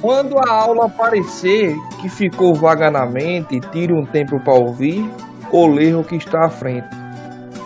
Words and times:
Quando 0.00 0.38
a 0.38 0.50
aula 0.50 0.88
parecer 0.88 1.76
que 2.00 2.08
ficou 2.08 2.54
vaga 2.54 2.90
na 2.90 3.04
mente, 3.04 3.60
tire 3.70 3.92
um 3.92 4.06
tempo 4.06 4.40
para 4.40 4.54
ouvir 4.54 5.04
o 5.52 5.66
ler 5.66 5.94
o 5.94 6.02
que 6.02 6.16
está 6.16 6.46
à 6.46 6.48
frente. 6.48 6.88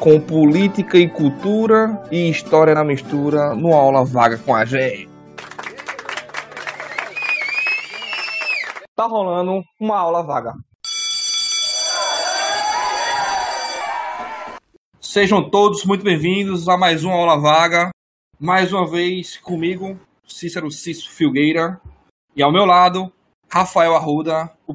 Com 0.01 0.21
política 0.21 0.99
e 0.99 1.09
cultura 1.09 2.03
e 2.11 2.29
história 2.29 2.75
na 2.75 2.85
mistura, 2.85 3.55
numa 3.55 3.77
aula 3.77 4.05
vaga 4.05 4.37
com 4.37 4.53
a 4.53 4.65
gente. 4.65 5.09
Tá 8.97 9.07
rolando 9.07 9.63
uma 9.81 9.97
aula 9.97 10.25
vaga. 10.25 10.55
Sejam 15.01 15.49
todos 15.49 15.85
muito 15.85 16.03
bem-vindos 16.03 16.69
a 16.69 16.77
mais 16.77 17.05
uma 17.05 17.15
aula 17.15 17.41
vaga. 17.41 17.91
Mais 18.41 18.73
uma 18.73 18.91
vez 18.91 19.37
comigo, 19.37 19.97
Cícero 20.27 20.69
Cício 20.73 21.13
Filgueira. 21.13 21.81
E 22.37 22.43
ao 22.43 22.51
meu 22.51 22.65
lado, 22.65 23.13
Rafael 23.49 23.95
Arruda, 23.95 24.51
o. 24.67 24.75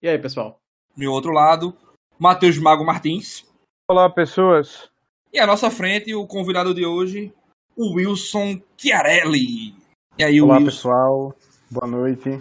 E 0.00 0.08
aí, 0.08 0.16
pessoal? 0.16 0.56
Do 0.94 1.00
meu 1.00 1.10
outro 1.10 1.32
lado, 1.32 1.76
Matheus 2.16 2.58
Mago 2.58 2.84
Martins. 2.84 3.44
Olá, 3.90 4.08
pessoas. 4.08 4.88
E 5.32 5.40
à 5.40 5.46
nossa 5.48 5.68
frente, 5.68 6.14
o 6.14 6.28
convidado 6.28 6.72
de 6.72 6.86
hoje, 6.86 7.34
o 7.76 7.96
Wilson 7.96 8.62
Chiarelli. 8.76 9.74
E 10.16 10.22
aí, 10.22 10.40
Olá, 10.40 10.58
Wilson? 10.58 10.64
pessoal. 10.66 11.34
Boa 11.68 11.88
noite. 11.88 12.40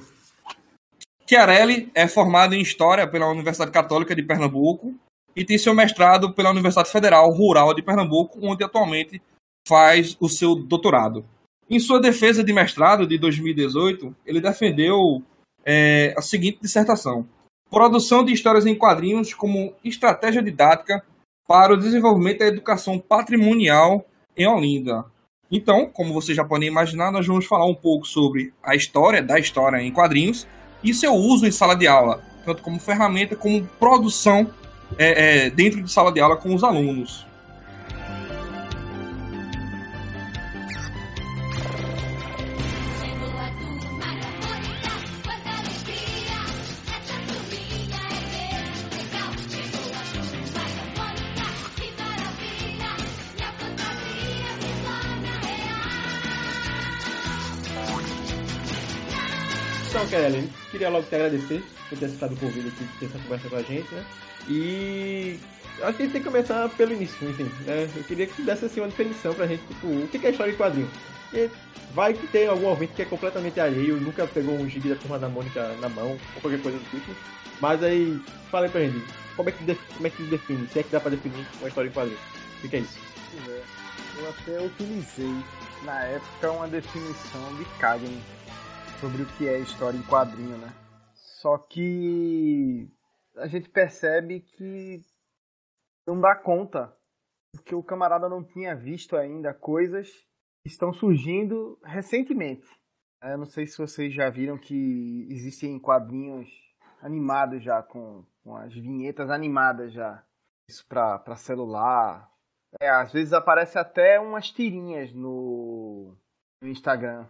Chiarelli 1.28 1.92
é 1.96 2.08
formado 2.08 2.54
em 2.54 2.62
História 2.62 3.10
pela 3.10 3.32
Universidade 3.32 3.72
Católica 3.72 4.16
de 4.16 4.22
Pernambuco 4.22 4.94
e 5.36 5.44
tem 5.44 5.58
seu 5.58 5.74
mestrado 5.74 6.36
pela 6.36 6.52
Universidade 6.52 6.92
Federal 6.92 7.28
Rural 7.32 7.74
de 7.74 7.82
Pernambuco, 7.82 8.38
onde 8.44 8.64
atualmente 8.64 9.20
faz 9.68 10.16
o 10.20 10.30
seu 10.30 10.54
doutorado. 10.54 11.26
Em 11.70 11.80
sua 11.80 12.00
defesa 12.00 12.44
de 12.44 12.52
mestrado 12.52 13.06
de 13.06 13.18
2018, 13.20 14.16
ele 14.26 14.42
defendeu 14.42 15.22
é, 15.64 16.16
a 16.18 16.22
seguinte 16.22 16.60
dissertação: 16.62 17.28
Produção 17.70 18.26
de 18.26 18.34
histórias 18.34 18.66
em 18.66 18.74
quadrinhos 18.74 19.34
como 19.36 19.74
estratégia 19.84 20.42
didática 20.42 21.04
para 21.48 21.74
o 21.74 21.78
desenvolvimento 21.78 22.40
da 22.40 22.48
educação 22.48 22.98
patrimonial 22.98 24.04
em 24.36 24.48
Olinda. 24.48 25.06
Então, 25.52 25.88
como 25.92 26.14
vocês 26.14 26.36
já 26.36 26.44
podem 26.44 26.68
imaginar, 26.68 27.12
nós 27.12 27.28
vamos 27.28 27.46
falar 27.46 27.66
um 27.66 27.76
pouco 27.76 28.08
sobre 28.08 28.52
a 28.64 28.76
história 28.76 29.22
da 29.22 29.40
história 29.40 29.82
em 29.82 29.92
quadrinhos 29.92 30.48
e 30.84 30.94
seu 30.94 31.14
uso 31.14 31.46
em 31.46 31.52
sala 31.52 31.76
de 31.76 31.88
aula, 31.88 32.24
tanto 32.46 32.64
como 32.64 32.80
ferramenta 32.80 33.36
como 33.36 33.66
produção 33.80 34.52
é, 34.98 35.46
é, 35.46 35.50
dentro 35.50 35.84
de 35.84 35.92
sala 35.92 36.12
de 36.12 36.20
aula 36.20 36.38
com 36.38 36.54
os 36.54 36.64
alunos. 36.64 37.29
Kelly, 60.10 60.50
queria 60.72 60.90
logo 60.90 61.06
te 61.06 61.16
agradecer 61.16 61.64
por 61.88 61.98
ter 61.98 62.06
aceitado 62.06 62.34
o 62.34 62.38
convite 62.38 62.68
aqui, 62.68 62.88
ter 63.00 63.06
essa 63.06 63.20
conversa 63.20 63.50
com 63.50 63.56
a 63.56 63.62
gente, 63.62 63.94
né? 63.94 64.06
E 64.48 65.40
acho 65.84 65.98
que 65.98 66.04
a 66.04 66.06
gente 66.06 66.12
tem 66.12 66.22
que 66.22 66.28
começar 66.28 66.68
pelo 66.70 66.94
início, 66.94 67.30
enfim, 67.30 67.44
né? 67.66 67.88
Eu 67.96 68.04
queria 68.04 68.26
que 68.26 68.34
tu 68.34 68.42
desse 68.44 68.66
assim, 68.66 68.80
uma 68.80 68.88
definição 68.88 69.34
pra 69.34 69.46
gente, 69.46 69.62
tipo, 69.68 69.88
o 69.88 70.08
que 70.08 70.26
é 70.26 70.32
história 70.32 70.52
em 70.52 70.56
quadrinho? 70.56 70.90
E 71.32 71.50
vai 71.94 72.14
que 72.14 72.26
tem 72.28 72.48
algum 72.48 72.68
ouvinte 72.68 72.94
que 72.94 73.04
é 73.04 73.06
completamente 73.06 73.60
alheio, 73.60 73.98
nunca 73.98 74.26
pegou 74.26 74.56
um 74.56 74.68
gibi 74.68 74.90
da 74.90 74.96
turma 74.96 75.20
da 75.20 75.30
Mônica 75.30 75.76
na 75.80 75.90
mão, 75.90 76.12
ou 76.36 76.42
qualquer 76.42 76.62
coisa 76.62 76.80
do 76.80 76.90
tipo. 76.90 77.16
Mas 77.62 77.84
aí, 77.84 78.20
fala 78.50 78.66
aí 78.66 78.72
pra 78.72 78.82
gente, 78.82 79.06
como 79.36 79.50
é 79.50 79.52
que, 79.52 79.64
como 79.94 80.08
é 80.08 80.10
que 80.10 80.24
define? 80.24 80.68
Se 80.70 80.80
é 80.80 80.84
que 80.84 80.90
dá 80.90 81.00
pra 81.00 81.12
definir 81.12 81.46
uma 81.60 81.68
história 81.68 81.88
em 81.88 81.92
quadrinho? 81.92 82.18
O 82.58 82.62
que 82.62 82.70
que 82.70 82.76
é 82.78 82.80
isso? 82.80 82.98
É, 83.48 83.62
Eu 84.20 84.30
até 84.30 84.66
utilizei 84.66 85.36
na 85.84 86.04
época 86.06 86.52
uma 86.52 86.68
definição 86.68 87.56
de 87.58 87.66
Kagan 87.80 88.08
sobre 89.00 89.24
o 89.24 89.26
que 89.38 89.48
é 89.48 89.58
história 89.60 89.98
em 89.98 90.04
quadrinho, 90.04 90.58
né? 90.58 90.74
Só 91.14 91.58
que 91.58 92.92
a 93.38 93.48
gente 93.48 93.70
percebe 93.70 94.42
que 94.42 95.02
não 96.06 96.20
dá 96.20 96.36
conta, 96.36 96.94
porque 97.54 97.74
o 97.74 97.84
camarada 97.84 98.28
não 98.28 98.44
tinha 98.44 98.76
visto 98.76 99.16
ainda 99.16 99.54
coisas 99.54 100.10
que 100.62 100.70
estão 100.70 100.92
surgindo 100.92 101.80
recentemente. 101.82 102.68
Eu 103.24 103.38
não 103.38 103.46
sei 103.46 103.66
se 103.66 103.78
vocês 103.78 104.14
já 104.14 104.30
viram 104.30 104.58
que 104.58 105.28
existem 105.30 105.80
quadrinhos 105.80 106.50
animados 107.02 107.64
já, 107.64 107.82
com, 107.82 108.26
com 108.44 108.58
as 108.58 108.74
vinhetas 108.74 109.30
animadas 109.30 109.94
já. 109.94 110.26
Isso 110.70 110.86
pra 110.88 111.36
celular, 111.38 112.30
é, 112.82 112.90
às 112.90 113.14
vezes 113.14 113.32
aparece 113.32 113.80
até 113.80 114.20
umas 114.20 114.52
tirinhas 114.52 115.14
no, 115.14 116.18
no 116.62 116.68
Instagram 116.68 117.26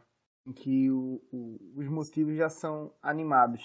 em 0.46 0.54
que 0.54 0.90
o- 0.92 1.22
o- 1.32 1.74
os 1.76 1.88
motivos 1.88 2.36
já 2.36 2.50
são 2.50 2.94
animados. 3.02 3.62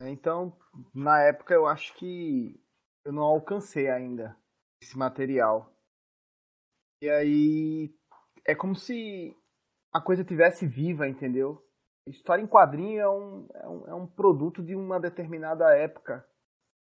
Então, 0.00 0.56
na 0.94 1.20
época 1.22 1.54
eu 1.54 1.66
acho 1.66 1.94
que 1.96 2.60
eu 3.04 3.12
não 3.12 3.22
alcancei 3.22 3.88
ainda 3.88 4.36
esse 4.82 4.96
material. 4.98 5.72
E 7.02 7.08
aí 7.08 7.94
é 8.46 8.54
como 8.54 8.74
se 8.74 9.36
a 9.92 10.00
coisa 10.00 10.24
tivesse 10.24 10.66
viva, 10.66 11.08
entendeu? 11.08 11.62
História 12.06 12.42
em 12.42 12.46
quadrinho 12.48 13.00
é 13.00 13.08
um, 13.08 13.48
é 13.54 13.68
um, 13.68 13.88
é 13.88 13.94
um 13.94 14.06
produto 14.06 14.62
de 14.62 14.74
uma 14.74 15.00
determinada 15.00 15.74
época 15.76 16.26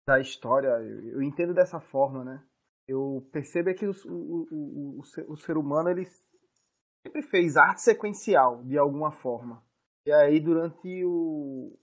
da 0.08 0.19
história. 0.19 0.69
Eu, 0.69 1.09
eu 1.16 1.22
entendo 1.22 1.53
dessa 1.53 1.79
forma, 1.79 2.23
né? 2.23 2.44
eu 2.88 3.28
percebo 3.31 3.69
é 3.69 3.73
que 3.73 3.88
o, 3.88 3.91
o, 4.06 4.47
o, 4.52 5.00
o, 5.00 5.03
ser, 5.06 5.25
o 5.29 5.35
ser 5.38 5.58
humano 5.58 5.90
ele 5.90 6.06
sempre 7.06 7.22
fez 7.23 7.57
arte 7.57 7.81
sequencial 7.81 8.63
de 8.63 8.78
alguma 8.78 9.12
forma. 9.12 9.63
E 10.06 10.12
aí 10.12 10.39
durante 10.39 11.03
o 11.06 11.78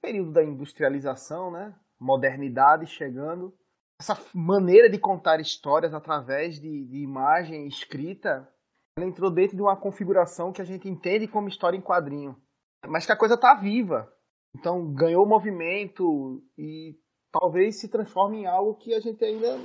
período 0.00 0.32
da 0.32 0.42
industrialização, 0.42 1.50
né, 1.50 1.74
modernidade 1.98 2.86
chegando, 2.86 3.54
essa 4.00 4.16
maneira 4.32 4.88
de 4.88 4.98
contar 4.98 5.40
histórias 5.40 5.92
através 5.92 6.60
de, 6.60 6.86
de 6.86 6.98
imagem 6.98 7.66
escrita, 7.66 8.48
ela 8.96 9.06
entrou 9.06 9.30
dentro 9.30 9.56
de 9.56 9.62
uma 9.62 9.76
configuração 9.76 10.52
que 10.52 10.62
a 10.62 10.64
gente 10.64 10.88
entende 10.88 11.26
como 11.26 11.48
história 11.48 11.76
em 11.76 11.82
quadrinho, 11.82 12.36
mas 12.86 13.04
que 13.04 13.12
a 13.12 13.16
coisa 13.16 13.34
está 13.34 13.54
viva. 13.54 14.12
Então 14.56 14.92
ganhou 14.92 15.26
movimento 15.26 16.42
e 16.56 16.96
talvez 17.32 17.80
se 17.80 17.88
transforme 17.88 18.38
em 18.38 18.46
algo 18.46 18.76
que 18.76 18.94
a 18.94 19.00
gente 19.00 19.22
ainda 19.24 19.56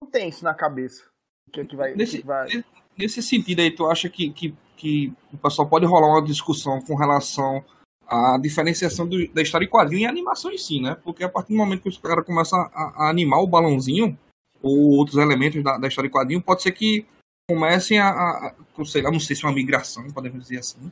não 0.00 0.10
tem 0.10 0.28
isso 0.28 0.44
na 0.44 0.54
cabeça. 0.54 1.11
Que, 1.52 1.60
é 1.60 1.64
que 1.64 1.76
vai, 1.76 1.94
Nesse, 1.94 2.20
que 2.20 2.26
vai... 2.26 2.48
nesse 2.96 3.22
sentido 3.22 3.60
aí, 3.60 3.70
tu 3.70 3.86
acha 3.86 4.08
que, 4.08 4.30
que, 4.30 4.54
que 4.76 5.12
o 5.32 5.36
pessoal 5.38 5.68
pode 5.68 5.84
rolar 5.86 6.08
uma 6.08 6.22
discussão 6.24 6.80
com 6.80 6.94
relação 6.96 7.62
à 8.06 8.38
diferenciação 8.38 9.06
do- 9.06 9.28
da 9.32 9.42
história 9.42 9.64
em 9.66 9.68
quadrinho 9.70 10.02
e 10.02 10.06
a 10.06 10.10
animação 10.10 10.50
em 10.50 10.58
si, 10.58 10.80
né? 10.80 10.94
Porque 11.04 11.22
a 11.22 11.28
partir 11.28 11.52
do 11.52 11.58
momento 11.58 11.82
que 11.82 11.88
os 11.88 11.98
caras 11.98 12.24
começam 12.24 12.58
a, 12.58 13.04
a 13.04 13.10
animar 13.10 13.40
o 13.40 13.46
balãozinho 13.46 14.18
ou 14.62 14.92
outros 14.96 15.16
elementos 15.18 15.62
da, 15.62 15.76
da 15.76 15.88
história 15.88 16.08
em 16.08 16.12
quadrinho, 16.12 16.42
pode 16.42 16.62
ser 16.62 16.72
que 16.72 17.06
comecem 17.50 17.98
a, 17.98 18.08
a, 18.08 18.54
a 18.78 18.84
sei 18.84 19.02
lá, 19.02 19.10
não 19.10 19.20
sei 19.20 19.36
se 19.36 19.44
é 19.44 19.48
uma 19.48 19.54
migração, 19.54 20.10
podemos 20.12 20.40
dizer 20.42 20.58
assim. 20.58 20.90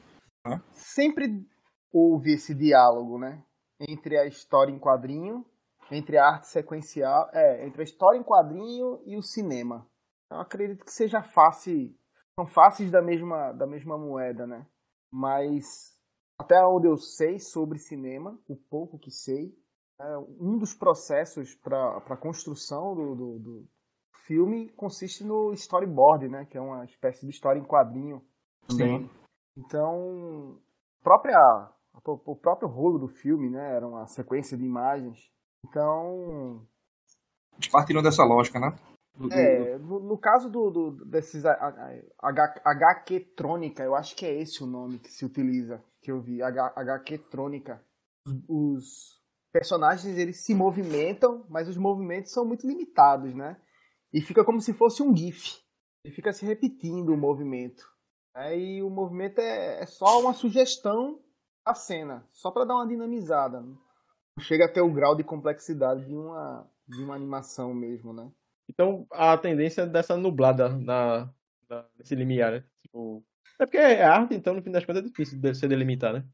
Sempre 0.73 1.43
houve 1.93 2.33
esse 2.35 2.55
diálogo, 2.55 3.19
né? 3.19 3.41
Entre 3.81 4.19
a 4.19 4.27
história 4.27 4.73
em 4.73 4.79
quadrinho, 4.79 5.45
entre 5.91 6.19
a 6.19 6.27
arte 6.27 6.49
sequencial, 6.49 7.31
é, 7.33 7.65
entre 7.67 7.81
a 7.81 7.85
história 7.85 8.19
em 8.19 8.23
quadrinho 8.23 9.01
e 9.07 9.17
o 9.17 9.23
cinema. 9.23 9.87
Eu 10.31 10.41
acredito 10.41 10.85
que 10.85 10.93
seja 10.93 11.23
face, 11.23 11.97
são 12.39 12.47
faces 12.47 12.91
da 12.91 13.03
mesma, 13.03 13.53
da 13.53 13.67
mesma 13.67 13.99
moeda, 13.99 14.47
né? 14.47 14.67
Mas 15.11 15.99
até 16.39 16.65
onde 16.65 16.87
eu 16.87 16.97
sei 16.97 17.39
sobre 17.39 17.79
cinema, 17.79 18.39
o 18.49 18.57
pouco 18.57 18.99
que 18.99 19.11
sei, 19.11 19.53
é, 20.01 20.17
um 20.39 20.57
dos 20.57 20.73
processos 20.73 21.55
para 21.55 21.99
a 21.99 22.17
construção 22.17 22.95
do, 22.95 23.15
do, 23.15 23.39
do 23.39 23.69
filme 24.27 24.71
consiste 24.71 25.25
no 25.25 25.53
storyboard, 25.53 26.29
né? 26.29 26.47
Que 26.47 26.57
é 26.57 26.61
uma 26.61 26.85
espécie 26.85 27.27
de 27.27 27.33
história 27.33 27.59
em 27.59 27.65
quadrinho 27.65 28.25
também. 28.67 29.11
Então, 29.57 30.59
própria, 31.03 31.71
o 32.05 32.37
próprio 32.37 32.69
rolo 32.69 32.99
do 32.99 33.09
filme, 33.09 33.51
né? 33.51 33.77
Era 33.77 33.87
uma 33.87 34.07
sequência 34.07 34.57
de 34.57 34.65
imagens. 34.65 35.31
Então, 35.67 36.67
Eles 37.55 37.69
partiram 37.69 38.03
dessa 38.03 38.25
lógica, 38.25 38.59
né? 38.59 38.75
Do- 39.21 39.29
do- 39.29 39.35
é, 39.35 39.79
no, 39.79 40.01
no 40.01 40.19
caso 40.19 40.49
do, 40.49 40.71
do- 40.71 41.05
desses 41.05 41.45
HQ 41.45 43.21
Trônica, 43.37 43.83
eu 43.83 43.95
acho 43.95 44.17
que 44.17 44.25
é 44.25 44.35
esse 44.41 44.65
o 44.65 44.67
nome 44.67 44.99
que 44.99 45.11
se 45.11 45.27
utiliza, 45.27 45.85
que 46.01 46.11
eu 46.11 46.21
vi, 46.23 46.43
HQ 46.43 47.19
Trônica. 47.31 47.85
Os 48.49 49.21
personagens, 49.53 50.17
eles 50.17 50.43
se 50.45 50.55
movimentam, 50.55 51.45
mas 51.51 51.69
os 51.69 51.77
movimentos 51.77 52.33
são 52.33 52.47
muito 52.47 52.67
limitados, 52.67 53.35
né? 53.35 53.61
E 54.13 54.23
fica 54.23 54.43
como 54.45 54.61
se 54.61 54.73
fosse 54.73 55.03
um 55.03 55.15
GIF. 55.15 55.59
Ele 56.03 56.15
fica 56.15 56.33
se 56.33 56.47
repetindo 56.47 57.11
o 57.13 57.17
movimento. 57.17 57.85
Aí 58.35 58.83
o 58.83 58.89
movimento 58.89 59.39
é, 59.39 59.83
é 59.83 59.87
só 59.87 60.21
uma 60.21 60.33
sugestão 60.33 61.21
a 61.65 61.75
cena, 61.75 62.27
só 62.33 62.51
para 62.51 62.65
dar 62.65 62.75
uma 62.77 62.87
dinamizada. 62.89 63.61
Não 63.61 63.77
chega 64.41 64.65
até 64.65 64.81
o 64.81 64.91
grau 64.93 65.15
de 65.15 65.23
complexidade 65.25 66.07
de 66.07 66.15
uma, 66.15 66.67
de 66.89 67.03
uma 67.05 67.15
animação 67.15 67.75
mesmo, 67.75 68.15
né? 68.15 68.31
Então, 68.71 69.07
a 69.11 69.37
tendência 69.37 69.85
dessa 69.87 70.17
nublada 70.17 70.69
na, 70.69 71.29
na, 71.69 71.85
nesse 71.99 72.15
limiar, 72.15 72.53
né? 72.53 72.65
Tipo, 72.83 73.25
é 73.59 73.67
porque 73.67 73.77
é 73.79 74.05
arte, 74.05 74.35
então, 74.35 74.55
no 74.55 74.63
fim 74.63 74.71
das 74.71 74.85
contas, 74.85 75.03
é 75.03 75.07
difícil 75.07 75.41
de 75.41 75.55
se 75.55 75.67
delimitar, 75.67 76.13
né? 76.13 76.25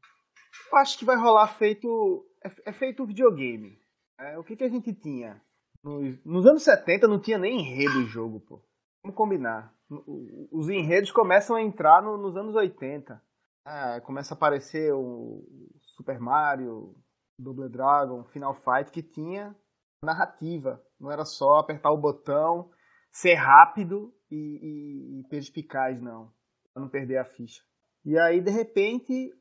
Eu 0.71 0.77
acho 0.77 0.97
que 0.99 1.05
vai 1.05 1.15
rolar 1.17 1.47
feito. 1.47 2.25
É, 2.43 2.69
é 2.69 2.73
feito 2.73 3.05
videogame. 3.05 3.79
É, 4.19 4.37
o 4.37 4.43
que, 4.43 4.55
que 4.55 4.63
a 4.63 4.69
gente 4.69 4.93
tinha? 4.93 5.41
Nos, 5.83 6.23
nos 6.23 6.45
anos 6.45 6.63
70 6.63 7.07
não 7.07 7.19
tinha 7.19 7.37
nem 7.37 7.59
enredo 7.59 7.99
o 7.99 8.07
jogo, 8.07 8.39
pô. 8.39 8.61
Vamos 9.03 9.17
combinar. 9.17 9.73
Os 10.51 10.69
enredos 10.69 11.11
começam 11.11 11.55
a 11.55 11.61
entrar 11.61 12.01
no- 12.03 12.17
nos 12.17 12.35
anos 12.35 12.55
80. 12.55 13.21
Ah, 13.65 13.99
começa 14.01 14.33
a 14.33 14.37
aparecer 14.37 14.93
o 14.93 15.43
Super 15.81 16.19
Mario, 16.19 16.95
Double 17.39 17.69
Dragon, 17.69 18.23
Final 18.25 18.53
Fight, 18.53 18.91
que 18.91 19.01
tinha 19.01 19.55
narrativa. 20.03 20.81
Não 20.99 21.11
era 21.11 21.25
só 21.25 21.55
apertar 21.55 21.91
o 21.91 21.97
botão, 21.97 22.69
ser 23.11 23.35
rápido 23.35 24.13
e, 24.29 24.35
e- 24.35 25.19
e 25.19 25.23
perspicaz, 25.29 26.01
não. 26.01 26.31
Pra 26.73 26.81
não 26.81 26.89
perder 26.89 27.17
a 27.17 27.25
ficha. 27.25 27.61
E 28.05 28.17
aí, 28.17 28.39
de 28.41 28.51
repente, 28.51 29.33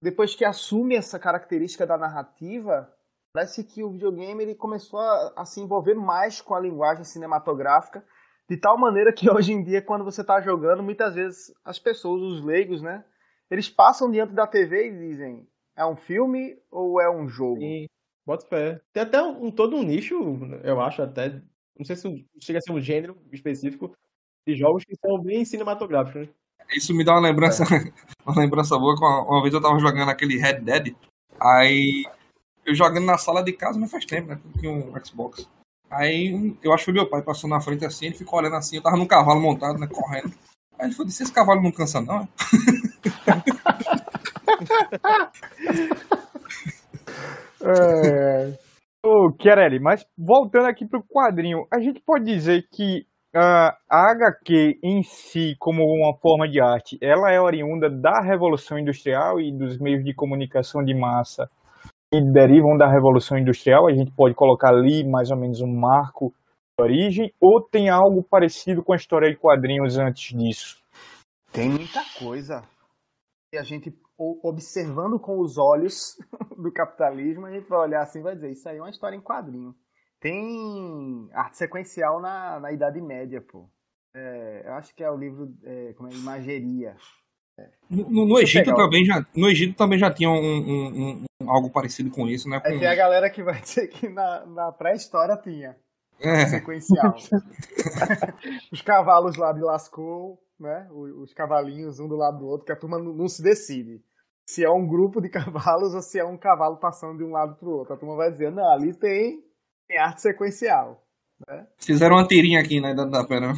depois 0.00 0.34
que 0.34 0.44
assume 0.44 0.96
essa 0.96 1.18
característica 1.18 1.86
da 1.86 1.96
narrativa, 1.96 2.92
parece 3.32 3.64
que 3.64 3.82
o 3.82 3.90
videogame 3.90 4.42
ele 4.42 4.54
começou 4.54 5.00
a, 5.00 5.32
a 5.36 5.44
se 5.44 5.60
envolver 5.60 5.94
mais 5.94 6.40
com 6.40 6.54
a 6.54 6.60
linguagem 6.60 7.04
cinematográfica, 7.04 8.04
de 8.48 8.56
tal 8.56 8.76
maneira 8.78 9.12
que 9.12 9.28
hoje 9.30 9.52
em 9.52 9.62
dia, 9.62 9.80
quando 9.82 10.04
você 10.04 10.20
está 10.20 10.40
jogando, 10.40 10.82
muitas 10.82 11.14
vezes 11.14 11.52
as 11.64 11.78
pessoas, 11.78 12.20
os 12.22 12.44
leigos, 12.44 12.82
né, 12.82 13.04
eles 13.50 13.68
passam 13.70 14.10
diante 14.10 14.34
da 14.34 14.46
TV 14.46 14.88
e 14.88 14.98
dizem: 14.98 15.48
é 15.76 15.84
um 15.86 15.96
filme 15.96 16.56
ou 16.70 17.00
é 17.00 17.10
um 17.10 17.26
jogo? 17.28 17.62
E 17.62 17.88
bota 18.26 18.46
fé. 18.46 18.80
Tem 18.92 19.02
até 19.02 19.22
um, 19.22 19.50
todo 19.50 19.76
um 19.76 19.82
nicho, 19.82 20.14
eu 20.62 20.80
acho, 20.80 21.02
até. 21.02 21.40
Não 21.78 21.84
sei 21.84 21.96
se 21.96 22.26
chega 22.40 22.58
a 22.58 22.62
ser 22.62 22.72
um 22.72 22.80
gênero 22.80 23.16
específico 23.32 23.92
de 24.46 24.56
jogos 24.56 24.84
que 24.84 24.94
são 24.96 25.20
bem 25.20 25.44
cinematográficos, 25.44 26.22
né? 26.22 26.28
Isso 26.70 26.94
me 26.94 27.04
dá 27.04 27.12
uma 27.12 27.28
lembrança, 27.28 27.64
uma 28.24 28.40
lembrança 28.40 28.78
boa. 28.78 28.94
que 28.94 29.04
Uma, 29.04 29.22
uma 29.22 29.42
vez 29.42 29.52
eu 29.52 29.60
tava 29.60 29.78
jogando 29.78 30.08
aquele 30.08 30.38
Red 30.38 30.60
Dead, 30.60 30.94
aí 31.38 32.04
eu 32.64 32.74
jogando 32.74 33.04
na 33.04 33.18
sala 33.18 33.42
de 33.42 33.52
casa, 33.52 33.78
mas 33.78 33.90
faz 33.90 34.04
tempo, 34.04 34.28
né? 34.28 34.36
que 34.36 34.48
eu 34.48 34.60
Tinha 34.60 34.72
um 34.72 35.04
Xbox. 35.04 35.48
Aí 35.90 36.56
eu 36.62 36.72
acho 36.72 36.82
que 36.82 36.86
foi 36.86 36.94
meu 36.94 37.08
pai 37.08 37.22
passou 37.22 37.48
na 37.48 37.60
frente 37.60 37.84
assim, 37.84 38.06
ele 38.06 38.14
ficou 38.14 38.38
olhando 38.38 38.56
assim, 38.56 38.76
eu 38.76 38.82
tava 38.82 38.96
num 38.96 39.06
cavalo 39.06 39.40
montado, 39.40 39.78
né? 39.78 39.86
Correndo. 39.86 40.32
Aí 40.78 40.86
ele 40.86 40.94
falou, 40.94 41.06
disse, 41.06 41.22
esse 41.22 41.32
cavalo 41.32 41.62
não 41.62 41.70
cansa, 41.70 42.00
não? 42.00 42.22
é?" 42.22 42.28
É... 47.64 48.64
Ô, 49.04 49.30
Chiarelli, 49.40 49.80
mas 49.80 50.06
voltando 50.16 50.66
aqui 50.66 50.86
pro 50.86 51.02
quadrinho, 51.02 51.66
a 51.72 51.80
gente 51.80 52.00
pode 52.00 52.24
dizer 52.24 52.66
que 52.72 53.06
ah, 53.36 53.76
a 53.90 54.12
HQ 54.12 54.78
em 54.82 55.02
si, 55.02 55.56
como 55.58 55.82
uma 55.82 56.16
forma 56.18 56.48
de 56.48 56.60
arte, 56.60 56.96
ela 57.02 57.32
é 57.32 57.40
oriunda 57.40 57.90
da 57.90 58.22
Revolução 58.22 58.78
Industrial 58.78 59.40
e 59.40 59.52
dos 59.52 59.78
meios 59.78 60.04
de 60.04 60.14
comunicação 60.14 60.84
de 60.84 60.94
massa 60.94 61.50
que 62.12 62.20
derivam 62.32 62.76
da 62.78 62.88
Revolução 62.88 63.36
Industrial. 63.36 63.88
A 63.88 63.92
gente 63.92 64.12
pode 64.12 64.34
colocar 64.34 64.68
ali 64.68 65.04
mais 65.04 65.30
ou 65.30 65.36
menos 65.36 65.60
um 65.60 65.66
marco 65.66 66.32
de 66.78 66.84
origem, 66.84 67.32
ou 67.40 67.60
tem 67.60 67.88
algo 67.88 68.22
parecido 68.22 68.84
com 68.84 68.92
a 68.92 68.96
história 68.96 69.28
de 69.28 69.36
quadrinhos 69.36 69.98
antes 69.98 70.36
disso? 70.36 70.80
Tem 71.52 71.68
muita 71.68 72.02
coisa. 72.18 72.62
E 73.52 73.58
a 73.58 73.62
gente, 73.62 73.92
observando 74.42 75.18
com 75.18 75.38
os 75.40 75.56
olhos 75.58 76.16
do 76.58 76.72
capitalismo, 76.72 77.46
a 77.46 77.50
gente 77.52 77.68
vai 77.68 77.78
olhar 77.80 78.02
assim 78.02 78.20
e 78.20 78.22
vai 78.22 78.34
dizer: 78.34 78.50
Isso 78.52 78.68
aí 78.68 78.78
é 78.78 78.80
uma 78.80 78.90
história 78.90 79.16
em 79.16 79.20
quadrinho. 79.20 79.74
Tem 80.20 81.28
arte 81.32 81.58
sequencial 81.58 82.20
na, 82.20 82.58
na 82.58 82.72
Idade 82.72 83.00
Média, 83.00 83.40
pô. 83.42 83.68
É, 84.16 84.62
eu 84.66 84.72
acho 84.74 84.94
que 84.94 85.02
é 85.04 85.10
o 85.10 85.16
livro 85.16 85.52
é, 85.64 85.92
como 85.94 86.08
é, 86.08 86.12
Imageria. 86.14 86.96
No, 87.90 88.08
no- 88.10 88.26
no 88.26 88.38
Egito 88.40 88.70
o- 88.70 88.74
também 88.74 89.04
já, 89.04 89.24
no 89.36 89.48
Egito 89.48 89.76
também 89.76 89.98
já 89.98 90.10
tinha 90.12 90.30
um, 90.30 90.34
um- 90.34 91.24
um- 91.42 91.50
algo 91.50 91.70
parecido 91.70 92.10
com 92.10 92.26
isso, 92.26 92.48
né? 92.48 92.60
Aí 92.64 92.72
Com- 92.72 92.78
tem 92.80 92.88
a 92.88 92.94
galera 92.94 93.28
que 93.30 93.42
vai 93.42 93.60
dizer 93.60 93.88
que 93.88 94.08
na, 94.08 94.44
na 94.46 94.72
pré-história 94.72 95.36
tinha 95.36 95.76
É, 96.18 96.46
sequencial. 96.46 97.14
os 98.72 98.82
cavalos 98.82 99.36
lá 99.36 99.52
de 99.52 99.60
Lascaux, 99.60 100.38
né? 100.58 100.88
o- 100.90 101.22
Os 101.22 101.32
cavalinhos 101.34 101.98
um 102.00 102.08
do 102.08 102.16
lado 102.16 102.38
do 102.38 102.46
outro, 102.46 102.66
que 102.66 102.72
a 102.72 102.76
turma 102.76 102.98
não, 102.98 103.12
não 103.12 103.28
se 103.28 103.42
decide. 103.42 104.02
Se 104.46 104.64
é 104.64 104.70
um 104.70 104.86
grupo 104.86 105.20
de 105.20 105.28
cavalos 105.30 105.94
ou 105.94 106.02
se 106.02 106.18
é 106.18 106.24
um 106.24 106.36
cavalo 106.36 106.76
passando 106.76 107.18
de 107.18 107.24
um 107.24 107.30
lado 107.30 107.56
pro 107.56 107.70
outro. 107.70 107.94
A 107.94 107.96
turma 107.96 108.16
vai 108.16 108.30
dizer, 108.30 108.50
não, 108.50 108.70
ali 108.72 108.92
tem, 108.94 109.42
tem 109.88 109.98
arte 109.98 110.20
sequencial. 110.20 111.02
fizeram 111.78 112.16
uma 112.16 112.26
tirinha 112.26 112.60
aqui, 112.60 112.80
né? 112.80 112.94
Da, 112.94 113.04
da 113.04 113.26
pera. 113.26 113.52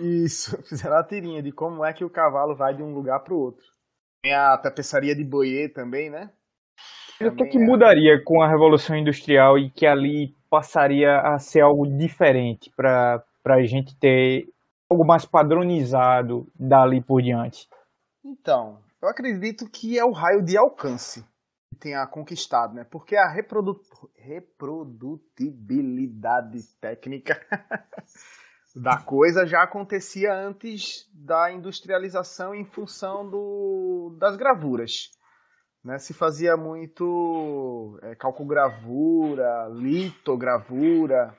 Isso, 0.00 0.60
fizeram 0.68 0.96
a 0.96 1.04
tirinha 1.04 1.42
de 1.42 1.52
como 1.52 1.84
é 1.84 1.92
que 1.92 2.04
o 2.04 2.10
cavalo 2.10 2.54
vai 2.56 2.74
de 2.74 2.82
um 2.82 2.92
lugar 2.92 3.20
pro 3.20 3.38
outro. 3.38 3.64
Tem 4.22 4.34
a 4.34 4.56
tapeçaria 4.58 5.14
de 5.14 5.24
Boyer 5.24 5.72
também, 5.72 6.10
né? 6.10 6.30
E 7.20 7.24
o 7.24 7.30
que, 7.30 7.36
Também 7.36 7.50
que 7.52 7.58
é- 7.58 7.64
mudaria 7.64 8.22
com 8.24 8.42
a 8.42 8.48
Revolução 8.48 8.96
Industrial 8.96 9.58
e 9.58 9.70
que 9.70 9.86
ali 9.86 10.34
passaria 10.50 11.18
a 11.20 11.38
ser 11.38 11.60
algo 11.60 11.86
diferente 11.86 12.70
para 12.76 13.24
a 13.46 13.62
gente 13.64 13.96
ter 13.96 14.48
algo 14.90 15.04
mais 15.04 15.24
padronizado 15.24 16.46
dali 16.54 17.00
por 17.00 17.22
diante? 17.22 17.68
Então, 18.24 18.78
eu 19.06 19.10
acredito 19.10 19.70
que 19.70 19.96
é 19.96 20.04
o 20.04 20.10
raio 20.10 20.42
de 20.42 20.56
alcance 20.56 21.24
que 21.70 21.76
tenha 21.78 22.04
conquistado, 22.08 22.74
né? 22.74 22.82
Porque 22.82 23.14
a 23.16 23.28
reprodu- 23.28 23.80
reprodutibilidade 24.16 26.60
técnica 26.80 27.40
da 28.74 28.98
coisa 28.98 29.46
já 29.46 29.62
acontecia 29.62 30.34
antes 30.34 31.08
da 31.14 31.52
industrialização 31.52 32.52
em 32.52 32.64
função 32.64 33.30
do, 33.30 34.16
das 34.18 34.34
gravuras. 34.36 35.12
Né? 35.84 35.98
Se 35.98 36.12
fazia 36.12 36.56
muito 36.56 38.00
é, 38.02 38.16
calcogravura, 38.16 39.68
litogravura. 39.68 41.32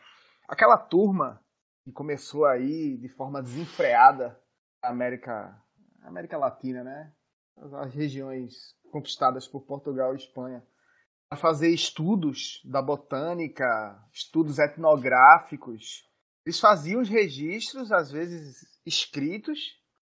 Aquela 0.48 0.78
turma 0.78 1.44
que 1.84 1.92
começou 1.92 2.46
aí 2.46 2.96
de 2.96 3.10
forma 3.10 3.44
desenfreada 3.44 4.40
na 4.82 4.88
América, 4.90 5.62
América 6.02 6.38
Latina, 6.38 6.82
né? 6.82 7.12
As- 7.58 7.94
regiões 7.94 8.76
conquistadas 8.92 9.48
por 9.48 9.62
Portugal 9.62 10.14
e 10.14 10.18
Espanha. 10.18 10.64
Para 11.30 11.38
fazer 11.38 11.70
estudos 11.70 12.62
da 12.64 12.82
botânica, 12.82 14.00
estudos 14.14 14.60
etnográficos. 14.60 16.04
Eles 16.46 16.60
faziam 16.60 17.02
os 17.02 17.10
registros, 17.10 17.92
às 17.92 18.10
vezes 18.12 18.66
escritos, 18.86 19.60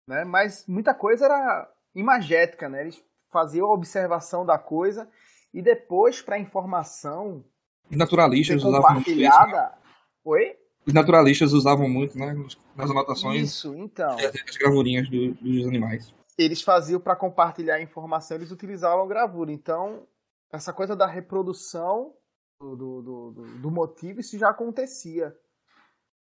né? 0.07 0.24
mas 0.24 0.65
muita 0.67 0.93
coisa 0.93 1.25
era 1.25 1.71
imagética. 1.95 2.69
Né? 2.69 2.81
Eles 2.81 3.03
faziam 3.31 3.67
a 3.67 3.74
observação 3.74 4.45
da 4.45 4.60
coisa 4.60 5.10
e 5.53 5.62
depois, 5.62 6.21
para 6.21 6.36
a 6.36 6.39
informação 6.39 7.43
Os 7.89 7.98
naturalistas 7.98 8.62
ser 8.62 8.67
usavam 8.67 8.93
muito 8.93 9.10
isso. 9.10 9.19
né? 9.19 9.29
compartilhada. 9.29 9.77
Oi? 10.24 10.55
Os 10.86 10.93
naturalistas 10.93 11.51
usavam 11.51 11.89
muito, 11.89 12.17
né? 12.17 12.33
Nas 12.75 12.89
anotações 12.91 13.41
Isso, 13.50 13.75
então. 13.75 14.15
as 14.48 14.55
gravurinhas 14.57 15.10
do- 15.10 15.33
dos 15.33 15.67
animais. 15.67 16.13
Eles 16.38 16.62
faziam 16.62 17.00
para 17.00 17.15
compartilhar 17.15 17.82
informação, 17.82 18.38
eles 18.38 18.51
utilizavam 18.51 19.08
gravura. 19.08 19.51
Então, 19.51 20.08
essa 20.51 20.72
coisa 20.74 20.96
da 20.96 21.08
reprodução 21.08 22.15
do, 22.60 22.75
do, 22.75 23.01
do, 23.01 23.32
do- 23.32 23.58
do 23.60 23.72
motivo, 23.72 24.20
isso 24.20 24.38
já 24.38 24.50
acontecia. 24.50 25.36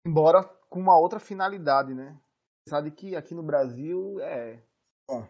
Embora 0.06 0.44
com 0.70 0.80
uma 0.80 0.98
outra 0.98 1.20
finalidade, 1.20 1.94
né? 1.94 2.18
Sabe 2.68 2.92
que 2.92 3.16
aqui 3.16 3.34
no 3.34 3.44
Brasil 3.44 4.20
é. 4.22 4.62
Bom, 5.08 5.28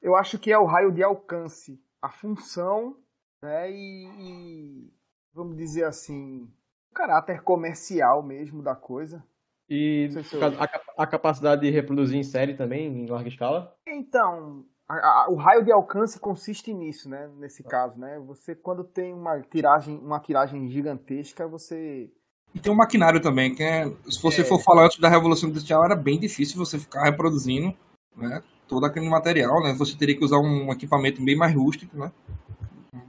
eu 0.00 0.16
acho 0.16 0.38
que 0.38 0.52
é 0.52 0.58
o 0.58 0.66
raio 0.66 0.92
de 0.92 1.02
alcance, 1.02 1.82
a 2.00 2.10
função, 2.10 2.96
né? 3.42 3.70
E, 3.70 4.06
e, 4.06 4.92
vamos 5.32 5.56
dizer 5.56 5.84
assim, 5.84 6.44
o 6.90 6.94
caráter 6.94 7.42
comercial 7.42 8.22
mesmo 8.22 8.62
da 8.62 8.74
coisa. 8.74 9.24
E 9.74 10.10
se 10.24 10.34
eu- 10.36 10.44
a, 10.44 11.02
a 11.02 11.06
capacidade 11.06 11.62
de 11.62 11.70
reproduzir 11.70 12.18
em 12.18 12.22
série 12.22 12.52
também, 12.54 12.86
em 12.86 13.06
larga 13.06 13.28
escala. 13.28 13.74
Então, 13.88 14.66
a- 14.86 15.22
a- 15.24 15.26
o 15.30 15.36
raio 15.36 15.64
de 15.64 15.72
alcance 15.72 16.20
consiste 16.20 16.74
nisso, 16.74 17.08
né? 17.08 17.30
Nesse 17.38 17.62
caso, 17.62 17.98
né? 17.98 18.18
Você 18.26 18.54
quando 18.54 18.84
tem 18.84 19.14
uma 19.14 19.40
tiragem, 19.40 19.96
uma 19.98 20.20
tiragem 20.20 20.68
gigantesca, 20.68 21.48
você 21.48 22.10
E 22.54 22.60
tem 22.60 22.70
um 22.70 22.76
maquinário 22.76 23.18
também, 23.22 23.54
que 23.54 23.62
é, 23.62 23.86
se 24.10 24.20
você 24.20 24.42
É. 24.42 24.44
for 24.44 24.60
falar 24.62 24.84
antes 24.84 24.98
da 24.98 25.08
Revolução 25.08 25.48
Industrial, 25.48 25.82
era 25.86 25.96
bem 25.96 26.20
difícil 26.20 26.58
você 26.58 26.78
ficar 26.78 27.04
reproduzindo 27.04 27.74
né, 28.14 28.42
todo 28.68 28.84
aquele 28.84 29.08
material, 29.08 29.62
né? 29.62 29.72
Você 29.72 29.96
teria 29.96 30.14
que 30.14 30.22
usar 30.24 30.36
um 30.38 30.70
equipamento 30.70 31.24
bem 31.24 31.34
mais 31.34 31.54
rústico, 31.54 31.96
né? 31.96 32.12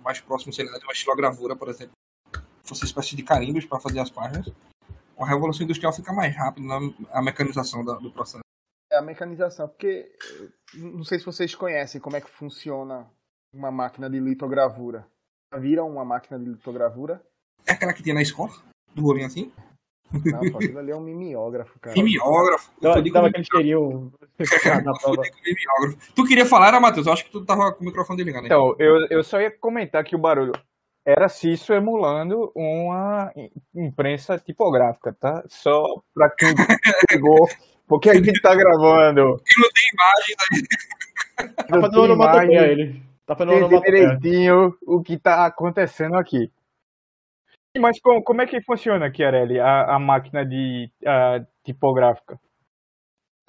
Mais 0.02 0.22
próximo, 0.22 0.54
sei 0.54 0.66
lá, 0.66 0.78
de 0.78 0.86
uma 0.86 0.94
estilogravura, 0.94 1.58
por 1.58 1.68
exemplo. 1.68 1.92
Fosse 2.64 2.84
uma 2.84 2.88
espécie 2.88 3.18
de 3.18 3.24
carimbos 3.24 3.66
para 3.66 3.82
fazer 3.82 4.00
as 4.00 4.10
páginas. 4.10 4.50
A 5.18 5.26
Revolução 5.26 5.64
Industrial 5.64 5.94
fica 5.94 6.12
mais 6.14 6.36
rápido 6.36 6.68
na 6.68 6.80
a 7.12 7.22
mecanização 7.22 7.84
da- 7.86 7.96
do 7.96 8.12
processo. 8.12 8.42
é 8.92 8.98
a 8.98 9.02
mecanização, 9.02 9.68
porque 9.68 10.12
eh, 10.42 10.50
não 10.78 11.04
sei 11.04 11.18
se 11.20 11.26
vocês 11.26 11.54
conhecem 11.56 12.00
como 12.02 12.16
é 12.16 12.22
que 12.22 12.30
funciona 12.30 13.08
uma 13.54 13.72
máquina 13.72 14.10
de 14.10 14.20
litogravura. 14.20 15.08
Já 15.54 15.60
viram 15.60 15.90
uma 15.90 16.04
máquina 16.06 16.38
de 16.40 16.46
litogravura? 16.46 17.22
É 17.66 17.72
aquela 17.74 17.94
que 17.94 18.04
tinha 18.04 18.16
na 18.16 18.22
escola? 18.22 18.52
Do 18.94 19.04
rolinho 19.04 19.28
assim? 19.28 19.52
Não, 20.26 20.52
pô, 20.52 20.58
aquilo 20.58 20.78
ali 20.78 20.92
é 20.92 20.96
um 20.96 21.00
mimeógrafo, 21.02 21.80
cara. 21.80 21.96
Mimeógrafo. 21.96 22.72
Eu 22.82 22.94
com 22.94 23.12
dava 23.12 23.28
aquele 23.28 23.44
cheirinho 23.46 24.14
na 24.84 24.94
prova. 24.94 25.22
mimeógrafo. 25.44 26.14
Tu 26.14 26.24
queria 26.26 26.46
falar, 26.46 26.68
era, 26.68 26.80
Matheus? 26.80 27.08
Eu 27.08 27.14
acho 27.14 27.26
que 27.26 27.32
tu 27.32 27.44
tava 27.44 27.72
com 27.74 27.82
o 27.82 27.86
microfone 27.88 28.18
desligado. 28.18 28.44
né? 28.44 28.48
Então, 28.48 28.76
eu, 28.78 29.08
eu 29.10 29.24
só 29.24 29.42
ia 29.42 29.50
comentar 29.50 30.04
que 30.04 30.16
o 30.16 30.20
barulho 30.20 30.52
era 31.06 31.28
Cício 31.28 31.76
emulando 31.76 32.52
uma 32.56 33.32
im- 33.36 33.52
imprensa 33.76 34.38
tipográfica, 34.40 35.14
tá? 35.14 35.44
Só 35.48 35.84
pra 36.14 36.30
quem 36.30 36.54
pegou, 37.10 37.48
porque 37.88 38.10
a 38.10 38.14
gente 38.16 38.42
tá 38.42 38.56
gravando. 38.56 39.38
Que 39.46 39.62
não 39.62 39.70
tem 39.70 39.90
imagem, 39.94 40.36
Tá 41.58 41.82
fazendo 41.82 41.92
tem 41.92 42.00
onomatopeia 42.02 42.52
imagem, 42.52 42.72
ele. 42.72 43.04
Tá 43.26 43.36
fazendo 43.36 43.82
direitinho 43.82 44.78
o 44.86 45.02
que 45.02 45.18
tá 45.18 45.46
acontecendo 45.46 46.16
aqui. 46.16 46.52
Mas 47.80 48.00
como, 48.00 48.24
como 48.24 48.42
é 48.42 48.46
que 48.46 48.62
funciona, 48.62 49.12
Chiarelli, 49.12 49.60
a, 49.60 49.96
a 49.96 50.00
máquina 50.00 50.46
de 50.46 50.92
ah, 51.06 51.44
tipográfica? 51.64 52.40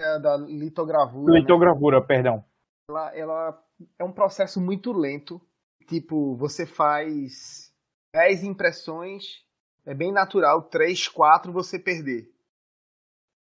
É 0.01 0.19
da 0.19 0.35
litogravura. 0.35 1.31
né? 1.33 1.39
Litogravura, 1.39 2.01
perdão. 2.01 2.43
ela, 2.89 3.15
ela 3.15 3.63
é 3.99 4.03
um 4.03 4.11
processo 4.11 4.59
muito 4.59 4.91
lento. 4.91 5.39
Tipo, 5.87 6.35
você 6.35 6.65
faz 6.65 7.71
10 8.13 8.43
impressões, 8.43 9.43
é 9.85 9.93
bem 9.93 10.11
natural, 10.11 10.63
3, 10.63 11.07
4 11.07 11.51
você 11.51 11.77
perder. 11.77 12.31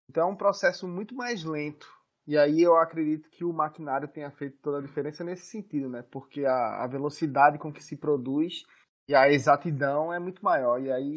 Então 0.10 0.28
é 0.28 0.32
um 0.32 0.36
processo 0.36 0.88
muito 0.88 1.16
mais 1.16 1.44
lento. 1.44 1.88
E 2.28 2.38
aí 2.38 2.62
eu 2.62 2.76
acredito 2.78 3.30
que 3.30 3.44
o 3.44 3.54
maquinário 3.54 4.08
tenha 4.08 4.30
feito 4.32 4.58
toda 4.62 4.78
a 4.78 4.82
diferença 4.82 5.24
nesse 5.24 5.46
sentido, 5.48 5.90
né? 5.90 6.04
Porque 6.12 6.46
a, 6.46 6.84
a 6.84 6.88
velocidade 6.88 7.58
com 7.58 7.72
que 7.74 7.84
se 7.84 7.96
produz 7.98 8.64
e 9.08 9.16
a 9.16 9.30
exatidão 9.32 10.14
é 10.14 10.20
muito 10.20 10.44
maior. 10.44 10.82
E 10.82 10.92
aí 10.92 11.16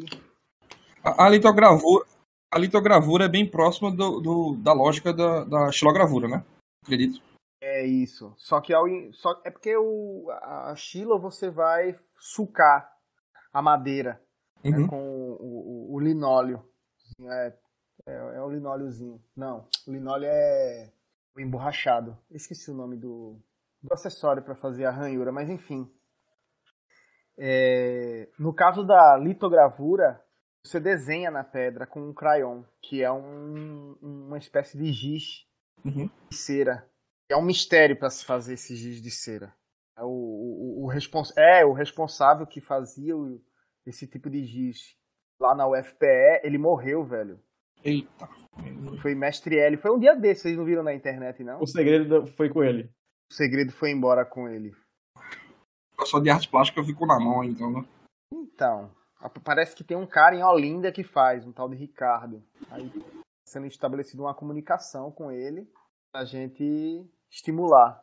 A, 1.03 1.25
a 1.25 1.29
litogravura, 1.29 2.05
a 2.51 2.57
litogravura 2.57 3.25
é 3.25 3.29
bem 3.29 3.49
próxima 3.49 3.91
do, 3.91 4.19
do- 4.19 4.55
da 4.57 4.73
lógica 4.73 5.13
da, 5.13 5.43
da 5.43 5.71
xilogravura, 5.71 6.27
né? 6.27 6.43
Acredito. 6.83 7.21
É 7.67 7.83
isso. 7.83 8.31
Só 8.37 8.61
que 8.61 8.71
ao, 8.73 8.85
só, 9.13 9.41
é 9.43 9.49
porque 9.49 9.75
o, 9.75 10.29
a 10.29 10.71
a 10.71 10.75
Shilo 10.75 11.19
você 11.19 11.49
vai 11.49 11.97
sucar 12.15 12.95
a 13.51 13.59
madeira 13.61 14.21
né, 14.63 14.77
Uhum. 14.77 14.87
com 14.87 15.01
o, 15.01 15.91
o- 15.91 15.95
o 15.95 15.99
linóleo. 15.99 16.63
É, 17.21 17.53
é, 18.05 18.13
é 18.35 18.41
o 18.41 18.49
linóleozinho. 18.51 19.19
Não, 19.35 19.67
o 19.87 19.91
linóleo 19.91 20.25
é 20.27 20.91
o 21.35 21.39
emborrachado. 21.41 22.15
Esqueci 22.29 22.69
o 22.69 22.75
nome 22.75 22.97
do, 22.97 23.39
do 23.81 23.91
acessório 23.93 24.43
para 24.43 24.55
fazer 24.55 24.85
a 24.85 24.91
ranhura, 24.91 25.31
mas 25.31 25.49
enfim. 25.49 25.89
É, 27.37 28.29
no 28.39 28.53
caso 28.53 28.83
da 28.83 29.17
litogravura, 29.17 30.21
você 30.63 30.79
desenha 30.79 31.29
na 31.31 31.43
pedra 31.43 31.85
com 31.87 31.99
um 32.01 32.13
crayon, 32.13 32.63
que 32.81 33.01
é 33.03 33.11
um- 33.11 33.97
uma 34.01 34.37
espécie 34.37 34.77
de 34.77 34.91
giz 34.93 35.47
Uhum. 35.83 36.09
de 36.29 36.35
cera. 36.35 36.87
É 37.29 37.35
um 37.35 37.41
mistério 37.41 37.97
para 37.97 38.09
se 38.09 38.23
fazer 38.25 38.53
esse 38.53 38.75
giz 38.75 39.01
de 39.01 39.09
cera. 39.11 39.53
É 39.97 40.03
o, 40.03 40.07
o, 40.07 40.83
o 40.83 40.87
respons 40.87 41.35
é 41.37 41.65
o 41.65 41.73
responsável 41.73 42.45
que 42.45 42.61
fazia 42.61 43.15
o- 43.15 43.41
esse 43.85 44.05
tipo 44.07 44.29
de 44.29 44.43
giz 44.45 44.95
lá 45.39 45.55
na 45.55 45.67
UFPE, 45.67 46.41
ele 46.43 46.57
morreu, 46.57 47.03
velho. 47.03 47.39
Eita. 47.83 48.27
Foi 49.01 49.13
mestre 49.15 49.57
L. 49.57 49.77
Foi 49.77 49.91
um 49.91 49.99
dia 49.99 50.15
desses, 50.15 50.43
vocês 50.43 50.57
não 50.57 50.65
viram 50.65 50.83
na 50.83 50.93
internet, 50.93 51.43
não? 51.43 51.61
O 51.61 51.67
segredo 51.67 52.25
foi 52.27 52.49
com 52.49 52.63
ele. 52.63 52.89
O 53.31 53.33
segredo 53.33 53.71
foi 53.71 53.91
embora 53.91 54.25
com 54.25 54.47
ele. 54.47 54.73
Eu 55.99 56.05
sou 56.05 56.21
de 56.21 56.29
arte 56.29 56.49
plástica, 56.49 56.79
eu 56.79 56.85
fico 56.85 57.05
na 57.05 57.19
mão, 57.19 57.43
então, 57.43 57.71
né? 57.71 57.85
Então, 58.33 58.91
a- 59.19 59.29
parece 59.29 59.75
que 59.75 59.83
tem 59.83 59.95
um 59.97 60.07
cara 60.07 60.35
em 60.35 60.43
Olinda 60.43 60.91
que 60.91 61.03
faz, 61.03 61.45
um 61.45 61.51
tal 61.53 61.69
de 61.69 61.75
Ricardo. 61.75 62.43
Aí 62.69 62.91
sendo 63.47 63.67
estabelecida 63.67 64.21
uma 64.23 64.33
comunicação 64.33 65.11
com 65.11 65.31
ele 65.31 65.69
pra 66.11 66.25
gente 66.25 67.05
estimular. 67.35 68.01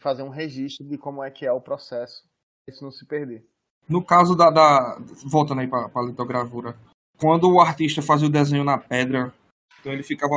Fazer 0.00 0.22
um 0.22 0.28
registro 0.28 0.86
de 0.86 0.98
como 0.98 1.22
é 1.22 1.30
que 1.30 1.46
é 1.46 1.52
o 1.52 1.60
processo, 1.60 2.24
isso 2.68 2.82
não 2.82 2.90
se 2.90 3.06
perder. 3.06 3.46
No 3.88 4.04
caso 4.04 4.34
da. 4.34 4.50
da 4.50 4.98
voltando 5.30 5.60
aí 5.60 5.68
pra, 5.68 5.88
pra 5.88 6.02
litogravura. 6.02 6.76
Quando 7.18 7.48
o 7.50 7.60
artista 7.60 8.02
fazia 8.02 8.26
o 8.26 8.30
desenho 8.30 8.64
na 8.64 8.76
pedra, 8.76 9.32
então 9.80 9.92
ele 9.92 10.02
ficava 10.02 10.34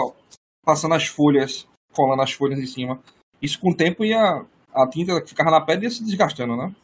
passando 0.64 0.94
as 0.94 1.08
folhas, 1.08 1.68
colando 1.94 2.22
as 2.22 2.32
folhas 2.32 2.60
em 2.60 2.68
cima. 2.68 3.02
Isso 3.42 3.60
com 3.60 3.72
o 3.72 3.76
tempo 3.76 4.06
ia. 4.06 4.46
A 4.74 4.88
tinta 4.88 5.20
que 5.22 5.30
ficava 5.30 5.50
na 5.50 5.60
pedra 5.62 5.86
ia 5.86 5.92
se 5.92 6.04
desgastando, 6.04 6.56
né? 6.56 6.76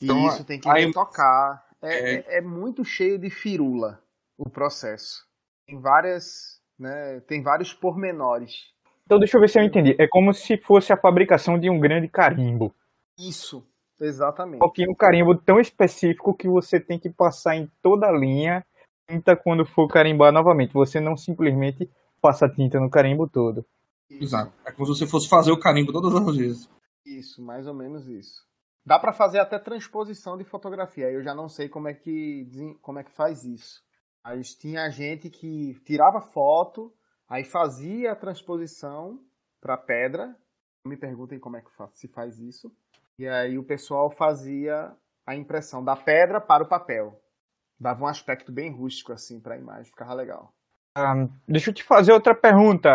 Então, 0.00 0.26
isso 0.28 0.44
tem 0.44 0.60
que 0.60 0.68
aí- 0.68 0.86
retocar. 0.86 1.66
É, 1.80 1.88
É. 1.94 2.14
é- 2.14 2.38
é 2.38 2.40
muito 2.40 2.84
cheio 2.84 3.18
de 3.18 3.30
firula 3.30 4.02
o 4.38 4.50
processo. 4.50 5.24
Tem 5.66 5.80
várias, 5.80 6.60
né, 6.78 7.20
tem 7.20 7.42
vários 7.42 7.72
pormenores. 7.72 8.70
Então 9.04 9.18
deixa 9.18 9.36
eu 9.36 9.40
ver 9.40 9.48
se 9.48 9.58
eu 9.58 9.64
entendi. 9.64 9.94
É 9.98 10.06
como 10.06 10.32
se 10.32 10.56
fosse 10.56 10.92
a 10.92 10.96
fabricação 10.96 11.58
de 11.58 11.68
um 11.68 11.78
grande 11.78 12.08
carimbo. 12.08 12.74
Isso, 13.18 13.62
exatamente. 14.00 14.60
Só 14.60 14.68
que 14.70 14.88
um 14.88 14.94
carimbo 14.94 15.36
tão 15.36 15.60
específico 15.60 16.34
que 16.34 16.48
você 16.48 16.80
tem 16.80 16.98
que 16.98 17.10
passar 17.10 17.56
em 17.56 17.70
toda 17.82 18.06
a 18.06 18.12
linha 18.12 18.64
tinta 19.08 19.36
quando 19.36 19.66
for 19.66 19.88
carimbar 19.88 20.32
novamente. 20.32 20.72
Você 20.72 21.00
não 21.00 21.16
simplesmente 21.16 21.90
passa 22.20 22.48
tinta 22.48 22.80
no 22.80 22.90
carimbo 22.90 23.28
todo. 23.28 23.64
Isso, 24.08 24.24
Exato. 24.24 24.52
É 24.64 24.72
como 24.72 24.86
se 24.86 24.98
você 24.98 25.06
fosse 25.06 25.28
fazer 25.28 25.52
o 25.52 25.58
carimbo 25.58 25.92
todas 25.92 26.14
as 26.14 26.36
vezes. 26.36 26.70
Isso, 27.04 27.42
mais 27.42 27.66
ou 27.66 27.74
menos 27.74 28.06
isso. 28.08 28.42
Dá 28.84 28.98
pra 28.98 29.12
fazer 29.12 29.38
até 29.38 29.58
transposição 29.58 30.36
de 30.36 30.44
fotografia. 30.44 31.10
Eu 31.10 31.22
já 31.22 31.34
não 31.34 31.48
sei 31.48 31.68
como 31.68 31.88
é 31.88 31.94
que 31.94 32.46
como 32.80 32.98
é 32.98 33.04
que 33.04 33.12
faz 33.12 33.44
isso. 33.44 33.82
Mas 34.24 34.54
tinha 34.54 34.88
gente 34.90 35.30
que 35.30 35.74
tirava 35.84 36.20
foto, 36.20 36.92
aí 37.32 37.44
fazia 37.44 38.12
a 38.12 38.16
transposição 38.16 39.18
para 39.58 39.78
pedra. 39.78 40.36
Me 40.86 40.98
perguntem 40.98 41.38
como 41.38 41.56
é 41.56 41.62
que 41.62 41.70
se 41.94 42.06
faz 42.06 42.38
isso. 42.38 42.70
E 43.18 43.26
aí 43.26 43.56
o 43.56 43.64
pessoal 43.64 44.10
fazia 44.10 44.92
a 45.26 45.34
impressão 45.34 45.82
da 45.82 45.96
pedra 45.96 46.40
para 46.40 46.62
o 46.62 46.68
papel. 46.68 47.18
Dava 47.80 48.04
um 48.04 48.06
aspecto 48.06 48.52
bem 48.52 48.70
rústico 48.70 49.12
assim 49.12 49.40
para 49.40 49.54
a 49.54 49.58
imagem, 49.58 49.86
ficava 49.86 50.12
legal. 50.12 50.52
Ah, 50.94 51.26
deixa 51.48 51.70
eu 51.70 51.74
te 51.74 51.82
fazer 51.82 52.12
outra 52.12 52.34
pergunta, 52.34 52.90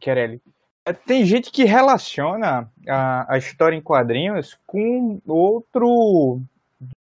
Querelli. 0.00 0.40
É, 0.86 0.92
Tem 0.92 1.24
gente 1.24 1.50
que 1.50 1.64
relaciona 1.64 2.70
a, 2.88 3.34
a 3.34 3.38
história 3.38 3.74
em 3.74 3.82
quadrinhos 3.82 4.56
com 4.64 5.20
outro, 5.26 6.40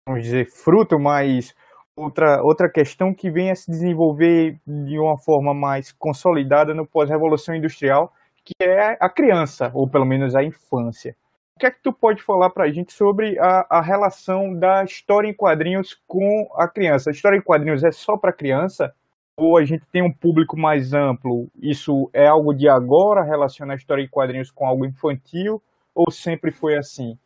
vamos 0.07 0.23
dizer, 0.23 0.50
fruto, 0.50 0.99
mas 0.99 1.55
outra, 1.97 2.42
outra 2.42 2.68
questão 2.68 3.14
que 3.14 3.30
vem 3.30 3.50
a 3.50 3.54
se 3.54 3.70
desenvolver 3.70 4.59
de 4.66 4.99
uma 4.99 5.18
forma 5.18 5.54
mais 5.54 5.92
consolidada 5.92 6.75
no 6.75 6.87
pós-revolução 6.87 7.54
industrial, 7.54 8.12
que 8.44 8.54
é 8.62 8.97
a 9.00 9.09
criança, 9.09 9.70
ou 9.75 9.88
pelo 9.88 10.04
menos 10.04 10.35
a 10.35 10.42
infância. 10.42 11.16
O 11.56 11.61
que 11.61 11.66
é 11.66 11.70
que 11.70 11.82
tu 11.82 11.92
pode 11.92 12.23
falar 12.23 12.50
pra 12.50 12.70
gente 12.70 12.92
sobre 12.92 13.38
a, 13.38 13.66
a 13.68 13.80
relação 13.82 14.54
da 14.54 14.82
história 14.82 15.28
em 15.28 15.35
quadrinhos 15.35 16.00
com 16.06 16.49
a 16.56 16.66
criança? 16.66 17.11
A 17.11 17.12
história 17.12 17.37
em 17.37 17.42
quadrinhos 17.42 17.85
é 17.85 17.92
só 17.92 18.16
para 18.16 18.32
criança? 18.32 18.94
ou 19.40 19.56
a 19.56 19.64
gente 19.64 19.87
tem 19.90 20.02
um 20.02 20.12
público 20.12 20.54
mais 20.59 20.92
amplo, 20.92 21.49
isso 21.62 22.11
é 22.12 22.26
algo 22.26 22.52
de 22.52 22.68
agora, 22.68 23.23
relaciona 23.23 23.73
a 23.73 23.76
história 23.76 24.02
em 24.02 24.09
quadrinhos 24.09 24.50
com 24.50 24.66
algo 24.66 24.85
infantil, 24.85 25.62
ou 25.94 26.11
sempre 26.11 26.50
foi 26.50 26.76
assim? 26.76 27.18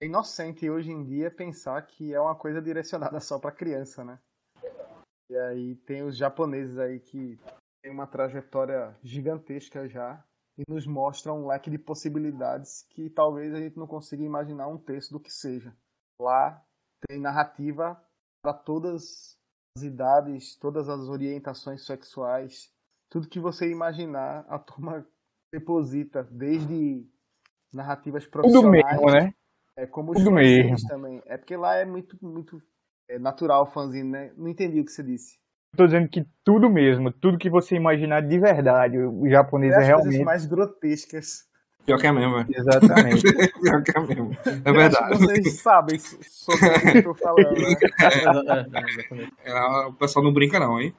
É 0.00 0.06
inocente 0.06 0.68
hoje 0.70 0.92
em 0.92 1.02
dia 1.04 1.28
pensar 1.30 1.82
que 1.82 2.14
é 2.14 2.20
uma 2.20 2.34
coisa 2.34 2.62
direcionada 2.62 3.18
só 3.18 3.38
para 3.38 3.50
criança, 3.50 4.04
né? 4.04 4.16
E 5.28 5.36
aí 5.36 5.74
tem 5.74 6.02
os 6.02 6.16
japoneses 6.16 6.78
aí 6.78 7.00
que 7.00 7.38
tem 7.82 7.92
uma 7.92 8.06
trajetória 8.06 8.96
gigantesca 9.02 9.88
já 9.88 10.24
e 10.56 10.62
nos 10.68 10.86
mostram 10.86 11.42
um 11.42 11.46
leque 11.48 11.68
de 11.68 11.78
possibilidades 11.78 12.82
que 12.90 13.10
talvez 13.10 13.52
a 13.52 13.58
gente 13.58 13.76
não 13.76 13.86
consiga 13.86 14.22
imaginar 14.22 14.68
um 14.68 14.78
terço 14.78 15.12
do 15.12 15.20
que 15.20 15.32
seja. 15.32 15.76
Lá 16.20 16.64
tem 17.08 17.20
narrativa 17.20 18.00
para 18.42 18.54
todas 18.54 19.36
as 19.76 19.82
idades, 19.82 20.56
todas 20.56 20.88
as 20.88 21.08
orientações 21.08 21.84
sexuais, 21.84 22.72
tudo 23.10 23.28
que 23.28 23.40
você 23.40 23.70
imaginar, 23.70 24.44
a 24.48 24.58
turma 24.58 25.06
deposita, 25.52 26.22
desde 26.24 27.04
narrativas 27.72 28.24
Tudo 28.24 28.32
profissionais. 28.32 29.00
mesmo, 29.00 29.10
né? 29.10 29.34
É 29.78 29.86
como 29.86 30.10
os 30.10 30.20
fanzines 30.22 30.82
também. 30.88 31.22
É 31.24 31.36
porque 31.36 31.56
lá 31.56 31.76
é 31.76 31.84
muito, 31.84 32.18
muito 32.20 32.58
é 33.08 33.16
natural 33.16 33.62
o 33.62 33.66
fanzine, 33.66 34.10
né? 34.10 34.32
Não 34.36 34.48
entendi 34.48 34.80
o 34.80 34.84
que 34.84 34.90
você 34.90 35.04
disse. 35.04 35.38
Tô 35.76 35.86
dizendo 35.86 36.08
que 36.08 36.26
tudo 36.42 36.68
mesmo, 36.68 37.12
tudo 37.12 37.38
que 37.38 37.48
você 37.48 37.76
imaginar 37.76 38.22
de 38.22 38.38
verdade, 38.40 38.98
o 38.98 39.28
japonês 39.28 39.72
é 39.72 39.76
as 39.76 39.82
coisas 39.86 40.02
realmente. 40.04 40.24
mais 40.24 40.46
grotescas. 40.46 41.46
Pior 41.86 41.96
que 42.00 42.08
é 42.08 42.12
mesmo, 42.12 42.34
velho. 42.34 42.48
Exatamente. 42.52 43.22
Pior 43.62 43.82
que 43.84 43.96
é 43.96 44.00
mesmo. 44.00 44.36
É 44.64 44.72
verdade. 44.72 45.10
que 45.12 45.18
vocês 45.18 45.60
sabem 45.60 45.98
so- 45.98 46.18
sobre 46.22 46.66
o 46.66 46.80
que 46.80 46.98
eu 46.98 47.02
tô 47.04 47.14
falando, 47.14 47.52
né? 47.52 47.68
É, 48.02 48.04
é, 48.04 48.30
exatamente. 48.30 49.32
É, 49.44 49.86
o 49.86 49.92
pessoal 49.92 50.24
não 50.24 50.32
brinca, 50.32 50.58
não, 50.58 50.80
hein? 50.80 50.92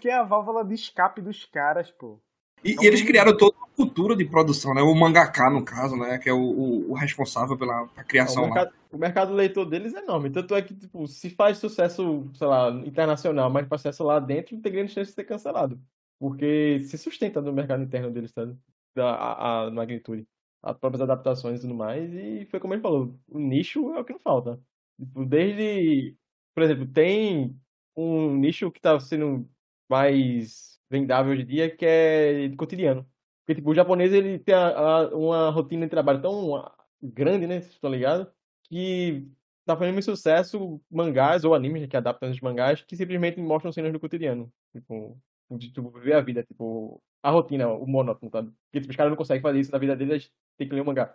Que 0.00 0.08
é 0.08 0.14
a 0.14 0.22
válvula 0.22 0.64
de 0.64 0.74
escape 0.74 1.20
dos 1.20 1.44
caras, 1.44 1.90
pô. 1.90 2.18
E, 2.64 2.76
É 2.76 2.80
um 2.80 2.84
e 2.84 2.86
eles 2.86 3.02
criaram 3.02 3.36
toda 3.36 3.56
uma 3.56 3.68
cultura 3.76 4.16
de 4.16 4.24
produção, 4.24 4.74
né? 4.74 4.82
O 4.82 4.94
mangaka, 4.94 5.50
no 5.50 5.64
caso, 5.64 5.96
né? 5.96 6.18
Que 6.18 6.28
é 6.28 6.32
o, 6.32 6.38
o- 6.40 6.90
o 6.92 6.94
responsável 6.94 7.56
pela, 7.56 7.86
pela 7.88 8.04
O 8.26 8.34
criação 8.34 8.48
lá. 8.48 8.56
mercado, 8.56 8.72
o 8.90 8.96
mercado 8.98 9.32
leitor 9.34 9.66
deles 9.68 9.94
é 9.94 9.98
enorme. 10.00 10.30
Tanto 10.30 10.54
é 10.54 10.62
que, 10.62 10.74
tipo, 10.74 11.06
se 11.06 11.30
faz 11.30 11.58
sucesso, 11.58 12.30
sei 12.34 12.46
lá, 12.46 12.70
internacional, 12.86 13.50
mas 13.50 13.68
faz 13.68 13.82
sucesso 13.82 14.04
lá 14.04 14.18
dentro, 14.18 14.54
não 14.54 14.62
tem 14.62 14.72
grande 14.72 14.92
chance 14.92 15.10
de 15.10 15.14
ser 15.14 15.24
cancelado. 15.24 15.80
Porque 16.18 16.80
se 16.80 16.96
sustenta 16.96 17.40
no 17.42 17.52
mercado 17.52 17.82
interno 17.82 18.10
deles, 18.10 18.30
sabe? 18.32 18.56
Da, 18.94 19.14
a, 19.14 19.66
a 19.66 19.70
magnitude. 19.70 20.26
As 20.62 20.76
próprias 20.78 21.02
adaptações 21.02 21.58
e 21.58 21.62
tudo 21.62 21.74
mais. 21.74 22.10
E 22.14 22.46
foi 22.50 22.58
como 22.60 22.72
ele 22.74 22.80
falou, 22.82 23.18
o 23.28 23.38
nicho 23.38 23.92
é 23.94 24.00
o 24.00 24.04
que 24.04 24.12
não 24.14 24.20
falta. 24.20 24.58
Tipo, 24.98 25.24
desde. 25.26 26.16
Por 26.54 26.62
exemplo, 26.62 26.86
tem 26.86 27.58
um 27.96 28.34
nicho 28.36 28.70
que 28.70 28.80
tá 28.80 28.98
sendo 29.00 29.48
mais 29.88 30.73
vendável 30.90 31.32
hoje 31.32 31.42
em 31.42 31.46
dia, 31.46 31.74
que 31.76 31.84
é 31.86 32.50
cotidiano. 32.56 33.06
Porque, 33.44 33.56
tipo, 33.56 33.70
o 33.70 33.74
japonês, 33.74 34.12
ele 34.12 34.38
tem 34.38 34.54
a- 34.54 34.68
a- 35.02 35.08
uma 35.16 35.50
rotina 35.50 35.84
de 35.86 35.90
trabalho 35.90 36.20
tão 36.22 36.56
ah, 36.56 36.74
grande, 37.02 37.46
né? 37.46 37.60
Vocês 37.60 37.74
estão 37.74 37.90
ligados? 37.90 38.26
Que 38.64 39.28
tá 39.66 39.76
fazendo 39.76 39.92
muito 39.94 40.04
sucesso 40.04 40.80
mangás 40.90 41.44
ou 41.44 41.54
animes 41.54 41.82
né, 41.82 41.88
que 41.88 41.96
adaptam 41.96 42.30
os 42.30 42.40
mangás 42.40 42.82
que 42.82 42.96
simplesmente 42.96 43.40
mostram 43.40 43.72
cenas 43.72 43.92
do 43.92 44.00
cotidiano. 44.00 44.50
Tipo, 44.72 45.18
de 45.50 45.70
tu 45.72 45.90
viver 45.90 46.14
a 46.14 46.20
vida, 46.20 46.42
tipo, 46.42 47.02
a 47.22 47.30
rotina, 47.30 47.68
o 47.68 47.86
monótono, 47.86 48.30
sabe? 48.30 48.50
Porque 48.66 48.80
tipo, 48.80 48.90
os 48.90 48.96
caras 48.96 49.10
não 49.10 49.16
conseguem 49.16 49.42
fazer 49.42 49.60
isso 49.60 49.70
na 49.72 49.78
vida 49.78 49.94
deles, 49.94 50.12
eles 50.12 50.32
têm 50.56 50.68
que 50.68 50.74
ler 50.74 50.80
o 50.80 50.86
mangá. 50.86 51.14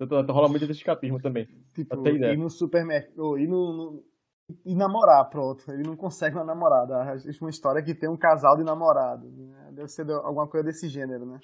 Então, 0.00 0.20
então 0.20 0.34
rola 0.34 0.48
muito 0.48 0.66
desse 0.66 0.80
escapismo 0.80 1.20
também. 1.20 1.46
Tipo, 1.74 1.94
ir 2.32 2.36
no 2.38 2.48
supermercado, 2.48 3.38
ir 3.38 3.46
no, 3.46 3.72
no- 3.72 4.04
e 4.64 4.74
namorar, 4.74 5.28
pronto. 5.30 5.70
Ele 5.72 5.82
não 5.82 5.96
consegue 5.96 6.36
uma 6.36 6.44
namorada. 6.44 7.14
Existe 7.14 7.40
uma 7.42 7.50
história 7.50 7.82
que 7.82 7.94
tem 7.94 8.08
um 8.08 8.16
casal 8.16 8.56
de 8.56 8.64
namorados. 8.64 9.30
Né? 9.36 9.70
Deve 9.72 9.88
ser 9.88 10.04
de- 10.04 10.12
alguma 10.12 10.46
coisa 10.46 10.64
desse 10.66 10.88
gênero, 10.88 11.24
né? 11.26 11.38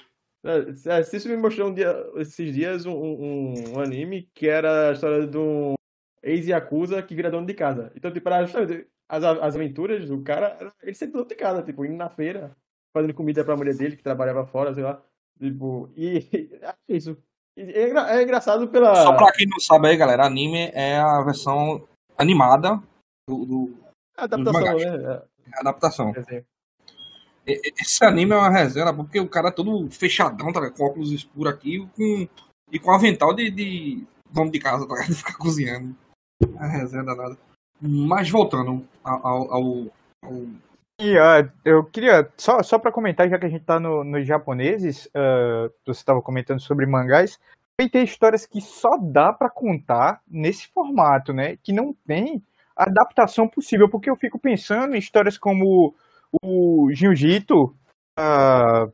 É, 0.44 0.72
se- 0.72 0.90
é, 0.90 1.02
Cício 1.02 1.30
me 1.30 1.36
mostrou 1.36 1.68
um 1.70 1.74
dia, 1.74 1.94
esses 2.16 2.54
dias 2.54 2.86
um, 2.86 2.92
um, 2.94 3.54
um 3.76 3.80
anime 3.80 4.28
que 4.34 4.48
era 4.48 4.90
a 4.90 4.92
história 4.92 5.26
de 5.26 5.36
um 5.38 5.74
ex-yakuza 6.22 7.02
que 7.02 7.14
vira 7.14 7.30
dono 7.30 7.46
de 7.46 7.54
casa. 7.54 7.92
Então, 7.96 8.12
tipo, 8.12 8.28
era 8.28 8.44
justamente 8.44 8.86
as, 9.08 9.22
as 9.24 9.54
aventuras 9.54 10.06
do 10.08 10.22
cara, 10.22 10.56
era 10.60 10.72
ele 10.82 10.94
sempre 10.94 11.14
dono 11.14 11.26
de 11.28 11.34
casa, 11.34 11.62
tipo, 11.62 11.84
indo 11.84 11.96
na 11.96 12.08
feira, 12.08 12.56
fazendo 12.96 13.14
comida 13.14 13.44
pra 13.44 13.56
mulher 13.56 13.76
dele 13.76 13.96
que 13.96 14.02
trabalhava 14.02 14.46
fora, 14.46 14.72
sei 14.74 14.82
lá. 14.82 15.00
Tipo, 15.38 15.90
e 15.96 16.18
é 16.62 16.74
isso. 16.88 17.16
É, 17.58 18.18
é 18.18 18.22
engraçado 18.22 18.68
pela. 18.68 18.94
Só 18.96 19.16
pra 19.16 19.32
quem 19.32 19.46
não 19.48 19.58
sabe 19.58 19.88
aí, 19.88 19.96
galera, 19.96 20.26
anime 20.26 20.70
é 20.74 20.98
a 20.98 21.22
versão 21.22 21.86
animada 22.18 22.80
do, 23.28 23.44
do- 23.44 23.74
adaptação, 24.16 24.76
né? 24.78 25.22
a 25.54 25.60
adaptação. 25.60 26.12
É. 26.30 26.44
E- 27.46 27.60
e- 27.68 27.74
Esse 27.80 28.04
anime 28.04 28.32
é 28.32 28.36
uma 28.36 28.50
resenha, 28.50 28.92
porque 28.94 29.20
o 29.20 29.28
cara 29.28 29.48
é 29.48 29.52
todo 29.52 29.90
fechadão, 29.90 30.52
tá, 30.52 30.70
com 30.70 30.84
óculos 30.84 31.10
escuros 31.12 31.52
aqui 31.52 31.86
com, 31.96 32.28
e 32.72 32.78
com 32.78 32.90
avental 32.92 33.34
de, 33.34 33.50
de 33.50 34.04
dono 34.30 34.50
de 34.50 34.58
casa, 34.58 34.86
tá, 34.86 34.94
ligado? 34.94 35.08
de 35.10 35.14
ficar 35.14 35.36
cozinhando. 35.36 35.94
É 36.42 36.46
uma 36.46 36.66
resenha 36.68 37.04
danada. 37.04 37.36
Mas 37.80 38.30
voltando 38.30 38.86
ao. 39.04 39.26
ao, 39.26 39.52
ao- 39.52 40.46
E 41.00 41.18
ah, 41.18 41.48
eu 41.64 41.84
queria, 41.84 42.30
só, 42.36 42.62
só 42.62 42.78
para 42.78 42.92
comentar, 42.92 43.28
já 43.28 43.38
que 43.38 43.46
a 43.46 43.50
gente 43.50 43.64
tá 43.64 43.78
no, 43.78 44.02
nos 44.02 44.26
japoneses, 44.26 45.08
ah, 45.14 45.68
você 45.84 46.00
estava 46.00 46.22
comentando 46.22 46.60
sobre 46.60 46.86
mangás, 46.86 47.38
tem 47.90 48.02
histórias 48.02 48.46
que 48.46 48.60
só 48.62 48.96
dá 48.96 49.32
para 49.34 49.50
contar 49.50 50.22
nesse 50.26 50.66
formato, 50.68 51.32
né? 51.34 51.58
Que 51.62 51.72
não 51.72 51.92
tem 52.06 52.42
adaptação 52.76 53.48
possível, 53.48 53.88
porque 53.88 54.10
eu 54.10 54.16
fico 54.16 54.38
pensando 54.38 54.94
em 54.94 54.98
histórias 54.98 55.38
como 55.38 55.94
o 56.42 56.90
Jiu-Jitsu, 56.92 57.74
ah, 58.18 58.86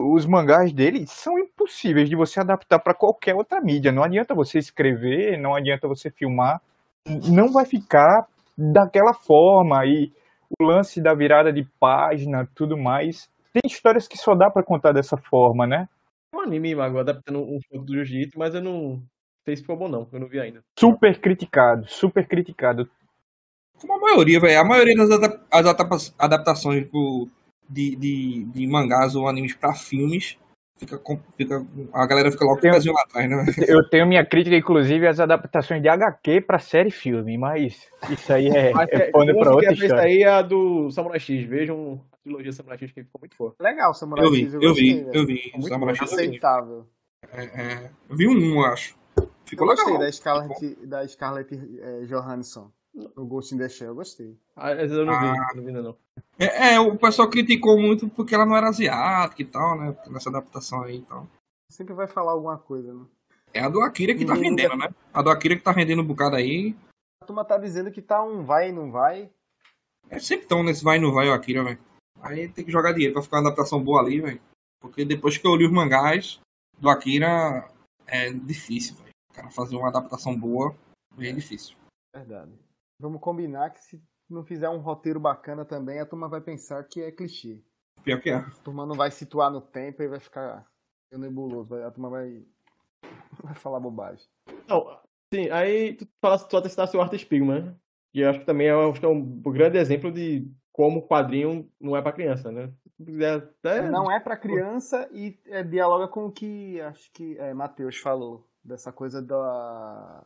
os 0.00 0.26
mangás 0.26 0.72
dele 0.72 1.06
são 1.06 1.38
impossíveis 1.38 2.08
de 2.08 2.16
você 2.16 2.40
adaptar 2.40 2.78
para 2.78 2.94
qualquer 2.94 3.34
outra 3.34 3.60
mídia. 3.60 3.92
Não 3.92 4.02
adianta 4.02 4.34
você 4.34 4.58
escrever, 4.58 5.38
não 5.38 5.54
adianta 5.54 5.86
você 5.86 6.10
filmar, 6.10 6.60
não 7.06 7.52
vai 7.52 7.64
ficar 7.64 8.26
daquela 8.56 9.14
forma 9.14 9.84
e 9.86 10.12
o 10.58 10.64
lance 10.64 11.00
da 11.00 11.14
virada 11.14 11.52
de 11.52 11.64
página, 11.78 12.48
tudo 12.54 12.76
mais. 12.76 13.28
Tem 13.52 13.62
histórias 13.64 14.08
que 14.08 14.16
só 14.16 14.34
dá 14.34 14.50
pra 14.50 14.62
contar 14.62 14.92
dessa 14.92 15.16
forma, 15.16 15.66
né? 15.66 15.88
um 16.34 16.40
anime, 16.40 16.74
Mago, 16.74 16.98
adaptando 16.98 17.40
um 17.40 17.58
jogo 17.70 17.84
do 17.84 17.92
Jiu-Jitsu, 17.92 18.38
mas 18.38 18.54
eu 18.54 18.62
não 18.62 19.02
sei 19.44 19.56
se 19.56 19.62
ficou 19.62 19.76
bom, 19.76 19.88
não. 19.88 20.08
Eu 20.12 20.20
não 20.20 20.28
vi 20.28 20.40
ainda. 20.40 20.62
Super 20.78 21.18
criticado, 21.20 21.86
super 21.88 22.26
criticado. 22.26 22.88
Como 23.80 23.94
a 23.94 23.98
maioria, 23.98 24.40
velho. 24.40 24.60
A 24.60 24.64
maioria 24.64 24.96
das 24.96 25.10
adap- 25.10 25.40
as 25.50 25.66
adapa- 25.66 25.96
adaptações 26.18 26.84
tipo, 26.84 27.28
de, 27.68 27.96
de, 27.96 28.44
de 28.44 28.66
mangás 28.66 29.14
ou 29.14 29.28
animes 29.28 29.54
pra 29.54 29.74
filmes, 29.74 30.36
fica, 30.78 31.00
fica, 31.36 31.66
a 31.92 32.06
galera 32.06 32.30
fica 32.30 32.44
logo 32.44 32.60
com 32.60 32.68
o 32.68 32.72
pezinho 32.72 32.94
lá 32.94 33.02
atrás, 33.02 33.28
né? 33.30 33.44
Eu 33.68 33.88
tenho 33.88 34.06
minha 34.06 34.24
crítica, 34.26 34.56
inclusive, 34.56 35.06
às 35.06 35.20
adaptações 35.20 35.80
de 35.82 35.88
HQ 35.88 36.40
pra 36.42 36.58
série 36.58 36.88
e 36.88 36.92
filme, 36.92 37.36
mas 37.38 37.88
isso 38.10 38.32
aí 38.32 38.48
é, 38.48 38.72
Mas 38.72 38.88
é 38.92 38.96
é, 38.96 39.10
pano 39.10 39.38
pra 39.38 39.54
outra 39.54 39.72
história. 39.72 40.00
aí 40.00 40.22
é 40.22 40.28
a 40.28 40.42
do 40.42 40.90
Samurai 40.90 41.20
X. 41.20 41.44
Vejam 41.44 42.00
a 42.12 42.16
trilogia 42.22 42.52
Samurai 42.52 42.78
X 42.78 42.90
que 42.92 43.04
ficou 43.04 43.20
muito 43.20 43.36
boa. 43.38 43.54
Legal, 43.60 43.94
Samurai 43.94 44.24
Eu 44.24 44.30
vi, 44.32 44.44
X, 44.44 44.54
eu 44.54 44.60
gostei, 44.60 44.84
vi, 45.04 45.06
eu 45.18 45.26
vi. 45.26 45.50
Muito 45.54 45.68
Samurai. 45.68 45.94
X 45.94 46.10
eu. 46.12 46.18
Aceitável. 46.18 46.86
É, 47.32 47.44
é, 47.44 47.90
eu 48.08 48.16
vi 48.16 48.26
um, 48.28 48.54
eu 48.60 48.64
acho. 48.66 48.96
Eu 49.16 49.28
Ficou 49.44 49.66
gostei 49.66 49.86
legal. 49.86 50.00
da 50.00 50.12
Scarlett, 50.12 50.86
da 50.86 51.08
Scarlett 51.08 51.54
eh, 51.54 52.04
Johansson. 52.06 52.70
O 53.16 53.24
Ghost 53.24 53.54
in 53.54 53.58
the 53.58 53.68
Shell, 53.68 53.88
eu 53.88 53.94
gostei. 53.94 54.36
Ah, 54.56 54.70
essa 54.70 54.94
eu 54.94 55.06
não 55.06 55.18
vi, 55.20 55.26
Ah. 55.26 55.48
eu 55.50 55.56
não 55.56 55.62
vi 55.62 55.68
ainda 55.68 55.82
não. 55.82 55.96
É, 56.38 56.74
é, 56.74 56.80
o 56.80 56.96
pessoal 56.96 57.28
criticou 57.30 57.78
muito 57.78 58.08
porque 58.08 58.34
ela 58.34 58.46
não 58.46 58.56
era 58.56 58.68
asiática 58.68 59.42
e 59.42 59.44
tal, 59.44 59.78
né? 59.78 59.96
Nessa 60.08 60.30
adaptação 60.30 60.82
aí 60.82 60.98
e 60.98 61.02
tal. 61.02 61.28
Sempre 61.70 61.94
vai 61.94 62.06
falar 62.08 62.32
alguma 62.32 62.58
coisa, 62.58 62.92
né? 62.92 63.04
É 63.52 63.60
a 63.60 63.68
do 63.68 63.80
Akira 63.80 64.14
que 64.14 64.24
tá 64.24 64.34
Ninguém 64.34 64.50
rendendo, 64.50 64.76
né? 64.76 64.88
A 65.12 65.22
do 65.22 65.30
Akira 65.30 65.56
que 65.56 65.62
tá 65.62 65.72
rendendo 65.72 66.02
um 66.02 66.06
bocado 66.06 66.36
aí. 66.36 66.76
A 67.22 67.26
turma 67.26 67.44
tá 67.44 67.56
dizendo 67.58 67.90
que 67.90 68.02
tá 68.02 68.22
um 68.22 68.42
vai 68.44 68.70
e 68.70 68.72
não 68.72 68.90
vai. 68.90 69.30
É 70.10 70.18
sempre 70.18 70.46
tão 70.46 70.62
nesse 70.62 70.82
vai 70.82 70.96
e 70.98 71.00
não 71.00 71.12
vai 71.12 71.28
o 71.28 71.32
Akira, 71.32 71.62
velho. 71.62 71.78
Aí 72.20 72.48
tem 72.48 72.64
que 72.64 72.72
jogar 72.72 72.92
dinheiro 72.92 73.14
pra 73.14 73.22
ficar 73.22 73.36
uma 73.38 73.46
adaptação 73.48 73.82
boa 73.82 74.00
ali, 74.00 74.20
velho. 74.20 74.40
Porque 74.80 75.04
depois 75.04 75.36
que 75.36 75.46
eu 75.46 75.54
li 75.56 75.66
os 75.66 75.72
mangás 75.72 76.40
do 76.78 76.88
Akira, 76.88 77.68
é 78.06 78.32
difícil, 78.32 78.96
velho. 78.96 79.10
O 79.30 79.34
cara 79.34 79.50
fazer 79.50 79.76
uma 79.76 79.88
adaptação 79.88 80.36
boa 80.38 80.74
é 81.18 81.32
difícil. 81.32 81.76
Verdade. 82.14 82.52
Vamos 82.98 83.20
combinar 83.20 83.70
que 83.70 83.78
se 83.80 84.02
não 84.28 84.44
fizer 84.44 84.68
um 84.68 84.78
roteiro 84.78 85.20
bacana 85.20 85.64
também, 85.64 86.00
a 86.00 86.06
turma 86.06 86.28
vai 86.28 86.40
pensar 86.40 86.82
que 86.84 87.00
é 87.02 87.10
clichê. 87.12 87.62
Pior 88.02 88.20
que 88.20 88.30
é. 88.30 88.34
A 88.34 88.50
turma 88.64 88.84
não 88.84 88.94
vai 88.96 89.10
situar 89.10 89.50
no 89.50 89.60
tempo 89.60 90.02
e 90.02 90.08
vai 90.08 90.20
ficar 90.20 90.64
nebuloso. 91.12 91.70
vai- 91.70 91.84
A 91.84 91.90
turma 91.90 92.10
vai, 92.10 92.44
vai 93.42 93.54
falar 93.54 93.80
bobagem. 93.80 94.26
Não, 94.68 94.98
sim, 95.32 95.48
aí 95.50 95.94
tu 95.94 96.06
fala, 96.20 96.38
tu 96.38 96.56
até 96.56 96.68
citasse 96.68 96.96
o 96.96 97.00
Art 97.00 97.14
Spiegelman, 97.16 97.62
né? 97.64 97.76
E 98.14 98.20
eu 98.20 98.30
acho 98.30 98.40
que 98.40 98.46
também 98.46 98.66
é, 98.68 98.76
um- 98.76 98.90
acho 98.90 99.00
que 99.00 99.06
é 99.06 99.08
um 99.08 99.24
grande 99.40 99.78
exemplo 99.78 100.10
de 100.10 100.50
como 100.72 101.00
o 101.00 101.06
quadrinho 101.08 101.70
não 101.80 101.96
é 101.96 102.02
pra 102.02 102.12
criança, 102.12 102.50
né? 102.52 102.72
Até... 103.36 103.88
Não 103.90 104.10
é 104.10 104.18
pra 104.18 104.36
criança 104.36 105.08
e 105.12 105.38
é, 105.46 105.62
dialoga 105.62 106.08
com 106.08 106.26
o 106.26 106.32
que 106.32 106.80
acho 106.80 107.12
que 107.12 107.38
é, 107.38 107.54
Matheus 107.54 107.96
falou. 107.98 108.44
Dessa 108.62 108.92
coisa 108.92 109.22
da, 109.22 110.24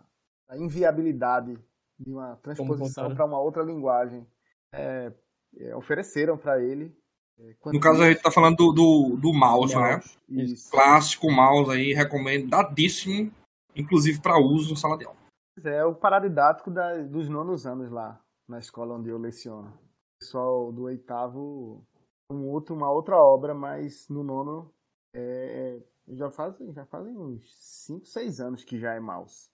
da 0.49 0.57
inviabilidade 0.57 1.57
de 2.03 2.13
uma 2.13 2.37
transposição 2.37 3.09
né? 3.09 3.15
para 3.15 3.25
uma 3.25 3.39
outra 3.41 3.63
linguagem. 3.63 4.27
É, 4.75 5.13
é, 5.57 5.77
ofereceram 5.77 6.37
para 6.37 6.61
ele. 6.63 6.97
é, 7.39 7.55
No 7.67 7.81
caso, 7.81 8.03
a 8.03 8.11
gente 8.11 8.23
tá 8.23 8.31
falando 8.31 8.57
do, 8.57 8.73
do, 8.73 9.17
do 9.17 9.33
mouse, 9.33 9.75
né? 9.77 10.01
Isso. 10.29 10.71
Clássico 10.71 11.31
mouse 11.31 11.71
aí, 11.71 11.93
recomendadíssimo, 11.93 13.31
inclusive 13.77 14.21
pra 14.21 14.39
uso 14.39 14.73
em 14.73 14.77
sala 14.77 14.97
de 14.97 15.05
aula. 15.05 15.17
É 15.65 15.85
o 15.85 15.95
paradidático 15.95 16.71
da- 16.71 17.03
dos 17.03 17.29
nonos 17.29 17.67
anos 17.67 17.91
lá, 17.91 18.19
na 18.49 18.59
escola 18.59 18.95
onde 18.95 19.11
eu 19.11 19.19
leciono. 19.19 19.69
O 19.69 20.19
pessoal 20.21 20.73
do 20.73 20.85
oitavo, 20.85 21.85
um 22.31 22.49
outro, 22.49 22.75
uma 22.75 22.91
outra 22.91 23.17
obra, 23.17 23.55
mas 23.55 24.09
no 24.09 24.25
nono 24.25 24.73
é, 25.15 25.79
já, 26.09 26.31
fazem, 26.31 26.73
já 26.73 26.87
fazem 26.87 27.15
uns 27.17 27.43
5, 27.87 28.07
6 28.07 28.41
anos 28.41 28.65
que 28.65 28.79
já 28.79 28.95
é 28.95 29.01
mouse. 29.01 29.51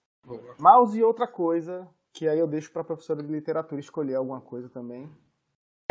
Mouse 0.57 0.97
e 0.97 1.03
outra 1.03 1.27
coisa, 1.27 1.85
que 2.13 2.27
aí 2.27 2.39
eu 2.39 2.47
deixo 2.47 2.71
para 2.71 2.81
a 2.81 2.85
professora 2.85 3.21
de 3.23 3.31
literatura 3.31 3.79
escolher 3.79 4.15
alguma 4.15 4.41
coisa 4.41 4.69
também. 4.69 5.09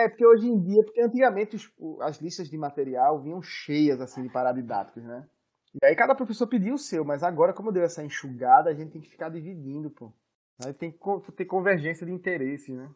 É, 0.00 0.08
porque 0.08 0.26
hoje 0.26 0.46
em 0.46 0.60
dia, 0.60 0.82
porque 0.84 1.00
antigamente 1.00 1.56
os- 1.56 1.70
as 2.00 2.18
listas 2.20 2.48
de 2.48 2.56
material 2.56 3.20
vinham 3.20 3.42
cheias 3.42 4.00
assim 4.00 4.22
de 4.22 4.28
paradidáticos, 4.28 5.02
né? 5.02 5.26
E 5.82 5.86
aí 5.86 5.94
cada 5.94 6.14
professor 6.14 6.46
pedia 6.46 6.72
o 6.72 6.78
seu, 6.78 7.04
mas 7.04 7.22
agora, 7.22 7.52
como 7.52 7.72
deu 7.72 7.82
essa 7.82 8.02
enxugada, 8.02 8.70
a 8.70 8.74
gente 8.74 8.92
tem 8.92 9.00
que 9.00 9.08
ficar 9.08 9.28
dividindo, 9.28 9.90
pô. 9.90 10.12
Aí 10.64 10.72
tem 10.72 10.90
que 10.90 11.32
ter 11.32 11.44
convergência 11.44 12.06
de 12.06 12.12
interesses, 12.12 12.74
né? 12.76 12.88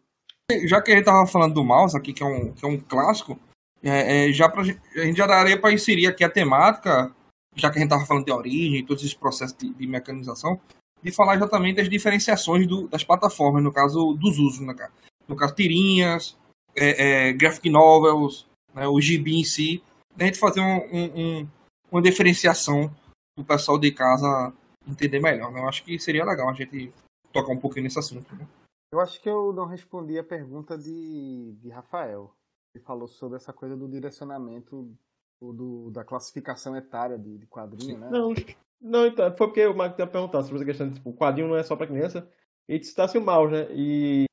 Já 0.66 0.82
que 0.82 0.92
a 0.92 0.96
gente 0.96 1.04
tava 1.04 1.26
falando 1.26 1.54
do 1.54 1.64
mouse 1.64 1.96
aqui, 1.96 2.12
que 2.12 2.22
é 2.22 2.26
um, 2.26 2.52
que 2.52 2.64
é 2.64 2.68
um 2.68 2.78
clássico, 2.78 3.38
é, 3.82 4.28
é, 4.28 4.32
já 4.32 4.48
pra, 4.48 4.62
a 4.62 5.04
gente 5.04 5.16
já 5.16 5.26
daria 5.26 5.60
para 5.60 5.72
inserir 5.72 6.06
aqui 6.06 6.24
a 6.24 6.30
temática, 6.30 7.14
já 7.54 7.70
que 7.70 7.78
a 7.78 7.80
gente 7.80 7.90
tava 7.90 8.06
falando 8.06 8.24
de 8.24 8.32
origem, 8.32 8.84
todos 8.84 9.02
esses 9.02 9.14
processos 9.14 9.56
de, 9.56 9.72
de 9.72 9.86
mecanização, 9.86 10.60
de 11.02 11.10
falar 11.12 11.34
exatamente 11.36 11.76
das 11.76 11.88
diferenciações 11.88 12.66
do- 12.66 12.88
das 12.88 13.02
plataformas, 13.04 13.62
no 13.62 13.72
caso 13.72 14.12
dos 14.14 14.38
usos, 14.38 14.60
né, 14.60 14.72
cara? 14.74 14.92
No 15.28 15.36
caso, 15.36 15.54
tirinhas, 15.54 16.36
é, 16.76 17.28
é, 17.28 17.32
graphic 17.32 17.68
novels, 17.70 18.46
né, 18.74 18.86
o 18.86 19.00
gibi 19.00 19.40
em 19.40 19.44
si. 19.44 19.82
a 20.18 20.24
gente 20.24 20.38
fazer 20.38 20.60
um, 20.60 20.76
um- 20.92 21.20
um- 21.40 21.48
uma 21.90 22.02
diferenciação 22.02 22.94
pro 23.34 23.44
pessoal 23.46 23.78
de 23.78 23.90
casa 23.90 24.52
entender 24.86 25.20
melhor, 25.20 25.50
né? 25.50 25.60
Eu 25.60 25.68
acho 25.68 25.82
que 25.84 25.98
seria 25.98 26.22
legal 26.24 26.50
a 26.50 26.52
gente 26.52 26.92
tocar 27.32 27.50
um 27.50 27.58
pouquinho 27.58 27.84
nesse 27.84 27.98
assunto. 27.98 28.34
Né? 28.36 28.46
Eu 28.92 29.00
acho 29.00 29.18
que 29.22 29.28
eu 29.28 29.54
não 29.54 29.64
respondi 29.66 30.18
a 30.18 30.22
pergunta 30.24 30.76
de, 30.76 31.52
de 31.62 31.70
Rafael. 31.70 32.30
Ele 32.74 32.84
falou 32.84 33.08
sobre 33.08 33.36
essa 33.36 33.52
coisa 33.54 33.74
do 33.74 33.88
direcionamento 33.88 34.94
o 35.40 35.52
do, 35.52 35.90
da 35.90 36.04
classificação 36.04 36.76
etária 36.76 37.18
de, 37.18 37.38
de 37.38 37.46
quadrinho, 37.46 37.98
né? 37.98 38.10
Não, 38.10 38.34
não, 38.82 39.06
então, 39.06 39.34
foi 39.36 39.46
porque 39.46 39.64
o 39.66 39.74
Marco 39.74 39.96
tinha 39.96 40.06
perguntado 40.06 40.44
sobre 40.44 40.56
essa 40.58 40.64
questão 40.64 40.88
de, 40.88 40.94
tipo, 40.96 41.10
o 41.10 41.14
quadrinho 41.16 41.48
não 41.48 41.56
é 41.56 41.62
só 41.62 41.76
pra 41.76 41.86
criança, 41.86 42.28
e 42.68 42.82
citasse 42.82 43.16
o 43.16 43.20
mouse, 43.20 43.52
né? 43.52 43.66
E 43.70 44.24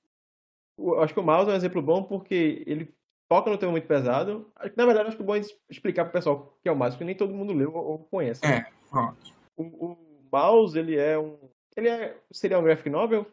eu 0.77 1.01
acho 1.01 1.13
que 1.13 1.19
o 1.19 1.23
mouse 1.23 1.49
é 1.49 1.53
um 1.53 1.55
exemplo 1.57 1.81
bom 1.81 2.03
porque 2.03 2.63
ele 2.65 2.93
foca 3.31 3.49
no 3.49 3.57
tema 3.57 3.71
muito 3.71 3.87
pesado. 3.87 4.51
Que, 4.61 4.77
Na 4.77 4.85
verdade, 4.85 5.07
acho 5.09 5.17
que 5.17 5.23
é 5.23 5.25
bom 5.25 5.35
explicar 5.69 6.05
pro 6.05 6.13
pessoal 6.13 6.35
o 6.57 6.61
que 6.61 6.69
é 6.69 6.71
o 6.71 6.75
mouse, 6.75 6.95
porque 6.95 7.05
nem 7.05 7.15
todo 7.15 7.33
mundo 7.33 7.53
leu 7.53 7.73
ou 7.75 7.99
conhece. 8.05 8.41
né? 8.45 8.57
É, 8.57 8.89
pronto. 8.89 9.33
O, 9.57 9.63
o 9.63 9.97
mouse, 10.31 10.77
ele 10.77 10.95
é 10.97 11.17
um. 11.17 11.37
Ele 11.75 11.87
é, 11.87 12.17
seria 12.31 12.59
um 12.59 12.63
graphic 12.63 12.89
novel? 12.89 13.25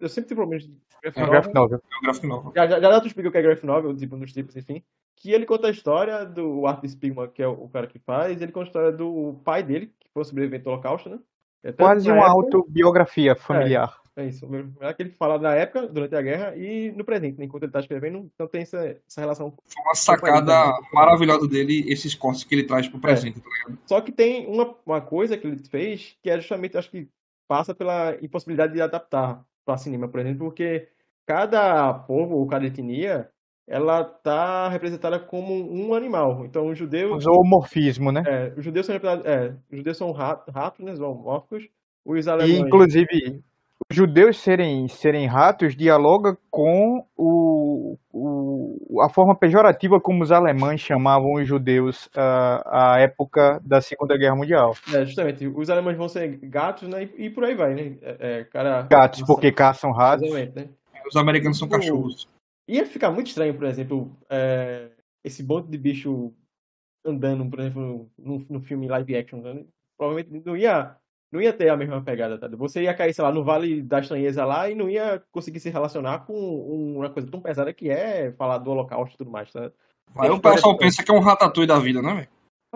Eu- 0.00 0.08
sempre 0.08 0.28
tive 0.28 0.36
problemas 0.36 0.64
de 0.64 0.76
graphic 1.02 1.20
É 1.20 1.22
um 1.22 1.26
novel. 1.26 1.32
graphic 1.32 1.54
novel. 1.54 1.82
É 1.92 1.96
um 1.96 2.02
gráfico 2.02 2.26
novo. 2.26 2.52
Já, 2.54 2.66
já, 2.66 2.80
já 2.80 3.00
tu 3.00 3.06
explica 3.06 3.28
o 3.28 3.32
que 3.32 3.38
é 3.38 3.42
graphic 3.42 3.66
novel, 3.66 3.96
tipo, 3.96 4.16
nos 4.16 4.32
tipos, 4.32 4.56
enfim. 4.56 4.82
Que 5.16 5.30
ele 5.32 5.46
conta 5.46 5.68
a 5.68 5.70
história 5.70 6.24
do 6.24 6.66
Art 6.66 6.82
Spigman, 6.84 7.28
que 7.28 7.42
é 7.42 7.46
o 7.46 7.68
cara 7.68 7.86
que 7.86 7.98
faz, 7.98 8.40
ele 8.40 8.50
conta 8.50 8.66
a 8.66 8.68
história 8.68 8.92
do 8.92 9.40
pai 9.44 9.62
dele, 9.62 9.92
um 10.20 10.24
sobrevivente 10.24 10.64
do 10.64 10.70
holocausto, 10.70 11.08
né? 11.08 11.18
É, 11.64 11.72
Quase 11.72 12.10
uma 12.10 12.18
época- 12.18 12.32
autobiografia 12.32 13.34
familiar. 13.36 14.00
É 14.14 14.26
isso, 14.26 14.46
é 14.80 14.88
aquele 14.88 15.08
que 15.08 15.16
fala 15.16 15.38
na 15.38 15.54
época, 15.54 15.86
durante 15.88 16.14
a 16.14 16.20
guerra, 16.20 16.54
e 16.54 16.92
no 16.92 17.02
presente, 17.02 17.38
né? 17.38 17.46
enquanto 17.46 17.62
ele 17.62 17.72
tá 17.72 17.80
escrevendo, 17.80 18.30
então 18.34 18.46
tem 18.46 18.60
essa, 18.60 18.78
essa 19.08 19.20
relação. 19.22 19.54
Foi 19.64 19.82
uma 19.82 19.94
sacada 19.94 20.70
maravilhosa 20.92 21.48
dele, 21.48 21.90
esses 21.90 22.14
cortes 22.14 22.44
que 22.44 22.54
ele 22.54 22.64
traz 22.64 22.86
pro 22.86 23.00
presente, 23.00 23.40
tá 23.40 23.48
ligado? 23.48 23.78
Só 23.86 24.02
que 24.02 24.12
tem 24.12 24.46
uma, 24.46 24.74
uma 24.84 25.00
coisa 25.00 25.38
que 25.38 25.46
ele 25.46 25.56
fez 25.66 26.14
que 26.22 26.28
é 26.28 26.38
justamente, 26.38 26.76
acho 26.76 26.90
que 26.90 27.08
passa 27.48 27.74
pela 27.74 28.14
impossibilidade 28.20 28.74
de 28.74 28.82
adaptar 28.82 29.42
para 29.64 29.78
cinema, 29.78 30.06
por 30.08 30.20
exemplo, 30.20 30.44
porque 30.46 30.88
cada 31.26 31.94
povo 31.94 32.36
ou 32.36 32.46
cada 32.46 32.66
etnia 32.66 33.30
ela 33.66 34.04
tá 34.04 34.68
representada 34.68 35.18
como 35.18 35.54
um 35.72 35.94
animal. 35.94 36.44
Então, 36.44 36.68
os 36.68 36.78
judeus, 36.78 37.12
O 37.16 37.20
zoomorfismo, 37.20 38.10
né? 38.12 38.22
é, 38.26 38.52
os 38.56 38.64
judeus 38.64 38.86
são 38.86 38.92
representados, 38.94 39.30
é, 39.30 39.54
os 39.70 39.78
judeus 39.78 39.96
são 39.96 40.12
ra- 40.12 40.42
ratos, 40.52 40.84
né, 40.84 40.94
zoomórficos. 40.94 41.68
Os 42.04 42.26
E, 42.26 42.30
alemães, 42.30 42.58
inclusive, 42.60 43.42
os 43.88 43.96
judeus 43.96 44.38
serem, 44.38 44.88
serem 44.88 45.26
ratos 45.26 45.76
dialoga 45.76 46.36
com 46.50 47.04
o, 47.16 47.96
o, 48.12 49.00
a 49.02 49.08
forma 49.08 49.34
pejorativa 49.36 50.00
como 50.00 50.22
os 50.22 50.32
alemães 50.32 50.80
chamavam 50.80 51.34
os 51.34 51.46
judeus 51.46 52.08
ah, 52.16 52.94
à 52.94 53.00
época 53.00 53.60
da 53.64 53.80
Segunda 53.80 54.16
Guerra 54.16 54.34
Mundial. 54.34 54.74
é, 54.92 55.04
justamente, 55.04 55.46
os 55.46 55.70
alemães 55.70 55.96
vão 55.96 56.08
ser 56.08 56.36
gatos, 56.42 56.88
né, 56.88 57.04
e, 57.16 57.26
e 57.26 57.30
por 57.30 57.44
aí 57.44 57.54
vai, 57.54 57.74
né? 57.74 57.96
É, 58.02 58.16
é, 58.40 58.44
cara, 58.44 58.82
Gatos, 58.82 59.22
porque 59.22 59.52
caçam 59.52 59.92
ratos. 59.92 60.24
Exatamente, 60.26 60.56
né? 60.56 60.68
Os 61.06 61.16
americanos 61.16 61.58
são 61.58 61.68
cachorros. 61.68 62.28
Ia 62.68 62.86
ficar 62.86 63.10
muito 63.10 63.28
estranho, 63.28 63.54
por 63.54 63.66
exemplo, 63.66 64.16
é, 64.30 64.90
esse 65.24 65.42
monte 65.42 65.68
de 65.68 65.78
bicho 65.78 66.32
andando, 67.04 67.48
por 67.50 67.60
exemplo, 67.60 68.10
no, 68.18 68.38
no 68.48 68.60
filme 68.60 68.88
live 68.88 69.16
action, 69.16 69.40
né? 69.40 69.64
Provavelmente 69.98 70.44
não 70.44 70.56
ia, 70.56 70.96
não 71.32 71.40
ia 71.40 71.52
ter 71.52 71.68
a 71.68 71.76
mesma 71.76 72.02
pegada, 72.02 72.38
tá? 72.38 72.48
Você 72.56 72.82
ia 72.82 72.94
cair, 72.94 73.12
sei 73.12 73.24
lá, 73.24 73.32
no 73.32 73.44
Vale 73.44 73.82
da 73.82 74.00
Estranheza 74.00 74.44
lá 74.44 74.70
e 74.70 74.74
não 74.74 74.88
ia 74.88 75.22
conseguir 75.32 75.60
se 75.60 75.70
relacionar 75.70 76.20
com 76.20 76.34
uma 76.96 77.10
coisa 77.10 77.28
tão 77.30 77.40
pesada 77.40 77.72
que 77.72 77.90
é 77.90 78.32
falar 78.32 78.58
do 78.58 78.70
holocausto 78.70 79.14
e 79.14 79.18
tudo 79.18 79.30
mais, 79.30 79.50
tá? 79.52 79.70
Aí 80.16 80.30
o 80.30 80.40
pessoal 80.40 80.74
de- 80.74 80.80
pensa 80.80 81.02
que 81.02 81.10
é 81.10 81.14
um 81.14 81.20
ratatouille 81.20 81.68
da 81.68 81.78
vida, 81.78 82.00
né, 82.02 82.14
velho? 82.14 82.28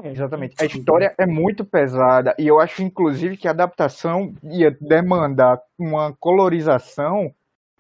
Exatamente. 0.05 0.55
A 0.61 0.67
história 0.67 1.15
é 1.17 1.27
muito 1.27 1.65
pesada 1.65 2.35
e 2.39 2.47
eu 2.47 2.61
acho, 2.61 2.83
inclusive, 2.83 3.37
que 3.37 3.49
a 3.49 3.53
adaptação 3.53 4.35
ia 4.43 4.71
demandar 4.71 5.61
uma 5.79 6.15
colorização 6.15 7.35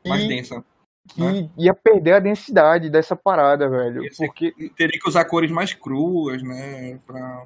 Mais 0.06 0.22
que, 0.22 0.28
densa. 0.28 0.64
Que 1.08 1.50
ia 1.58 1.74
perder 1.74 2.14
a 2.14 2.20
densidade 2.20 2.90
dessa 2.90 3.14
parada, 3.16 3.68
velho. 3.68 4.02
Porque, 4.16 4.52
Teria 4.76 4.98
que 5.00 5.08
usar 5.08 5.24
cores 5.24 5.50
mais 5.50 5.72
cruas, 5.72 6.42
né? 6.42 6.98
Pra... 7.06 7.44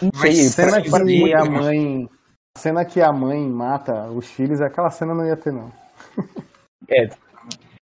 não 0.00 0.10
Mas 0.14 0.36
sei, 0.36 0.48
cena 0.48 0.80
que 0.82 0.90
muito 0.90 1.36
a 1.36 1.44
mãe. 1.44 2.08
A 2.56 2.58
cena 2.60 2.84
que 2.84 3.00
a 3.00 3.12
mãe 3.12 3.40
mata 3.48 4.10
os 4.10 4.26
filhos, 4.26 4.60
aquela 4.60 4.90
cena 4.90 5.14
não 5.14 5.24
ia 5.26 5.36
ter, 5.36 5.52
não. 5.52 5.70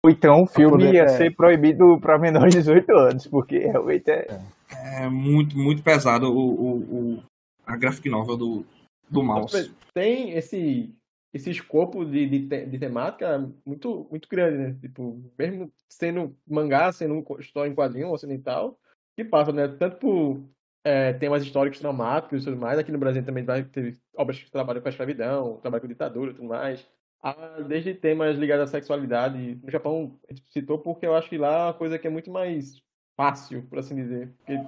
Ou 0.03 0.09
então 0.09 0.43
o 0.43 0.47
filme 0.47 0.71
poder- 0.85 0.93
ia 0.95 1.03
é. 1.03 1.07
ser 1.09 1.35
proibido 1.35 1.99
para 2.01 2.17
menores 2.17 2.53
de 2.53 2.59
18 2.59 2.91
anos, 2.91 3.27
porque 3.27 3.59
realmente 3.59 4.09
é. 4.09 4.41
É 4.71 5.07
muito, 5.07 5.57
muito 5.57 5.83
pesado 5.83 6.27
o, 6.27 6.37
o, 6.37 6.77
o- 7.17 7.23
a 7.65 7.77
graphic 7.77 8.09
novel 8.09 8.35
do, 8.35 8.65
do 9.09 9.23
mouse. 9.23 9.71
Tem 9.93 10.31
esse, 10.31 10.93
esse 11.33 11.49
escopo 11.49 12.05
de, 12.05 12.27
de, 12.27 12.65
de 12.65 12.79
temática 12.79 13.39
muito, 13.65 14.07
muito 14.09 14.27
grande, 14.27 14.57
né? 14.57 14.77
Tipo, 14.81 15.21
mesmo 15.37 15.71
sendo 15.87 16.35
mangá, 16.45 16.91
sendo 16.91 17.25
história 17.39 17.69
em 17.69 17.75
quadrinho 17.75 18.09
ocidental, 18.09 18.77
que 19.15 19.23
passa, 19.23 19.51
né? 19.51 19.67
Tanto 19.67 19.97
por 19.97 20.43
é, 20.83 21.13
temas 21.13 21.43
históricos 21.43 21.79
traumáticos 21.79 22.41
e 22.41 22.45
tudo 22.45 22.57
mais. 22.57 22.77
Aqui 22.77 22.91
no 22.91 22.97
Brasil 22.97 23.23
também 23.23 23.45
vai 23.45 23.63
ter 23.63 23.97
obras 24.15 24.39
que 24.41 24.51
trabalham 24.51 24.81
com 24.81 24.87
a 24.87 24.91
escravidão, 24.91 25.57
trabalham 25.61 25.81
com 25.81 25.87
ditadura 25.87 26.31
e 26.31 26.33
tudo 26.33 26.47
mais. 26.47 26.85
Desde 27.67 27.93
temas 27.93 28.35
ligados 28.37 28.67
à 28.67 28.67
sexualidade. 28.67 29.55
No 29.63 29.69
Japão, 29.69 30.19
a 30.29 30.33
gente 30.33 30.45
citou 30.51 30.79
porque 30.79 31.05
eu 31.05 31.15
acho 31.15 31.29
que 31.29 31.37
lá 31.37 31.53
é 31.53 31.63
uma 31.65 31.73
coisa 31.73 31.99
que 31.99 32.07
é 32.07 32.09
muito 32.09 32.31
mais 32.31 32.81
fácil, 33.15 33.63
por 33.67 33.79
assim 33.79 33.95
dizer. 33.95 34.33
Porque 34.37 34.59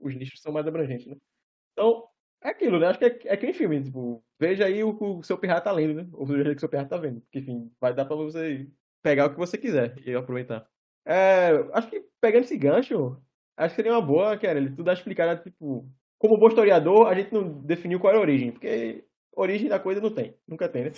os 0.00 0.14
nichos 0.14 0.40
são 0.40 0.52
mais 0.52 0.66
abrangentes, 0.66 1.06
né? 1.06 1.16
Então, 1.72 2.08
é 2.46 2.50
aquilo, 2.50 2.78
né? 2.78 2.86
Acho 2.86 2.98
que 2.98 3.04
é, 3.04 3.18
é 3.24 3.36
que 3.36 3.52
tipo, 3.52 4.22
veja 4.38 4.64
aí 4.64 4.82
o 4.82 4.96
que 4.96 5.04
o 5.04 5.22
seu 5.22 5.36
pirata 5.36 5.62
tá 5.62 5.72
lendo, 5.72 5.94
né? 5.94 6.08
Ou 6.12 6.24
veja 6.26 6.42
o 6.42 6.44
que 6.44 6.56
o 6.56 6.60
seu 6.60 6.68
pirata 6.68 6.90
tá 6.90 6.96
vendo. 6.96 7.20
Porque, 7.20 7.40
enfim, 7.40 7.70
vai 7.80 7.92
dar 7.92 8.04
pra 8.04 8.16
você 8.16 8.68
pegar 9.02 9.26
o 9.26 9.30
que 9.30 9.38
você 9.38 9.58
quiser 9.58 9.94
e 10.04 10.14
aproveitar. 10.14 10.66
É, 11.04 11.50
acho 11.72 11.88
que 11.88 12.04
pegando 12.20 12.44
esse 12.44 12.56
gancho, 12.56 13.20
acho 13.56 13.74
que 13.74 13.76
seria 13.76 13.92
uma 13.92 14.02
boa, 14.02 14.36
cara, 14.36 14.58
ele 14.58 14.70
tu 14.70 14.82
dá 14.82 14.92
explicada, 14.92 15.40
tipo, 15.42 15.88
como 16.18 16.38
bom 16.38 16.48
historiador, 16.48 17.08
a 17.08 17.14
gente 17.14 17.32
não 17.32 17.62
definiu 17.62 18.00
qual 18.00 18.12
era 18.12 18.18
a 18.20 18.22
origem, 18.22 18.50
porque 18.50 19.04
origem 19.36 19.68
da 19.68 19.78
coisa 19.78 20.00
não 20.00 20.10
tem, 20.10 20.34
nunca 20.48 20.68
tem, 20.68 20.84
né? 20.84 20.92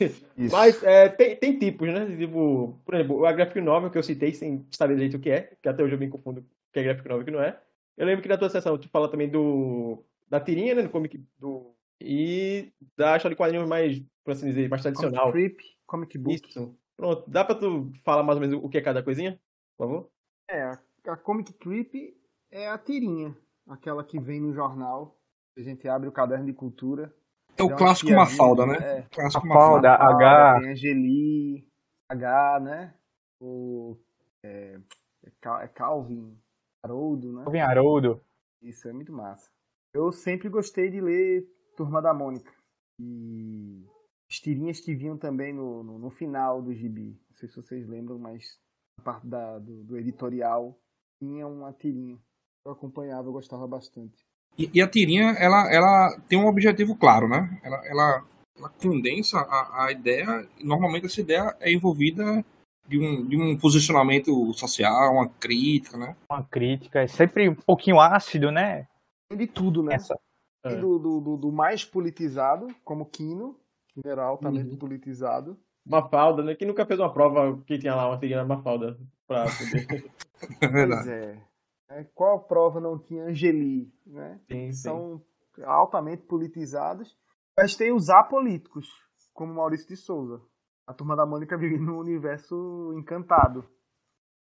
Isso. 0.00 0.26
Mas 0.52 0.82
é, 0.82 1.08
tem, 1.08 1.36
tem 1.36 1.58
tipos, 1.58 1.88
né? 1.88 2.16
Tipo, 2.16 2.80
por 2.84 2.94
exemplo, 2.94 3.26
a 3.26 3.32
graphic 3.32 3.60
novel 3.60 3.90
que 3.90 3.98
eu 3.98 4.02
citei 4.02 4.32
sem 4.32 4.66
saber 4.70 4.94
direito 4.94 5.16
o 5.16 5.20
que 5.20 5.30
é, 5.30 5.52
que 5.60 5.68
até 5.68 5.82
hoje 5.82 5.94
eu 5.94 5.98
me 5.98 6.08
confundo 6.08 6.40
o 6.40 6.44
que 6.72 6.80
é 6.80 6.82
graphic 6.84 7.08
novel 7.08 7.20
e 7.20 7.22
o 7.22 7.26
que 7.26 7.32
não 7.32 7.42
é. 7.42 7.58
Eu 7.96 8.06
lembro 8.06 8.22
que 8.22 8.28
na 8.28 8.38
tua 8.38 8.48
sessão 8.48 8.78
tu 8.78 8.88
fala 8.88 9.10
também 9.10 9.28
do 9.28 10.02
da 10.32 10.40
tirinha, 10.40 10.74
né, 10.74 10.82
do 10.82 10.88
comic 10.88 11.22
do 11.38 11.74
e 12.00 12.72
da 12.96 13.16
história 13.16 13.34
de 13.34 13.36
quadrinhos 13.36 13.68
mais, 13.68 14.00
por 14.24 14.32
assim 14.32 14.46
dizer, 14.46 14.66
mais 14.70 14.80
tradicional. 14.80 15.30
Comic 15.30 15.56
Trip, 15.56 15.76
Comic 15.86 16.18
Book. 16.18 16.48
Isso. 16.48 16.74
Pronto, 16.96 17.30
dá 17.30 17.44
pra 17.44 17.54
tu 17.54 17.92
falar 18.02 18.22
mais 18.22 18.38
ou 18.38 18.40
menos 18.40 18.64
o 18.64 18.68
que 18.68 18.78
é 18.78 18.80
cada 18.80 19.02
coisinha? 19.02 19.38
Por 19.76 19.86
favor? 19.86 20.10
É, 20.48 20.62
a, 20.62 20.78
a 21.08 21.16
Comic 21.18 21.52
Trip 21.52 22.16
é 22.50 22.66
a 22.66 22.78
tirinha. 22.78 23.36
Aquela 23.68 24.02
que 24.02 24.18
vem 24.18 24.40
no 24.40 24.54
jornal. 24.54 25.18
A 25.56 25.60
gente 25.60 25.86
abre 25.86 26.08
o 26.08 26.12
caderno 26.12 26.46
de 26.46 26.54
cultura. 26.54 27.14
É 27.58 27.62
o 27.62 27.76
clássico 27.76 28.10
Mafalda, 28.12 28.64
né? 28.66 28.76
É, 28.80 29.02
Clássico 29.02 29.46
Mafalda. 29.46 29.90
Mafalda. 29.90 30.18
Da 30.18 30.54
H. 30.54 30.60
Tem 30.60 30.70
Angeli, 30.70 31.68
H, 32.08 32.60
né? 32.60 32.94
O, 33.38 33.98
é, 34.42 34.78
é 35.24 35.64
é 35.64 35.68
Calvin, 35.68 36.38
Haroldo, 36.82 37.32
né? 37.34 37.44
Calvin 37.44 37.60
Haroldo. 37.60 38.24
Isso 38.62 38.88
é 38.88 38.92
muito 38.94 39.12
massa. 39.12 39.50
Eu 39.94 40.10
sempre 40.10 40.48
gostei 40.48 40.90
de 40.90 41.00
ler 41.00 41.44
Turma 41.76 42.00
da 42.00 42.14
Mônica. 42.14 42.50
E 42.98 43.84
as 44.28 44.36
tirinhas 44.36 44.80
que 44.80 44.94
vinham 44.94 45.18
também 45.18 45.52
no, 45.52 45.82
no, 45.84 45.98
no 45.98 46.10
final 46.10 46.62
do 46.62 46.74
gibi. 46.74 47.20
Não 47.28 47.36
sei 47.36 47.48
se 47.48 47.56
vocês 47.56 47.86
lembram, 47.86 48.18
mas 48.18 48.58
a 48.98 49.02
parte 49.02 49.26
da, 49.26 49.58
do, 49.58 49.84
do 49.84 49.98
editorial 49.98 50.78
tinha 51.18 51.46
uma 51.46 51.74
tirinha. 51.74 52.18
Eu 52.64 52.72
acompanhava, 52.72 53.28
eu 53.28 53.32
gostava 53.32 53.66
bastante. 53.66 54.16
E, 54.56 54.70
e 54.72 54.80
a 54.80 54.88
tirinha, 54.88 55.32
ela, 55.38 55.70
ela 55.70 56.18
tem 56.26 56.38
um 56.38 56.46
objetivo 56.46 56.96
claro, 56.96 57.28
né? 57.28 57.60
Ela, 57.62 57.86
ela, 57.86 58.26
ela 58.56 58.68
condensa 58.70 59.40
a, 59.40 59.84
a 59.84 59.92
ideia, 59.92 60.48
normalmente 60.62 61.04
essa 61.04 61.20
ideia 61.20 61.54
é 61.60 61.70
envolvida 61.70 62.42
de 62.88 62.98
um, 62.98 63.28
de 63.28 63.36
um 63.36 63.58
posicionamento 63.58 64.54
social, 64.54 65.12
uma 65.12 65.28
crítica, 65.28 65.98
né? 65.98 66.16
Uma 66.30 66.42
crítica. 66.44 67.00
É 67.00 67.06
sempre 67.06 67.50
um 67.50 67.54
pouquinho 67.54 68.00
ácido, 68.00 68.50
né? 68.50 68.86
De 69.36 69.46
tudo, 69.46 69.82
né? 69.82 69.94
Essa. 69.94 70.18
É. 70.64 70.76
do, 70.76 70.98
do, 70.98 71.20
do, 71.20 71.36
do 71.36 71.52
mais 71.52 71.84
politizado, 71.84 72.68
como 72.84 73.06
Kino, 73.06 73.58
que 73.88 74.00
era 74.06 74.24
altamente 74.24 74.70
Uhum. 74.70 74.78
politizado. 74.78 75.58
Mafalda, 75.84 76.42
né? 76.44 76.54
Quem 76.54 76.68
nunca 76.68 76.86
fez 76.86 77.00
uma 77.00 77.12
prova 77.12 77.60
que 77.66 77.78
tinha 77.78 77.94
lá 77.94 78.08
uma 78.08 78.18
na 78.18 78.44
Mafalda 78.44 78.98
pra 79.26 79.44
poder. 79.44 80.10
É 80.60 80.66
verdade. 80.66 81.04
Pois 81.04 81.08
é. 81.08 81.42
É, 81.90 82.04
Qual 82.14 82.40
prova 82.40 82.80
não 82.80 82.98
tinha 82.98 83.24
Angeli, 83.24 83.92
né? 84.06 84.40
Sim, 84.50 84.72
sim. 84.72 84.72
São 84.72 85.22
altamente 85.64 86.22
politizados. 86.24 87.16
Mas 87.56 87.76
tem 87.76 87.92
os 87.92 88.08
apolíticos, 88.08 88.88
como 89.32 89.54
Maurício 89.54 89.86
de 89.86 89.96
Souza. 89.96 90.40
A 90.86 90.92
turma 90.94 91.14
da 91.14 91.24
Mônica 91.26 91.56
vive 91.56 91.78
num 91.78 91.98
universo 91.98 92.92
encantado. 92.96 93.64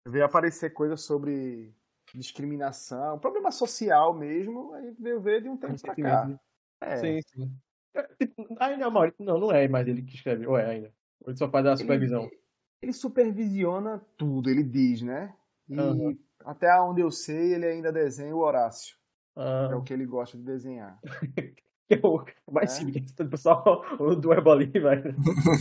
Vê 0.06 0.22
aparecer 0.22 0.70
coisas 0.72 1.04
sobre 1.04 1.74
discriminação, 2.14 3.18
problema 3.18 3.50
social 3.50 4.14
mesmo, 4.14 4.74
a 4.74 4.82
gente 4.82 5.00
veio 5.00 5.20
ver 5.20 5.42
de 5.42 5.48
um 5.48 5.56
tempo 5.56 5.80
pra 5.80 5.94
cá. 5.94 6.22
Recentemente. 6.22 6.40
É, 6.80 6.96
Sim, 6.96 7.20
sim. 7.22 7.56
É, 7.94 8.02
tipo, 8.14 8.46
Ainda 8.58 8.86
a 8.86 8.90
Maurício, 8.90 9.24
não, 9.24 9.38
não 9.38 9.52
é 9.52 9.68
mais 9.68 9.86
ele 9.86 10.02
que 10.02 10.14
escreve, 10.14 10.46
ou 10.46 10.56
é 10.58 10.64
ainda. 10.66 10.94
Ou 11.20 11.30
ele 11.30 11.36
só 11.36 11.48
faz 11.50 11.66
a 11.66 11.76
supervisão. 11.76 12.22
Ele, 12.24 12.40
ele 12.82 12.92
supervisiona 12.92 14.00
tudo, 14.16 14.48
ele 14.48 14.62
diz, 14.62 15.02
né? 15.02 15.34
E 15.68 15.78
Aham. 15.78 16.16
até 16.44 16.80
onde 16.80 17.00
eu 17.00 17.10
sei, 17.10 17.54
ele 17.54 17.66
ainda 17.66 17.92
desenha 17.92 18.34
o 18.34 18.40
Horácio, 18.40 18.96
que 19.34 19.72
é 19.72 19.76
o 19.76 19.82
que 19.82 19.92
ele 19.92 20.06
gosta 20.06 20.36
de 20.38 20.44
desenhar. 20.44 20.98
que 21.88 21.94
é 21.94 22.00
o 22.06 22.52
mais 22.52 22.72
É. 22.72 22.74
simples, 22.76 23.14
só 23.40 23.82
o 23.98 24.14
do 24.14 24.32
Ebo 24.32 24.50
ali, 24.50 24.66
vai. 24.80 24.98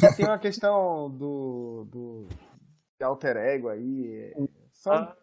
É, 0.03 0.11
tem 0.15 0.25
uma 0.25 0.39
questão 0.39 1.09
do, 1.09 1.85
do 1.91 2.27
de 2.99 3.03
alter 3.03 3.37
ego 3.37 3.69
aí. 3.69 4.33
é- 4.35 4.47
são 4.71 4.93
Ah, 4.93 5.17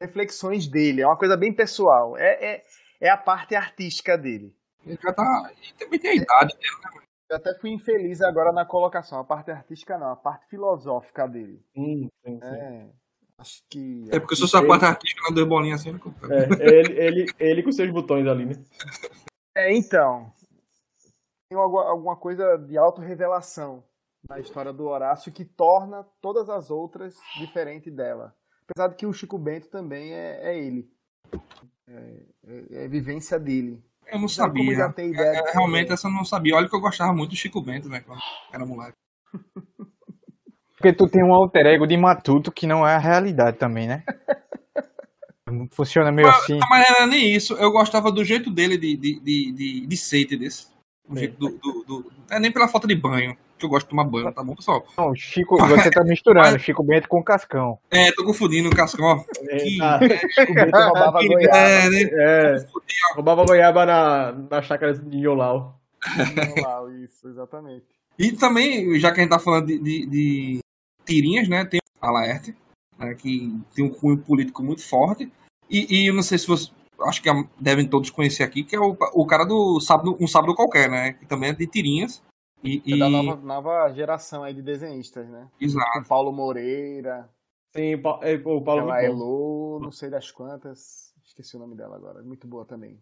reflexões 0.00 0.66
dele, 0.66 1.02
é 1.02 1.06
uma 1.06 1.16
coisa 1.16 1.36
bem 1.36 1.52
pessoal. 1.52 2.16
É, 2.16 2.54
é, 2.54 2.64
é 3.00 3.10
a 3.10 3.16
parte 3.16 3.54
artística 3.54 4.16
dele. 4.16 4.54
Ele 4.86 4.98
já 5.02 5.12
tá. 5.12 5.50
Ele 5.50 5.72
também 5.78 5.98
tem 5.98 6.10
a 6.12 6.14
idade 6.14 6.54
dele. 6.56 7.06
Eu 7.30 7.36
até 7.36 7.54
fui 7.54 7.70
infeliz 7.70 8.22
agora 8.22 8.52
na 8.52 8.64
colocação. 8.64 9.18
A 9.18 9.24
parte 9.24 9.50
artística 9.50 9.98
não, 9.98 10.10
a 10.10 10.16
parte 10.16 10.46
filosófica 10.48 11.28
dele. 11.28 11.62
Sim, 11.74 12.08
sim, 12.24 12.40
sim. 12.40 12.40
É, 12.42 12.88
acho 13.38 13.62
que. 13.68 14.08
É 14.10 14.18
porque 14.18 14.34
se 14.34 14.42
eu 14.42 14.48
sou 14.48 14.60
a 14.60 14.66
parte 14.66 14.84
artística 14.86 15.22
na 15.28 15.34
duas 15.34 15.46
bolinhas 15.48 15.80
assim, 15.80 15.90
eu- 15.90 16.30
É, 16.30 16.78
ele, 16.78 16.92
ele, 16.98 17.26
ele 17.38 17.62
com 17.62 17.70
seus 17.72 17.90
botões 17.90 18.26
ali, 18.26 18.46
né? 18.46 18.54
É, 19.54 19.74
então. 19.74 20.32
Tem 21.50 21.58
alguma, 21.58 21.84
alguma 21.90 22.16
coisa 22.16 22.56
de 22.56 22.76
autorrevelação 22.78 23.82
na 24.28 24.38
história 24.38 24.72
do 24.72 24.86
Horácio 24.86 25.32
que 25.32 25.44
torna 25.44 26.04
todas 26.20 26.48
as 26.48 26.70
outras 26.70 27.14
diferentes 27.38 27.92
dela. 27.94 28.34
Apesar 28.70 28.88
de 28.88 28.96
que 28.96 29.06
o 29.06 29.12
Chico 29.12 29.38
Bento 29.38 29.68
também 29.68 30.12
é, 30.12 30.40
é 30.42 30.58
ele. 30.58 30.88
É, 31.88 31.92
é- 32.46 32.84
é 32.84 32.88
vivência 32.88 33.38
dele. 33.38 33.82
Eu 34.10 34.18
não 34.18 34.28
sabia. 34.28 34.74
já 34.74 34.92
tem 34.92 35.10
ideia 35.10 35.38
É, 35.38 35.42
de- 35.42 35.52
realmente 35.52 35.92
essa 35.92 36.08
eu 36.08 36.12
não 36.12 36.24
sabia. 36.24 36.54
Olha 36.56 36.68
que 36.68 36.74
eu 36.74 36.80
gostava 36.80 37.12
muito 37.12 37.30
do 37.30 37.36
Chico 37.36 37.60
Bento, 37.62 37.88
né? 37.88 38.00
Quando 38.00 38.20
era 38.52 38.64
moleque. 38.66 38.96
Porque 40.76 40.92
tu 40.92 41.08
tem 41.08 41.24
um 41.24 41.34
alter 41.34 41.66
ego 41.66 41.86
de 41.86 41.96
matuto 41.96 42.52
que 42.52 42.66
não 42.66 42.86
é 42.86 42.94
a 42.94 42.98
realidade 42.98 43.56
também, 43.58 43.88
né? 43.88 44.04
Funciona 45.72 46.12
meio 46.12 46.28
assim. 46.28 46.58
Não, 46.58 46.68
mas 46.68 46.86
não 46.88 46.96
era 46.96 47.06
nem 47.06 47.32
isso. 47.34 47.54
Eu 47.54 47.72
gostava 47.72 48.12
do 48.12 48.22
jeito 48.24 48.50
dele 48.50 48.76
de, 48.76 48.96
de, 48.96 49.20
de, 49.20 49.52
de, 49.52 49.86
de 49.86 49.96
ser? 49.96 50.26
O 51.08 51.16
jeito 51.16 51.36
do, 51.38 51.48
do, 51.58 51.84
do- 51.84 52.12
Não 52.30 52.36
é 52.36 52.38
nem 52.38 52.52
pela 52.52 52.68
falta 52.68 52.86
de 52.86 52.94
banho. 52.94 53.36
Que 53.58 53.64
eu 53.64 53.68
gosto 53.68 53.86
de 53.86 53.90
tomar 53.90 54.04
banho, 54.04 54.32
tá 54.32 54.42
bom, 54.44 54.54
pessoal? 54.54 54.86
Não, 54.96 55.14
Chico, 55.14 55.56
você 55.58 55.90
tá 55.90 56.04
misturando 56.04 56.58
Chico 56.60 56.82
Bento 56.84 57.08
com 57.08 57.22
Cascão. 57.22 57.78
É, 57.90 58.12
tô 58.12 58.24
confundindo 58.24 58.68
o 58.68 58.74
Cascão. 58.76 59.24
Que- 59.40 59.78
Ah, 59.82 59.98
O 60.48 60.54
Bento 60.54 60.76
roubava 60.76 61.18
goiaba. 61.26 61.56
é, 61.58 61.90
né? 61.90 62.02
é, 62.12 62.66
roubava 63.14 63.44
goiaba 63.44 63.84
na, 63.86 64.32
na 64.32 64.62
chácara 64.62 64.94
de 64.94 65.18
Iolau. 65.18 65.78
Lá, 66.62 66.82
Isso, 67.04 67.28
exatamente. 67.28 67.84
E 68.18 68.32
também, 68.32 68.98
já 69.00 69.10
que 69.12 69.20
a 69.20 69.22
gente 69.22 69.30
tá 69.30 69.38
falando 69.38 69.66
de, 69.66 69.78
de, 69.78 70.06
de 70.06 70.58
tirinhas, 71.04 71.48
né? 71.48 71.64
Tem 71.64 71.80
a 72.00 72.10
Laerte, 72.10 72.54
né, 72.98 73.14
que 73.14 73.52
tem 73.74 73.84
um 73.84 73.90
cunho 73.90 74.18
político 74.18 74.62
muito 74.62 74.86
forte. 74.86 75.30
E, 75.68 76.02
e 76.02 76.08
eu 76.08 76.14
não 76.14 76.22
sei 76.22 76.38
se 76.38 76.46
você. 76.46 76.70
Acho 77.02 77.22
que 77.22 77.28
devem 77.60 77.86
todos 77.86 78.10
conhecer 78.10 78.42
aqui, 78.42 78.64
que 78.64 78.74
é 78.74 78.80
o, 78.80 78.96
o 79.14 79.24
cara 79.26 79.44
do 79.44 79.80
sábado, 79.80 80.16
Um 80.20 80.26
Sábado 80.26 80.54
Qualquer, 80.54 80.90
né? 80.90 81.12
Que 81.12 81.26
também 81.26 81.50
é 81.50 81.52
de 81.52 81.64
tirinhas. 81.66 82.20
E, 82.62 82.82
É 82.94 82.96
da 82.98 83.08
e- 83.08 83.10
nova, 83.10 83.36
nova 83.42 83.92
geração 83.92 84.42
aí 84.42 84.52
de 84.54 84.62
desenhistas, 84.62 85.28
né? 85.28 85.48
Exato. 85.60 85.90
Com 86.02 86.04
Paulo 86.08 86.32
Moreira, 86.32 87.28
Sim, 87.74 87.94
o 87.96 88.18
é, 88.22 88.34
o 88.44 88.60
Paulo 88.62 88.82
Micon. 88.86 88.96
Elo, 88.98 89.80
não 89.82 89.92
sei 89.92 90.08
das 90.10 90.30
quantas. 90.30 91.12
Esqueci 91.24 91.56
o 91.56 91.60
nome 91.60 91.76
dela 91.76 91.96
agora. 91.96 92.22
Muito 92.22 92.46
boa 92.48 92.64
também. 92.64 92.98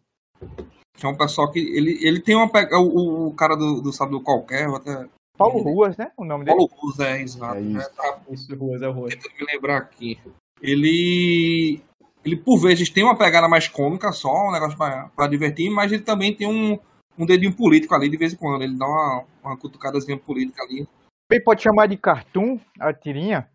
Que 0.95 1.07
é 1.07 1.09
um 1.09 1.17
pessoal 1.17 1.51
que. 1.51 1.59
Ele, 1.61 1.99
ele 2.07 2.21
tem 2.21 2.35
uma. 2.35 2.51
pega- 2.51 2.79
O, 2.79 3.29
o 3.29 3.35
cara 3.35 3.55
do, 3.57 3.81
do 3.81 3.93
Sábado 3.93 4.21
Qualquer, 4.21 4.69
até. 4.69 5.09
Paulo 5.39 5.63
Ruas, 5.63 5.97
né? 5.97 6.11
O 6.17 6.25
nome 6.25 6.45
dele. 6.45 6.57
Paulo 6.57 6.69
Cruz, 6.71 6.99
é, 6.99 7.21
exato. 7.23 7.57
É 7.57 7.61
isso. 7.61 7.73
né, 7.79 7.85
tá 7.97 8.21
Isso, 8.31 8.57
Ruas, 8.57 8.83
é 8.83 8.89
o 8.89 8.93
Ruas. 8.93 9.15
tentando 9.15 9.35
me 9.39 9.47
lembrar 9.53 9.77
aqui. 9.79 10.19
Ele. 10.61 11.81
Ele, 12.25 12.37
por 12.37 12.59
vezes, 12.59 12.91
tem 12.91 13.05
uma 13.05 13.17
pegada 13.17 13.49
mais 13.49 13.69
cômica 13.69 14.11
só, 14.11 14.49
um 14.49 14.51
negócio 14.53 14.77
pra, 14.77 15.09
pra 15.15 15.29
divertir, 15.29 15.71
mas 15.71 15.93
ele 15.93 16.03
também 16.03 16.35
tem 16.35 16.49
um, 16.49 16.77
um 17.19 17.27
dedinho 17.27 17.55
político 17.57 17.95
ali 17.95 18.09
de 18.09 18.17
vez 18.17 18.33
em 18.33 18.37
quando. 18.37 18.63
Ele 18.63 18.77
dá 18.77 18.87
uma, 18.87 19.25
uma 19.43 19.57
cutucadazinha 19.57 20.19
política 20.19 20.63
ali. 20.63 20.87
Também 21.29 21.43
pode 21.45 21.63
chamar 21.63 21.87
de 21.89 21.97
cartoon 21.97 22.61
a 22.79 22.93
tirinha. 22.93 23.51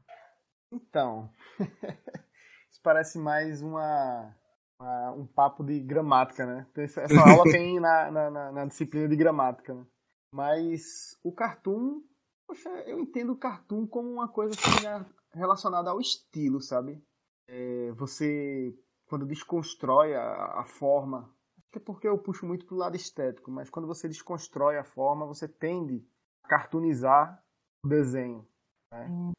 Então, 0.71 1.30
isso 2.71 2.82
parece 2.84 3.17
mais 3.17 3.62
uma, 3.62 4.36
uma- 4.80 5.12
um 5.12 5.26
papo 5.26 5.63
de 5.63 5.80
gramática, 5.80 6.45
né? 6.45 6.65
Essa, 6.78 7.02
essa 7.02 7.21
aula 7.21 7.43
tem 7.52 7.80
na, 7.80 8.12
na, 8.12 8.30
na- 8.32 8.52
na 8.52 8.65
disciplina 8.65 9.08
de 9.08 9.15
gramática, 9.15 9.74
né? 9.74 9.86
Mas 10.34 11.17
o 11.24 11.32
cartoon, 11.34 12.02
poxa, 12.47 12.69
eu 12.88 13.00
entendo 13.00 13.34
o 13.34 13.38
cartoon 13.38 13.86
como 13.86 14.10
uma 14.10 14.28
coisa 14.28 14.54
assim, 14.54 14.86
a- 14.88 15.06
relacionada 15.34 15.89
ao 15.89 16.00
estilo, 16.00 16.62
sabe? 16.62 17.02
É, 17.50 17.91
você, 17.93 18.74
quando 19.08 19.26
desconstrói 19.26 20.15
a, 20.15 20.60
a 20.62 20.63
forma, 20.63 21.30
que 21.71 21.77
é 21.77 21.81
porque 21.81 22.07
eu 22.07 22.17
puxo 22.17 22.45
muito 22.45 22.65
pro 22.65 22.75
lado 22.75 22.95
estético, 22.95 23.49
mas 23.49 23.69
quando 23.69 23.88
você 23.88 24.07
desconstrói 24.07 24.77
a 24.77 24.84
forma, 24.84 25.25
você 25.25 25.47
tende 25.47 26.05
a 26.43 26.47
cartoonizar 26.49 27.41
o 27.84 27.88
desenho, 27.88 28.45
né? 28.91 29.07
Em- 29.10 29.31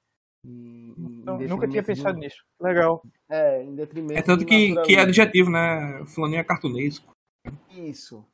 em- 0.44 0.94
em 0.98 1.24
Não, 1.24 1.38
nunca 1.38 1.68
tinha 1.68 1.82
pensado 1.82 2.14
do- 2.14 2.20
nisso. 2.20 2.42
Legal. 2.60 3.02
É, 3.28 3.62
em 3.62 3.74
detrimento 3.74 4.18
É 4.18 4.22
tanto 4.22 4.44
que, 4.46 4.74
que 4.82 4.96
é 4.96 5.00
adjetivo, 5.00 5.50
né? 5.50 6.04
Fulaninho 6.06 6.40
é 6.40 6.44
cartunesco. 6.44 7.12
Isso. 7.70 8.26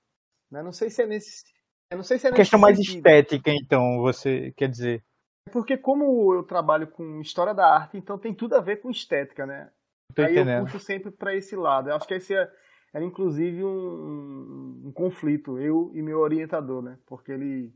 Né? 0.51 0.63
Não 0.63 0.73
sei 0.73 0.89
se 0.91 1.03
é 1.03 1.07
nesse. 1.07 1.45
Eu 1.91 1.97
não 1.99 2.05
sei 2.05 2.19
se 2.19 2.27
é 2.29 2.33
Questão 2.33 2.59
mais 2.59 2.77
sentido. 2.77 2.97
estética, 2.99 3.51
então, 3.51 3.99
você 4.01 4.53
quer 4.53 4.69
dizer. 4.69 5.03
Porque 5.51 5.77
como 5.77 6.35
eu 6.35 6.43
trabalho 6.43 6.87
com 6.87 7.21
história 7.21 7.55
da 7.55 7.67
arte, 7.75 7.97
então 7.97 8.19
tem 8.19 8.35
tudo 8.35 8.55
a 8.55 8.61
ver 8.61 8.77
com 8.81 8.91
estética, 8.91 9.47
né? 9.47 9.71
Tô 10.15 10.23
Aí 10.23 10.29
eu 10.37 10.43
entendendo. 10.43 10.65
puxo 10.67 10.79
sempre 10.81 11.11
para 11.11 11.35
esse 11.35 11.57
lado. 11.57 11.89
Eu 11.91 11.97
acho 11.97 12.07
que 12.07 12.15
esse 12.15 12.35
é- 12.35 12.51
era 12.93 13.05
inclusive 13.05 13.63
um, 13.65 13.69
um- 13.69 14.83
um 14.87 14.93
conflito, 14.93 15.59
eu 15.59 15.91
e 15.95 16.03
meu 16.03 16.19
orientador, 16.21 16.83
né? 16.83 16.99
Porque 17.07 17.33
ele 17.33 17.73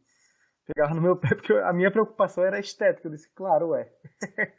pegava 0.67 0.95
no 0.95 1.03
meu 1.03 1.17
pé, 1.17 1.29
porque 1.37 1.53
a 1.53 1.73
minha 1.73 1.91
preocupação 1.91 2.45
era 2.45 2.59
estética. 2.61 3.09
Eu 3.09 3.13
disse, 3.13 3.29
claro, 3.35 3.75
é. 3.75 3.91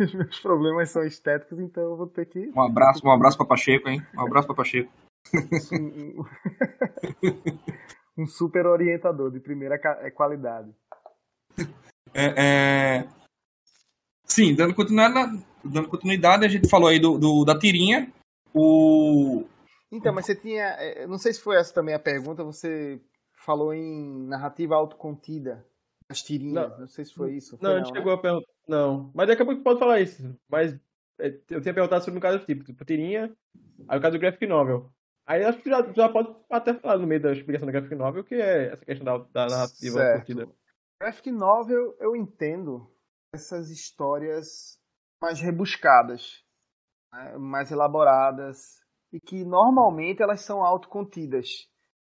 Os 0.00 0.12
meus 0.14 0.40
problemas 0.40 0.90
são 0.90 1.04
estéticos, 1.04 1.58
então 1.60 1.82
eu 1.84 1.96
vou 1.96 2.06
ter 2.08 2.26
que. 2.26 2.50
Um 2.54 2.60
abraço, 2.60 3.06
um 3.06 3.10
abraço 3.10 3.36
pra 3.38 3.46
Pacheco, 3.46 3.88
hein? 3.88 4.04
Um 4.14 4.20
abraço 4.26 4.46
pra 4.46 4.56
Pacheco. 4.56 4.90
um, 8.18 8.26
super 8.26 8.66
orientador 8.66 9.30
de 9.30 9.40
primeira 9.40 9.76
eh, 10.00 10.10
qualidade. 10.10 10.74
É, 12.12 12.98
é... 13.04 13.08
Sim, 14.26 14.54
dando 14.54 14.74
continuidade, 14.74 15.42
dando 15.64 15.88
continuidade, 15.88 16.44
a 16.44 16.48
gente 16.48 16.68
falou 16.68 16.88
aí 16.88 16.98
do, 16.98 17.18
do- 17.18 17.44
da 17.44 17.58
tirinha. 17.58 18.12
O. 18.54 19.44
Então, 19.92 20.12
mas 20.12 20.24
você 20.26 20.34
tinha. 20.34 20.64
eh, 20.80 21.06
Não 21.06 21.18
sei 21.18 21.32
se 21.32 21.40
foi 21.40 21.56
essa 21.56 21.72
também 21.72 21.94
a 21.94 21.98
pergunta, 21.98 22.42
você 22.42 23.00
falou 23.34 23.74
em 23.74 24.26
narrativa 24.26 24.74
autocontida, 24.74 25.66
as 26.08 26.22
tirinhas. 26.22 26.70
Não, 26.70 26.78
Não. 26.78 26.88
sei 26.88 27.04
se 27.04 27.14
foi 27.14 27.34
isso. 27.34 27.58
Não, 27.60 27.70
foi 27.70 27.72
a 27.74 27.78
gente 27.78 27.92
né? 27.92 27.98
chegou 27.98 28.12
a 28.12 28.18
perguntar. 28.18 28.46
Não, 28.66 29.10
mas 29.14 29.28
daqui 29.28 29.42
a 29.42 29.44
pouco 29.44 29.62
pode 29.62 29.78
falar 29.78 30.00
isso. 30.00 30.36
Mas 30.48 30.72
é, 31.18 31.38
eu 31.50 31.60
tinha 31.60 31.74
perguntado 31.74 32.04
sobre 32.04 32.18
um 32.18 32.22
caso 32.22 32.38
tipo, 32.44 32.64
tipo 32.64 32.84
tirinha, 32.84 33.36
aí 33.88 33.98
o 33.98 34.00
caso 34.02 34.16
do 34.16 34.20
graphic 34.20 34.46
novel. 34.46 34.90
Aí 35.26 35.44
acho 35.44 35.60
que 35.60 35.70
já, 35.70 35.82
já 35.92 36.08
pode 36.08 36.34
até 36.50 36.74
falar 36.74 36.98
no 36.98 37.06
meio 37.06 37.20
da 37.20 37.32
explicação 37.32 37.66
do 37.66 37.72
graphic 37.72 37.94
novel, 37.94 38.24
que 38.24 38.34
é 38.34 38.72
essa 38.72 38.84
questão 38.84 39.04
da, 39.04 39.18
da 39.32 39.50
narrativa 39.50 39.98
Certo. 39.98 40.16
curtida. 40.16 40.48
Graphic 41.00 41.30
novel, 41.30 41.96
eu 42.00 42.16
entendo 42.16 42.88
essas 43.34 43.70
histórias 43.70 44.78
mais 45.20 45.40
rebuscadas, 45.40 46.44
né, 47.12 47.36
mais 47.38 47.70
elaboradas, 47.70 48.81
e 49.12 49.20
que 49.20 49.44
normalmente 49.44 50.22
elas 50.22 50.40
são 50.44 50.64
autocontidas. 50.64 51.46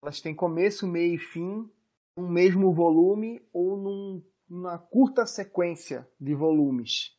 Elas 0.03 0.21
têm 0.21 0.35
começo, 0.35 0.87
meio 0.87 1.15
e 1.15 1.19
fim, 1.19 1.69
num 2.17 2.29
mesmo 2.29 2.73
volume 2.73 3.41
ou 3.53 3.77
num, 3.77 4.23
numa 4.49 4.79
curta 4.79 5.27
sequência 5.27 6.07
de 6.21 6.35
volumes. 6.35 7.13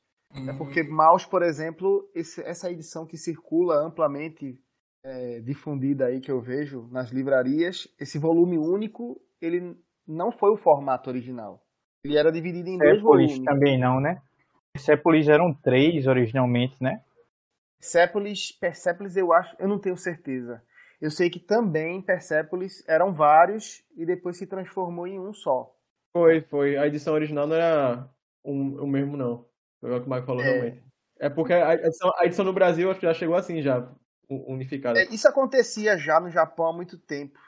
É 0.50 0.54
porque 0.58 0.84
Maus, 0.84 1.26
por 1.26 1.44
exemplo, 1.44 2.10
esse- 2.14 2.42
essa 2.44 2.70
edição 2.70 3.06
que 3.06 3.18
circula 3.18 3.86
amplamente 3.86 4.60
é, 5.08 5.40
difundida 5.40 6.08
aí 6.08 6.20
que 6.20 6.32
eu 6.32 6.42
vejo 6.42 6.88
nas 6.92 7.12
livrarias, 7.12 7.88
esse 8.00 8.18
volume 8.18 8.58
único, 8.58 9.22
ele 9.40 9.78
não 10.08 10.32
foi 10.32 10.50
o 10.52 10.58
formato 10.58 11.12
original. 11.12 11.62
Ele 12.04 12.18
era 12.18 12.32
dividido 12.32 12.68
em 12.70 12.78
dois 12.80 13.02
volumes. 13.02 13.44
também 13.44 13.80
não, 13.80 14.00
né? 14.02 14.20
Persepolis 14.74 15.30
eram 15.30 15.54
três 15.54 16.08
originalmente, 16.08 16.76
né? 16.82 17.04
Persepolis, 17.86 18.52
Persepolis 18.52 19.16
eu 19.16 19.32
acho, 19.32 19.56
eu 19.60 19.68
não 19.68 19.78
tenho 19.80 19.96
certeza. 19.96 20.62
Eu 21.00 21.12
sei 21.12 21.30
que 21.30 21.40
também 21.40 22.02
Persepolis 22.02 22.84
eram 22.88 23.14
vários 23.14 23.84
e 23.96 24.06
depois 24.06 24.38
se 24.38 24.48
transformou 24.48 25.06
em 25.06 25.20
um 25.20 25.32
só. 25.34 25.72
Foi, 26.12 26.42
foi. 26.42 26.78
A 26.78 26.88
edição 26.88 27.14
original 27.14 27.46
não 27.46 27.56
era 27.56 28.10
um- 28.44 28.82
o 28.84 28.88
mesmo, 28.88 29.16
não. 29.16 29.46
Foi 29.80 29.92
o 29.96 30.00
que 30.00 30.08
o 30.08 30.10
Marco 30.10 30.26
falou 30.26 30.42
É. 30.42 30.46
realmente. 30.52 30.84
É 31.20 31.30
porque 31.30 31.54
a 31.54 31.76
edição, 31.76 32.12
a 32.18 32.26
edição 32.26 32.46
no 32.46 32.54
Brasil 32.54 32.90
acho 32.90 33.00
que 33.00 33.06
já 33.06 33.14
chegou 33.14 33.36
assim 33.36 33.62
já, 33.62 33.88
unificada. 34.30 35.00
É, 35.00 35.06
Isso 35.06 35.28
acontecia 35.28 35.96
já 35.98 36.20
no 36.20 36.30
Japão 36.32 36.68
há 36.68 36.74
muito 36.74 36.98
tempo. 36.98 37.40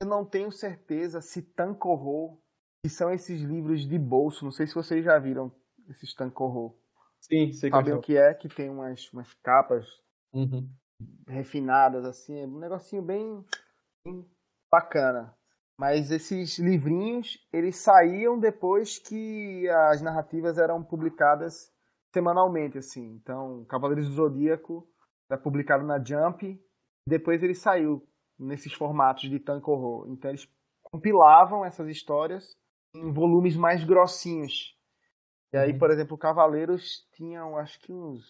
Eu 0.00 0.06
não 0.08 0.24
tenho 0.24 0.50
certeza 0.50 1.20
se 1.20 1.42
Tankoho, 1.42 2.38
que 2.82 2.88
são 2.90 3.12
esses 3.12 3.42
livros 3.42 3.86
de 3.86 3.98
bolso, 3.98 4.44
não 4.44 4.50
sei 4.52 4.66
se 4.66 4.74
vocês 4.74 5.04
já 5.04 5.18
viram 5.18 5.52
esses 5.90 6.14
Tankoho. 6.14 6.74
Sim, 7.22 7.52
sei 7.52 7.70
que 7.70 7.76
Sabem 7.76 7.94
o 7.94 8.00
que 8.00 8.16
é? 8.16 8.34
Que 8.34 8.48
tem 8.48 8.68
umas, 8.68 9.10
umas 9.12 9.32
capas 9.34 9.86
Uhum. 10.32 10.68
refinadas, 11.28 12.04
assim, 12.04 12.40
é 12.40 12.46
um 12.46 12.58
negocinho 12.58 13.02
bem, 13.02 13.44
bem 14.04 14.26
bacana. 14.70 15.34
Mas 15.78 16.10
esses 16.10 16.58
livrinhos, 16.58 17.38
eles 17.52 17.76
saíam 17.76 18.38
depois 18.38 18.98
que 18.98 19.68
as 19.68 20.00
narrativas 20.02 20.58
eram 20.58 20.82
publicadas 20.82 21.72
semanalmente, 22.12 22.78
assim. 22.78 23.14
Então, 23.14 23.64
Cavaleiros 23.66 24.08
do 24.08 24.14
Zodíaco 24.14 24.86
era 25.30 25.40
publicado 25.40 25.84
na 25.84 26.02
Jump, 26.02 26.60
depois 27.06 27.42
ele 27.42 27.54
saiu 27.54 28.06
nesses 28.38 28.72
formatos 28.72 29.28
de 29.30 29.38
Tankoho. 29.38 30.10
Então, 30.12 30.30
eles 30.30 30.48
compilavam 30.82 31.64
essas 31.64 31.88
histórias 31.88 32.56
em 32.94 33.12
volumes 33.12 33.56
mais 33.56 33.84
grossinhos. 33.84 34.76
E 35.52 35.56
aí, 35.58 35.72
Uhum. 35.72 35.78
por 35.78 35.90
exemplo, 35.90 36.16
Cavaleiros 36.18 37.04
tinham, 37.14 37.56
acho 37.58 37.78
que 37.80 37.92
uns 37.92 38.24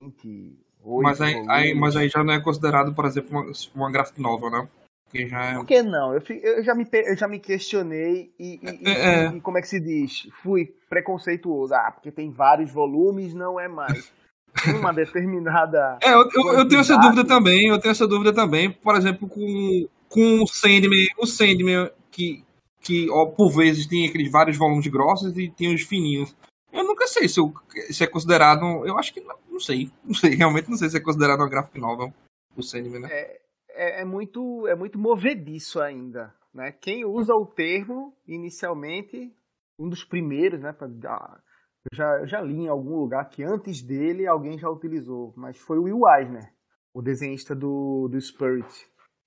28 0.00 1.02
Mas 1.02 1.20
aí, 1.20 1.44
aí- 1.48 1.74
mas 1.74 1.96
aí 1.96 2.08
já 2.08 2.24
não 2.24 2.34
é 2.34 2.40
considerado, 2.40 2.92
por 2.94 3.04
exemplo, 3.04 3.30
uma, 3.38 3.52
uma 3.74 3.90
graphic 3.92 4.20
novel, 4.20 4.50
né? 4.50 4.68
Porque 5.04 5.28
já 5.28 5.44
é. 5.44 5.54
Por 5.54 5.66
que 5.66 5.82
não? 5.82 6.14
Eu, 6.14 6.22
eu 6.42 6.64
já, 6.64 6.74
me, 6.74 6.86
eu 6.92 7.16
já 7.16 7.28
me 7.28 7.38
questionei 7.38 8.32
e, 8.38 8.54
e- 8.62 8.80
e- 8.82 8.88
É, 8.88 9.24
é. 9.26 9.28
e 9.28 9.40
como 9.40 9.58
é 9.58 9.60
que 9.60 9.68
se 9.68 9.78
diz? 9.78 10.26
Fui 10.42 10.74
preconceituoso. 10.88 11.74
Ah, 11.74 11.92
porque 11.92 12.10
tem 12.10 12.30
vários 12.30 12.70
volumes, 12.72 13.34
não 13.34 13.60
é 13.60 13.68
mais. 13.68 14.10
Uma 14.90 14.92
determinada. 14.92 15.98
É, 16.02 16.12
eu, 16.12 16.28
eu, 16.34 16.58
eu 16.58 16.68
tenho 16.68 16.80
essa 16.80 16.98
dúvida 16.98 17.24
também, 17.24 17.68
eu 17.68 17.78
tenho 17.78 17.92
essa 17.92 18.06
dúvida 18.06 18.32
também, 18.34 18.70
por 18.70 18.96
exemplo, 18.96 19.28
com, 19.28 19.88
com 20.08 20.42
o 20.42 20.46
Sandman, 20.46 21.06
o 21.18 21.26
Sandman, 21.26 21.90
que, 22.10 22.44
que 22.82 23.08
ó, 23.10 23.26
por 23.26 23.50
vezes 23.50 23.86
tem 23.86 24.08
aqueles 24.08 24.30
vários 24.30 24.56
volumes 24.56 24.86
grossos 24.88 25.36
e 25.38 25.50
tem 25.50 25.74
os 25.74 25.82
fininhos. 25.82 26.34
Eu 26.72 26.84
nunca 26.84 27.06
sei 27.06 27.28
se, 27.28 27.38
eu- 27.38 27.52
se 27.90 28.02
é 28.02 28.06
considerado, 28.06 28.64
eu 28.86 28.98
acho 28.98 29.12
que 29.12 29.20
não, 29.20 29.36
não 29.50 29.60
sei, 29.60 29.90
não 30.04 30.14
sei, 30.14 30.34
realmente 30.34 30.68
não 30.70 30.76
sei 30.76 30.88
se 30.90 30.96
é 30.96 31.00
considerado 31.00 31.40
uma 31.40 31.48
graphic 31.48 31.78
novel, 31.78 32.12
o 32.56 32.62
Sandman, 32.62 33.00
né? 33.00 33.08
É, 33.10 34.00
é 34.02 34.04
muito, 34.04 34.66
é 34.66 34.74
muito 34.74 34.98
movediço 34.98 35.80
ainda. 35.80 36.34
Né? 36.52 36.70
Quem 36.72 37.04
usa 37.04 37.34
o 37.34 37.46
termo 37.46 38.14
inicialmente, 38.26 39.32
um 39.78 39.88
dos 39.88 40.04
primeiros, 40.04 40.60
né? 40.60 40.72
pra- 40.72 40.88
ah, 41.06 41.40
eu, 41.90 41.96
já, 41.96 42.26
já 42.26 42.40
li 42.40 42.54
em 42.60 42.68
algum 42.68 42.96
lugar 42.96 43.28
que 43.30 43.42
antes 43.42 43.82
dele 43.82 44.26
alguém 44.26 44.58
já 44.58 44.68
utilizou, 44.68 45.32
mas 45.36 45.58
foi 45.58 45.78
o 45.78 45.84
Will 45.84 46.02
Eisner, 46.18 46.52
o 46.94 47.00
desenhista 47.02 47.54
do, 47.54 48.08
do 48.10 48.20
Spirit. 48.20 48.70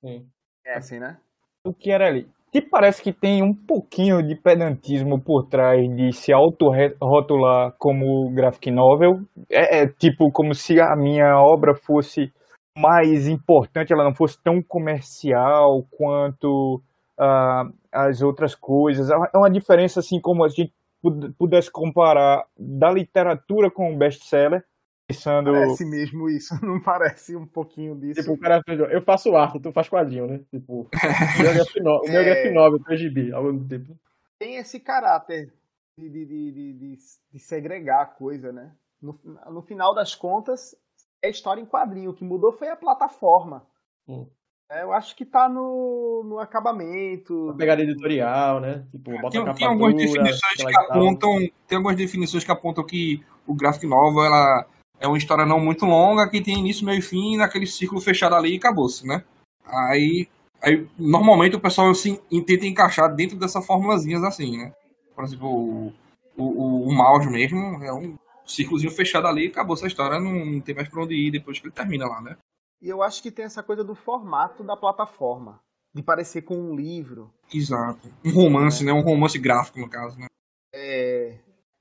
Sim. 0.02 0.30
É 0.66 0.78
assim, 0.78 1.00
né? 1.00 1.20
o 1.64 1.74
que 1.74 1.90
era 1.92 2.08
ali. 2.08 2.30
Te 2.56 2.62
parece 2.62 3.04
que 3.04 3.12
tem 3.12 3.44
um 3.44 3.54
pouquinho 3.54 4.26
de 4.26 4.34
pedantismo 4.34 5.22
por 5.22 5.46
trás 5.50 5.82
de 5.94 6.14
se 6.14 6.32
autorrotular 6.32 7.74
como 7.78 8.34
graphic 8.34 8.72
novel. 8.72 9.20
É, 9.52 9.82
é 9.82 9.88
tipo 9.88 10.32
como 10.32 10.54
se 10.54 10.80
a 10.80 10.96
minha 10.96 11.38
obra 11.38 11.76
fosse 11.76 12.32
mais 12.78 13.28
importante, 13.28 13.92
ela 13.92 14.06
não 14.06 14.16
fosse 14.16 14.42
tão 14.42 14.64
comercial 14.66 15.84
quanto 15.98 16.82
ah, 17.20 17.64
as 17.92 18.22
outras 18.22 18.56
coisas. 18.56 19.10
É 19.12 19.38
uma 19.38 19.52
diferença 19.52 20.00
assim 20.00 20.22
como 20.22 20.46
a 20.46 20.48
gente 20.48 20.72
pud- 21.04 21.34
pudesse 21.38 21.70
comparar 21.70 22.46
da 22.58 22.90
literatura 22.90 23.70
com 23.70 23.94
o 23.94 23.98
best-seller, 23.98 24.64
pensando... 25.08 25.52
Parece 25.52 25.86
mesmo 25.86 26.30
isso, 26.30 26.54
não 26.66 26.80
parece 26.82 27.36
um 27.36 27.46
pouquinho 27.46 27.96
disso. 27.96 28.22
Tipo, 28.22 28.34
o 28.34 28.38
cara 28.40 28.62
fez, 28.66 28.80
eu 28.80 29.02
faço 29.02 29.36
arte, 29.36 29.60
tu 29.60 29.72
faz 29.72 29.88
quadrinho, 29.90 30.28
né? 30.28 30.40
Tipo, 30.52 30.90
o 31.40 31.42
meu 31.42 31.52
é 31.52 31.54
graphic 31.54 31.80
no- 31.82 32.00
o 32.02 32.08
meu 32.08 32.20
é 32.20 32.22
É. 32.22 32.24
graphic 32.26 32.54
novel, 32.54 32.80
3GB, 32.80 33.34
algo 33.34 33.54
do 33.54 33.68
tipo. 33.78 33.98
tem 34.40 34.56
esse 34.58 34.80
caráter 34.80 35.54
de, 35.98 36.10
de, 36.10 36.26
de, 36.26 36.52
de, 36.52 36.74
de- 36.74 36.98
de 37.32 37.40
segregar 37.40 38.02
a 38.02 38.06
coisa, 38.06 38.52
né? 38.52 38.72
No, 39.02 39.16
no 39.52 39.62
final 39.62 39.94
das 39.94 40.16
contas, 40.16 40.76
é 41.22 41.30
história 41.30 41.62
em 41.62 41.66
quadrinho. 41.66 42.12
O 42.12 42.14
que 42.14 42.24
mudou 42.24 42.52
foi 42.52 42.70
a 42.70 42.76
plataforma. 42.76 43.66
Hum. 44.08 44.28
É, 44.72 44.82
eu 44.82 44.92
acho 44.92 45.16
que 45.16 45.24
tá 45.24 45.48
no, 45.48 46.24
no 46.26 46.40
acabamento. 46.40 47.46
Uma 47.46 47.56
pegada 47.58 47.84
editorial, 47.84 48.60
né? 48.60 48.84
Tipo, 48.92 49.12
bota 49.22 49.30
Tem, 49.30 49.42
a 49.42 49.46
capa 49.46 49.58
tem 49.60 49.68
algumas 49.68 49.94
definições 49.96 50.56
que 50.66 50.76
apontam, 50.78 51.38
tem 51.68 51.76
algumas 51.76 51.96
definições 51.96 52.44
que 52.44 52.52
apontam 52.52 52.84
que 52.84 53.24
o 53.46 53.54
graphic 53.54 53.86
novel 53.86 54.24
ela 54.26 54.66
é 55.00 55.08
uma 55.08 55.18
história 55.18 55.46
não 55.46 55.60
muito 55.60 55.86
longa 55.86 56.30
que 56.30 56.42
tem 56.42 56.60
início, 56.60 56.86
meio 56.86 57.00
e 57.00 57.02
fim 57.02 57.38
naquele 57.38 57.68
círculo 57.68 58.02
fechado 58.02 58.36
ali 58.36 58.54
e 58.54 58.58
acabou-se, 58.58 59.06
né? 59.06 59.24
Aí, 59.66 60.28
aí 60.62 60.88
normalmente 60.98 61.56
o 61.56 61.60
pessoal 61.60 61.90
assim, 61.90 62.20
tenta 62.46 62.66
encaixar 62.66 63.14
dentro 63.14 63.38
dessa 63.38 63.62
formulazinhas 63.62 64.24
assim, 64.24 64.58
né? 64.58 64.74
Por 65.16 65.24
exemplo, 65.24 65.48
o, 65.48 65.94
o, 66.38 66.90
o 66.90 66.94
mouse 66.94 67.30
mesmo 67.30 67.84
é 67.84 67.94
um 67.94 68.18
círculozinho 68.46 68.92
fechado 68.92 69.28
ali 69.28 69.46
e 69.46 69.48
acabou 69.48 69.76
essa 69.76 69.88
história, 69.88 70.20
não, 70.20 70.46
não 70.46 70.62
tem 70.62 70.76
mais 70.76 70.88
pra 70.88 71.02
onde 71.02 71.16
ir 71.16 71.32
depois 71.32 71.60
que 71.60 71.68
ele 71.68 71.74
termina 71.74 72.08
lá, 72.08 72.22
né? 72.22 72.38
E 72.82 72.90
eu 72.90 73.02
acho 73.02 73.22
que 73.24 73.32
tem 73.32 73.46
essa 73.46 73.64
coisa 73.64 73.84
do 73.84 73.96
formato 73.96 74.64
da 74.64 74.78
plataforma. 74.78 75.60
De 75.94 76.04
parecer 76.04 76.42
com 76.42 76.56
um 76.56 76.76
livro. 76.76 77.34
Exato. 77.54 78.10
Um 78.24 78.32
romance, 78.32 78.84
né? 78.84 78.92
Um 78.92 79.02
romance 79.02 79.40
gráfico, 79.40 79.80
no 79.80 79.90
caso, 79.90 80.20
né? 80.20 80.28
É, 80.74 81.38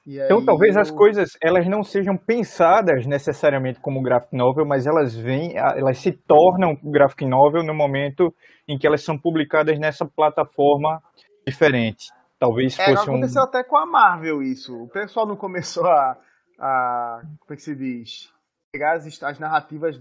Então 0.07 0.39
aí 0.39 0.45
talvez 0.45 0.77
as 0.77 0.91
eu- 0.91 0.97
coisas 0.97 1.31
elas 1.43 1.67
não 1.67 1.83
sejam 1.83 2.17
pensadas 2.17 3.07
necessariamente 3.07 3.81
como 3.81 4.03
graphic 4.03 4.37
novel, 4.37 4.67
mas 4.67 4.87
elas 4.87 5.15
vêm, 5.15 5.57
elas 5.57 5.99
se 5.99 6.13
tornam 6.13 6.77
graphic 6.83 7.25
novel 7.25 7.63
no 7.63 7.73
momento 7.75 8.35
em 8.69 8.79
que 8.79 8.87
elas 8.87 9.03
são 9.03 9.19
publicadas 9.19 9.79
nessa 9.79 10.05
plataforma 10.05 11.03
diferente. 11.47 12.11
Talvez 12.39 12.79
É, 12.79 12.85
fosse 12.85 13.09
um 13.09 13.15
aconteceu 13.15 13.43
até 13.43 13.65
com 13.65 13.77
a 13.77 13.87
Marvel 13.87 14.43
isso. 14.43 14.75
O 14.83 14.89
pessoal 14.89 15.27
não 15.27 15.37
começou 15.37 15.87
a. 15.87 16.19
a 16.61 17.21
como 17.41 17.53
é 17.53 17.57
que 17.57 17.63
se 17.63 17.75
diz? 17.75 18.31
Pegar 18.73 18.95
as, 18.97 19.23
as 19.23 19.39
narrativas 19.39 19.99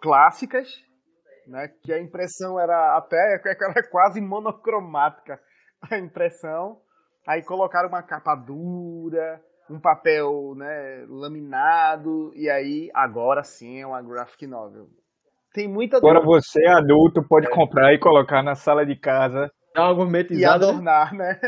clássicas, 0.00 0.68
né? 1.46 1.68
Que 1.82 1.92
a 1.92 2.00
impressão 2.00 2.58
era 2.58 2.96
até 2.96 3.16
era 3.44 3.88
quase 3.90 4.20
monocromática 4.20 5.38
a 5.90 5.98
impressão. 5.98 6.78
Aí 7.30 7.42
colocaram 7.42 7.88
uma 7.88 8.02
capa 8.02 8.34
dura, 8.34 9.40
um 9.70 9.78
papel 9.78 10.52
né, 10.56 11.06
laminado, 11.08 12.32
e 12.34 12.50
aí 12.50 12.90
agora 12.92 13.44
sim 13.44 13.78
é 13.78 13.86
uma 13.86 14.02
graphic 14.02 14.48
novel. 14.48 14.88
Tem 15.54 15.68
muita 15.68 15.98
Agora 15.98 16.20
você, 16.20 16.66
adulto, 16.66 17.22
pode 17.22 17.48
comprar 17.48 17.94
e 17.94 18.00
colocar 18.00 18.42
na 18.42 18.56
sala 18.56 18.84
de 18.84 18.96
casa. 18.96 19.48
Dá 19.72 19.84
uma 19.84 19.92
e 19.92 19.94
gourmetizada, 19.94 20.66
né? 20.66 20.72
adornar, 20.72 21.14
né? 21.14 21.40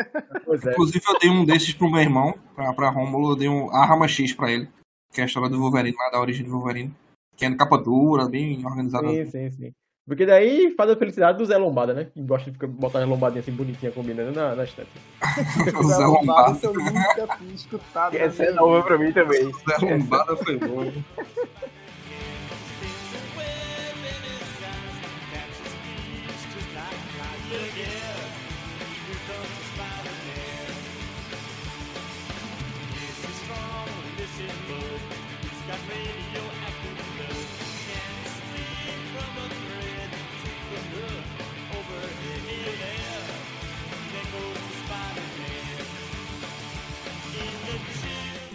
Pois 0.45 0.65
é. 0.65 0.71
Inclusive, 0.71 1.05
eu 1.05 1.19
dei 1.19 1.31
um 1.31 1.45
desses 1.45 1.75
pro 1.75 1.91
meu 1.91 2.01
irmão, 2.01 2.33
pra, 2.55 2.73
pra 2.75 2.89
Rômulo, 2.89 3.33
eu 3.33 3.37
dei 3.37 3.49
um 3.49 3.69
Arma 3.75 4.07
X 4.07 4.33
pra 4.33 4.53
ele, 4.53 4.69
que 5.13 5.21
é 5.21 5.25
a 5.25 5.27
história 5.27 5.49
do 5.49 5.59
Wolverine, 5.59 5.97
lá 5.99 6.11
da 6.11 6.21
origem 6.21 6.47
do 6.47 6.53
Wolverine. 6.53 6.95
Que 7.37 7.45
é 7.45 7.49
no 7.49 7.57
capa 7.57 7.77
dura, 7.77 8.29
bem 8.29 8.65
organizada. 8.65 9.09
Sim, 9.09 9.27
sim, 9.27 9.51
sim. 9.51 9.73
Porque 10.07 10.27
daí 10.27 10.75
faz 10.77 10.91
a 10.91 10.97
felicidade 10.97 11.39
do 11.39 11.47
Zé 11.47 11.57
Lombada, 11.57 11.95
né? 11.95 12.07
Que 12.13 12.21
gosta 12.23 12.51
de 12.51 12.57
ficar, 12.57 12.67
botar 12.67 12.99
as 12.99 13.09
lombadinhas 13.09 13.45
assim 13.45 13.57
bonitinha 13.57 13.93
combinando 13.93 14.33
na, 14.33 14.55
na 14.55 14.65
estética. 14.65 14.99
O 15.79 15.83
Zé 15.85 16.05
Lombada. 16.05 16.59
Essa 18.13 18.43
é 18.43 18.47
minha 18.47 18.61
nova 18.61 18.83
pra 18.83 18.99
mim 18.99 19.13
também. 19.13 19.47
O 19.47 19.53
Zé 19.53 19.77
Lombada 19.81 20.37
foi 20.37 20.59
bom. 20.59 20.93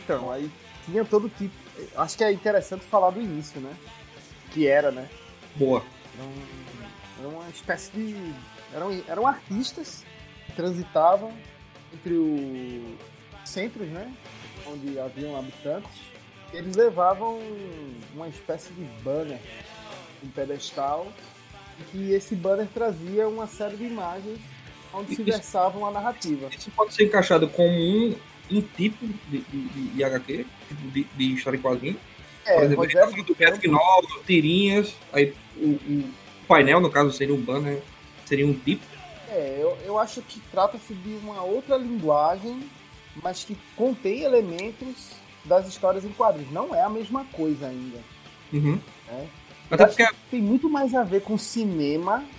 Então, 0.08 0.32
aí 0.32 0.50
tinha 0.86 1.04
todo 1.04 1.28
tipo. 1.30 1.54
Acho 1.98 2.18
que 2.18 2.24
é 2.24 2.32
interessante 2.32 2.86
falar 2.86 3.10
do 3.10 3.22
início, 3.22 3.60
né? 3.60 3.74
Que 4.52 4.66
era, 4.68 4.90
né? 4.90 5.10
Boa. 5.56 5.84
Era, 6.16 6.24
um- 6.28 7.20
era 7.20 7.28
uma 7.28 7.50
espécie 7.50 7.92
de. 7.92 8.34
Eram, 8.74 9.04
eram 9.08 9.28
artistas 9.28 10.06
que 10.46 10.54
transitavam 10.54 11.34
entre 11.94 12.14
os 12.14 13.50
centros, 13.50 13.88
né? 13.90 14.12
Onde 14.66 14.98
haviam 14.98 15.38
habitantes. 15.38 15.92
Eles 16.54 16.78
levavam 16.78 17.38
uma 18.16 18.30
espécie 18.30 18.72
de 18.72 18.84
banner, 19.04 19.40
um 20.24 20.30
pedestal, 20.30 21.08
e 21.80 21.84
que 21.92 22.12
esse 22.14 22.34
banner 22.34 22.68
trazia 22.74 23.28
uma 23.28 23.46
série 23.46 23.76
de 23.76 23.84
imagens 23.84 24.40
onde 24.94 25.14
se 25.16 25.22
versavam 25.22 25.86
a 25.86 25.92
narrativa. 25.92 26.48
Isso 26.58 26.72
pode 26.72 26.94
ser 26.94 27.04
encaixado 27.06 27.50
como 27.50 27.70
um, 27.70 28.16
em 28.50 28.62
tipo 28.62 29.06
de, 29.30 29.40
de, 29.42 29.90
de, 29.96 30.04
HQ, 30.04 30.46
tipo 30.68 30.88
de, 30.92 31.04
de 31.04 31.34
história 31.34 31.58
em 31.58 31.62
quadrinho. 31.62 32.00
Por 32.54 32.64
É, 32.64 32.64
exemplo, 32.64 32.86
ele 32.86 32.94
tá 32.96 33.06
Rogério 33.06 33.24
do 33.24 33.36
graphic 33.36 33.68
novel, 33.68 34.24
tirinhas, 34.26 34.96
aí 35.12 35.36
o, 35.58 35.70
o 35.72 36.16
painel, 36.48 36.80
no 36.80 36.90
caso, 36.92 37.12
seria 37.12 37.36
um 37.36 37.42
banner, 37.44 37.84
seria 38.26 38.46
um 38.48 38.54
tipo. 38.54 38.86
é, 39.28 39.58
eu, 39.60 39.78
eu 39.84 40.00
acho 40.00 40.22
que 40.24 40.40
trata-se 40.42 40.96
de 40.96 41.16
uma 41.18 41.44
outra 41.44 41.78
linguagem, 41.78 42.72
mas 43.14 43.44
que 43.44 43.56
contém 43.76 44.22
elementos 44.24 45.22
das 45.44 45.68
histórias 45.68 46.06
em 46.06 46.14
quadrinhos. 46.14 46.52
Não 46.52 46.74
é 46.74 46.82
a 46.82 46.90
mesma 46.90 47.26
coisa 47.26 47.68
ainda. 47.68 48.06
Uhum. 48.52 48.82
É. 49.08 49.30
Até 49.70 49.86
porque 49.88 50.08
que 50.08 50.14
tem 50.30 50.42
muito 50.42 50.70
mais 50.70 50.94
a 50.94 51.04
ver 51.04 51.24
com 51.24 51.38
cinema 51.38 52.32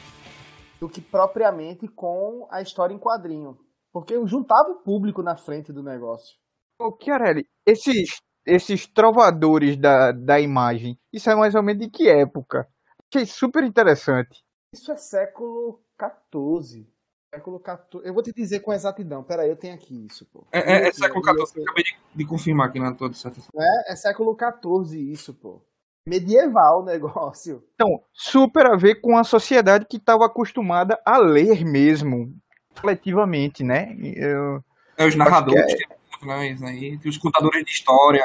do 0.81 0.89
que 0.89 1.01
propriamente 1.01 1.89
com 1.89 2.47
a 2.51 2.63
história 2.63 2.95
em 2.95 2.99
quadrinho. 2.99 3.59
Porque 3.99 4.15
eu 4.15 4.27
juntava 4.29 4.71
o 4.71 4.77
público 4.77 5.25
na 5.25 5.35
frente 5.37 5.73
do 5.73 5.83
negócio. 5.83 6.37
Ô, 6.81 6.97
Chiarelli, 7.03 7.45
esses, 7.67 8.21
esses 8.47 8.87
trovadores 8.87 9.77
da, 9.77 10.13
da 10.13 10.39
imagem, 10.39 10.97
isso 11.13 11.29
é 11.29 11.35
mais 11.35 11.57
ou 11.57 11.65
menos 11.65 11.83
de 11.85 11.91
que 11.91 12.09
época? 12.09 12.69
Achei 13.13 13.27
super 13.27 13.65
interessante. 13.65 14.41
Isso 14.73 14.93
é 14.93 14.97
século 14.97 15.83
XIV. 16.01 16.87
Século 17.35 17.61
XIV. 17.61 18.07
Eu 18.07 18.15
vou 18.15 18.23
te 18.23 18.33
dizer 18.33 18.61
com 18.61 18.73
exatidão. 18.73 19.25
Peraí, 19.25 19.49
eu 19.49 19.57
tenho 19.57 19.75
aqui 19.75 20.07
isso, 20.07 20.25
pô. 20.27 20.47
é, 20.53 20.61
é, 20.61 20.83
é 20.85 20.89
Eu- 20.91 20.95
século 20.95 21.25
XIV, 21.25 21.63
acabei 21.65 21.83
de, 21.83 21.99
de 22.15 22.25
confirmar 22.25 22.69
aqui 22.69 22.79
na 22.79 22.95
tua 22.95 23.11
dissertação. 23.11 23.51
É, 23.59 23.93
é 23.93 23.97
século 23.97 24.37
XIV 24.39 25.11
isso, 25.11 25.35
pô. 25.35 25.61
Medieval 26.07 26.83
o 26.83 26.85
negócio. 26.85 27.65
Então, 27.75 28.01
super 28.13 28.67
a 28.67 28.77
ver 28.77 29.01
com 29.01 29.19
a 29.19 29.25
sociedade 29.25 29.87
que 29.87 29.97
estava 29.97 30.25
acostumada 30.25 31.01
a 31.05 31.19
ler 31.19 31.65
mesmo, 31.65 32.33
coletivamente, 32.81 33.63
né? 33.63 33.97
Eu- 34.15 34.63
É, 34.97 35.07
os 35.07 35.15
narradores, 35.15 35.75
tem 35.75 35.87
muito, 36.27 36.61
né, 36.63 36.69
aí, 36.69 36.99
os 37.07 37.19
contadores 37.19 37.65
de 37.65 37.71
história. 37.71 38.25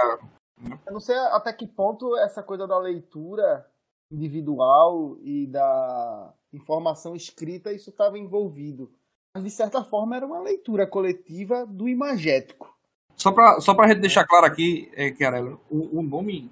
Eu 0.86 0.94
não 0.94 1.00
sei 1.00 1.16
até 1.16 1.52
que 1.54 1.68
ponto 1.68 2.18
essa 2.18 2.42
coisa 2.42 2.66
da 2.66 2.78
leitura 2.80 3.66
individual 4.12 5.18
e 5.22 5.48
da 5.48 6.34
informação 6.54 7.16
escrita 7.16 7.74
isso 7.74 7.90
estava 7.90 8.18
envolvido. 8.18 8.92
Mas, 9.36 9.44
de 9.44 9.50
certa 9.50 9.84
forma, 9.84 10.16
era 10.16 10.26
uma 10.26 10.40
leitura 10.40 10.86
coletiva 10.88 11.66
do 11.66 11.90
imagético. 11.90 12.72
Só 13.16 13.32
pra, 13.32 13.60
só 13.60 13.74
pra 13.74 13.88
gente 13.88 14.00
deixar 14.02 14.26
claro 14.26 14.46
aqui, 14.46 14.92
é, 14.96 15.14
Chiarelli, 15.14 15.58
o, 15.70 16.00
o 16.00 16.04
nome 16.04 16.52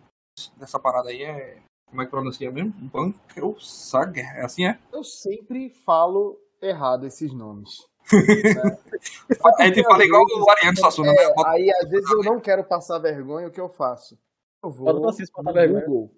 dessa 0.58 0.80
parada 0.80 1.10
aí 1.10 1.24
é. 1.24 1.58
Como 1.90 2.02
é 2.02 2.06
que 2.06 2.12
pronuncia 2.12 2.50
mesmo? 2.50 2.72
Bunker 2.72 3.56
Saga? 3.60 4.22
É 4.22 4.46
assim, 4.46 4.66
é? 4.66 4.80
Eu 4.94 5.04
sempre 5.04 5.70
falo 5.86 6.40
errado 6.62 7.06
esses 7.06 7.34
nomes. 7.34 7.86
A 9.60 9.66
gente 9.66 9.84
fala 9.84 10.04
igual 10.04 10.24
o 10.24 10.50
Ariano 10.52 10.78
Suassuna, 10.78 11.12
né? 11.12 11.24
É, 11.24 11.34
Bota- 11.34 11.50
aí, 11.50 11.72
às 11.82 11.90
vezes, 11.90 12.10
eu 12.12 12.24
não 12.24 12.40
quero 12.40 12.64
passar 12.64 13.00
vergonha, 13.00 13.48
o 13.48 13.52
que 13.52 13.60
eu 13.62 13.70
faço? 13.70 14.18
Eu 14.64 14.70
vou 14.70 15.02
passar 15.02 15.26
vergonha. 15.54 15.86
Google, 15.86 16.12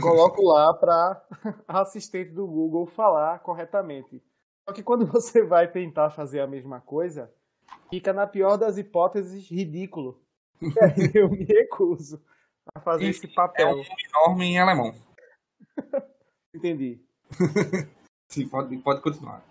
coloco 0.00 0.42
lá 0.42 0.72
para 0.74 1.22
a 1.68 1.80
assistente 1.82 2.30
do 2.32 2.46
Google 2.46 2.86
falar 2.86 3.38
corretamente. 3.40 4.22
Só 4.68 4.74
que 4.74 4.82
quando 4.82 5.04
você 5.06 5.42
vai 5.42 5.70
tentar 5.70 6.10
fazer 6.10 6.40
a 6.40 6.46
mesma 6.46 6.80
coisa, 6.80 7.30
fica 7.90 8.12
na 8.12 8.26
pior 8.26 8.56
das 8.56 8.78
hipóteses 8.78 9.48
ridículo. 9.50 10.20
E 10.62 10.66
aí 10.82 11.10
eu 11.14 11.28
me 11.28 11.44
recuso 11.44 12.22
a 12.74 12.80
fazer 12.80 13.06
esse 13.06 13.26
É 13.26 13.34
papel. 13.34 13.68
um 13.68 13.76
nome 13.76 13.86
enorme 14.08 14.44
em 14.46 14.58
alemão. 14.58 14.94
Entendi. 16.54 17.00
Sim, 18.30 18.48
pode, 18.48 18.76
pode 18.78 19.00
continuar. 19.02 19.44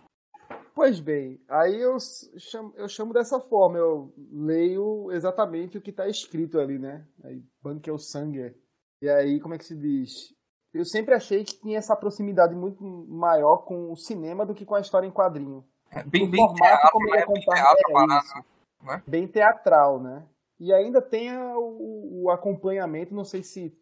Pois 0.76 0.99
bem, 0.99 1.39
aí 1.47 1.80
eu 1.80 1.97
chamo, 2.38 2.74
eu 2.76 2.88
chamo 2.88 3.13
dessa 3.13 3.39
forma, 3.39 3.78
eu 3.78 4.11
leio 4.32 5.11
exatamente 5.11 5.78
o 5.78 5.82
que 5.82 5.91
está 5.91 6.07
escrito 6.07 6.59
ali, 6.59 6.80
né? 6.80 7.05
Aí, 7.24 7.43
Bunker 7.61 7.97
Sanger. 7.99 8.55
E 9.01 9.07
aí, 9.07 9.39
como 9.39 9.53
é 9.53 9.57
que 9.57 9.65
se 9.65 9.76
diz? 9.76 10.34
Eu 10.74 10.84
sempre 10.84 11.13
achei 11.13 11.43
que 11.43 11.59
tinha 11.59 11.78
essa 11.78 11.95
proximidade 11.95 12.55
muito 12.55 12.84
maior 13.07 13.57
com 13.65 13.91
o 13.91 13.95
cinema 13.95 14.43
do 14.45 14.55
que 14.55 14.65
com 14.65 14.74
a 14.74 14.80
história 14.82 15.05
em 15.05 15.11
quadrinho. 15.11 15.63
É 15.91 16.03
bem, 16.03 16.26
O 16.26 16.32
bem 16.32 16.39
formato 16.41 16.63
teatro, 16.63 16.89
como 16.91 17.07
ele 17.09 17.17
né? 17.17 17.21
é 17.21 18.15
é 18.15 18.17
isso. 18.17 18.36
né? 18.84 19.03
Bem 19.05 19.28
teatral, 19.28 20.01
né? 20.01 20.28
E 20.59 20.74
ainda 20.74 21.01
tem 21.01 21.30
a- 21.30 21.55
o, 21.57 22.24
o 22.24 22.32
acompanhamento, 22.32 23.13
não 23.13 23.24
sei 23.24 23.43
se 23.43 23.78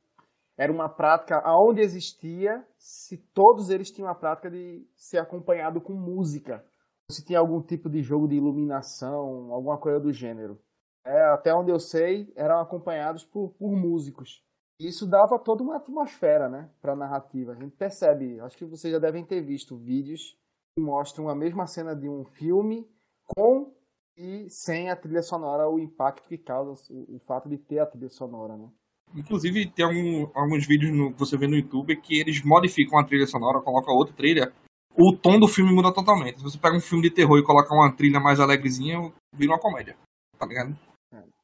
era 0.57 0.71
uma 0.71 0.89
prática 0.89 1.39
aonde 1.45 1.79
existia, 1.81 2.65
se 2.77 3.17
todos 3.33 3.69
eles 3.69 3.89
tinham 3.89 4.09
a 4.09 4.15
prática 4.15 4.51
de 4.51 4.85
ser 4.97 5.19
acompanhado 5.19 5.79
com 5.79 5.93
música, 5.93 6.65
se 7.11 7.23
tinha 7.25 7.39
algum 7.39 7.61
tipo 7.61 7.89
de 7.89 8.01
jogo 8.01 8.27
de 8.27 8.35
iluminação, 8.35 9.51
alguma 9.51 9.77
coisa 9.77 9.99
do 9.99 10.11
gênero. 10.11 10.59
É, 11.05 11.21
até 11.33 11.53
onde 11.53 11.71
eu 11.71 11.79
sei, 11.79 12.31
eram 12.35 12.59
acompanhados 12.59 13.23
por, 13.25 13.49
por 13.51 13.71
músicos. 13.71 14.43
Isso 14.79 15.07
dava 15.07 15.37
toda 15.39 15.63
uma 15.63 15.77
atmosfera, 15.77 16.49
né, 16.49 16.69
para 16.81 16.93
a 16.93 16.95
narrativa. 16.95 17.51
A 17.51 17.55
gente 17.55 17.75
percebe, 17.75 18.39
acho 18.39 18.57
que 18.57 18.65
vocês 18.65 18.91
já 18.91 18.99
devem 18.99 19.23
ter 19.25 19.41
visto 19.41 19.77
vídeos 19.77 20.35
que 20.75 20.81
mostram 20.83 21.29
a 21.29 21.35
mesma 21.35 21.67
cena 21.67 21.95
de 21.95 22.09
um 22.09 22.23
filme 22.23 22.87
com 23.27 23.73
e 24.17 24.47
sem 24.49 24.89
a 24.89 24.95
trilha 24.95 25.21
sonora, 25.21 25.69
o 25.69 25.79
impacto 25.79 26.27
que 26.27 26.37
causa 26.37 26.71
o, 26.91 27.15
o 27.15 27.19
fato 27.19 27.49
de 27.49 27.57
ter 27.57 27.79
a 27.79 27.85
trilha 27.85 28.09
sonora, 28.09 28.57
né? 28.57 28.69
Inclusive, 29.15 29.69
tem 29.71 29.83
algum- 29.85 30.29
alguns 30.33 30.65
vídeos 30.65 30.91
que 31.13 31.19
você 31.19 31.37
vê 31.37 31.47
no 31.47 31.55
YouTube 31.55 31.95
que 31.97 32.19
eles 32.19 32.43
modificam 32.43 32.97
a 32.99 33.03
trilha 33.05 33.27
sonora, 33.27 33.61
colocam 33.61 33.93
outra 33.93 34.15
trilha. 34.15 34.53
O 34.97 35.15
tom 35.15 35.39
do 35.39 35.47
filme 35.47 35.73
muda 35.73 35.93
totalmente. 35.93 36.37
Se 36.39 36.43
você 36.43 36.57
pega 36.57 36.75
um 36.75 36.81
filme 36.81 37.03
de 37.03 37.15
terror 37.15 37.37
e 37.37 37.43
coloca 37.43 37.73
uma 37.73 37.91
trilha 37.95 38.19
mais 38.19 38.39
alegrezinha, 38.39 39.11
vira 39.33 39.53
uma 39.53 39.59
comédia. 39.59 39.95
Tá 40.37 40.45
ligado? 40.45 40.77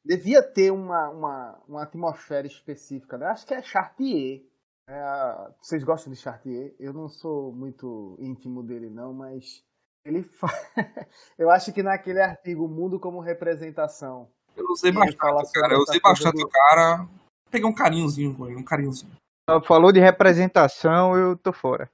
Devia 0.04 0.42
ter 0.42 0.70
uma, 0.70 1.08
uma, 1.10 1.58
uma 1.68 1.82
atmosfera 1.82 2.46
específica, 2.46 3.18
né? 3.18 3.26
Acho 3.26 3.46
que 3.46 3.54
é 3.54 3.62
Chartier. 3.62 4.42
É, 4.88 5.50
vocês 5.60 5.84
gostam 5.84 6.12
de 6.12 6.18
Chartier? 6.18 6.74
Eu 6.78 6.92
não 6.92 7.08
sou 7.08 7.52
muito 7.52 8.16
íntimo 8.18 8.62
dele, 8.62 8.88
não, 8.88 9.12
mas 9.12 9.62
ele 10.04 10.22
fa... 10.22 10.48
eu 11.38 11.50
acho 11.50 11.72
que 11.72 11.82
naquele 11.82 12.22
artigo 12.22 12.66
Mundo 12.66 12.98
como 12.98 13.20
Representação, 13.20 14.30
Eu 14.56 14.64
usei 14.70 14.90
bastante, 14.92 15.52
cara. 15.52 15.74
Eu 15.74 15.80
usei 15.80 16.00
bastante 16.00 16.38
do- 16.38 16.46
o 16.46 16.50
cara. 16.50 17.06
Peguei 17.50 17.68
um 17.68 17.74
carinhozinho 17.74 18.34
com 18.34 18.46
ele, 18.46 18.56
um 18.56 18.64
carinhozinho. 18.64 19.12
Falou 19.66 19.92
de 19.92 20.00
representação, 20.00 21.16
eu 21.16 21.36
tô 21.36 21.52
fora. 21.52 21.90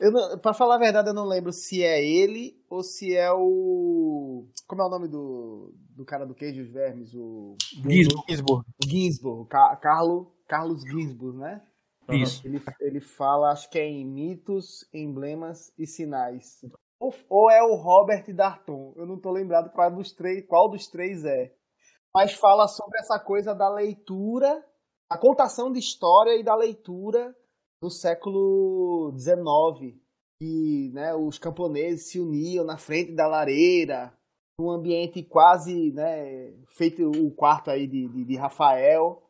Eu 0.00 0.10
não, 0.10 0.38
pra 0.38 0.52
falar 0.52 0.74
a 0.74 0.78
verdade, 0.78 1.08
eu 1.08 1.14
não 1.14 1.24
lembro 1.24 1.52
se 1.52 1.82
é 1.82 2.04
ele 2.04 2.60
ou 2.68 2.82
se 2.82 3.16
é 3.16 3.30
o. 3.32 4.46
Como 4.66 4.82
é 4.82 4.86
o 4.86 4.90
nome 4.90 5.08
do, 5.08 5.72
do 5.90 6.04
cara 6.04 6.26
do 6.26 6.34
Queijo 6.34 6.60
e 6.60 6.64
os 6.64 6.70
Vermes? 6.70 7.14
O. 7.14 7.54
Ginsburg. 7.88 8.64
Ginsburg, 8.84 9.48
Ca- 9.48 9.76
Carlo, 9.76 10.32
Carlos 10.48 10.82
Ginsburg, 10.82 11.38
né? 11.38 11.62
Isso. 12.10 12.46
Ele, 12.46 12.60
ele 12.80 13.00
fala, 13.00 13.52
acho 13.52 13.70
que 13.70 13.78
é 13.78 13.86
em 13.86 14.04
mitos, 14.04 14.86
emblemas 14.92 15.72
e 15.78 15.86
sinais. 15.86 16.60
Ou, 17.00 17.14
ou 17.30 17.50
é 17.50 17.62
o 17.62 17.76
Robert 17.76 18.24
Darton. 18.34 18.92
Eu 18.96 19.06
não 19.06 19.18
tô 19.18 19.30
lembrado 19.30 19.70
qual 19.70 19.90
dos 19.90 20.12
três, 20.12 20.44
qual 20.46 20.68
dos 20.68 20.86
três 20.88 21.24
é. 21.24 21.54
Mas 22.14 22.34
fala 22.34 22.68
sobre 22.68 22.98
essa 23.00 23.18
coisa 23.18 23.54
da 23.54 23.68
leitura, 23.72 24.62
a 25.08 25.16
contação 25.18 25.72
de 25.72 25.78
história 25.78 26.38
e 26.38 26.44
da 26.44 26.54
leitura 26.54 27.34
do 27.84 27.90
século 27.90 29.12
XIX. 29.18 29.94
E 30.40 30.90
né, 30.94 31.14
os 31.14 31.38
camponeses 31.38 32.08
se 32.08 32.18
uniam 32.18 32.64
na 32.64 32.76
frente 32.78 33.12
da 33.12 33.26
lareira, 33.26 34.12
num 34.58 34.70
ambiente 34.70 35.22
quase 35.22 35.92
né, 35.92 36.50
feito 36.68 37.10
o 37.10 37.30
quarto 37.30 37.70
aí 37.70 37.86
de, 37.86 38.08
de, 38.08 38.24
de 38.24 38.36
Rafael, 38.36 39.22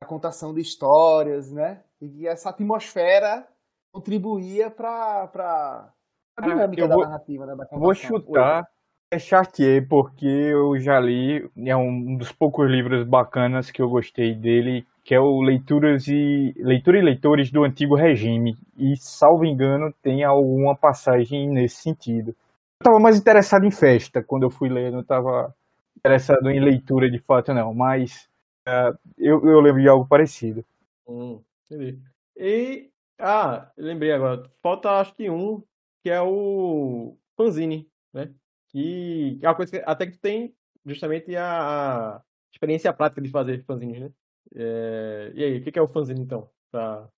a 0.00 0.06
contação 0.06 0.54
de 0.54 0.60
histórias, 0.60 1.50
né? 1.50 1.82
E 2.00 2.08
que 2.08 2.26
essa 2.28 2.50
atmosfera 2.50 3.46
contribuía 3.92 4.70
para 4.70 5.92
a 6.36 6.42
dinâmica 6.42 6.82
eu 6.82 6.88
da 6.88 6.94
vou- 6.94 7.04
narrativa, 7.04 7.46
né? 7.46 7.56
Da 7.56 7.66
Vou 7.76 7.94
chutar 7.94 8.68
é 9.10 9.18
Chartier, 9.18 9.88
porque 9.88 10.26
eu 10.26 10.78
já 10.78 11.00
li, 11.00 11.50
é 11.56 11.74
um 11.74 12.16
dos 12.16 12.30
poucos 12.30 12.70
livros 12.70 13.04
bacanas 13.04 13.70
que 13.70 13.80
eu 13.80 13.88
gostei 13.88 14.34
dele, 14.34 14.86
que 15.08 15.14
é 15.14 15.20
o 15.20 15.40
Leituras 15.40 16.06
e 16.06 16.52
Leitura 16.58 16.98
e 16.98 17.02
Leitores 17.02 17.50
do 17.50 17.64
Antigo 17.64 17.94
Regime. 17.94 18.58
E, 18.76 18.94
salvo 18.98 19.46
engano, 19.46 19.90
tem 20.02 20.22
alguma 20.22 20.76
passagem 20.76 21.48
nesse 21.48 21.76
sentido. 21.76 22.32
Eu 22.32 22.84
estava 22.84 23.00
mais 23.00 23.16
interessado 23.16 23.64
em 23.64 23.70
festa 23.70 24.22
quando 24.22 24.42
eu 24.42 24.50
fui 24.50 24.68
ler, 24.68 24.92
não 24.92 25.00
estava 25.00 25.56
interessado 25.96 26.50
em 26.50 26.60
leitura 26.60 27.10
de 27.10 27.18
fato, 27.18 27.54
não. 27.54 27.72
Mas 27.72 28.28
ah, 28.66 28.92
eu, 29.16 29.42
eu 29.48 29.58
lembro 29.62 29.80
de 29.80 29.88
algo 29.88 30.06
parecido. 30.06 30.62
Hum, 31.06 31.40
entendi. 31.70 31.98
E. 32.36 32.90
Ah, 33.18 33.72
lembrei 33.78 34.12
agora. 34.12 34.46
Falta 34.62 34.90
acho 34.90 35.14
que 35.14 35.30
um, 35.30 35.62
que 36.02 36.10
é 36.10 36.20
o 36.20 37.16
fanzine, 37.34 37.88
né? 38.12 38.30
Que 38.68 39.38
é 39.40 39.48
uma 39.48 39.54
coisa 39.54 39.72
que 39.72 39.82
até 39.86 40.04
que 40.04 40.12
tu 40.12 40.20
tem 40.20 40.54
justamente 40.84 41.34
a, 41.34 42.16
a 42.16 42.22
experiência 42.52 42.92
prática 42.92 43.22
de 43.22 43.30
fazer 43.30 43.64
fanzine, 43.64 44.00
né? 44.00 44.10
É, 44.54 45.32
E 45.34 45.44
aí, 45.44 45.58
o 45.58 45.64
que 45.64 45.78
é 45.78 45.82
o 45.82 45.88
fanzine 45.88 46.20
então? 46.22 46.48
Pra... 46.70 47.08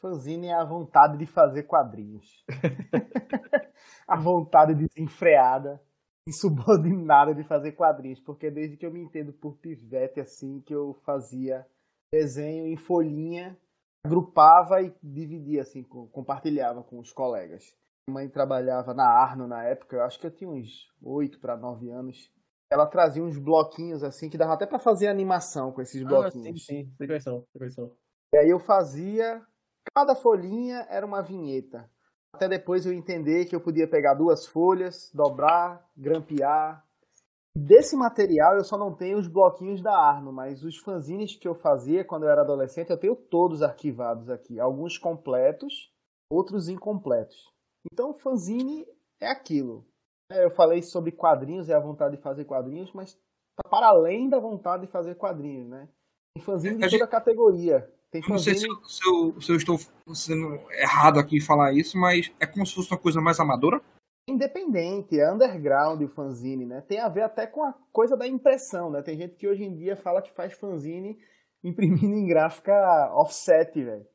Fanzine 0.00 0.48
é 0.48 0.54
a 0.54 0.64
vontade 0.64 1.16
de 1.18 1.26
fazer 1.26 1.64
quadrinhos. 1.64 2.44
a 4.06 4.16
vontade 4.16 4.74
desenfreada 4.74 5.80
insubordinado 6.26 7.34
de 7.34 7.44
fazer 7.44 7.72
quadrinhos, 7.72 8.20
porque 8.20 8.50
desde 8.50 8.76
que 8.76 8.86
eu 8.86 8.92
me 8.92 9.00
entendo 9.00 9.32
por 9.32 9.56
pivete, 9.58 10.20
assim, 10.20 10.60
que 10.62 10.74
eu 10.74 10.94
fazia 11.04 11.66
desenho 12.12 12.66
em 12.66 12.76
folhinha, 12.76 13.58
agrupava 14.06 14.80
e 14.80 14.94
dividia, 15.02 15.62
assim, 15.62 15.82
com- 15.82 16.06
compartilhava 16.08 16.82
com 16.82 16.98
os 16.98 17.12
colegas. 17.12 17.64
Minha 18.08 18.20
mãe 18.20 18.28
trabalhava 18.28 18.94
na 18.94 19.06
Arno 19.06 19.46
na 19.46 19.64
época, 19.64 19.96
eu 19.96 20.02
acho 20.02 20.18
que 20.18 20.26
eu 20.26 20.30
tinha 20.34 20.48
uns 20.50 20.88
8 21.02 21.38
para 21.40 21.56
9 21.56 21.90
anos. 21.90 22.30
Ela 22.74 22.86
trazia 22.86 23.22
uns 23.22 23.38
bloquinhos, 23.38 24.02
assim, 24.02 24.28
que 24.28 24.36
dava 24.36 24.52
até 24.54 24.66
para 24.66 24.80
fazer 24.80 25.06
animação 25.06 25.70
com 25.70 25.80
esses 25.80 26.02
Ah, 26.02 26.08
sim, 26.08 26.08
bloquinhos. 26.08 26.66
sim. 26.66 26.92
Sei 26.98 27.06
quais 27.06 27.22
são, 27.22 27.44
sei 27.52 27.58
quais 27.60 27.72
são. 27.74 27.92
E 28.34 28.36
aí 28.36 28.50
eu 28.50 28.58
fazia, 28.58 29.40
cada 29.94 30.16
folhinha 30.16 30.84
era 30.90 31.06
uma 31.06 31.22
vinheta. 31.22 31.88
Até 32.34 32.48
depois 32.48 32.84
eu 32.84 32.92
entender 32.92 33.44
que 33.44 33.54
eu 33.54 33.60
podia 33.60 33.86
pegar 33.86 34.14
duas 34.14 34.44
folhas, 34.44 35.08
dobrar, 35.14 35.88
grampear. 35.96 36.84
Desse 37.56 37.94
material 37.94 38.56
eu 38.56 38.64
só 38.64 38.76
não 38.76 38.92
tenho 38.92 39.18
os 39.18 39.28
bloquinhos 39.28 39.80
da 39.80 39.96
Arno, 39.96 40.32
mas 40.32 40.64
os 40.64 40.76
fanzines 40.78 41.36
que 41.36 41.46
eu 41.46 41.54
fazia 41.54 42.04
quando 42.04 42.24
eu 42.24 42.28
era 42.28 42.40
adolescente 42.40 42.90
eu 42.90 42.98
tenho 42.98 43.14
todos 43.14 43.62
arquivados 43.62 44.28
aqui. 44.28 44.58
Alguns 44.58 44.98
completos, 44.98 45.92
outros 46.28 46.68
incompletos. 46.68 47.54
Então 47.92 48.12
fanzine 48.14 48.84
é 49.20 49.28
aquilo. 49.30 49.86
É, 50.30 50.44
Eu 50.44 50.50
falei 50.50 50.82
sobre 50.82 51.12
quadrinhos 51.12 51.68
e 51.68 51.72
a 51.72 51.78
vontade 51.80 52.16
de 52.16 52.22
fazer 52.22 52.44
quadrinhos, 52.44 52.92
mas 52.92 53.14
tá 53.56 53.68
para 53.68 53.88
além 53.88 54.28
da 54.28 54.38
vontade 54.38 54.86
de 54.86 54.92
fazer 54.92 55.14
quadrinhos, 55.16 55.68
né? 55.68 55.88
Tem 56.36 56.44
fanzine 56.44 56.78
de 56.78 56.84
A 56.84 56.88
gente- 56.88 57.00
toda 57.00 57.10
categoria. 57.10 57.88
Tem 58.10 58.22
Eu 58.22 58.28
não 58.28 58.38
sei 58.38 58.54
se 58.54 58.66
fanzine 58.66 58.80
eu, 58.82 58.88
se 58.88 59.08
eu- 59.08 59.40
se 59.40 59.52
eu 59.52 59.56
estou 59.56 59.78
sendo 60.14 60.54
errado 60.72 61.18
aqui 61.18 61.36
em 61.36 61.40
falar 61.40 61.72
isso, 61.72 61.98
mas 61.98 62.32
é 62.40 62.46
como 62.46 62.64
se 62.66 62.74
fosse 62.74 62.90
uma 62.90 62.98
coisa 63.00 63.20
mais 63.20 63.38
amadora. 63.40 63.80
independente, 64.26 65.20
é 65.20 65.30
underground 65.30 66.00
o 66.00 66.08
fanzine, 66.08 66.64
né? 66.64 66.80
Tem 66.80 66.98
a 66.98 67.10
ver 67.10 67.20
até 67.22 67.46
com 67.46 67.62
a 67.62 67.74
coisa 67.92 68.16
da 68.16 68.26
impressão, 68.26 68.88
né? 68.90 69.02
Tem 69.02 69.18
gente 69.18 69.36
que 69.36 69.46
hoje 69.46 69.62
em 69.64 69.74
dia 69.76 69.96
fala 69.98 70.22
que 70.22 70.32
faz 70.32 70.54
fanzine 70.54 71.18
imprimindo 71.62 72.06
em 72.16 72.26
gráfica 72.26 72.72
offset, 73.14 73.84
velho. 73.84 74.06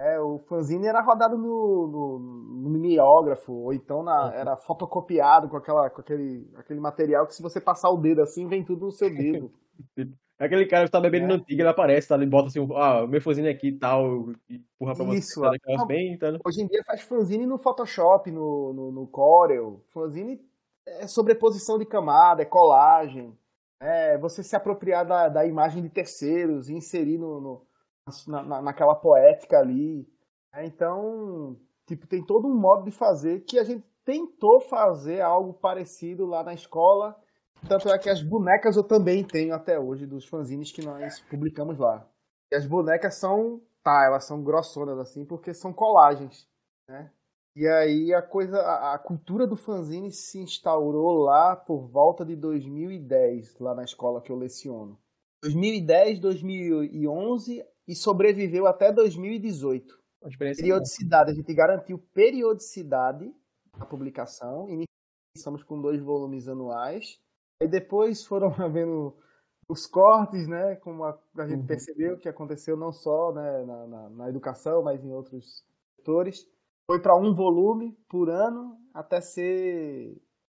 É, 0.00 0.20
o 0.20 0.38
fanzine 0.38 0.86
era 0.86 1.00
rodado 1.02 1.36
no, 1.36 1.86
no, 1.88 2.18
no 2.62 2.70
mimeógrafo, 2.70 3.52
ou 3.52 3.72
então 3.72 4.00
na, 4.02 4.32
era 4.32 4.56
fotocopiado 4.56 5.48
com, 5.48 5.56
aquela, 5.56 5.90
com 5.90 6.00
aquele, 6.00 6.48
aquele 6.56 6.78
material 6.78 7.26
que 7.26 7.34
se 7.34 7.42
você 7.42 7.60
passar 7.60 7.90
o 7.90 7.96
dedo 7.96 8.22
assim, 8.22 8.46
vem 8.46 8.62
tudo 8.64 8.86
no 8.86 8.92
seu 8.92 9.12
dedo. 9.12 9.50
Aquele 10.38 10.66
cara 10.66 10.84
que 10.84 10.92
tá 10.92 11.00
bebendo 11.00 11.24
É. 11.24 11.36
no 11.36 11.40
Tigre, 11.44 11.62
ele 11.62 11.68
aparece, 11.68 12.06
tá? 12.06 12.14
Ele 12.14 12.26
bota 12.26 12.46
assim, 12.46 12.60
ah, 12.76 13.02
o 13.02 13.08
meu 13.08 13.20
fãzinho 13.20 13.50
aqui 13.50 13.70
e 13.70 13.76
tal, 13.76 14.30
e 14.48 14.54
empurra 14.76 14.94
pra 14.94 15.04
você. 15.04 15.18
Isso, 15.18 15.40
tá? 15.40 15.48
ó. 15.48 15.50
Daquelas 15.50 15.86
bem, 15.88 16.16
tá? 16.16 16.28
Hoje 16.46 16.62
em 16.62 16.68
dia 16.68 16.80
faz 16.86 17.00
fanzine 17.02 17.44
no 17.44 17.58
Photoshop, 17.58 18.30
no, 18.30 18.72
no, 18.72 18.92
no 18.92 19.06
Corel. 19.08 19.82
Fanzine 19.88 20.40
é 20.86 21.08
sobreposição 21.08 21.76
de 21.76 21.84
camada, 21.84 22.42
é 22.42 22.44
colagem. 22.44 23.36
É 23.80 24.16
você 24.18 24.44
se 24.44 24.54
apropriar 24.54 25.04
da, 25.04 25.28
da 25.28 25.44
imagem 25.44 25.82
de 25.82 25.88
terceiros 25.88 26.68
e 26.68 26.74
inserir 26.74 27.18
no, 27.18 27.40
no- 27.40 27.62
na, 28.26 28.42
na- 28.42 28.62
naquela 28.62 28.94
poética 28.94 29.58
ali. 29.58 30.06
É, 30.54 30.64
então, 30.66 31.56
tipo, 31.86 32.06
tem 32.06 32.24
todo 32.24 32.46
um 32.48 32.58
modo 32.58 32.84
de 32.84 32.90
fazer 32.90 33.40
que 33.44 33.58
a 33.58 33.64
gente 33.64 33.86
tentou 34.04 34.60
fazer 34.62 35.20
algo 35.20 35.52
parecido 35.54 36.26
lá 36.26 36.42
na 36.42 36.54
escola. 36.54 37.14
Tanto 37.68 37.88
é 37.92 37.98
que 37.98 38.08
as 38.08 38.22
bonecas 38.22 38.76
eu 38.76 38.84
também 38.84 39.24
tenho 39.24 39.54
até 39.54 39.78
hoje, 39.78 40.06
dos 40.06 40.24
fanzines 40.26 40.72
que 40.72 40.84
nós 40.84 41.20
publicamos 41.28 41.78
lá. 41.78 42.06
E 42.50 42.56
as 42.56 42.66
bonecas 42.66 43.18
são, 43.18 43.60
tá, 43.82 44.04
elas 44.06 44.24
são 44.24 44.42
grossonas 44.42 44.98
assim, 44.98 45.24
porque 45.26 45.52
são 45.52 45.72
colagens, 45.72 46.48
né? 46.88 47.10
E 47.56 47.66
aí 47.66 48.14
a 48.14 48.22
coisa, 48.22 48.60
a, 48.60 48.94
a 48.94 48.98
cultura 48.98 49.44
do 49.44 49.56
fanzine 49.56 50.12
se 50.12 50.38
instaurou 50.38 51.24
lá 51.24 51.56
por 51.56 51.88
volta 51.88 52.24
de 52.24 52.36
2010, 52.36 53.58
lá 53.58 53.74
na 53.74 53.82
escola 53.82 54.22
que 54.22 54.30
eu 54.30 54.36
leciono. 54.36 54.96
2010, 55.42 56.20
2011 56.20 57.64
e 57.88 57.94
sobreviveu 57.94 58.66
até 58.66 58.92
2018. 58.92 59.98
Uma 60.22 60.30
experiência. 60.30 60.62
Periodicidade, 60.62 61.30
a 61.30 61.34
gente 61.34 61.54
garantiu 61.54 61.98
periodicidade 62.14 63.32
na 63.76 63.86
publicação. 63.86 64.68
Iniciamos 64.68 65.62
com 65.64 65.80
dois 65.80 66.00
volumes 66.00 66.46
anuais. 66.48 67.18
Aí 67.62 67.68
depois 67.68 68.24
foram 68.26 68.48
havendo 68.62 69.16
os 69.68 69.86
cortes, 69.86 70.46
né? 70.48 70.76
Como 70.76 71.04
a, 71.04 71.18
a 71.38 71.46
gente 71.46 71.60
Uhum. 71.60 71.66
percebeu 71.66 72.18
que 72.18 72.28
aconteceu 72.28 72.76
não 72.76 72.92
só 72.92 73.32
né, 73.32 73.64
na, 73.64 73.86
na- 73.86 74.10
na 74.10 74.28
educação, 74.28 74.82
mas 74.82 75.02
em 75.04 75.12
outros 75.12 75.64
setores. 75.96 76.46
Foi 76.90 77.00
para 77.02 77.16
um 77.16 77.34
volume 77.34 77.92
por 78.08 78.30
ano 78.30 78.78
até 78.94 79.20
ser 79.20 80.16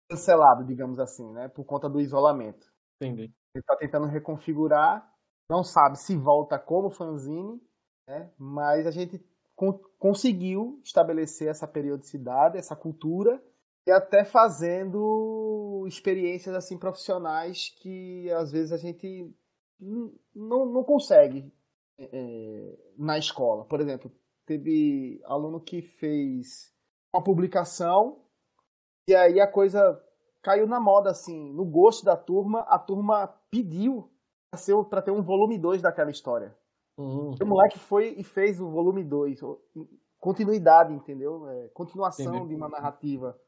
cancelado, 0.09 0.63
digamos 0.65 0.97
assim, 0.99 1.29
né? 1.33 1.47
Por 1.49 1.65
conta 1.65 1.89
do 1.89 1.99
isolamento. 1.99 2.65
Entendi. 3.01 3.23
Ele 3.23 3.61
está 3.61 3.75
tentando 3.75 4.07
reconfigurar, 4.07 5.10
não 5.51 5.65
sabe 5.65 5.99
se 5.99 6.15
volta 6.15 6.57
como 6.57 6.89
fanzine, 6.89 7.61
né? 8.07 8.31
mas 8.37 8.87
a 8.87 8.91
gente 8.91 9.21
con- 9.53 9.81
conseguiu 9.99 10.79
estabelecer 10.81 11.49
essa 11.49 11.67
periodicidade, 11.67 12.57
essa 12.57 12.73
cultura, 12.73 13.43
e 13.85 13.91
até 13.91 14.23
fazendo 14.23 15.83
experiências 15.87 16.55
assim 16.55 16.77
profissionais 16.77 17.75
que 17.81 18.31
às 18.31 18.49
vezes 18.49 18.71
a 18.71 18.77
gente 18.77 19.29
não, 20.33 20.65
não 20.67 20.83
consegue 20.85 21.51
é, 21.99 22.77
na 22.97 23.17
escola. 23.17 23.65
Por 23.65 23.81
exemplo, 23.81 24.09
teve 24.45 25.19
aluno 25.25 25.59
que 25.59 25.81
fez 25.81 26.71
uma 27.13 27.21
publicação 27.21 28.21
e 29.05 29.13
aí 29.13 29.41
a 29.41 29.47
coisa 29.47 30.01
caiu 30.41 30.65
na 30.65 30.79
moda, 30.79 31.09
assim, 31.09 31.51
no 31.51 31.65
gosto 31.65 32.05
da 32.05 32.15
turma, 32.15 32.61
a 32.61 32.79
turma 32.79 33.27
pediu 33.49 34.10
pra 34.51 34.59
ser- 34.59 34.83
pra 34.85 35.01
ter 35.01 35.11
um 35.11 35.21
volume 35.21 35.57
2 35.57 35.81
daquela 35.81 36.11
história. 36.11 36.55
Uhum. 36.97 37.33
O 37.41 37.45
moleque 37.45 37.79
foi 37.79 38.13
e 38.17 38.23
fez 38.23 38.59
o 38.59 38.69
volume 38.69 39.03
2. 39.03 39.39
Continuidade, 40.19 40.93
entendeu? 40.93 41.47
É, 41.47 41.69
continuação 41.69 42.35
Entendi. 42.35 42.49
de 42.49 42.55
uma 42.55 42.67
narrativa. 42.69 43.39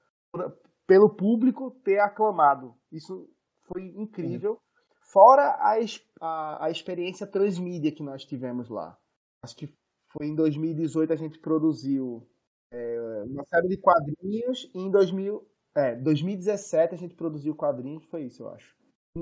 Pelo 0.88 1.14
público 1.14 1.70
ter 1.84 2.00
aclamado. 2.00 2.74
Isso 2.92 3.30
foi 3.62 3.94
incrível. 3.96 4.58
Fora 5.12 5.44
a, 5.60 5.76
a, 6.22 6.66
a 6.66 6.72
experiência 6.72 7.28
transmídia 7.28 7.92
que 7.92 8.02
nós 8.02 8.24
tivemos 8.26 8.70
lá. 8.70 8.98
Acho 9.44 9.56
que 9.56 9.68
foi 10.12 10.28
em 10.28 10.36
2018 10.36 11.12
a 11.14 11.16
gente 11.16 11.38
produziu 11.38 12.26
é, 12.72 13.24
uma 13.28 13.44
série 13.46 13.68
de 13.68 13.78
quadrinhos 13.78 14.72
e 14.74 14.80
em 14.80 14.90
2000, 14.90 15.46
é, 15.76 15.96
2017 15.96 16.96
a 16.96 16.98
gente 16.98 17.14
produziu 17.14 17.56
quadrinhos, 17.56 18.06
foi 18.06 18.24
isso, 18.24 18.44
eu 18.44 18.50
acho. 18.50 18.74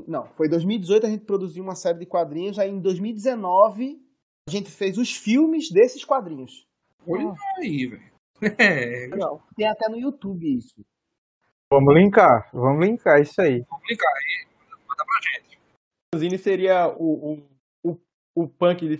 Não, 0.08 0.26
foi 0.34 0.48
2018 0.48 1.06
a 1.06 1.10
gente 1.10 1.26
produziu 1.26 1.62
uma 1.64 1.76
série 1.76 2.00
de 2.00 2.06
quadrinhos, 2.06 2.58
aí 2.58 2.70
em 2.70 2.80
2019 2.80 4.02
a 4.48 4.52
gente 4.52 4.72
fez 4.72 4.98
os 4.98 5.14
filmes 5.16 5.70
desses 5.70 6.06
quadrinhos. 6.06 6.66
Olha 7.06 7.34
aí, 7.58 7.88
velho. 7.88 8.12
É, 8.58 9.08
Não, 9.10 9.40
tem 9.56 9.68
até 9.68 9.88
no 9.88 10.00
YouTube 10.00 10.58
isso. 10.58 10.82
Vamos 11.72 11.94
linkar, 11.94 12.50
vamos 12.52 12.84
linkar 12.86 13.22
isso 13.22 13.40
aí. 13.40 13.64
complicar 13.66 14.12
aí. 14.14 14.48
Manda 14.88 15.06
pra 15.06 15.22
gente. 15.40 15.58
O 15.58 16.16
fanzine 16.16 16.38
seria 16.40 16.88
o, 16.88 17.34
o, 17.34 17.92
o, 17.92 18.00
o 18.36 18.48
punk 18.48 18.88
de 18.88 18.98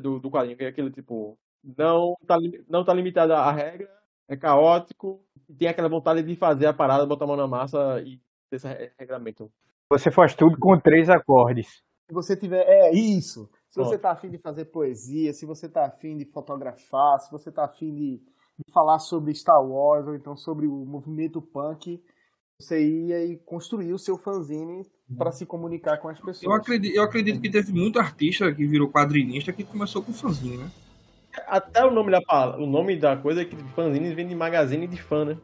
do, 0.00 0.18
do- 0.18 0.30
quadrinho, 0.30 0.56
que 0.56 0.64
é 0.64 0.68
aquele 0.68 0.90
tipo, 0.90 1.38
não 1.62 2.16
tá, 2.26 2.36
não 2.68 2.84
tá 2.84 2.92
limitado 2.92 3.32
à 3.32 3.52
regra, 3.52 3.88
é 4.28 4.36
caótico, 4.36 5.22
e 5.48 5.54
tem 5.54 5.68
aquela 5.68 5.88
vontade 5.88 6.22
de 6.22 6.34
fazer 6.34 6.66
a 6.66 6.72
parada, 6.74 7.06
botar 7.06 7.24
a 7.26 7.28
mão 7.28 7.36
na 7.36 7.46
massa 7.46 8.02
e 8.04 8.16
ter 8.50 8.56
esse 8.56 8.66
re- 8.66 8.90
regramento. 8.98 9.50
Você 9.90 10.10
faz 10.10 10.34
tudo 10.34 10.56
com 10.56 10.78
três 10.78 11.10
acordes. 11.10 11.66
Se 12.08 12.14
você 12.14 12.36
tiver. 12.36 12.64
É 12.66 12.92
isso. 12.94 13.50
Se 13.68 13.78
você 13.78 13.98
tá 13.98 14.12
afim 14.12 14.30
de 14.30 14.38
fazer 14.38 14.64
poesia, 14.66 15.32
se 15.32 15.46
você 15.46 15.68
tá 15.68 15.86
afim 15.86 16.16
de 16.16 16.24
fotografar, 16.24 17.20
se 17.20 17.30
você 17.30 17.52
tá 17.52 17.64
afim 17.64 17.94
de, 17.94 18.16
de 18.18 18.72
falar 18.72 18.98
sobre 18.98 19.34
Star 19.34 19.64
Wars 19.64 20.06
ou 20.06 20.14
então 20.14 20.36
sobre 20.36 20.66
o 20.66 20.84
movimento 20.84 21.40
punk, 21.40 22.02
você 22.58 22.84
ia 22.84 23.24
e 23.24 23.36
construir 23.36 23.92
o 23.92 23.98
seu 23.98 24.18
fanzine 24.18 24.84
para 25.16 25.30
se 25.30 25.46
comunicar 25.46 25.98
com 25.98 26.08
as 26.08 26.18
pessoas. 26.18 26.42
Eu 26.42 26.52
acredito, 26.52 26.96
eu 26.96 27.02
acredito 27.02 27.40
que 27.40 27.50
teve 27.50 27.72
muito 27.72 27.98
artista 27.98 28.52
que 28.52 28.66
virou 28.66 28.90
quadrinista 28.90 29.52
que 29.52 29.64
começou 29.64 30.02
com 30.02 30.12
fanzine, 30.12 30.56
né? 30.56 30.70
Até 31.46 31.84
o 31.84 31.92
nome 31.92 32.10
da, 32.10 32.56
o 32.58 32.66
nome 32.66 32.96
da 32.96 33.16
coisa 33.16 33.42
é 33.42 33.44
que 33.44 33.56
fanzine 33.74 34.14
vem 34.14 34.26
de 34.26 34.34
magazine 34.34 34.86
de 34.88 35.00
fã, 35.00 35.24
né? 35.24 35.38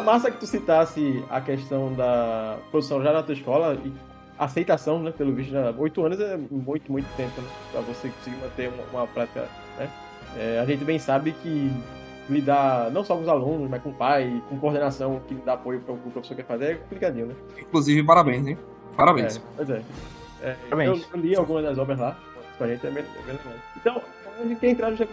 Massa 0.00 0.30
que 0.30 0.38
tu 0.38 0.46
citasse 0.46 1.24
a 1.28 1.40
questão 1.40 1.92
da 1.92 2.58
produção 2.70 3.02
já 3.02 3.12
na 3.12 3.22
tua 3.22 3.34
escola 3.34 3.78
e 3.84 3.92
aceitação, 4.38 5.00
né? 5.02 5.10
Pelo 5.10 5.34
visto, 5.34 5.50
já 5.50 5.70
oito 5.76 6.04
anos 6.04 6.20
é 6.20 6.36
muito, 6.36 6.90
muito 6.90 7.06
tempo, 7.16 7.40
né? 7.40 7.48
Pra 7.72 7.80
você 7.80 8.08
conseguir 8.08 8.36
manter 8.36 8.68
uma, 8.68 9.00
uma 9.00 9.06
prática, 9.06 9.48
né? 9.78 9.90
É, 10.36 10.60
a 10.60 10.66
gente 10.66 10.84
bem 10.84 10.98
sabe 10.98 11.32
que 11.32 11.70
lidar 12.28 12.90
não 12.90 13.02
só 13.02 13.16
com 13.16 13.22
os 13.22 13.28
alunos, 13.28 13.68
mas 13.70 13.82
com 13.82 13.90
o 13.90 13.94
pai, 13.94 14.42
com 14.48 14.58
coordenação 14.58 15.20
que 15.26 15.34
dá 15.34 15.54
apoio 15.54 15.80
para 15.80 15.94
o 15.94 15.98
que 15.98 16.08
o 16.08 16.10
professor 16.10 16.36
quer 16.36 16.44
fazer, 16.44 16.64
é 16.72 16.74
complicadinho, 16.74 17.26
né? 17.26 17.34
Inclusive, 17.58 18.04
parabéns, 18.04 18.46
hein? 18.46 18.58
Parabéns. 18.96 19.36
É, 19.36 19.40
pois 19.56 19.70
é. 19.70 19.82
É, 20.42 20.56
Parabéns. 20.68 21.02
eu, 21.02 21.06
eu 21.14 21.20
li 21.20 21.36
algumas 21.36 21.64
das 21.64 21.78
obras 21.78 21.98
lá, 21.98 22.16
com 22.56 22.64
a 22.64 22.68
gente 22.68 22.86
é 22.86 22.90
bem, 22.90 23.04
é 23.04 23.26
bem 23.26 23.36
legal. 23.36 23.52
Então, 23.76 24.02
a 24.38 24.46
gente 24.46 24.60
quer 24.60 24.70
entrar 24.70 24.90
nessa 24.90 25.08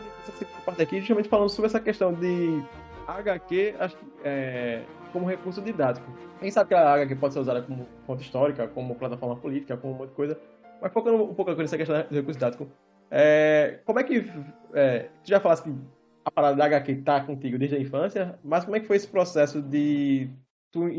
parte 0.66 0.82
aqui, 0.82 1.00
justamente 1.00 1.30
falando 1.30 1.50
sobre 1.50 1.68
essa 1.68 1.80
questão 1.80 2.14
de 2.14 2.62
HQ 3.08 3.76
é, 4.24 4.84
como 5.12 5.26
recurso 5.28 5.62
didático. 5.62 6.06
Quem 6.40 6.52
sabe 6.52 6.70
que 6.70 6.76
a 6.76 6.94
HQ 6.94 7.16
pode 7.16 7.34
ser 7.34 7.40
usada 7.40 7.62
como 7.62 7.86
fonte 8.06 8.24
histórica, 8.24 8.68
como 8.68 8.96
plataforma 8.96 9.36
política, 9.36 9.78
como 9.78 9.94
um 9.94 9.98
monte 9.98 10.10
de 10.10 10.16
coisa, 10.16 10.40
mas 10.82 10.92
focando 10.92 11.24
um 11.24 11.34
pouco 11.34 11.54
nessa 11.54 11.78
questão 11.78 11.96
do 12.04 12.16
recurso 12.16 12.40
didático, 12.40 12.68
é, 13.10 13.80
como 13.86 14.00
é 14.00 14.04
que. 14.04 14.24
É, 14.74 15.10
tu 15.24 15.30
já 15.30 15.40
falaste 15.40 15.64
que 15.64 15.76
a 16.26 16.32
parada 16.32 16.56
da 16.56 16.66
HQ 16.66 17.04
tá 17.04 17.24
contigo 17.24 17.58
desde 17.58 17.78
a 17.78 17.80
infância, 17.80 18.40
mas 18.44 18.66
como 18.66 18.76
é 18.76 18.80
que 18.80 18.88
foi 18.88 18.98
esse 18.98 19.08
processo 19.08 19.62
de 19.62 20.30
tu 20.72 20.90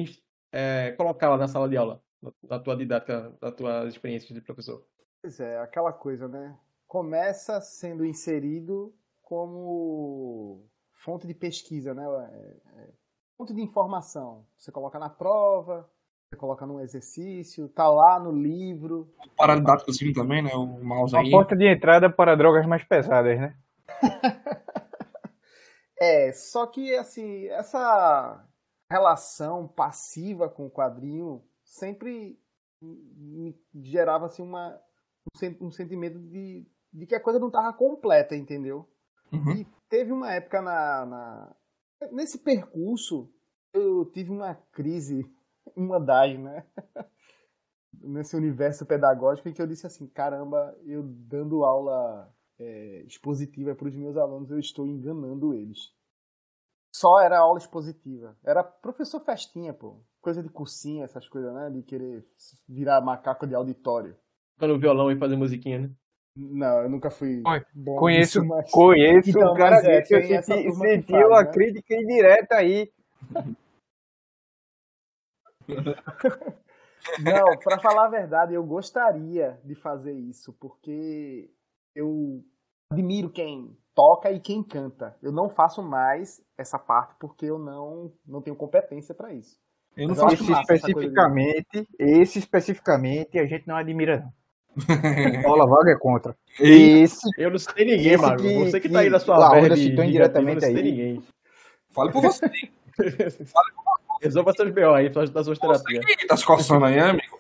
é, 0.52 0.92
colocá-la 0.92 1.36
na 1.36 1.48
sala 1.48 1.68
de 1.68 1.76
aula, 1.76 2.00
na, 2.22 2.32
na 2.48 2.59
tua 2.59 2.76
didática, 2.76 3.32
nas 3.42 3.54
tuas 3.54 3.88
experiências 3.88 4.32
de 4.32 4.40
professor? 4.40 4.82
Pois 5.20 5.40
é, 5.40 5.59
aquela 5.59 5.92
coisa, 5.92 6.28
né? 6.28 6.57
Começa 6.86 7.61
sendo 7.61 8.04
inserido 8.04 8.94
como 9.20 10.64
fonte 11.07 11.24
de 11.24 11.34
pesquisa, 11.34 11.94
né? 11.94 12.02
É, 12.04 12.80
é, 12.80 12.88
fonte 13.38 13.54
de 13.54 13.62
informação. 13.62 14.44
Você 14.59 14.72
coloca 14.72 14.98
na 14.98 15.09
prova, 15.09 15.88
você 16.28 16.36
coloca 16.36 16.66
num 16.66 16.80
exercício, 16.80 17.68
tá 17.68 17.88
lá 17.88 18.18
no 18.18 18.32
livro. 18.32 19.09
Paradidáticozinho 19.36 20.12
também, 20.12 20.42
né? 20.42 20.50
O 20.52 20.84
mouse 20.84 21.14
Uma 21.14 21.22
aí. 21.22 21.30
porta 21.30 21.57
de 21.57 21.64
entrada 21.64 22.11
para 22.11 22.36
drogas 22.36 22.66
mais 22.66 22.82
pesadas, 22.82 23.38
né? 23.38 23.57
É, 25.98 26.30
só 26.30 26.66
que 26.66 26.94
assim, 26.94 27.46
essa 27.46 28.46
relação 28.90 29.66
passiva 29.66 30.46
com 30.46 30.66
o 30.66 30.70
quadrinho 30.70 31.42
sempre 31.64 32.38
me 32.82 33.59
gerava 33.74 34.26
assim 34.26 34.42
uma 34.42 34.78
um, 35.42 35.68
um 35.68 35.70
sentimento 35.70 36.18
de, 36.18 36.66
de 36.92 37.07
que 37.07 37.14
a 37.14 37.20
coisa 37.20 37.38
não 37.38 37.46
estava 37.46 37.72
completa, 37.72 38.36
entendeu? 38.36 38.86
Uhum. 39.32 39.52
E 39.52 39.66
teve 39.89 40.12
uma 40.12 40.32
época 40.32 40.61
na, 40.62 41.07
na- 41.07 41.57
nesse 42.12 42.39
percurso 42.39 43.32
eu 43.72 44.05
tive 44.07 44.30
uma 44.30 44.55
crise, 44.72 45.24
uma 45.76 46.01
das, 46.01 46.39
né? 46.39 46.66
Nesse 47.99 48.37
universo 48.37 48.84
pedagógico 48.84 49.49
em 49.49 49.53
que 49.55 49.61
eu 49.61 49.66
disse 49.66 49.87
assim, 49.87 50.07
caramba, 50.07 50.76
eu 50.84 51.03
dando 51.03 51.64
aula 51.64 52.30
é, 52.59 53.03
expositiva 53.07 53.74
para 53.74 53.89
os 53.89 53.95
meus 53.95 54.16
alunos, 54.16 54.51
eu 54.51 54.59
estou 54.59 54.87
enganando 54.87 55.55
eles. 55.55 55.95
Só 56.95 57.20
era 57.20 57.39
aula 57.39 57.59
expositiva. 57.59 58.37
Era 58.45 58.62
professor 58.62 59.20
festinha, 59.20 59.72
pô. 59.72 60.03
Coisa 60.20 60.43
de 60.43 60.49
cursinho, 60.49 61.05
essas 61.05 61.28
coisas, 61.28 61.53
né? 61.55 61.70
De 61.70 61.82
querer 61.82 62.24
virar 62.68 63.01
macaco 63.01 63.47
de 63.47 63.55
auditório. 63.55 64.16
Tocando 64.59 64.74
o 64.74 64.78
violão 64.78 65.11
e 65.11 65.18
fazer 65.18 65.37
musiquinha, 65.37 65.80
né? 65.80 65.91
Não, 66.37 66.82
eu 66.82 66.91
nunca 66.91 67.11
fui 67.11 67.43
bom 67.74 67.97
Conheço, 67.97 68.43
nisso, 68.43 68.55
mas... 68.55 68.70
conheço 68.70 69.30
Então, 69.30 69.53
o 69.53 69.57
cara 69.57 69.76
é, 69.76 70.01
desse, 70.01 70.12
eu 70.14 70.20
senti, 70.20 70.64
turma 70.68 70.84
que 70.84 70.91
senti 70.91 71.12
faz, 71.12 71.26
uma 71.26 71.43
né? 71.43 71.51
crítica 71.51 71.95
indireta 71.95 72.57
aí. 72.57 72.93
Não, 77.22 77.57
pra 77.59 77.78
falar 77.78 78.07
a 78.07 78.11
verdade, 78.11 78.53
eu 78.53 78.64
gostaria 78.64 79.59
de 79.64 79.74
fazer 79.74 80.12
isso, 80.12 80.53
porque 80.61 81.49
eu 81.95 82.45
admiro 82.93 83.30
quem 83.30 83.76
toca 83.95 84.30
e 84.30 84.39
quem 84.41 84.62
canta. 84.62 85.16
Eu 85.22 85.32
não 85.32 85.49
faço 85.49 85.82
mais 85.82 86.43
essa 86.59 86.78
parte 86.78 87.14
porque 87.18 87.47
eu 87.47 87.59
não, 87.59 88.12
não 88.26 88.43
tenho 88.43 88.57
competência 88.57 89.14
pra 89.14 89.32
isso. 89.32 89.57
Eu 89.97 90.09
não 90.09 90.14
Mas 90.14 90.24
faço 90.24 90.34
Esse 90.43 90.53
especificamente, 90.53 91.89
esse 91.99 92.39
especificamente 92.39 93.39
a 93.39 93.47
gente 93.47 93.66
não 93.66 93.76
admira, 93.76 94.18
não. 94.20 94.32
Paula 95.43 95.66
Vaga 95.66 95.93
é 95.93 95.97
contra. 95.97 96.37
Ei, 96.61 97.03
Esse, 97.03 97.29
Eu 97.39 97.51
não 97.51 97.59
citei 97.59 97.85
ninguém, 97.87 98.16
Mago. 98.16 98.43
que- 98.43 98.59
Você 98.59 98.81
que 98.81 98.89
que 98.89 98.93
tá 98.95 99.01
aí 99.01 99.11
na 99.11 99.18
sua 99.18 99.37
citou 99.77 100.05
indiretamente 100.05 100.64
eu 100.64 100.70
não 100.72 100.79
aí. 100.79 100.83
ninguém. 100.91 101.22
fale 101.91 102.12
por 102.12 102.22
você. 102.22 102.47
Resolva 104.22 104.53
seus 104.55 104.70
B.O. 104.70 104.95
aí, 104.95 105.12
suas- 105.12 105.31
das 105.31 105.45
suas 105.47 105.59
terapias. 105.59 106.05
Ih, 106.05 106.27
tá 106.27 106.37
se 106.37 106.45
coçando 106.47 106.85
aí, 106.87 106.97
né, 106.97 107.11
amigo? 107.11 107.39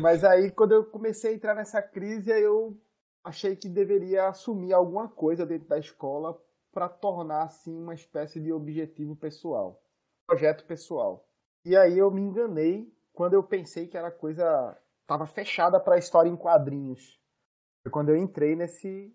Mas 0.00 0.24
aí, 0.24 0.50
quando 0.50 0.72
eu 0.72 0.84
comecei 0.84 1.32
a 1.32 1.34
entrar 1.34 1.54
nessa 1.54 1.82
crise, 1.82 2.30
eu 2.30 2.76
achei 3.24 3.56
que 3.56 3.68
deveria 3.68 4.28
assumir 4.28 4.72
alguma 4.72 5.08
coisa 5.08 5.44
dentro 5.44 5.68
da 5.68 5.78
escola 5.78 6.40
para 6.72 6.88
tornar 6.88 7.42
assim 7.42 7.76
uma 7.76 7.94
espécie 7.94 8.40
de 8.40 8.52
objetivo 8.52 9.16
pessoal, 9.16 9.82
projeto 10.26 10.64
pessoal. 10.64 11.26
E 11.64 11.76
aí 11.76 11.98
eu 11.98 12.10
me 12.10 12.22
enganei 12.22 12.92
quando 13.12 13.34
eu 13.34 13.42
pensei 13.42 13.86
que 13.86 13.96
era 13.96 14.10
coisa 14.10 14.76
estava 15.02 15.26
fechada 15.26 15.80
para 15.80 15.96
a 15.96 15.98
história 15.98 16.28
em 16.28 16.36
quadrinhos. 16.36 17.20
Foi 17.82 17.90
quando 17.90 18.10
eu 18.10 18.16
entrei 18.16 18.54
nesse 18.54 19.14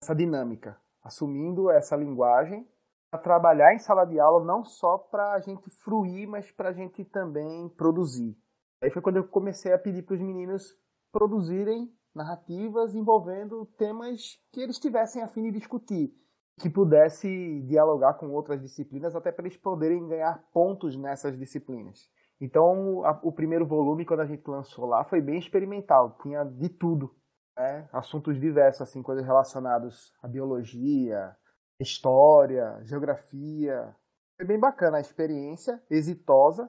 nessa 0.00 0.14
dinâmica, 0.14 0.80
assumindo 1.02 1.70
essa 1.70 1.96
linguagem 1.96 2.66
para 3.10 3.20
trabalhar 3.20 3.74
em 3.74 3.78
sala 3.78 4.06
de 4.06 4.18
aula 4.18 4.44
não 4.44 4.64
só 4.64 4.96
para 4.96 5.32
a 5.32 5.40
gente 5.40 5.68
fruir, 5.68 6.26
mas 6.26 6.50
para 6.50 6.70
a 6.70 6.72
gente 6.72 7.04
também 7.04 7.68
produzir. 7.70 8.36
Aí 8.80 8.90
foi 8.90 9.02
quando 9.02 9.16
eu 9.16 9.28
comecei 9.28 9.72
a 9.72 9.78
pedir 9.78 10.02
para 10.02 10.14
os 10.14 10.20
meninos 10.20 10.76
produzirem 11.12 11.92
narrativas 12.14 12.94
envolvendo 12.94 13.66
temas 13.76 14.40
que 14.50 14.60
eles 14.60 14.78
tivessem 14.78 15.22
a 15.22 15.28
fim 15.28 15.42
de 15.42 15.58
discutir, 15.58 16.14
que 16.60 16.70
pudesse 16.70 17.62
dialogar 17.62 18.14
com 18.14 18.30
outras 18.30 18.60
disciplinas, 18.60 19.16
até 19.16 19.32
para 19.32 19.46
eles 19.46 19.56
poderem 19.56 20.06
ganhar 20.08 20.42
pontos 20.52 20.96
nessas 20.96 21.36
disciplinas. 21.38 22.08
Então, 22.40 23.04
a- 23.04 23.18
o 23.22 23.32
primeiro 23.32 23.66
volume, 23.66 24.04
quando 24.04 24.20
a 24.20 24.26
gente 24.26 24.46
lançou 24.48 24.86
lá, 24.86 25.04
foi 25.04 25.20
bem 25.20 25.38
experimental, 25.38 26.16
tinha 26.22 26.44
de 26.44 26.68
tudo, 26.68 27.14
né? 27.56 27.88
assuntos 27.92 28.38
diversos, 28.40 28.82
assim, 28.82 29.02
coisas 29.02 29.24
relacionadas 29.24 30.12
à 30.22 30.28
biologia, 30.28 31.36
história, 31.80 32.80
geografia. 32.84 33.94
Foi 34.36 34.46
bem 34.46 34.58
bacana 34.58 34.98
a 34.98 35.00
experiência, 35.00 35.82
exitosa. 35.90 36.64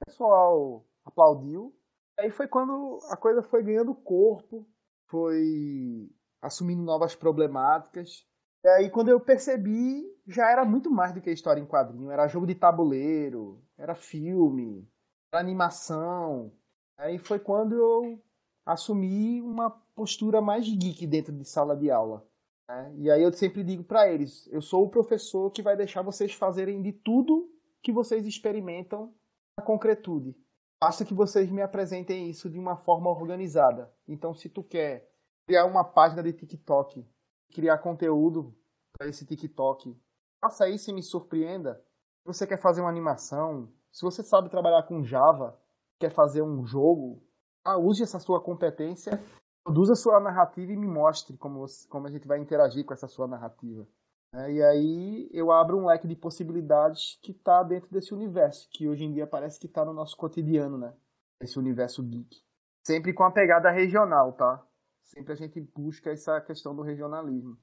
O 0.00 0.04
pessoal 0.06 0.84
aplaudiu. 1.04 1.74
Aí 2.18 2.30
foi 2.30 2.48
quando 2.48 2.98
a 3.10 3.16
coisa 3.16 3.42
foi 3.42 3.62
ganhando 3.62 3.94
corpo, 3.94 4.66
foi 5.08 6.10
assumindo 6.40 6.82
novas 6.82 7.14
problemáticas. 7.14 8.26
E 8.64 8.68
aí 8.68 8.90
quando 8.90 9.08
eu 9.08 9.20
percebi, 9.20 10.04
já 10.26 10.50
era 10.50 10.64
muito 10.64 10.90
mais 10.90 11.12
do 11.12 11.20
que 11.20 11.30
história 11.30 11.60
em 11.60 11.66
quadrinho. 11.66 12.10
Era 12.10 12.28
jogo 12.28 12.46
de 12.46 12.54
tabuleiro, 12.54 13.62
era 13.78 13.94
filme, 13.94 14.88
era 15.32 15.40
animação. 15.40 16.52
Aí 16.98 17.18
foi 17.18 17.38
quando 17.38 17.74
eu 17.74 18.22
assumi 18.64 19.40
uma 19.40 19.70
postura 19.94 20.40
mais 20.40 20.66
geek 20.66 21.06
dentro 21.06 21.32
de 21.32 21.44
sala 21.44 21.76
de 21.76 21.90
aula. 21.90 22.26
né? 22.68 22.92
E 22.96 23.10
aí 23.10 23.22
eu 23.22 23.32
sempre 23.32 23.62
digo 23.62 23.84
para 23.84 24.10
eles, 24.10 24.48
eu 24.52 24.60
sou 24.60 24.84
o 24.84 24.90
professor 24.90 25.50
que 25.50 25.62
vai 25.62 25.76
deixar 25.76 26.02
vocês 26.02 26.32
fazerem 26.32 26.82
de 26.82 26.92
tudo 26.92 27.48
que 27.82 27.92
vocês 27.92 28.26
experimentam 28.26 29.14
na 29.56 29.64
concretude. 29.64 30.36
Basta 30.82 31.04
que 31.04 31.14
vocês 31.14 31.50
me 31.50 31.62
apresentem 31.62 32.28
isso 32.28 32.50
de 32.50 32.58
uma 32.58 32.76
forma 32.76 33.08
organizada. 33.08 33.90
Então, 34.06 34.34
se 34.34 34.48
tu 34.48 34.62
quer 34.62 35.08
criar 35.46 35.64
uma 35.64 35.84
página 35.84 36.22
de 36.22 36.32
TikTok, 36.32 37.06
criar 37.52 37.78
conteúdo 37.78 38.54
para 38.96 39.08
esse 39.08 39.24
TikTok, 39.26 39.96
faça 40.40 40.68
isso 40.68 40.90
e 40.90 40.94
me 40.94 41.02
surpreenda. 41.02 41.82
Se 42.20 42.26
você 42.26 42.46
quer 42.46 42.60
fazer 42.60 42.80
uma 42.80 42.90
animação, 42.90 43.72
se 43.92 44.02
você 44.02 44.22
sabe 44.22 44.48
trabalhar 44.48 44.82
com 44.84 45.02
Java, 45.02 45.58
quer 45.98 46.10
fazer 46.10 46.42
um 46.42 46.64
jogo, 46.66 47.22
ah, 47.64 47.78
use 47.78 48.02
essa 48.02 48.18
sua 48.18 48.40
competência, 48.40 49.20
produza 49.64 49.94
sua 49.94 50.20
narrativa 50.20 50.72
e 50.72 50.76
me 50.76 50.86
mostre 50.86 51.36
como, 51.36 51.64
como 51.88 52.06
a 52.06 52.10
gente 52.10 52.26
vai 52.26 52.38
interagir 52.38 52.84
com 52.84 52.94
essa 52.94 53.08
sua 53.08 53.26
narrativa. 53.26 53.86
né? 54.32 54.52
e 54.52 54.62
aí 54.62 55.30
eu 55.32 55.50
abro 55.50 55.78
um 55.78 55.86
leque 55.86 56.06
de 56.06 56.14
possibilidades 56.14 57.18
que 57.22 57.32
está 57.32 57.62
dentro 57.62 57.90
desse 57.90 58.14
universo, 58.14 58.68
que 58.70 58.88
hoje 58.88 59.04
em 59.04 59.12
dia 59.12 59.26
parece 59.26 59.58
que 59.58 59.66
está 59.66 59.84
no 59.84 59.92
nosso 59.92 60.16
cotidiano, 60.16 60.78
né? 60.78 60.94
Esse 61.40 61.58
universo 61.58 62.02
geek. 62.02 62.42
Sempre 62.86 63.12
com 63.12 63.24
a 63.24 63.32
pegada 63.32 63.70
regional, 63.70 64.32
tá? 64.32 64.64
Sempre 65.06 65.32
a 65.32 65.36
gente 65.36 65.60
busca 65.60 66.10
essa 66.10 66.40
questão 66.40 66.74
do 66.74 66.82
regionalismo. 66.82 67.56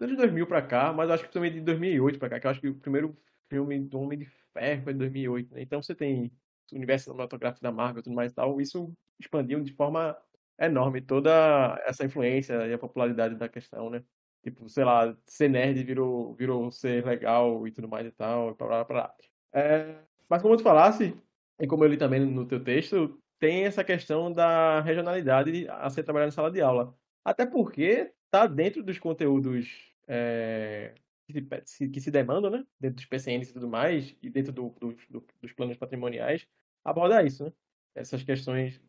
Desde 0.00 0.16
2000 0.16 0.48
pra 0.48 0.60
cá, 0.60 0.92
mas 0.92 1.08
acho 1.10 1.24
que 1.24 1.32
também 1.32 1.52
de 1.52 1.60
2008 1.60 2.18
pra 2.18 2.28
cá, 2.28 2.40
que 2.40 2.46
eu 2.46 2.50
acho 2.50 2.60
que 2.60 2.68
o 2.68 2.74
primeiro 2.74 3.16
filme 3.48 3.78
do 3.78 4.00
Homem 4.00 4.18
de 4.18 4.26
Ferro 4.52 4.82
foi 4.82 4.92
de 4.92 4.98
2008, 4.98 5.54
né? 5.54 5.62
Então 5.62 5.80
você 5.80 5.94
tem 5.94 6.32
o 6.72 6.76
universo 6.76 7.04
cinematográfico 7.04 7.62
da 7.62 7.70
Marvel 7.70 8.00
e 8.00 8.02
tudo 8.02 8.16
mais 8.16 8.32
e 8.32 8.34
tal, 8.34 8.60
isso 8.60 8.92
expandiu 9.20 9.62
de 9.62 9.72
forma 9.72 10.18
enorme 10.58 11.00
toda 11.00 11.80
essa 11.86 12.04
influência 12.04 12.66
e 12.66 12.72
a 12.72 12.78
popularidade 12.78 13.36
da 13.36 13.48
questão, 13.48 13.88
né? 13.88 14.02
Tipo, 14.42 14.68
sei 14.68 14.84
lá, 14.84 15.16
ser 15.24 15.48
nerd 15.48 15.84
virou, 15.84 16.34
virou 16.34 16.68
ser 16.72 17.06
legal 17.06 17.64
e 17.68 17.70
tudo 17.70 17.88
mais 17.88 18.08
e 18.08 18.10
tal, 18.10 18.50
e 18.50 18.54
blá 18.54 18.66
blá 18.66 18.84
blá. 18.84 19.14
É, 19.54 20.00
mas 20.28 20.42
como 20.42 20.56
tu 20.56 20.64
falasse, 20.64 21.16
e 21.60 21.66
como 21.68 21.84
eu 21.84 21.88
li 21.88 21.96
também 21.96 22.18
no 22.26 22.44
teu 22.44 22.62
texto, 22.62 23.21
tem 23.42 23.64
essa 23.64 23.82
questão 23.82 24.32
da 24.32 24.80
regionalidade 24.82 25.66
a 25.68 25.90
ser 25.90 26.04
trabalhada 26.04 26.28
em 26.28 26.32
sala 26.32 26.48
de 26.48 26.60
aula. 26.60 26.96
Até 27.24 27.44
porque 27.44 28.12
tá 28.30 28.46
dentro 28.46 28.84
dos 28.84 29.00
conteúdos 29.00 29.92
é, 30.06 30.94
que, 31.26 31.44
se, 31.64 31.88
que 31.88 32.00
se 32.00 32.08
demandam, 32.12 32.48
né? 32.52 32.64
Dentro 32.78 32.98
dos 32.98 33.06
PCNs 33.06 33.50
e 33.50 33.52
tudo 33.52 33.66
mais, 33.68 34.14
e 34.22 34.30
dentro 34.30 34.52
do- 34.52 34.70
do- 34.78 34.96
do- 35.10 35.26
dos 35.40 35.52
planos 35.52 35.76
patrimoniais, 35.76 36.46
abordar 36.84 37.26
isso, 37.26 37.44
né? 37.44 37.52
Essas 37.96 38.22
questões 38.22 38.80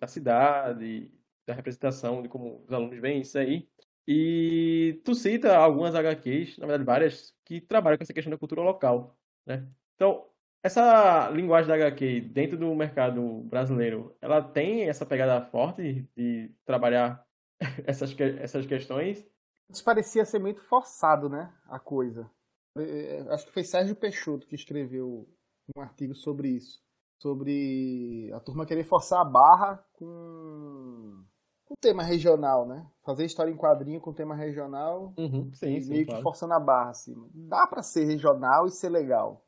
da 0.00 0.08
cidade, 0.08 1.12
da 1.46 1.54
representação, 1.54 2.20
de 2.20 2.28
como 2.28 2.64
os 2.66 2.72
alunos 2.72 2.98
veem 2.98 3.20
isso 3.20 3.38
aí. 3.38 3.68
E 4.08 5.00
tu 5.04 5.14
cita 5.14 5.56
algumas 5.56 5.94
HQs, 5.94 6.58
na 6.58 6.66
verdade 6.66 6.84
várias, 6.84 7.32
que 7.44 7.60
trabalham 7.60 7.96
com 7.96 8.02
essa 8.02 8.12
questão 8.12 8.32
da 8.32 8.38
cultura 8.38 8.60
local, 8.60 9.16
né? 9.46 9.68
Então, 9.94 10.28
essa 10.64 11.28
linguagem 11.28 11.68
da 11.68 11.74
HQ 11.74 12.22
dentro 12.32 12.56
do 12.56 12.74
mercado 12.74 13.42
brasileiro, 13.42 14.16
ela 14.18 14.40
tem 14.40 14.88
essa 14.88 15.04
pegada 15.04 15.44
forte 15.50 16.08
de 16.16 16.50
trabalhar 16.64 17.22
essas, 17.86 18.18
essas 18.18 18.64
questões? 18.64 19.22
Isso 19.70 19.84
parecia 19.84 20.24
ser 20.24 20.38
muito 20.38 20.62
forçado, 20.62 21.28
né? 21.28 21.52
A 21.68 21.78
coisa. 21.78 22.30
É, 22.78 22.82
é, 22.82 23.34
Acho 23.34 23.44
que 23.44 23.52
foi 23.52 23.62
Sérgio 23.62 23.94
Peixoto 23.94 24.46
que 24.46 24.54
escreveu 24.54 25.28
um 25.76 25.82
artigo 25.82 26.14
sobre 26.14 26.48
isso. 26.48 26.82
Sobre 27.20 28.30
a 28.32 28.40
turma 28.40 28.66
querer 28.66 28.84
forçar 28.84 29.20
a 29.20 29.24
barra 29.24 29.84
com 29.92 31.24
com 31.66 31.74
tema 31.80 32.02
regional, 32.02 32.66
né? 32.66 32.86
Fazer 33.04 33.24
história 33.24 33.50
em 33.50 33.56
quadrinho 33.56 34.00
com 34.00 34.12
tema 34.12 34.34
regional 34.34 35.14
Uhum, 35.16 35.50
sim, 35.54 35.76
e 35.76 35.82
sim, 35.82 35.90
meio 35.90 36.06
que 36.06 36.22
forçando 36.22 36.54
a 36.54 36.60
barra, 36.60 36.90
assim. 36.90 37.14
Dá 37.34 37.66
pra 37.66 37.82
ser 37.82 38.04
regional 38.04 38.66
e 38.66 38.70
ser 38.70 38.90
legal. 38.90 39.43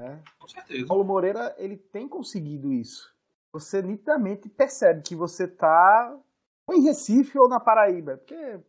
Né? 0.00 0.22
Com 0.38 0.48
certeza. 0.48 0.86
Paulo 0.86 1.04
Moreira, 1.04 1.54
ele 1.58 1.76
tem 1.76 2.08
conseguido 2.08 2.72
isso. 2.72 3.14
Você 3.52 3.82
nitidamente 3.82 4.48
percebe 4.48 5.02
que 5.02 5.14
você 5.14 5.46
tá 5.46 6.18
ou 6.66 6.74
em 6.74 6.82
Recife 6.82 7.38
ou 7.38 7.48
na 7.48 7.60
Paraíba. 7.60 8.16
Porque 8.16 8.60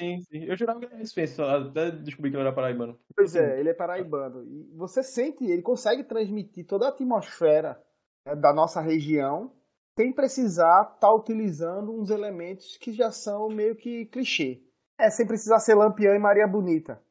Sim, 0.00 0.20
sim. 0.22 0.44
Eu 0.44 0.56
jurava 0.56 0.78
que 0.78 0.86
ele 0.86 0.94
era 0.94 1.02
recifense, 1.02 1.40
até 1.42 1.90
descobri 1.90 2.30
que 2.30 2.36
ele 2.36 2.42
era 2.42 2.54
paraibano. 2.54 2.98
Pois 3.14 3.36
é, 3.36 3.60
ele 3.60 3.68
é 3.68 3.74
paraibano. 3.74 4.42
E 4.44 4.70
você 4.74 5.02
sente, 5.02 5.44
ele 5.44 5.60
consegue 5.60 6.02
transmitir 6.04 6.66
toda 6.66 6.86
a 6.86 6.88
atmosfera 6.88 7.78
né, 8.24 8.34
da 8.34 8.52
nossa 8.52 8.80
região 8.80 9.52
sem 9.98 10.10
precisar 10.10 10.92
estar 10.94 11.12
utilizando 11.12 11.92
uns 11.92 12.08
elementos 12.08 12.78
que 12.78 12.92
já 12.94 13.10
são 13.10 13.48
meio 13.48 13.76
que 13.76 14.06
clichê. 14.06 14.62
É, 14.98 15.10
sem 15.10 15.26
precisar 15.26 15.58
ser 15.58 15.74
Lampião 15.74 16.14
e 16.14 16.18
Maria 16.18 16.46
Bonita. 16.46 17.02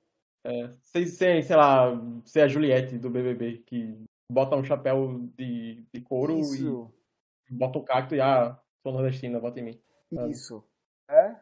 É, 0.46 0.74
sem, 0.82 1.06
sem, 1.06 1.42
sei 1.42 1.56
lá, 1.56 1.92
ser 2.26 2.42
a 2.42 2.48
Juliette 2.48 2.98
do 2.98 3.10
BBB, 3.10 3.64
que 3.66 4.04
bota 4.32 4.56
um 4.56 4.64
chapéu 4.64 5.20
de, 5.38 5.86
de 5.94 6.02
couro 6.02 6.40
Isso, 6.40 6.92
e 7.50 7.54
bota 7.54 7.80
um 7.80 7.84
cacto 7.84 8.16
e, 8.16 8.22
ah, 8.22 8.58
sou 8.82 8.94
nordestina, 8.94 9.40
bota 9.40 9.60
em 9.60 9.64
mim. 9.64 9.82
sabe? 10.14 10.32
isso. 10.32 10.64
É, 11.10 11.36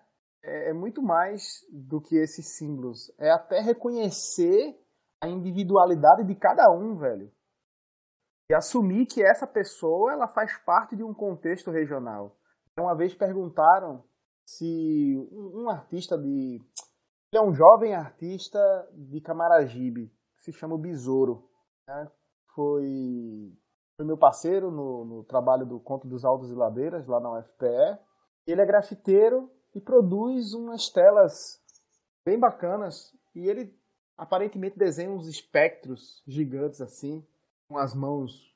é, 0.44 0.70
é 0.70 0.74
muito 0.74 1.02
mais 1.02 1.66
do 1.72 2.02
que 2.02 2.16
esses 2.16 2.58
símbolos. 2.58 3.12
É 3.20 3.30
até 3.30 3.60
reconhecer 3.60 4.76
a 5.22 5.28
individualidade 5.28 6.24
de 6.24 6.36
cada 6.36 6.72
um, 6.72 6.96
velho. 6.96 7.32
E 8.50 8.54
assumir 8.54 9.06
que 9.06 9.22
essa 9.22 9.46
pessoa 9.46 10.14
ela 10.14 10.28
faz 10.28 10.58
parte 10.60 10.96
de 10.96 11.04
um 11.04 11.14
contexto 11.14 11.70
regional. 11.70 12.38
Uma 12.80 12.96
vez 12.96 13.14
perguntaram 13.14 14.04
se 14.46 15.16
um 15.32 15.70
artista 15.70 16.18
de. 16.18 16.62
Ele 17.32 17.44
é 17.44 17.46
um 17.46 17.54
jovem 17.54 17.94
artista 17.94 18.60
de 18.94 19.20
Camaragibe, 19.20 20.12
que 20.36 20.44
se 20.44 20.54
chama 20.54 20.78
Besouro. 20.78 21.50
né? 21.88 22.10
Foi, 22.56 23.54
foi 23.98 24.06
meu 24.06 24.18
parceiro 24.18 24.72
no, 24.72 25.04
no 25.04 25.24
trabalho 25.24 25.66
do 25.66 25.80
Conto 25.80 26.08
dos 26.08 26.24
Altos 26.24 26.50
e 26.50 26.56
Ladeiras, 26.56 27.06
lá 27.06 27.20
na 27.20 27.38
UFPE. 27.40 28.00
Ele 28.48 28.62
é 28.62 28.66
grafiteiro 28.66 29.52
e 29.76 29.82
produz 29.82 30.54
umas 30.54 30.90
telas 30.90 31.62
bem 32.26 32.40
bacanas. 32.40 33.14
E 33.36 33.48
ele 33.48 33.78
aparentemente 34.18 34.80
desenha 34.80 35.12
uns 35.12 35.28
espectros 35.28 36.24
gigantes 36.26 36.82
assim, 36.82 37.26
com 37.68 37.78
as 37.78 37.94
mãos 37.94 38.56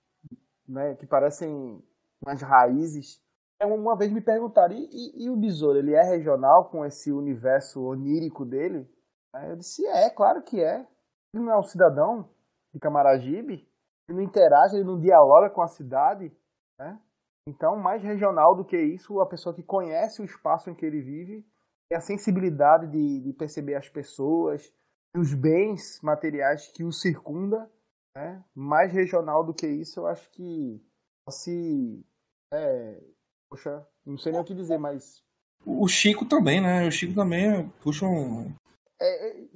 né, 0.67 0.95
que 0.95 1.05
parecem 1.05 1.83
umas 2.21 2.41
raízes. 2.41 3.21
É, 3.61 3.65
Uma 3.65 3.95
vez 3.95 4.11
me 4.11 4.19
perguntaram, 4.21 4.73
e, 4.75 4.89
e- 4.91 5.25
e 5.25 5.29
o 5.29 5.37
besouro, 5.37 5.77
ele 5.77 5.93
é 5.93 6.01
regional 6.01 6.65
com 6.69 6.83
esse 6.83 7.11
universo 7.11 7.83
onírico 7.83 8.43
dele? 8.43 8.89
Aí 9.31 9.49
eu 9.51 9.55
disse, 9.55 9.85
é, 9.85 10.09
claro 10.09 10.41
que 10.41 10.59
é. 10.59 10.87
Ele 11.33 11.43
não 11.43 11.51
é 11.53 11.59
um 11.59 11.63
cidadão 11.63 12.27
de 12.73 12.79
Camaragibe, 12.79 13.67
ele 14.09 14.17
não 14.17 14.21
interage, 14.23 14.75
ele 14.75 14.83
não 14.83 14.99
dialoga 14.99 15.49
com 15.49 15.61
a 15.61 15.67
cidade, 15.67 16.35
né? 16.79 16.99
Então, 17.47 17.75
mais 17.75 18.01
regional 18.03 18.55
do 18.55 18.65
que 18.65 18.77
isso, 18.79 19.19
a 19.21 19.25
pessoa 19.25 19.53
que 19.53 19.63
conhece 19.63 20.21
o 20.21 20.25
espaço 20.25 20.69
em 20.69 20.75
que 20.75 20.85
ele 20.85 21.01
vive, 21.01 21.45
tem 21.89 21.97
a 21.97 22.01
sensibilidade 22.01 22.87
de, 22.87 23.19
de 23.21 23.33
perceber 23.33 23.75
as 23.75 23.87
pessoas, 23.89 24.73
os 25.15 25.33
bens 25.33 25.99
materiais 26.01 26.67
que 26.67 26.83
o 26.83 26.91
circunda, 26.91 27.69
né? 28.15 28.43
Mais 28.55 28.91
regional 28.91 29.43
do 29.43 29.53
que 29.53 29.67
isso, 29.67 29.99
eu 29.99 30.07
acho 30.07 30.29
que 30.31 30.81
se 31.29 32.03
é, 32.53 33.01
poxa, 33.51 33.85
não 34.05 34.17
sei 34.17 34.31
nem 34.31 34.41
o 34.41 34.45
que 34.45 34.55
dizer, 34.55 34.77
mas 34.79 35.21
O 35.65 35.87
Chico 35.87 36.25
também, 36.25 36.61
né? 36.61 36.87
O 36.87 36.91
Chico 36.91 37.13
também 37.13 37.69
puxa 37.83 38.05
um. 38.05 38.51
é, 38.99 39.29
é, 39.29 39.47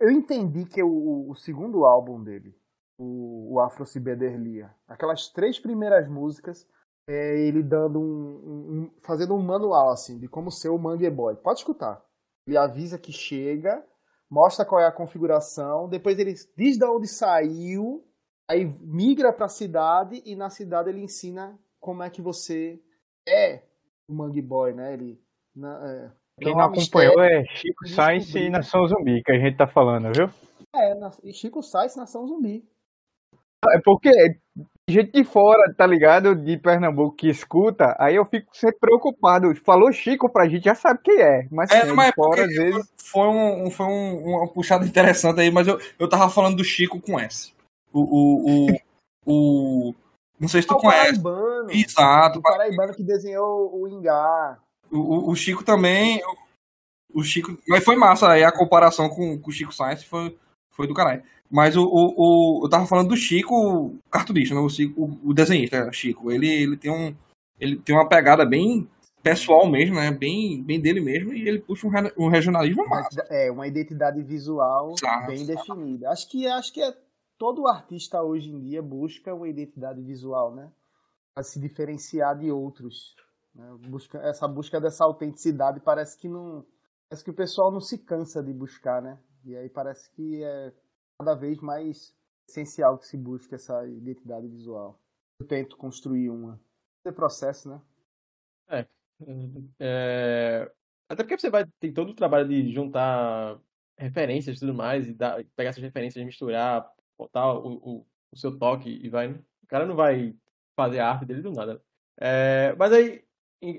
eu 0.00 0.10
entendi 0.10 0.64
que 0.64 0.82
o, 0.82 1.28
o 1.30 1.34
segundo 1.34 1.84
álbum 1.84 2.20
dele, 2.24 2.56
o, 2.98 3.54
o 3.54 3.60
Afro 3.60 3.86
Cibederlia, 3.86 4.74
aquelas 4.88 5.28
três 5.28 5.58
primeiras 5.60 6.08
músicas, 6.08 6.66
é 7.08 7.38
ele 7.46 7.62
dando 7.62 8.00
um, 8.00 8.04
um- 8.04 8.72
um- 8.82 8.90
fazendo 9.00 9.34
um 9.34 9.42
manual 9.42 9.90
assim 9.90 10.18
de 10.18 10.26
como 10.26 10.50
ser 10.50 10.70
o 10.70 10.78
Mangue 10.78 11.10
Boy. 11.10 11.36
Pode 11.36 11.60
escutar. 11.60 12.02
Ele 12.46 12.56
avisa 12.56 12.98
que 12.98 13.12
chega, 13.12 13.84
mostra 14.30 14.64
qual 14.64 14.80
é 14.80 14.86
a 14.86 14.92
configuração, 14.92 15.88
depois 15.88 16.18
ele 16.18 16.34
diz 16.56 16.78
de 16.78 16.84
onde 16.84 17.06
saiu, 17.06 18.04
aí 18.48 18.64
migra 18.80 19.32
para 19.32 19.46
a 19.46 19.48
cidade 19.48 20.20
e 20.24 20.34
na 20.34 20.48
cidade 20.50 20.88
ele 20.88 21.02
ensina 21.02 21.56
como 21.80 22.02
é 22.02 22.10
que 22.10 22.22
você 22.22 22.80
é 23.28 23.62
o 24.08 24.14
Mangue 24.14 24.42
Boy, 24.42 24.72
né? 24.72 24.94
Ele 24.94 25.20
na- 25.54 25.78
é, 25.90 26.10
Quem 26.40 26.52
não 26.54 26.60
acompanhou 26.60 27.18
mistério. 27.18 27.46
é 27.48 27.56
Chico. 27.56 27.88
Sainz 27.88 28.34
e 28.34 28.48
Nação 28.50 28.86
Zumbi, 28.86 29.22
que 29.22 29.32
a 29.32 29.38
gente 29.38 29.56
tá 29.56 29.66
falando, 29.66 30.12
viu? 30.14 30.28
É, 30.74 30.94
na- 30.94 31.10
e 31.22 31.32
Chico 31.32 31.62
Sainz, 31.62 31.94
Nação 31.96 32.26
Zumbi. 32.26 32.64
É 33.70 33.78
porque 33.84 34.10
gente 34.90 35.12
de 35.12 35.22
fora, 35.22 35.72
tá 35.74 35.86
ligado? 35.86 36.34
De 36.34 36.56
Pernambuco 36.56 37.14
que 37.16 37.28
escuta, 37.28 37.94
aí 37.98 38.16
eu 38.16 38.24
fico 38.24 38.48
sempre 38.56 38.80
preocupado. 38.80 39.54
Falou 39.64 39.92
Chico 39.92 40.28
pra 40.28 40.48
gente, 40.48 40.64
já 40.64 40.74
sabe 40.74 41.00
quem 41.04 41.20
é. 41.20 41.46
Mas, 41.50 41.70
É, 41.70 41.82
é 41.88 41.92
mas 41.92 42.08
de 42.08 42.14
fora, 42.14 42.44
às 42.44 42.52
vezes. 42.52 42.92
foi, 42.98 43.28
um, 43.28 43.66
um- 43.66 43.70
foi 43.70 43.86
um- 43.86 44.24
uma 44.36 44.48
puxada 44.52 44.84
interessante 44.84 45.40
aí, 45.40 45.50
mas 45.50 45.68
eu, 45.68 45.78
eu 45.98 46.08
tava 46.08 46.28
falando 46.28 46.56
do 46.56 46.64
Chico 46.64 47.00
com 47.00 47.20
S. 47.20 47.52
O. 47.92 48.00
o, 48.00 48.66
o, 49.26 49.88
o- 49.90 49.94
não 50.42 50.48
sei 50.48 50.60
se 50.60 50.68
tu 50.68 50.74
Ah, 50.74 50.76
o 50.76 50.80
conhece. 50.80 51.22
Paraibano. 51.22 51.70
Exato. 51.70 52.38
O 52.40 52.42
Paraibano 52.42 52.94
que 52.94 53.02
desenhou 53.02 53.70
o 53.80 53.88
Ingá. 53.88 54.58
O, 54.90 54.98
o- 54.98 55.30
o 55.30 55.34
Chico 55.34 55.64
também. 55.64 56.20
O, 57.14 57.20
o 57.20 57.24
Chico. 57.24 57.56
Mas 57.68 57.82
foi 57.84 57.96
massa 57.96 58.28
aí 58.30 58.44
a 58.44 58.52
comparação 58.52 59.08
com, 59.08 59.38
com 59.38 59.48
o 59.50 59.52
Chico 59.52 59.72
Science 59.72 60.04
foi, 60.04 60.36
foi 60.70 60.86
do 60.86 60.92
caralho. 60.94 61.22
Mas 61.50 61.76
o, 61.76 61.84
o, 61.84 62.14
o- 62.60 62.64
eu 62.64 62.68
tava 62.68 62.86
falando 62.86 63.08
do 63.10 63.16
Chico 63.16 63.54
o 63.54 63.98
cartunista, 64.10 64.54
né? 64.54 64.60
o, 64.60 64.68
Chico- 64.68 65.18
o, 65.24 65.32
desenhista, 65.32 65.90
Chico. 65.92 66.30
Ele, 66.30 66.48
ele 66.48 66.76
tem 66.76 66.90
um. 66.90 67.14
Ele 67.60 67.76
tem 67.76 67.94
uma 67.94 68.08
pegada 68.08 68.44
bem 68.44 68.88
pessoal 69.22 69.68
mesmo, 69.70 69.94
né? 69.94 70.10
Bem, 70.10 70.60
bem 70.64 70.80
dele 70.80 71.00
mesmo, 71.00 71.32
e 71.32 71.46
ele 71.46 71.60
puxa 71.60 71.86
um, 71.86 71.90
re- 71.90 72.12
um 72.18 72.26
regionalismo 72.28 72.88
massa. 72.88 73.24
É, 73.30 73.52
uma 73.52 73.68
identidade 73.68 74.20
visual 74.20 74.94
Exato. 74.98 75.26
bem 75.28 75.46
definida. 75.46 76.10
Acho 76.10 76.28
que, 76.28 76.44
acho 76.48 76.72
que 76.72 76.82
é, 76.82 76.92
todo 77.42 77.66
artista 77.66 78.22
hoje 78.22 78.50
em 78.50 78.60
dia 78.60 78.80
busca 78.80 79.34
uma 79.34 79.48
identidade 79.48 80.00
visual, 80.00 80.54
né? 80.54 80.70
Para 81.34 81.42
se 81.42 81.58
diferenciar 81.58 82.38
de 82.38 82.52
outros. 82.52 83.16
né? 83.52 83.68
Busca, 83.88 84.18
essa 84.18 84.46
busca 84.46 84.80
dessa 84.80 85.02
autenticidade 85.02 85.80
parece 85.80 86.16
que 86.16 86.28
não. 86.28 86.64
Parece 87.08 87.24
que 87.24 87.30
o 87.32 87.34
pessoal 87.34 87.72
não 87.72 87.80
se 87.80 87.98
cansa 87.98 88.40
de 88.40 88.52
buscar, 88.52 89.02
né? 89.02 89.18
E 89.44 89.56
aí 89.56 89.68
parece 89.68 90.08
que 90.10 90.40
é 90.44 90.72
cada 91.18 91.34
vez 91.34 91.58
mais 91.58 92.14
essencial 92.48 92.96
que 92.96 93.08
se 93.08 93.16
busque 93.16 93.56
essa 93.56 93.84
identidade 93.88 94.46
visual. 94.46 95.00
Eu 95.40 95.46
tento 95.48 95.76
construir 95.76 96.30
uma. 96.30 96.60
É 97.04 97.10
processo, 97.10 97.68
né? 97.68 97.80
É, 99.80 100.70
Até 101.08 101.24
porque 101.24 101.38
você 101.38 101.50
vai 101.50 101.66
tem 101.80 101.92
todo 101.92 102.10
o 102.10 102.14
trabalho 102.14 102.46
de 102.48 102.72
juntar 102.72 103.58
referências 103.98 104.58
e 104.58 104.60
tudo 104.60 104.74
mais, 104.74 105.08
e 105.08 105.12
dar- 105.12 105.44
pegar 105.56 105.70
essas 105.70 105.82
referências, 105.82 106.24
misturar, 106.24 106.88
botar 107.22 107.52
o, 107.52 107.74
o, 107.74 108.06
o 108.32 108.36
seu 108.36 108.58
toque 108.58 109.00
e 109.02 109.08
vai. 109.08 109.32
O 109.32 109.66
cara 109.68 109.86
não 109.86 109.94
vai 109.96 110.34
fazer 110.76 111.00
a 111.00 111.10
arte 111.10 111.24
dele 111.26 111.42
do 111.42 111.52
nada. 111.52 111.82
É, 112.18 112.74
mas 112.78 112.92
aí, 112.92 113.24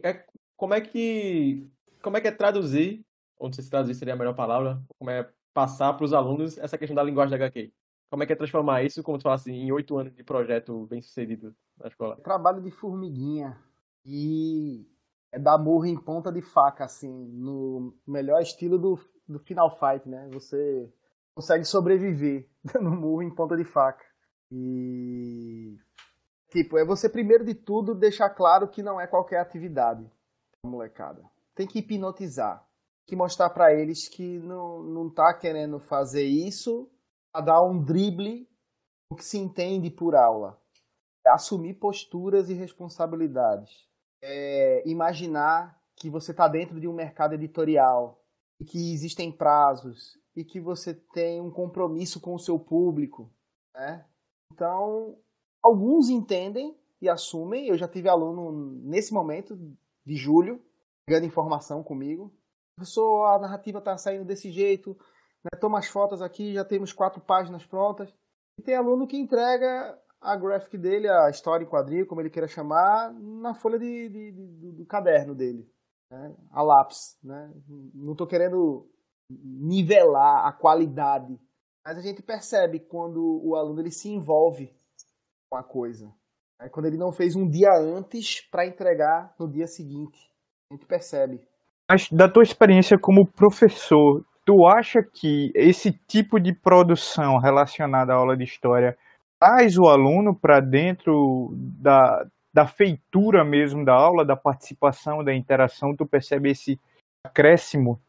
é- 0.03 0.25
como 0.57 0.73
é 0.73 0.81
que. 0.81 1.67
Como 2.01 2.17
é 2.17 2.21
que 2.21 2.27
é 2.27 2.31
traduzir, 2.31 3.05
ou 3.37 3.47
não 3.47 3.53
sei 3.53 3.63
se 3.63 3.69
traduzir 3.69 3.95
seria 3.95 4.13
a 4.13 4.17
melhor 4.17 4.35
palavra, 4.35 4.81
como 4.97 5.09
é 5.09 5.29
passar 5.53 5.93
para 5.93 6.03
os 6.03 6.13
alunos 6.13 6.57
essa 6.57 6.77
questão 6.77 6.95
da 6.95 7.03
linguagem 7.03 7.29
da 7.37 7.45
HQ? 7.45 7.71
Como 8.09 8.21
é 8.23 8.25
que 8.25 8.33
é 8.33 8.35
transformar 8.35 8.83
isso, 8.83 9.01
como 9.01 9.17
tu 9.17 9.23
fala 9.23 9.35
assim, 9.35 9.53
em 9.53 9.71
oito 9.71 9.97
anos 9.97 10.13
de 10.13 10.23
projeto 10.23 10.85
bem 10.87 11.01
sucedido 11.01 11.55
na 11.79 11.87
escola? 11.87 12.15
trabalho 12.17 12.61
de 12.61 12.69
formiguinha. 12.71 13.57
E 14.05 14.85
é 15.31 15.39
dar 15.39 15.57
murro 15.57 15.85
em 15.85 15.97
ponta 15.97 16.31
de 16.31 16.41
faca, 16.41 16.83
assim, 16.83 17.09
no 17.09 17.95
melhor 18.05 18.41
estilo 18.41 18.77
do, 18.77 18.99
do 19.27 19.39
Final 19.39 19.71
Fight, 19.79 20.07
né? 20.07 20.29
Você 20.31 20.91
consegue 21.35 21.65
sobreviver 21.65 22.47
dando 22.63 22.91
murro 22.91 23.21
em 23.21 23.33
ponta 23.33 23.55
de 23.57 23.63
faca. 23.63 24.05
E. 24.51 25.77
Tipo, 26.49 26.77
é 26.77 26.85
você 26.85 27.09
primeiro 27.09 27.43
de 27.43 27.55
tudo 27.55 27.95
deixar 27.95 28.29
claro 28.29 28.67
que 28.67 28.83
não 28.83 29.01
é 29.01 29.07
qualquer 29.07 29.39
atividade, 29.39 30.07
molecada. 30.63 31.23
Tem 31.55 31.65
que 31.65 31.79
hipnotizar. 31.79 32.59
Tem 32.59 33.07
que 33.07 33.15
mostrar 33.15 33.49
pra 33.49 33.73
eles 33.73 34.07
que 34.07 34.37
não, 34.39 34.83
não 34.83 35.09
tá 35.09 35.33
querendo 35.33 35.79
fazer 35.79 36.23
isso 36.23 36.89
a 37.33 37.41
dar 37.41 37.63
um 37.63 37.83
drible 37.83 38.47
o 39.09 39.15
que 39.15 39.25
se 39.25 39.37
entende 39.37 39.89
por 39.89 40.15
aula. 40.15 40.59
É 41.25 41.31
assumir 41.31 41.75
posturas 41.75 42.49
e 42.49 42.53
responsabilidades. 42.53 43.87
É 44.21 44.83
imaginar 44.85 45.79
que 45.95 46.09
você 46.09 46.31
está 46.31 46.47
dentro 46.47 46.79
de 46.79 46.87
um 46.87 46.93
mercado 46.93 47.33
editorial 47.33 48.21
e 48.59 48.65
que 48.65 48.93
existem 48.93 49.31
prazos 49.31 50.19
e 50.35 50.43
que 50.43 50.59
você 50.59 50.93
tem 50.93 51.39
um 51.41 51.51
compromisso 51.51 52.19
com 52.19 52.33
o 52.33 52.39
seu 52.39 52.57
público, 52.59 53.29
né? 53.73 54.05
Então, 54.51 55.17
alguns 55.61 56.09
entendem 56.09 56.77
e 57.01 57.09
assumem. 57.09 57.67
Eu 57.67 57.77
já 57.77 57.87
tive 57.87 58.07
aluno 58.09 58.51
nesse 58.83 59.13
momento 59.13 59.55
de 60.05 60.15
julho 60.15 60.61
pegando 61.05 61.25
informação 61.25 61.83
comigo. 61.83 62.31
Professor, 62.75 63.25
a 63.25 63.39
narrativa 63.39 63.79
está 63.79 63.97
saindo 63.97 64.25
desse 64.25 64.51
jeito. 64.51 64.97
Né? 65.43 65.59
Toma 65.59 65.79
as 65.79 65.87
fotos 65.87 66.21
aqui, 66.21 66.53
já 66.53 66.63
temos 66.63 66.93
quatro 66.93 67.21
páginas 67.21 67.65
prontas. 67.65 68.13
E 68.59 68.63
tem 68.63 68.75
aluno 68.75 69.07
que 69.07 69.17
entrega 69.17 69.99
a 70.21 70.35
graphic 70.37 70.77
dele, 70.77 71.09
a 71.09 71.29
história 71.29 71.65
em 71.65 71.69
quadrinho, 71.69 72.05
como 72.07 72.21
ele 72.21 72.29
queira 72.29 72.47
chamar, 72.47 73.11
na 73.13 73.53
folha 73.53 73.77
de, 73.77 74.07
de- 74.09 74.31
de- 74.31 74.47
do, 74.53 74.71
do 74.71 74.85
caderno 74.85 75.35
dele, 75.35 75.69
né? 76.09 76.33
a 76.51 76.61
lápis. 76.63 77.17
Né? 77.21 77.51
Não 77.93 78.13
estou 78.13 78.25
querendo 78.25 78.89
nivelar 79.43 80.45
a 80.45 80.51
qualidade, 80.51 81.39
mas 81.85 81.97
a 81.97 82.01
gente 82.01 82.21
percebe 82.21 82.79
quando 82.79 83.41
o 83.43 83.55
aluno 83.55 83.81
ele 83.81 83.91
se 83.91 84.09
envolve 84.09 84.73
com 85.49 85.57
a 85.57 85.63
coisa. 85.63 86.11
né? 86.59 86.69
Quando 86.69 86.85
ele 86.85 86.97
não 86.97 87.11
fez 87.11 87.35
um 87.35 87.47
dia 87.47 87.73
antes 87.73 88.41
para 88.49 88.65
entregar 88.65 89.33
no 89.37 89.51
dia 89.51 89.67
seguinte. 89.67 90.17
A 90.71 90.75
gente 90.75 90.85
percebe. 90.85 91.41
Mas 91.89 92.09
da 92.09 92.29
tua 92.29 92.43
experiência 92.43 92.97
como 92.97 93.27
professor, 93.27 94.25
tu 94.45 94.65
acha 94.65 95.03
que 95.03 95.51
esse 95.53 95.91
tipo 96.07 96.39
de 96.39 96.53
produção 96.53 97.37
relacionada 97.37 98.13
à 98.13 98.15
aula 98.15 98.37
de 98.37 98.45
história 98.45 98.97
traz 99.39 99.77
o 99.77 99.85
aluno 99.85 100.33
para 100.33 100.61
dentro 100.61 101.51
da, 101.53 102.25
da 102.53 102.65
feitura 102.65 103.43
mesmo 103.43 103.83
da 103.83 103.93
aula, 103.93 104.25
da 104.25 104.37
participação, 104.37 105.23
da 105.23 105.35
interação? 105.35 105.93
Tu 105.95 106.05
percebe 106.05 106.49
esse 106.49 106.79
acréscimo? 107.25 107.99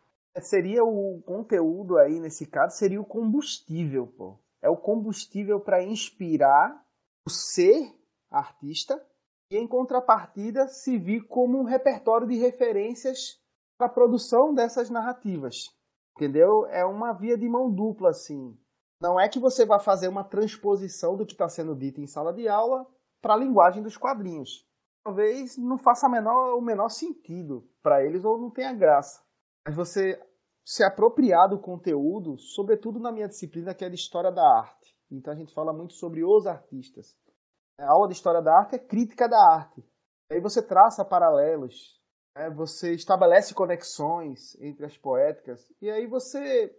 Seria 0.41 0.85
o 0.85 1.22
conteúdo 1.22 1.97
aí 1.99 2.18
nesse 2.18 2.47
caso 2.47 2.76
seria 2.76 3.01
o 3.01 3.07
combustível, 3.07 4.07
pô. 4.07 4.39
É 4.62 4.68
o 4.68 4.76
combustível 4.76 5.61
para 5.61 5.82
inspirar 5.82 6.82
o 7.26 7.30
ser 7.30 7.95
artista 8.30 9.01
e 9.51 9.57
em 9.57 9.68
contrapartida 9.68 10.66
se 10.68 10.99
vir 10.99 11.26
como 11.26 11.59
um 11.59 11.64
repertório 11.64 12.26
de 12.26 12.37
referências 12.37 13.41
para 13.78 13.87
a 13.87 13.91
produção 13.91 14.55
dessas 14.55 14.91
narrativas. 14.91 15.57
Entendeu? 16.16 16.66
É 16.66 16.85
uma 16.85 17.12
via 17.12 17.37
de 17.37 17.49
mão 17.49 17.70
dupla 17.70 18.11
assim. 18.11 18.57
Não 19.01 19.20
é 19.20 19.28
que 19.28 19.39
você 19.39 19.66
vai 19.66 19.80
fazer 19.80 20.09
uma 20.09 20.24
transposição 20.24 21.16
do 21.16 21.26
que 21.26 21.32
está 21.32 21.49
sendo 21.49 21.74
dito 21.76 22.01
em 22.01 22.07
sala 22.07 22.32
de 22.32 22.49
aula 22.49 22.87
para 23.20 23.35
a 23.35 23.37
linguagem 23.37 23.82
dos 23.82 23.97
quadrinhos. 23.97 24.66
Talvez 25.05 25.59
não 25.59 25.76
faça 25.76 26.09
menor- 26.09 26.57
o 26.57 26.62
menor 26.62 26.89
sentido 26.89 27.68
para 27.82 28.05
eles 28.05 28.24
ou 28.24 28.39
não 28.39 28.51
tenha 28.51 28.72
graça 28.72 29.24
mas 29.67 29.75
você 29.75 30.21
se 30.65 30.85
apropriar 30.85 31.49
do 31.49 31.59
conteúdo, 31.59 32.39
sobretudo 32.39 32.99
na 32.99 33.12
minha 33.12 33.29
disciplina 33.29 33.75
que 33.75 33.85
é 33.85 33.89
de 33.89 33.97
História 33.97 34.31
da 34.31 34.43
Arte. 34.43 34.95
Então 35.11 35.33
a 35.33 35.37
gente 35.37 35.53
fala 35.53 35.73
muito 35.73 35.95
sobre 35.95 36.25
os 36.25 36.47
artistas. 36.47 37.17
A 37.79 37.91
aula 37.93 38.09
de 38.09 38.15
História 38.15 38.43
da 38.43 38.57
Arte 38.57 38.77
é 38.77 38.79
crítica 38.79 39.29
da 39.29 39.39
arte. 39.53 39.85
Aí 40.31 40.41
você 40.41 40.62
traça 40.62 41.05
paralelos, 41.05 42.01
né? 42.37 42.51
você 42.51 42.95
estabelece 42.95 43.55
conexões 43.55 44.59
entre 44.61 44.87
as 44.87 44.97
poéticas, 44.97 45.71
e 45.81 45.91
aí 45.91 46.07
você, 46.07 46.75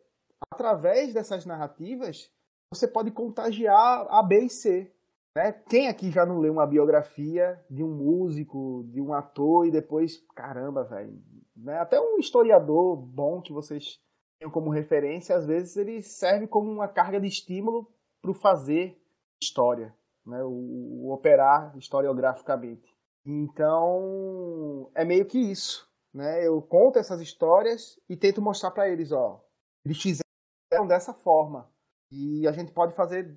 através 0.52 1.14
dessas 1.14 1.46
narrativas, 1.46 2.32
você 2.74 2.88
pode 2.88 3.12
contagiar 3.12 4.08
A, 4.10 4.24
B 4.24 4.46
e 4.46 4.50
C. 4.50 4.92
Né? 5.38 5.52
Quem 5.70 5.88
aqui 5.88 6.12
já 6.12 6.26
não 6.26 6.40
leu 6.40 6.54
uma 6.54 6.66
biografia 6.66 7.64
de 7.70 7.84
um 7.84 7.94
músico, 7.94 8.84
de 8.88 9.00
um 9.00 9.14
ator, 9.14 9.68
e 9.68 9.72
depois, 9.72 10.18
caramba, 10.36 10.84
velho, 10.84 11.14
né? 11.56 11.80
Até 11.80 12.00
um 12.00 12.18
historiador 12.18 12.96
bom 12.98 13.42
que 13.42 13.54
vocês 13.54 14.00
tenham 14.38 14.52
como 14.52 14.70
referência, 14.70 15.36
às 15.36 15.46
vezes 15.46 15.78
ele 15.78 16.02
serve 16.02 16.48
como 16.48 16.70
uma 16.72 16.88
carga 16.88 17.20
de 17.20 17.28
estímulo 17.28 17.90
para 18.22 18.32
o 18.32 18.34
fazer 18.34 19.02
história, 19.42 19.96
né? 20.26 20.44
o, 20.44 20.50
o 20.50 21.14
operar 21.14 21.76
historiograficamente. 21.78 22.94
Então, 23.26 24.92
é 24.94 25.06
meio 25.06 25.26
que 25.26 25.40
isso. 25.40 25.90
Né? 26.14 26.46
Eu 26.46 26.62
conto 26.62 27.00
essas 27.00 27.22
histórias 27.22 28.00
e 28.10 28.16
tento 28.16 28.42
mostrar 28.42 28.72
para 28.72 28.90
eles, 28.90 29.12
ó, 29.12 29.44
eles 29.84 30.02
fizeram 30.02 30.88
dessa 30.88 31.14
forma. 31.14 31.70
E 32.12 32.48
a 32.48 32.52
gente 32.52 32.72
pode 32.72 32.94
fazer 32.96 33.36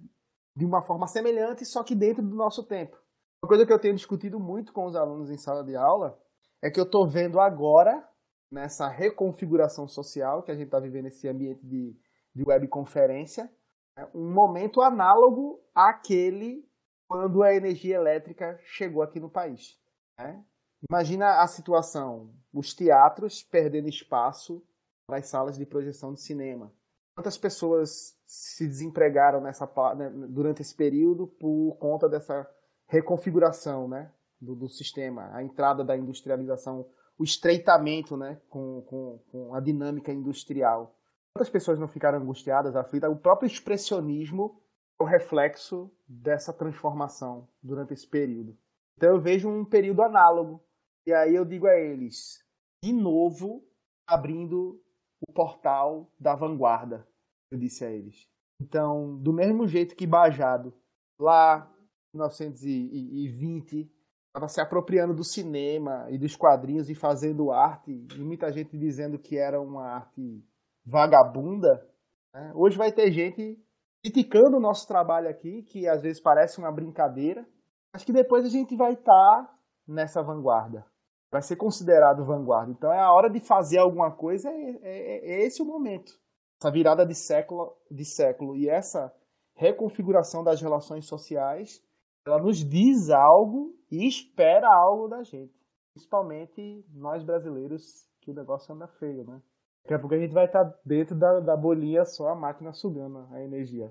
de 0.57 0.65
uma 0.65 0.83
forma 0.83 1.07
semelhante, 1.07 1.65
só 1.65 1.83
que 1.83 1.95
dentro 1.95 2.23
do 2.23 2.35
nosso 2.35 2.65
tempo. 2.65 2.97
Uma 3.43 3.49
coisa 3.49 3.65
que 3.65 3.73
eu 3.73 3.79
tenho 3.79 3.95
discutido 3.95 4.39
muito 4.41 4.73
com 4.73 4.85
os 4.85 4.97
alunos 4.97 5.31
em 5.31 5.39
sala 5.39 5.63
de 5.65 5.77
aula 5.77 6.21
é 6.63 6.71
que 6.71 6.81
eu 6.81 6.85
estou 6.85 7.07
vendo 7.07 7.41
agora, 7.41 8.07
nessa 8.51 8.89
reconfiguração 8.89 9.87
social 9.87 10.43
que 10.43 10.51
a 10.51 10.55
gente 10.55 10.67
está 10.67 10.81
vivendo 10.81 11.05
nesse 11.05 11.29
ambiente 11.29 11.65
de, 11.65 11.97
de 12.35 12.45
webconferência, 12.45 13.51
né, 13.97 14.09
um 14.15 14.33
momento 14.33 14.81
análogo 14.81 15.61
àquele 15.75 16.67
quando 17.07 17.43
a 17.43 17.55
energia 17.55 17.97
elétrica 17.97 18.59
chegou 18.63 19.03
aqui 19.03 19.19
no 19.19 19.31
país. 19.31 19.79
né? 20.19 20.45
Imagina 20.89 21.43
a 21.43 21.47
situação, 21.47 22.33
os 22.53 22.75
teatros 22.75 23.43
perdendo 23.43 23.89
espaço 23.89 24.63
para 25.07 25.19
as 25.19 25.27
salas 25.27 25.57
de 25.57 25.67
projeção 25.67 26.13
de 26.13 26.21
cinema. 26.21 26.73
Quantas 27.17 27.37
pessoas 27.37 28.17
se 28.27 28.67
desempregaram 28.67 29.41
nessa, 29.41 29.67
né, 29.97 30.11
durante 30.29 30.63
esse 30.63 30.75
período 30.75 31.27
por 31.27 31.77
conta 31.79 32.09
dessa 32.09 32.49
reconfiguração 32.87 33.89
né, 33.89 34.13
do, 34.41 34.55
do 34.55 34.69
sistema, 34.69 35.31
a 35.35 35.43
entrada 35.43 35.85
da 35.85 35.97
industrialização, 35.97 36.87
o 37.19 37.25
estreitamento 37.25 38.17
né, 38.17 38.41
com, 38.49 38.83
com, 38.83 39.19
com 39.31 39.55
a 39.55 39.61
dinâmica 39.61 40.13
industrial. 40.13 40.97
Quantas 41.35 41.51
pessoas 41.51 41.79
não 41.79 41.89
ficaram 41.89 42.19
angustiadas, 42.19 42.77
aflitas? 42.77 43.11
O 43.11 43.17
próprio 43.17 43.47
expressionismo 43.47 44.61
é 45.01 45.03
o 45.03 45.07
reflexo 45.07 45.91
dessa 46.07 46.53
transformação 46.53 47.49
durante 47.63 47.93
esse 47.93 48.07
período. 48.07 48.57
Então 48.97 49.11
eu 49.11 49.21
vejo 49.21 49.49
um 49.49 49.65
período 49.65 50.03
análogo. 50.03 50.63
E 51.07 51.13
aí 51.13 51.35
eu 51.35 51.45
digo 51.45 51.67
a 51.67 51.75
eles, 51.75 52.45
de 52.85 52.93
novo, 52.93 53.65
abrindo 54.07 54.81
o 55.27 55.33
portal 55.33 56.13
da 56.19 56.35
vanguarda, 56.35 57.07
eu 57.51 57.59
disse 57.59 57.85
a 57.85 57.91
eles. 57.91 58.29
Então, 58.61 59.17
do 59.19 59.33
mesmo 59.33 59.67
jeito 59.67 59.95
que 59.95 60.07
Bajado, 60.07 60.75
lá 61.19 61.73
em 62.13 62.19
1920, 62.19 63.91
estava 64.29 64.49
se 64.49 64.61
apropriando 64.61 65.15
do 65.15 65.25
cinema 65.25 66.07
e 66.11 66.19
dos 66.19 66.37
quadrinhos 66.37 66.89
e 66.89 66.95
fazendo 66.95 67.51
arte, 67.51 68.07
e 68.17 68.21
muita 68.21 68.53
gente 68.53 68.79
dizendo 68.79 69.19
que 69.19 69.37
era 69.37 69.61
uma 69.61 69.85
arte 69.87 70.45
vagabunda, 70.85 71.87
né? 72.33 72.53
hoje 72.55 72.79
vai 72.79 72.93
ter 72.93 73.11
gente 73.11 73.59
criticando 74.03 74.57
o 74.57 74.61
nosso 74.61 74.87
trabalho 74.87 75.29
aqui, 75.29 75.63
que 75.63 75.89
às 75.89 76.03
vezes 76.03 76.21
parece 76.21 76.59
uma 76.59 76.71
brincadeira, 76.71 77.47
mas 77.93 78.05
que 78.05 78.13
depois 78.13 78.45
a 78.45 78.49
gente 78.49 78.77
vai 78.77 78.93
estar 78.93 79.59
nessa 79.87 80.23
vanguarda. 80.23 80.87
Vai 81.31 81.43
ser 81.43 81.57
considerado 81.57 82.25
vanguarda. 82.25 82.71
Então 82.71 82.93
é 82.93 83.01
a 83.01 83.13
hora 83.13 83.29
de 83.29 83.41
fazer 83.41 83.79
alguma 83.79 84.11
coisa, 84.11 84.49
é, 84.49 84.79
é- 84.83 85.31
é 85.33 85.47
esse 85.47 85.61
o 85.61 85.65
momento. 85.67 86.13
Essa 86.61 86.71
virada 86.71 87.05
de 87.05 87.15
século, 87.15 87.77
de 87.91 88.05
século 88.05 88.57
e 88.57 88.69
essa 88.69 89.13
reconfiguração 89.55 90.43
das 90.43 90.61
relações 90.61 91.07
sociais, 91.07 91.83
ela 92.29 92.39
nos 92.43 92.59
diz 92.59 93.11
algo 93.11 93.75
e 93.91 94.07
espera 94.07 94.69
algo 94.69 95.09
da 95.09 95.23
gente. 95.23 95.53
Principalmente 95.95 96.85
nós 96.95 97.25
brasileiros, 97.25 98.07
que 98.21 98.31
o 98.31 98.35
negócio 98.35 98.75
anda 98.75 98.87
feio, 98.87 99.25
né? 99.25 99.41
Daqui 99.83 99.95
a 99.95 99.99
pouco 99.99 100.15
a 100.15 100.19
gente 100.19 100.35
vai 100.35 100.45
estar 100.45 100.65
dentro 100.85 101.17
da, 101.17 101.41
da 101.41 101.57
bolinha 101.57 102.05
só 102.05 102.29
a 102.29 102.37
máquina 102.37 102.73
sugando 102.75 103.27
a 103.33 103.43
energia. 103.43 103.91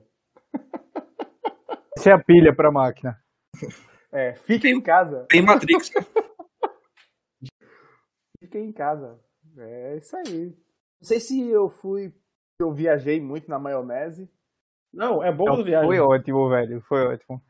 Essa 1.98 2.12
é 2.12 2.14
a 2.14 2.24
pilha 2.24 2.56
para 2.56 2.70
a 2.70 2.72
máquina. 2.72 3.20
É, 4.12 4.36
fiquem 4.36 4.76
em 4.76 4.82
casa. 4.82 5.26
Tem 5.30 5.44
Matrix. 5.44 5.90
Fiquem 8.40 8.70
em 8.70 8.72
casa. 8.72 9.20
É 9.58 9.98
isso 9.98 10.16
aí. 10.16 10.50
Não 11.02 11.08
sei 11.08 11.20
se 11.20 11.50
eu 11.50 11.70
fui. 11.70 12.14
Eu 12.60 12.72
viajei 12.72 13.20
muito 13.20 13.50
na 13.50 13.58
maionese. 13.58 14.30
Não, 14.94 15.24
é 15.24 15.32
bom 15.34 15.46
Não, 15.46 15.56
do 15.58 15.64
viagem. 15.64 15.88
foi 15.88 16.00
ótimo, 16.00 16.48
velho. 16.50 16.82
Foi 16.82 17.02
ótimo. 17.08 17.42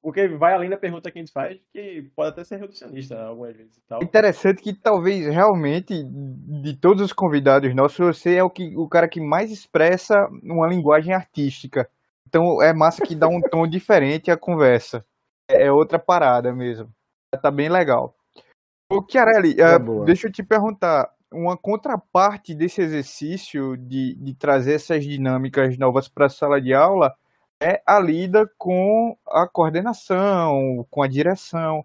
Porque 0.00 0.28
vai 0.28 0.54
além 0.54 0.70
da 0.70 0.76
pergunta 0.76 1.10
que 1.10 1.18
a 1.18 1.22
gente 1.22 1.32
faz, 1.32 1.58
que 1.72 2.08
pode 2.14 2.30
até 2.30 2.44
ser 2.44 2.56
reducionista 2.56 3.20
algumas 3.20 3.56
vezes 3.56 3.76
e 3.76 3.80
tal. 3.82 4.02
Interessante 4.02 4.62
que 4.62 4.72
talvez 4.72 5.26
realmente 5.26 5.92
de 6.04 6.76
todos 6.76 7.02
os 7.02 7.12
convidados 7.12 7.74
nossos, 7.74 7.98
você 7.98 8.36
é 8.36 8.42
o, 8.42 8.50
que, 8.50 8.76
o 8.76 8.88
cara 8.88 9.08
que 9.08 9.20
mais 9.20 9.50
expressa 9.50 10.14
uma 10.42 10.68
linguagem 10.68 11.12
artística. 11.12 11.88
Então 12.26 12.62
é 12.62 12.72
massa 12.72 13.04
que 13.04 13.14
dá 13.14 13.26
um 13.26 13.40
tom 13.40 13.66
diferente 13.68 14.30
à 14.30 14.36
conversa. 14.36 15.04
É 15.50 15.66
é 15.66 15.72
outra 15.72 15.98
parada 15.98 16.52
mesmo. 16.52 16.88
Tá 17.42 17.50
bem 17.50 17.68
legal. 17.68 18.14
Ô, 18.90 19.04
Chiarelli, 19.06 19.56
eh, 19.58 19.78
boa. 19.78 20.04
deixa 20.04 20.28
eu 20.28 20.32
te 20.32 20.42
perguntar. 20.42 21.10
Uma 21.30 21.58
contraparte 21.58 22.54
desse 22.54 22.80
exercício 22.80 23.76
de, 23.76 24.14
de 24.14 24.34
trazer 24.34 24.74
essas 24.74 25.04
dinâmicas 25.04 25.76
novas 25.76 26.08
para 26.08 26.24
a 26.24 26.30
sala 26.30 26.58
de 26.58 26.72
aula 26.72 27.14
é 27.60 27.82
a 27.86 27.98
lida 27.98 28.50
com 28.56 29.16
a 29.26 29.46
coordenação, 29.48 30.86
com 30.90 31.02
a 31.02 31.08
direção. 31.08 31.84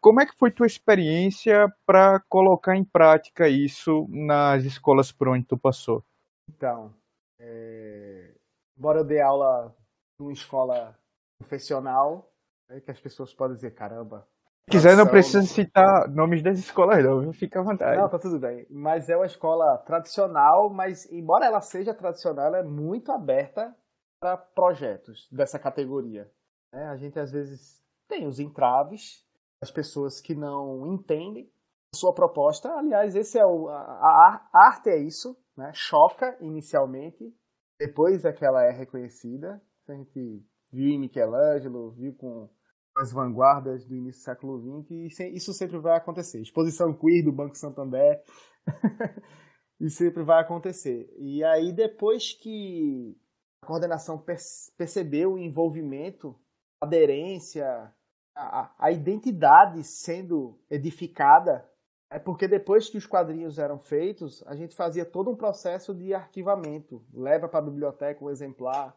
Como 0.00 0.20
é 0.20 0.26
que 0.26 0.36
foi 0.36 0.50
tua 0.50 0.66
experiência 0.66 1.72
para 1.86 2.20
colocar 2.28 2.76
em 2.76 2.84
prática 2.84 3.48
isso 3.48 4.06
nas 4.10 4.64
escolas 4.64 5.10
por 5.10 5.28
onde 5.28 5.46
tu 5.46 5.56
passou? 5.56 6.04
Então, 6.48 6.94
é... 7.38 8.34
embora 8.78 9.00
eu 9.00 9.04
dê 9.04 9.20
aula 9.20 9.74
numa 10.18 10.32
escola 10.32 10.96
profissional, 11.38 12.30
é 12.68 12.80
que 12.80 12.90
as 12.90 13.00
pessoas 13.00 13.32
podem 13.32 13.56
dizer, 13.56 13.70
caramba. 13.70 14.28
Se 14.64 14.72
quiser, 14.72 14.96
não 14.96 15.06
precisa 15.06 15.42
citar 15.42 16.08
nomes 16.08 16.42
das 16.42 16.58
escolas, 16.58 17.02
não, 17.02 17.20
viu? 17.20 17.32
Fica 17.32 17.58
à 17.58 17.62
vontade. 17.62 17.96
Não, 17.96 18.08
tá 18.08 18.18
tudo 18.18 18.38
bem. 18.38 18.66
Mas 18.70 19.08
é 19.08 19.16
uma 19.16 19.26
escola 19.26 19.78
tradicional, 19.78 20.68
mas 20.68 21.10
embora 21.10 21.46
ela 21.46 21.60
seja 21.62 21.94
tradicional, 21.94 22.46
ela 22.46 22.58
é 22.58 22.62
muito 22.62 23.10
aberta 23.10 23.74
para 24.20 24.36
projetos 24.36 25.28
dessa 25.32 25.58
categoria. 25.58 26.30
né? 26.72 26.84
A 26.88 26.96
gente 26.96 27.18
às 27.18 27.32
vezes 27.32 27.82
tem 28.08 28.26
os 28.26 28.38
entraves, 28.38 29.24
as 29.62 29.70
pessoas 29.70 30.20
que 30.20 30.34
não 30.34 30.86
entendem 30.92 31.50
sua 31.94 32.14
proposta. 32.14 32.68
Aliás, 32.74 33.14
esse 33.16 33.38
é 33.38 33.44
o, 33.44 33.68
a, 33.68 33.80
a- 33.80 34.50
arte 34.54 34.90
é 34.90 34.98
isso, 34.98 35.36
né? 35.56 35.72
Choca 35.74 36.36
inicialmente, 36.40 37.34
depois 37.80 38.24
é 38.24 38.32
que 38.32 38.44
ela 38.44 38.62
é 38.64 38.70
reconhecida. 38.70 39.60
A 39.88 39.94
gente 39.94 40.44
viu 40.70 40.88
em 40.90 41.00
Michelangelo, 41.00 41.90
viu 41.92 42.14
com 42.14 42.48
as 42.96 43.12
vanguardas 43.12 43.84
do 43.86 43.96
início 43.96 44.20
do 44.20 44.24
século 44.24 44.82
XX, 44.82 45.20
e 45.20 45.34
isso 45.34 45.52
sempre 45.54 45.78
vai 45.78 45.96
acontecer. 45.96 46.40
Exposição 46.40 46.92
queer 46.92 47.24
do 47.24 47.32
Banco 47.32 47.56
Santander, 47.56 48.22
isso 49.80 49.96
sempre 49.96 50.22
vai 50.22 50.40
acontecer. 50.42 51.08
E 51.18 51.42
aí, 51.42 51.72
depois 51.72 52.32
que 52.34 53.16
a 53.62 53.66
coordenação 53.66 54.18
per- 54.18 54.38
percebeu 54.76 55.34
o 55.34 55.38
envolvimento, 55.38 56.34
a 56.80 56.86
aderência, 56.86 57.92
a, 58.34 58.60
a- 58.60 58.74
a 58.78 58.90
identidade 58.90 59.82
sendo 59.84 60.58
edificada, 60.70 61.68
é 62.10 62.18
porque 62.18 62.48
depois 62.48 62.88
que 62.88 62.98
os 62.98 63.06
quadrinhos 63.06 63.58
eram 63.58 63.78
feitos, 63.78 64.42
a 64.46 64.56
gente 64.56 64.74
fazia 64.74 65.04
todo 65.04 65.30
um 65.30 65.36
processo 65.36 65.94
de 65.94 66.12
arquivamento. 66.12 67.04
Leva 67.12 67.48
para 67.48 67.60
a 67.60 67.62
biblioteca 67.70 68.24
um 68.24 68.30
exemplar, 68.30 68.96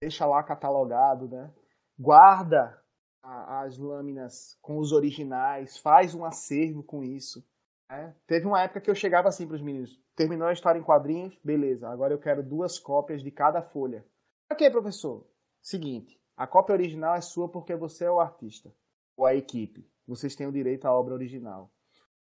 deixa 0.00 0.24
lá 0.26 0.42
catalogado, 0.42 1.28
né? 1.28 1.52
guarda 1.98 2.78
a- 3.22 3.62
as 3.62 3.78
lâminas 3.78 4.58
com 4.60 4.78
os 4.78 4.92
originais, 4.92 5.78
faz 5.78 6.14
um 6.14 6.24
acervo 6.24 6.82
com 6.82 7.02
isso. 7.02 7.44
Né? 7.88 8.14
Teve 8.26 8.46
uma 8.46 8.62
época 8.62 8.80
que 8.80 8.90
eu 8.90 8.94
chegava 8.94 9.28
assim 9.28 9.46
para 9.46 9.56
os 9.56 9.62
meninos: 9.62 10.00
terminou 10.16 10.48
a 10.48 10.52
história 10.52 10.78
em 10.78 10.82
quadrinhos, 10.82 11.38
beleza, 11.44 11.88
agora 11.88 12.12
eu 12.12 12.18
quero 12.18 12.42
duas 12.42 12.78
cópias 12.78 13.22
de 13.22 13.30
cada 13.30 13.62
folha. 13.62 14.04
Ok, 14.50 14.70
professor. 14.70 15.26
Seguinte, 15.62 16.20
a 16.36 16.46
cópia 16.46 16.74
original 16.74 17.14
é 17.14 17.20
sua 17.20 17.48
porque 17.48 17.74
você 17.74 18.04
é 18.04 18.10
o 18.10 18.20
artista, 18.20 18.72
ou 19.16 19.26
a 19.26 19.34
equipe. 19.34 19.88
Vocês 20.06 20.34
têm 20.34 20.46
o 20.46 20.52
direito 20.52 20.84
à 20.86 20.92
obra 20.92 21.14
original. 21.14 21.70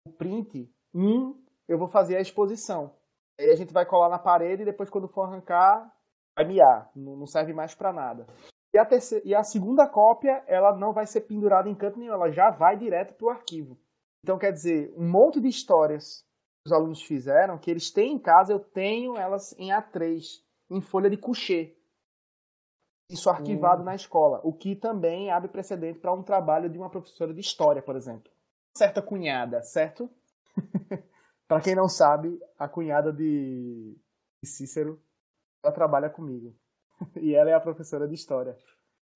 O 0.04 0.12
print, 0.12 0.68
um, 0.94 1.40
eu 1.68 1.78
vou 1.78 1.88
fazer 1.88 2.16
a 2.16 2.20
exposição. 2.20 2.96
Aí 3.38 3.50
a 3.50 3.56
gente 3.56 3.72
vai 3.72 3.86
colar 3.86 4.08
na 4.08 4.18
parede 4.18 4.62
e 4.62 4.64
depois, 4.64 4.90
quando 4.90 5.06
for 5.06 5.22
arrancar, 5.22 5.94
vai 6.36 6.44
miar. 6.46 6.90
Não 6.96 7.16
não 7.16 7.26
serve 7.26 7.52
mais 7.52 7.74
para 7.74 7.92
nada. 7.92 8.26
E 8.74 8.78
a, 8.78 8.84
terceira, 8.84 9.26
e 9.26 9.34
a 9.34 9.42
segunda 9.42 9.86
cópia, 9.86 10.42
ela 10.46 10.76
não 10.76 10.92
vai 10.92 11.06
ser 11.06 11.22
pendurada 11.22 11.68
em 11.68 11.74
canto 11.74 11.98
nenhum, 11.98 12.12
ela 12.12 12.30
já 12.30 12.50
vai 12.50 12.76
direto 12.76 13.14
para 13.14 13.26
o 13.26 13.30
arquivo. 13.30 13.78
Então, 14.28 14.38
quer 14.38 14.52
dizer, 14.52 14.92
um 14.94 15.08
monte 15.08 15.40
de 15.40 15.48
histórias 15.48 16.22
que 16.62 16.66
os 16.66 16.72
alunos 16.72 17.00
fizeram, 17.00 17.56
que 17.56 17.70
eles 17.70 17.90
têm 17.90 18.12
em 18.12 18.18
casa, 18.18 18.52
eu 18.52 18.60
tenho 18.60 19.16
elas 19.16 19.58
em 19.58 19.70
A3, 19.70 20.22
em 20.68 20.82
folha 20.82 21.08
de 21.08 21.16
coucher. 21.16 21.74
Isso 23.08 23.30
arquivado 23.30 23.82
na 23.82 23.94
escola, 23.94 24.38
o 24.44 24.52
que 24.52 24.76
também 24.76 25.30
abre 25.30 25.48
precedente 25.48 25.98
para 25.98 26.12
um 26.12 26.22
trabalho 26.22 26.68
de 26.68 26.76
uma 26.76 26.90
professora 26.90 27.32
de 27.32 27.40
história, 27.40 27.80
por 27.80 27.96
exemplo. 27.96 28.30
Certa 28.76 29.00
cunhada, 29.00 29.62
certo? 29.62 30.10
para 31.48 31.62
quem 31.62 31.74
não 31.74 31.88
sabe, 31.88 32.38
a 32.58 32.68
cunhada 32.68 33.10
de 33.10 33.96
Cícero, 34.44 35.00
ela 35.64 35.72
trabalha 35.72 36.10
comigo. 36.10 36.54
e 37.16 37.34
ela 37.34 37.48
é 37.48 37.54
a 37.54 37.60
professora 37.60 38.06
de 38.06 38.14
história. 38.14 38.58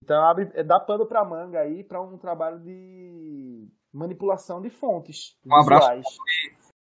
Então 0.03 0.25
abre, 0.25 0.47
dá 0.65 0.81
pano 0.81 1.05
pra 1.05 1.23
manga 1.23 1.61
aí 1.61 1.85
para 1.85 2.01
um 2.01 2.17
trabalho 2.17 2.59
de 2.61 3.52
manipulação 3.93 4.61
de 4.61 4.71
fontes. 4.71 5.37
Um 5.45 5.55
abraço. 5.55 5.89
visuais. 5.89 6.19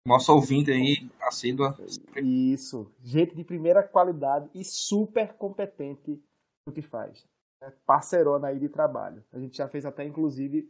Nosso 0.05 0.33
ouvinte 0.33 0.71
aí, 0.71 1.07
assídua. 1.21 1.77
Isso. 2.15 2.91
Gente 3.03 3.35
de 3.35 3.43
primeira 3.43 3.83
qualidade 3.83 4.49
e 4.53 4.63
super 4.63 5.33
competente 5.33 6.19
no 6.65 6.73
que 6.73 6.81
faz. 6.81 7.23
É 7.61 7.71
parceirona 7.85 8.47
aí 8.47 8.59
de 8.59 8.67
trabalho. 8.67 9.23
A 9.31 9.39
gente 9.39 9.55
já 9.55 9.67
fez 9.67 9.85
até, 9.85 10.03
inclusive, 10.03 10.67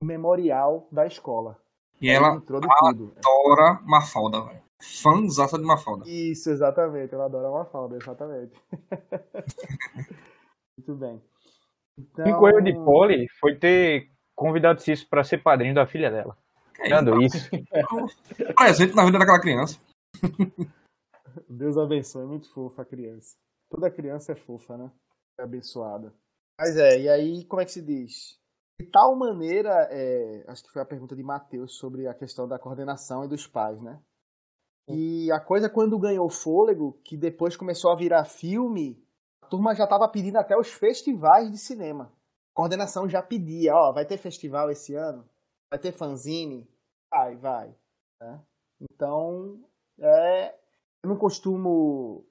o 0.00 0.04
memorial 0.04 0.88
da 0.90 1.06
escola. 1.06 1.56
E 2.00 2.10
ela 2.10 2.34
entrou 2.34 2.60
de 2.60 2.66
tudo. 2.66 3.14
adora 3.16 3.80
Mafalda, 3.84 4.42
velho. 4.42 4.62
Fãzaça 4.82 5.56
de 5.56 5.64
Mafalda. 5.64 6.08
Isso, 6.08 6.50
exatamente. 6.50 7.14
Ela 7.14 7.26
adora 7.26 7.48
uma 7.48 7.64
falda, 7.64 7.96
exatamente. 7.96 8.60
Muito 10.76 10.94
bem. 10.96 11.22
Então, 11.96 12.24
Cinco 12.24 12.48
erros 12.48 12.64
de 12.64 12.74
Poli 12.74 13.28
foi 13.38 13.56
ter 13.56 14.10
convidado 14.42 14.82
Cício 14.82 15.08
para 15.08 15.24
ser 15.24 15.42
padrinho 15.42 15.74
da 15.74 15.86
filha 15.86 16.10
dela. 16.10 16.36
É 16.80 16.88
Dando 16.88 17.22
isso. 17.22 17.38
Presente 18.56 18.94
na 18.94 19.04
vida 19.04 19.18
daquela 19.18 19.40
criança. 19.40 19.80
Deus 21.48 21.78
abençoe, 21.78 22.22
é 22.22 22.26
muito 22.26 22.52
fofa 22.52 22.82
a 22.82 22.84
criança. 22.84 23.36
Toda 23.70 23.90
criança 23.90 24.32
é 24.32 24.34
fofa, 24.34 24.76
né? 24.76 24.90
É 25.38 25.44
abençoada. 25.44 26.12
Mas 26.58 26.76
é, 26.76 27.00
e 27.00 27.08
aí, 27.08 27.44
como 27.46 27.62
é 27.62 27.64
que 27.64 27.72
se 27.72 27.82
diz? 27.82 28.38
De 28.80 28.86
tal 28.86 29.16
maneira, 29.16 29.88
é, 29.90 30.44
acho 30.48 30.62
que 30.62 30.70
foi 30.70 30.82
a 30.82 30.86
pergunta 30.86 31.16
de 31.16 31.22
Matheus 31.22 31.76
sobre 31.76 32.06
a 32.06 32.14
questão 32.14 32.46
da 32.46 32.58
coordenação 32.58 33.24
e 33.24 33.28
dos 33.28 33.46
pais, 33.46 33.80
né? 33.80 33.98
E 34.88 35.30
a 35.30 35.40
coisa, 35.40 35.70
quando 35.70 35.98
ganhou 35.98 36.28
fôlego, 36.28 36.98
que 37.04 37.16
depois 37.16 37.56
começou 37.56 37.92
a 37.92 37.96
virar 37.96 38.24
filme, 38.24 39.00
a 39.40 39.46
turma 39.46 39.74
já 39.74 39.84
estava 39.84 40.08
pedindo 40.08 40.36
até 40.36 40.56
os 40.56 40.68
festivais 40.68 41.50
de 41.50 41.58
cinema. 41.58 42.12
Coordenação 42.54 43.08
já 43.08 43.22
pedia, 43.22 43.74
ó, 43.74 43.92
vai 43.92 44.04
ter 44.04 44.18
festival 44.18 44.70
esse 44.70 44.94
ano? 44.94 45.24
Vai 45.70 45.78
ter 45.78 45.92
fanzine? 45.92 46.68
Vai, 47.10 47.36
vai. 47.36 47.74
né? 48.20 48.40
Então, 48.80 49.60
é, 49.98 50.54
eu 51.02 51.08
não 51.08 51.16
costumo 51.16 52.24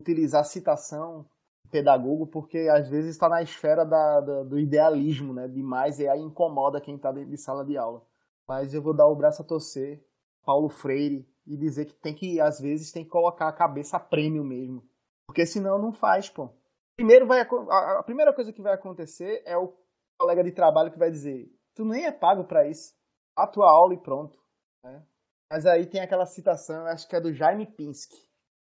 utilizar 0.00 0.44
citação 0.44 1.26
pedagogo 1.70 2.26
porque 2.26 2.68
às 2.70 2.88
vezes 2.88 3.10
está 3.10 3.28
na 3.28 3.42
esfera 3.42 3.84
da, 3.84 4.20
da- 4.20 4.42
do 4.44 4.58
idealismo, 4.58 5.34
né? 5.34 5.48
Demais 5.48 5.98
e 5.98 6.08
aí 6.08 6.20
incomoda 6.20 6.80
quem 6.80 6.96
está 6.96 7.10
dentro 7.12 7.30
de 7.30 7.36
sala 7.36 7.64
de 7.64 7.76
aula. 7.76 8.02
Mas 8.48 8.72
eu 8.72 8.80
vou 8.80 8.94
dar 8.94 9.08
o 9.08 9.16
braço 9.16 9.42
a 9.42 9.44
torcer, 9.44 10.02
Paulo 10.44 10.68
Freire, 10.68 11.28
e 11.46 11.56
dizer 11.56 11.86
que 11.86 11.94
tem 11.94 12.14
que, 12.14 12.40
às 12.40 12.60
vezes, 12.60 12.92
tem 12.92 13.04
que 13.04 13.10
colocar 13.10 13.48
a 13.48 13.52
cabeça 13.52 13.96
a 13.96 14.00
prêmio 14.00 14.44
mesmo. 14.44 14.84
Porque 15.26 15.44
senão 15.44 15.78
não 15.78 15.92
faz, 15.92 16.28
pô. 16.30 16.50
Primeiro 16.96 17.26
vai, 17.26 17.40
a, 17.40 17.98
a 18.00 18.02
primeira 18.02 18.32
coisa 18.32 18.52
que 18.52 18.62
vai 18.62 18.72
acontecer 18.74 19.42
é 19.44 19.56
o 19.56 19.76
colega 20.18 20.42
de 20.42 20.52
trabalho 20.52 20.90
que 20.90 20.98
vai 20.98 21.10
dizer: 21.10 21.50
tu 21.74 21.84
nem 21.84 22.04
é 22.04 22.12
pago 22.12 22.44
para 22.44 22.66
isso. 22.68 22.94
A 23.36 23.46
tua 23.46 23.70
aula 23.70 23.94
e 23.94 23.98
pronto. 23.98 24.38
né? 24.82 25.04
Mas 25.52 25.66
aí 25.66 25.86
tem 25.86 26.00
aquela 26.00 26.26
citação, 26.26 26.86
acho 26.86 27.06
que 27.06 27.14
é 27.14 27.20
do 27.20 27.32
Jaime 27.32 27.66
Pinsky. 27.66 28.16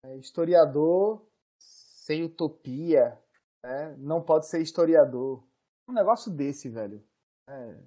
É, 0.05 0.17
historiador 0.17 1.25
sem 1.59 2.25
utopia 2.25 3.17
né? 3.63 3.95
não 3.99 4.23
pode 4.23 4.49
ser 4.49 4.61
historiador. 4.61 5.45
Um 5.89 5.93
negócio 5.93 6.33
desse, 6.33 6.69
velho. 6.69 7.03
É, 7.49 7.85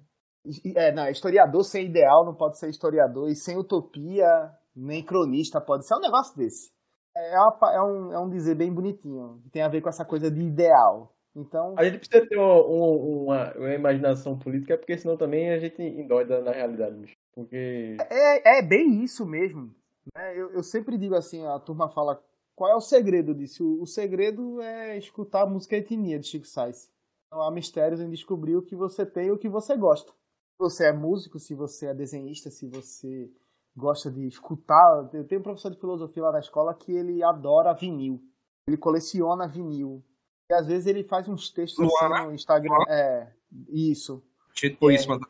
é, 0.76 0.92
não, 0.92 1.08
historiador 1.08 1.64
sem 1.64 1.86
ideal 1.86 2.24
não 2.24 2.34
pode 2.34 2.58
ser 2.58 2.70
historiador, 2.70 3.28
e 3.28 3.34
sem 3.34 3.58
utopia, 3.58 4.26
nem 4.74 5.04
cronista 5.04 5.60
pode 5.60 5.86
ser. 5.86 5.94
É 5.94 5.96
um 5.96 6.00
negócio 6.00 6.36
desse. 6.36 6.72
É, 7.16 7.38
uma 7.40 7.52
pa- 7.52 7.72
é 7.72 7.82
um, 7.82 8.12
é 8.12 8.18
um 8.20 8.28
dizer 8.28 8.54
bem 8.54 8.70
bonitinho, 8.72 9.40
que 9.42 9.48
tem 9.50 9.62
a 9.62 9.68
ver 9.68 9.80
com 9.80 9.88
essa 9.88 10.04
coisa 10.04 10.30
de 10.30 10.40
ideal. 10.40 11.12
Então, 11.34 11.74
A 11.76 11.84
gente 11.84 11.98
precisa 11.98 12.26
ter 12.26 12.36
uma, 12.36 12.66
um- 12.66 13.22
uma, 13.24 13.54
uma 13.54 13.74
imaginação 13.74 14.38
política, 14.38 14.76
porque 14.78 14.96
senão 14.98 15.16
também 15.16 15.50
a 15.50 15.58
gente 15.58 15.82
endoida 15.82 16.40
na 16.42 16.50
realidade, 16.50 16.96
bicho. 16.96 17.16
Porque. 17.34 17.96
É, 18.10 18.58
é 18.58 18.62
bem 18.62 19.02
isso 19.02 19.24
mesmo. 19.26 19.74
né? 20.14 20.32
Eu, 20.38 20.50
eu 20.52 20.62
sempre 20.62 20.96
digo 20.98 21.14
assim, 21.14 21.44
a 21.46 21.58
turma 21.58 21.88
fala, 21.88 22.22
qual 22.54 22.70
é 22.70 22.74
o 22.74 22.80
segredo 22.80 23.34
disso? 23.34 23.64
O, 23.66 23.82
o 23.82 23.86
segredo 23.86 24.60
é 24.62 24.96
escutar 24.96 25.42
a 25.42 25.46
música 25.46 25.76
Etnia 25.76 26.18
de 26.18 26.26
Chico 26.26 26.46
Sainz. 26.46 26.90
Não 27.30 27.42
há 27.42 27.50
mistérios 27.50 28.00
em 28.00 28.08
descobrir 28.10 28.56
o 28.56 28.62
que 28.62 28.76
você 28.76 29.04
tem 29.04 29.26
e 29.26 29.30
o 29.32 29.38
que 29.38 29.48
você 29.48 29.76
gosta. 29.76 30.10
Se 30.10 30.58
você 30.58 30.86
é 30.86 30.92
músico, 30.92 31.38
se 31.38 31.54
você 31.54 31.86
é 31.88 31.94
desenhista, 31.94 32.50
se 32.50 32.66
você 32.66 33.30
gosta 33.76 34.10
de 34.10 34.26
escutar. 34.26 35.10
Eu 35.12 35.26
tenho 35.26 35.40
um 35.40 35.44
professor 35.44 35.70
de 35.70 35.78
filosofia 35.78 36.22
lá 36.22 36.32
na 36.32 36.40
escola 36.40 36.74
que 36.74 36.92
ele 36.92 37.22
adora 37.22 37.74
vinil. 37.74 38.20
Ele 38.66 38.76
coleciona 38.76 39.46
vinil. 39.46 40.02
E 40.50 40.54
às 40.54 40.66
vezes 40.66 40.86
ele 40.86 41.04
faz 41.04 41.28
uns 41.28 41.50
textos 41.50 41.78
Luan, 41.78 42.14
assim 42.14 42.26
no 42.26 42.34
Instagram. 42.34 42.76
É, 42.88 43.32
isso. 43.68 44.22
Tipo 44.54 44.90
isso, 44.90 45.08
mano. 45.08 45.26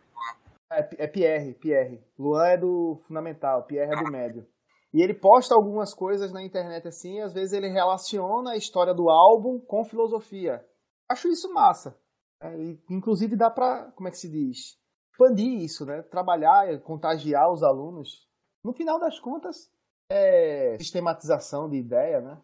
É, 0.70 1.05
é 1.05 1.07
Pierre, 1.07 1.55
Pierre. 1.55 2.05
Luan 2.18 2.47
é 2.47 2.57
do 2.57 3.01
fundamental, 3.07 3.64
Pierre 3.64 3.92
é 3.92 4.05
do 4.05 4.11
médio. 4.11 4.47
E 4.92 5.03
ele 5.03 5.14
posta 5.14 5.55
algumas 5.55 5.92
coisas 5.92 6.32
na 6.32 6.42
internet 6.42 6.88
assim, 6.88 7.16
e 7.16 7.20
às 7.20 7.32
vezes 7.32 7.53
ele 7.53 7.68
relaciona 7.68 8.53
a 8.53 8.57
história 8.57 8.94
do 8.94 9.11
álbum 9.11 9.59
com 9.61 9.84
filosofia. 9.84 10.64
Acho 11.09 11.28
isso 11.28 11.53
massa. 11.53 11.99
É, 12.40 12.55
e, 12.57 12.80
inclusive 12.90 13.36
dá 13.36 13.51
pra, 13.51 13.90
como 13.92 14.09
é 14.09 14.11
que 14.11 14.18
se 14.18 14.30
diz? 14.30 14.78
Expandir 15.12 15.62
isso, 15.62 15.84
né? 15.84 16.03
Trabalhar, 16.03 16.80
contagiar 16.80 17.51
os 17.51 17.62
alunos. 17.62 18.26
No 18.66 18.72
final 18.72 18.98
das 18.98 19.20
contas, 19.20 19.70
é 20.10 20.74
sistematização 20.80 21.70
de 21.70 21.76
ideia, 21.76 22.20
né? 22.20 22.36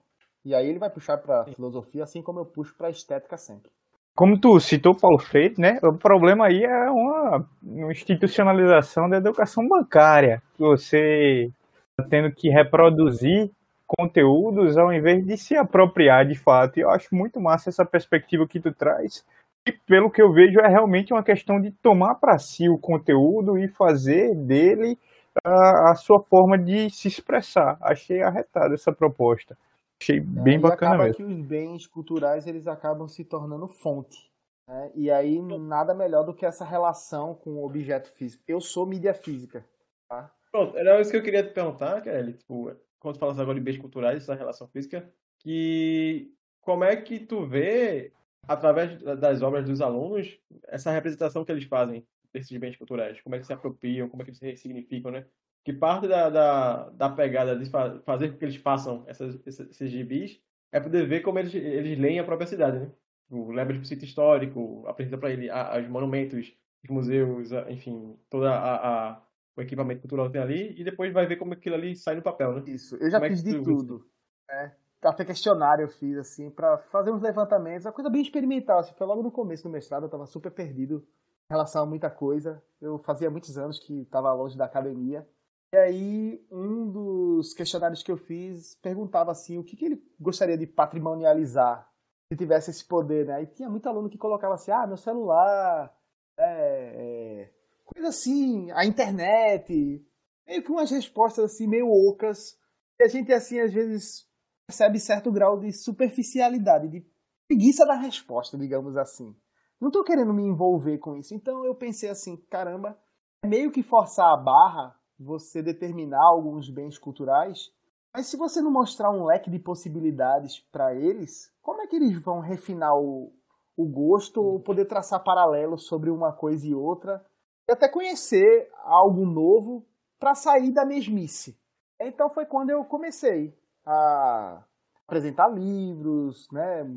E 0.44 0.54
aí 0.54 0.68
ele 0.68 0.78
vai 0.78 0.88
puxar 0.88 1.18
pra 1.18 1.46
filosofia, 1.46 2.04
assim 2.04 2.22
como 2.22 2.38
eu 2.38 2.46
puxo 2.46 2.76
pra 2.78 2.90
estética 2.90 3.36
sempre. 3.36 3.72
Como 4.14 4.40
tu 4.40 4.60
citou 4.60 4.94
Paulo 4.94 5.18
Freire, 5.18 5.56
né? 5.58 5.80
O 5.82 5.94
problema 5.94 6.46
aí 6.46 6.62
é 6.62 6.88
uma, 6.88 7.44
uma 7.60 7.90
institucionalização 7.90 9.08
da 9.08 9.16
educação 9.16 9.66
bancária. 9.66 10.40
que 10.54 10.62
Você 10.62 11.50
está 11.98 12.08
tendo 12.08 12.32
que 12.32 12.48
reproduzir 12.48 13.50
conteúdos 13.84 14.78
ao 14.78 14.92
invés 14.92 15.26
de 15.26 15.36
se 15.36 15.56
apropriar 15.56 16.24
de 16.24 16.36
fato. 16.36 16.78
E 16.78 16.82
eu 16.82 16.90
acho 16.90 17.12
muito 17.12 17.40
massa 17.40 17.68
essa 17.68 17.84
perspectiva 17.84 18.46
que 18.46 18.60
tu 18.60 18.72
traz. 18.72 19.26
E 19.66 19.72
pelo 19.72 20.08
que 20.08 20.22
eu 20.22 20.32
vejo, 20.32 20.60
é 20.60 20.68
realmente 20.68 21.12
uma 21.12 21.24
questão 21.24 21.60
de 21.60 21.72
tomar 21.72 22.14
para 22.14 22.38
si 22.38 22.68
o 22.68 22.78
conteúdo 22.78 23.58
e 23.58 23.66
fazer 23.66 24.36
dele 24.36 24.96
a, 25.44 25.92
a 25.92 25.94
sua 25.94 26.22
forma 26.22 26.58
de 26.58 26.90
se 26.90 27.08
expressar. 27.08 27.78
Achei 27.80 28.22
arretada 28.22 28.74
essa 28.74 28.92
proposta. 28.92 29.56
Achei 30.00 30.20
bem 30.20 30.56
e 30.56 30.58
bacana 30.58 30.94
acaba 30.94 31.04
mesmo. 31.04 31.16
que 31.16 31.22
os 31.22 31.46
bens 31.46 31.86
culturais 31.86 32.46
eles 32.46 32.66
acabam 32.66 33.08
se 33.08 33.24
tornando 33.24 33.68
fonte. 33.68 34.30
né? 34.68 34.90
E 34.94 35.10
aí 35.10 35.40
nada 35.40 35.94
melhor 35.94 36.24
do 36.24 36.34
que 36.34 36.44
essa 36.44 36.64
relação 36.64 37.34
com 37.34 37.50
o 37.50 37.64
objeto 37.64 38.08
físico. 38.08 38.42
Eu 38.48 38.60
sou 38.60 38.86
mídia 38.86 39.14
física. 39.14 39.64
Tá? 40.08 40.30
Pronto, 40.50 40.76
era 40.76 41.00
isso 41.00 41.10
que 41.10 41.16
eu 41.16 41.22
queria 41.22 41.42
te 41.42 41.54
perguntar, 41.54 42.00
Kelly. 42.02 42.34
Tipo, 42.34 42.72
quando 42.98 43.18
falas 43.18 43.38
agora 43.38 43.58
de 43.58 43.64
bens 43.64 43.78
culturais, 43.78 44.22
essa 44.22 44.34
relação 44.34 44.68
física, 44.68 45.08
que 45.38 46.32
como 46.60 46.84
é 46.84 46.94
que 46.96 47.18
tu 47.18 47.46
vê, 47.46 48.12
através 48.46 49.00
das 49.02 49.42
obras 49.42 49.64
dos 49.64 49.80
alunos, 49.80 50.38
essa 50.68 50.90
representação 50.90 51.44
que 51.44 51.52
eles 51.52 51.64
fazem 51.64 52.06
desses 52.32 52.56
bens 52.58 52.76
culturais? 52.76 53.20
Como 53.20 53.34
é 53.34 53.38
que 53.38 53.46
se 53.46 53.52
apropriam, 53.52 54.08
como 54.08 54.22
é 54.22 54.24
que 54.24 54.30
eles 54.30 54.38
se 54.38 54.46
ressignificam, 54.46 55.10
né? 55.12 55.26
Que 55.64 55.72
parte 55.72 56.08
da, 56.08 56.28
da, 56.28 56.88
da 56.90 57.08
pegada 57.10 57.56
de 57.56 57.70
fa- 57.70 58.00
fazer 58.04 58.30
com 58.32 58.38
que 58.38 58.44
eles 58.44 58.56
façam 58.56 59.04
essas, 59.06 59.38
esses, 59.46 59.90
gibis 59.90 60.40
é 60.72 60.80
poder 60.80 61.06
ver 61.06 61.20
como 61.20 61.38
eles, 61.38 61.54
eles 61.54 61.98
leem 61.98 62.18
a 62.18 62.24
própria 62.24 62.46
cidade, 62.46 62.78
né? 62.78 62.90
Leva 63.30 63.72
para 63.72 63.80
o 63.80 63.84
sítio 63.84 64.04
histórico, 64.04 64.84
apresenta 64.86 65.16
para 65.16 65.30
ele 65.30 65.48
os 65.50 65.88
monumentos, 65.88 66.52
os 66.84 66.90
museus, 66.90 67.50
enfim, 67.68 68.16
toda 68.28 68.50
a, 68.50 69.10
a- 69.12 69.22
o 69.56 69.60
equipamento 69.62 70.00
cultural 70.00 70.26
que 70.26 70.32
tem 70.32 70.42
ali, 70.42 70.74
e 70.80 70.82
depois 70.84 71.12
vai 71.12 71.26
ver 71.26 71.36
como 71.36 71.52
aquilo 71.52 71.74
ali 71.74 71.94
sai 71.94 72.14
no 72.16 72.22
papel, 72.22 72.54
né? 72.54 72.62
Isso. 72.66 72.96
Eu 72.96 73.10
já 73.10 73.18
Como 73.18 73.26
é 73.26 73.28
fiz 73.28 73.42
que 73.42 73.50
de 73.50 73.58
tu- 73.58 73.62
tudo. 73.62 74.06
né? 74.48 74.74
Até 75.02 75.24
questionário 75.24 75.84
eu 75.84 75.88
fiz, 75.88 76.16
assim, 76.16 76.48
para 76.50 76.78
fazer 76.78 77.10
uns 77.10 77.22
levantamentos. 77.22 77.84
Uma 77.84 77.92
coisa 77.92 78.08
bem 78.08 78.22
experimental, 78.22 78.78
assim. 78.78 78.94
Foi 78.94 79.06
logo 79.06 79.22
no 79.22 79.30
começo 79.32 79.62
do 79.64 79.68
mestrado, 79.70 80.04
eu 80.04 80.08
tava 80.08 80.26
super 80.26 80.50
perdido 80.52 81.06
relação 81.52 81.82
a 81.82 81.86
muita 81.86 82.10
coisa. 82.10 82.62
Eu 82.80 82.98
fazia 82.98 83.30
muitos 83.30 83.56
anos 83.56 83.78
que 83.78 84.02
estava 84.02 84.32
longe 84.32 84.56
da 84.56 84.64
academia. 84.64 85.28
E 85.74 85.76
aí, 85.76 86.46
um 86.50 86.90
dos 86.90 87.54
questionários 87.54 88.02
que 88.02 88.10
eu 88.10 88.16
fiz 88.16 88.74
perguntava 88.82 89.30
assim, 89.30 89.58
o 89.58 89.64
que, 89.64 89.76
que 89.76 89.84
ele 89.84 90.02
gostaria 90.20 90.58
de 90.58 90.66
patrimonializar 90.66 91.88
se 92.32 92.36
tivesse 92.36 92.70
esse 92.70 92.84
poder, 92.84 93.26
né? 93.26 93.42
E 93.42 93.46
tinha 93.46 93.70
muito 93.70 93.88
aluno 93.88 94.10
que 94.10 94.18
colocava 94.18 94.54
assim, 94.54 94.70
ah, 94.70 94.86
meu 94.86 94.96
celular, 94.96 95.94
é, 96.38 96.44
é, 96.44 97.50
coisa 97.84 98.08
assim, 98.08 98.70
a 98.72 98.84
internet, 98.84 100.04
meio 100.46 100.62
que 100.62 100.70
umas 100.70 100.90
respostas 100.90 101.44
assim 101.52 101.66
meio 101.66 101.90
ocas. 101.90 102.58
E 103.00 103.04
a 103.04 103.08
gente 103.08 103.32
assim 103.32 103.60
às 103.60 103.72
vezes 103.72 104.26
percebe 104.66 104.98
certo 104.98 105.30
grau 105.30 105.58
de 105.58 105.72
superficialidade, 105.72 106.88
de 106.88 107.06
preguiça 107.48 107.86
da 107.86 107.94
resposta, 107.94 108.56
digamos 108.56 108.96
assim. 108.96 109.34
Não 109.82 109.90
tô 109.90 110.04
querendo 110.04 110.32
me 110.32 110.44
envolver 110.44 110.98
com 110.98 111.16
isso. 111.16 111.34
Então 111.34 111.64
eu 111.64 111.74
pensei 111.74 112.08
assim, 112.08 112.36
caramba, 112.48 112.96
é 113.42 113.48
meio 113.48 113.72
que 113.72 113.82
forçar 113.82 114.32
a 114.32 114.36
barra 114.36 114.94
você 115.18 115.60
determinar 115.60 116.22
alguns 116.22 116.70
bens 116.70 116.96
culturais, 116.96 117.72
mas 118.14 118.28
se 118.28 118.36
você 118.36 118.60
não 118.62 118.70
mostrar 118.70 119.10
um 119.10 119.24
leque 119.24 119.50
de 119.50 119.58
possibilidades 119.58 120.60
para 120.60 120.94
eles, 120.94 121.52
como 121.60 121.80
é 121.80 121.88
que 121.88 121.96
eles 121.96 122.16
vão 122.22 122.38
refinar 122.38 122.94
o, 122.94 123.32
o 123.76 123.84
gosto 123.84 124.40
ou 124.40 124.60
poder 124.60 124.84
traçar 124.84 125.24
paralelos 125.24 125.84
sobre 125.84 126.10
uma 126.10 126.32
coisa 126.32 126.64
e 126.64 126.72
outra 126.72 127.20
e 127.68 127.72
até 127.72 127.88
conhecer 127.88 128.70
algo 128.84 129.26
novo 129.26 129.84
para 130.16 130.36
sair 130.36 130.70
da 130.70 130.84
mesmice? 130.84 131.58
Então 132.00 132.30
foi 132.30 132.46
quando 132.46 132.70
eu 132.70 132.84
comecei 132.84 133.52
a 133.84 134.62
apresentar 135.08 135.48
livros, 135.48 136.46
né? 136.52 136.88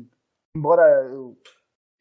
Embora 0.56 0.84
eu 1.10 1.36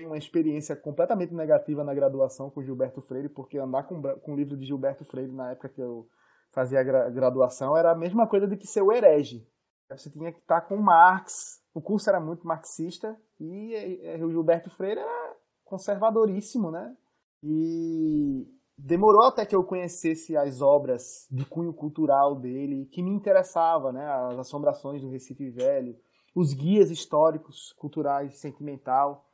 uma 0.03 0.17
experiência 0.17 0.75
completamente 0.75 1.33
negativa 1.33 1.83
na 1.83 1.93
graduação 1.93 2.49
com 2.49 2.63
Gilberto 2.63 3.01
Freire, 3.01 3.29
porque 3.29 3.57
andar 3.57 3.83
com, 3.83 4.01
com 4.01 4.33
o 4.33 4.35
livro 4.35 4.57
de 4.57 4.65
Gilberto 4.65 5.05
Freire 5.05 5.31
na 5.31 5.51
época 5.51 5.69
que 5.69 5.81
eu 5.81 6.07
fazia 6.49 6.79
a 6.79 6.83
gra- 6.83 7.09
graduação 7.09 7.77
era 7.77 7.91
a 7.91 7.95
mesma 7.95 8.27
coisa 8.27 8.47
do 8.47 8.57
que 8.57 8.67
ser 8.67 8.81
o 8.81 8.91
herege. 8.91 9.47
Você 9.89 10.09
tinha 10.09 10.31
que 10.33 10.39
estar 10.39 10.61
com 10.61 10.77
Marx, 10.77 11.61
o 11.73 11.81
curso 11.81 12.09
era 12.09 12.19
muito 12.19 12.45
marxista 12.45 13.15
e, 13.39 13.73
eh, 14.03 14.23
o 14.25 14.31
Gilberto 14.31 14.69
Freire 14.71 14.99
era 14.99 15.35
conservadoríssimo, 15.63 16.71
né? 16.71 16.95
E 17.43 18.47
demorou 18.77 19.23
até 19.23 19.45
que 19.45 19.55
eu 19.55 19.63
conhecesse 19.63 20.35
as 20.35 20.61
obras 20.61 21.27
de 21.31 21.45
cunho 21.45 21.73
cultural 21.73 22.35
dele, 22.35 22.87
que 22.91 23.03
me 23.03 23.11
interessava, 23.11 23.91
né? 23.93 24.05
As 24.05 24.39
assombrações 24.39 25.01
do 25.01 25.09
Recife 25.09 25.49
Velho, 25.51 25.95
os 26.33 26.53
guias 26.53 26.89
históricos, 26.89 27.71
culturais, 27.77 28.39
sentimental 28.39 29.24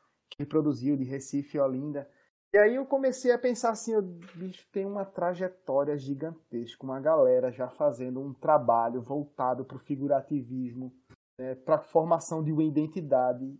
produziu 0.45 0.95
de 0.95 1.03
Recife 1.03 1.57
e 1.57 1.59
Olinda. 1.59 2.09
E 2.53 2.57
aí 2.57 2.75
eu 2.75 2.85
comecei 2.85 3.31
a 3.31 3.39
pensar 3.39 3.71
assim, 3.71 3.95
o 3.95 4.01
bicho 4.01 4.67
tem 4.71 4.85
uma 4.85 5.05
trajetória 5.05 5.97
gigantesca, 5.97 6.83
uma 6.83 6.99
galera 6.99 7.51
já 7.51 7.69
fazendo 7.69 8.19
um 8.19 8.33
trabalho 8.33 9.01
voltado 9.01 9.63
para 9.63 9.77
o 9.77 9.79
figurativismo, 9.79 10.93
né, 11.39 11.55
para 11.55 11.75
a 11.75 11.81
formação 11.81 12.43
de 12.43 12.51
uma 12.51 12.63
identidade, 12.63 13.57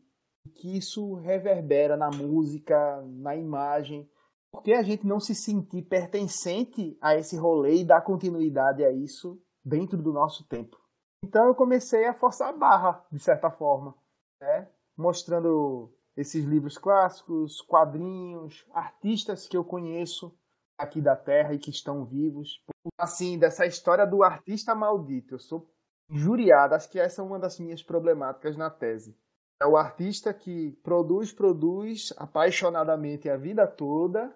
que 0.55 0.75
isso 0.75 1.13
reverbera 1.15 1.95
na 1.95 2.09
música, 2.09 3.01
na 3.03 3.36
imagem, 3.36 4.09
porque 4.51 4.74
a 4.74 4.83
gente 4.83 5.08
não 5.08 5.20
se 5.20 5.33
sentir 5.33 5.83
pertencente 5.83 6.97
a 6.99 7.16
esse 7.16 7.37
rolê 7.37 7.78
e 7.78 7.86
dar 7.86 8.01
continuidade 8.01 8.83
a 8.83 8.91
isso 8.91 9.41
dentro 9.63 10.01
do 10.01 10.12
nosso 10.12 10.45
tempo. 10.47 10.78
Então 11.24 11.45
eu 11.47 11.55
comecei 11.55 12.05
a 12.05 12.13
forçar 12.13 12.49
a 12.49 12.58
barra, 12.58 13.05
de 13.09 13.20
certa 13.20 13.49
forma, 13.49 13.95
né? 14.41 14.67
mostrando 14.97 15.93
esses 16.16 16.46
livros 16.46 16.78
clássicos, 16.78 17.62
quadrinhos, 17.62 18.66
artistas 18.74 19.47
que 19.47 19.55
eu 19.55 19.63
conheço 19.63 20.36
aqui 20.78 21.01
da 21.01 21.16
Terra 21.16 21.54
e 21.54 21.59
que 21.59 21.70
estão 21.70 22.05
vivos. 22.05 22.63
Assim, 22.97 23.38
dessa 23.38 23.66
história 23.66 24.05
do 24.05 24.24
artista 24.24 24.74
maldito, 24.75 25.36
eu 25.36 25.39
sou 25.39 25.70
juriado, 26.09 26.75
acho 26.75 26.89
que 26.89 27.00
essa 27.00 27.21
é 27.21 27.25
uma 27.25 27.39
das 27.39 27.59
minhas 27.59 27.82
problemáticas 27.82 28.58
na 28.58 28.70
tese. 28.70 29.16
É 29.62 29.66
o 29.66 29.78
artista 29.78 30.33
que 30.33 30.71
produz, 30.83 31.32
produz 31.32 32.12
apaixonadamente 32.17 33.29
a 33.29 33.38
vida 33.38 33.67
toda, 33.67 34.33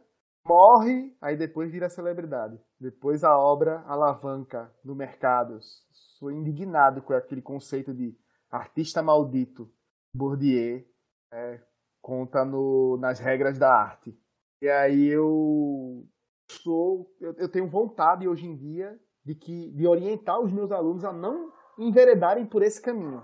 morre, 0.47 1.15
aí 1.19 1.35
depois 1.35 1.71
vira 1.71 1.89
celebridade. 1.89 2.61
Depois 2.79 3.23
a 3.23 3.35
obra 3.35 3.83
alavanca 3.87 4.71
no 4.83 4.93
mercado. 4.93 5.57
Sou 5.91 6.31
indignado 6.31 7.01
com 7.01 7.13
aquele 7.13 7.41
conceito 7.41 7.91
de 7.91 8.15
artista 8.51 9.01
maldito. 9.01 9.67
Bourdieu 10.13 10.85
é, 11.31 11.59
conta 12.01 12.45
no, 12.45 12.97
nas 12.97 13.19
regras 13.19 13.57
da 13.57 13.71
arte. 13.71 14.17
E 14.61 14.69
aí 14.69 15.07
eu 15.07 16.05
sou, 16.49 17.11
eu, 17.19 17.33
eu 17.37 17.49
tenho 17.49 17.67
vontade 17.67 18.27
hoje 18.27 18.45
em 18.45 18.55
dia 18.55 18.99
de 19.23 19.35
que 19.35 19.71
de 19.71 19.87
orientar 19.87 20.39
os 20.39 20.51
meus 20.51 20.71
alunos 20.71 21.03
a 21.03 21.11
não 21.11 21.51
enveredarem 21.77 22.45
por 22.45 22.61
esse 22.61 22.81
caminho. 22.81 23.23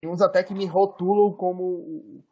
Tem 0.00 0.10
uns 0.10 0.22
até 0.22 0.42
que 0.42 0.54
me 0.54 0.64
rotulam 0.64 1.32
como 1.34 1.62
o, 1.64 2.24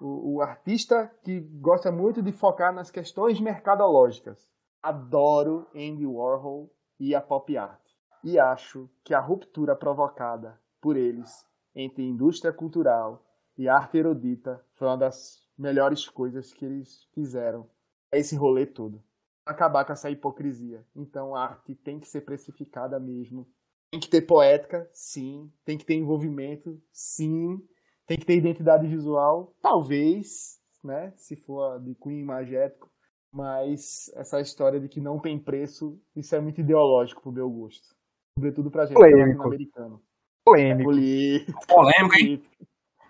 o, 0.00 0.34
o 0.36 0.40
artista 0.42 1.10
que 1.22 1.40
gosta 1.40 1.92
muito 1.92 2.22
de 2.22 2.32
focar 2.32 2.74
nas 2.74 2.90
questões 2.90 3.40
mercadológicas. 3.40 4.48
Adoro 4.82 5.66
Andy 5.74 6.06
Warhol 6.06 6.70
e 6.98 7.14
a 7.14 7.20
pop 7.20 7.56
art. 7.56 7.80
E 8.22 8.38
acho 8.38 8.88
que 9.04 9.14
a 9.14 9.20
ruptura 9.20 9.76
provocada 9.76 10.60
por 10.80 10.96
eles 10.96 11.46
entre 11.74 12.02
indústria 12.02 12.52
cultural 12.52 13.23
e 13.56 13.68
arte 13.68 13.98
erudita 13.98 14.64
foi 14.72 14.88
uma 14.88 14.96
das 14.96 15.42
melhores 15.56 16.08
coisas 16.08 16.52
que 16.52 16.64
eles 16.64 17.04
fizeram. 17.14 17.68
É 18.12 18.18
esse 18.18 18.36
rolê 18.36 18.66
todo. 18.66 19.02
Acabar 19.46 19.84
com 19.84 19.92
essa 19.92 20.10
hipocrisia. 20.10 20.84
Então 20.94 21.34
a 21.34 21.44
arte 21.44 21.74
tem 21.74 22.00
que 22.00 22.08
ser 22.08 22.22
precificada 22.22 22.98
mesmo. 22.98 23.46
Tem 23.90 24.00
que 24.00 24.08
ter 24.08 24.22
poética, 24.22 24.88
sim. 24.92 25.52
Tem 25.64 25.78
que 25.78 25.84
ter 25.84 25.94
envolvimento, 25.94 26.80
sim. 26.92 27.58
Tem 28.06 28.18
que 28.18 28.26
ter 28.26 28.36
identidade 28.36 28.86
visual, 28.86 29.54
talvez, 29.62 30.60
né? 30.82 31.12
Se 31.16 31.36
for 31.36 31.80
de 31.80 31.94
cunho 31.94 32.18
imagético. 32.18 32.90
Mas 33.32 34.12
essa 34.14 34.40
história 34.40 34.80
de 34.80 34.88
que 34.88 35.00
não 35.00 35.18
tem 35.18 35.38
preço, 35.38 36.00
isso 36.14 36.34
é 36.34 36.40
muito 36.40 36.60
ideológico 36.60 37.22
pro 37.22 37.32
meu 37.32 37.50
gosto. 37.50 37.94
Sobretudo 38.38 38.70
pra 38.70 38.86
gente 38.86 38.96
que 38.96 39.02
é 39.02 39.10
Polêmico. 39.10 39.38
latino-americano. 39.38 40.02
Polêmico. 40.44 40.90
Político. 40.90 41.66
Polêmica, 41.66 42.18
hein? 42.20 42.42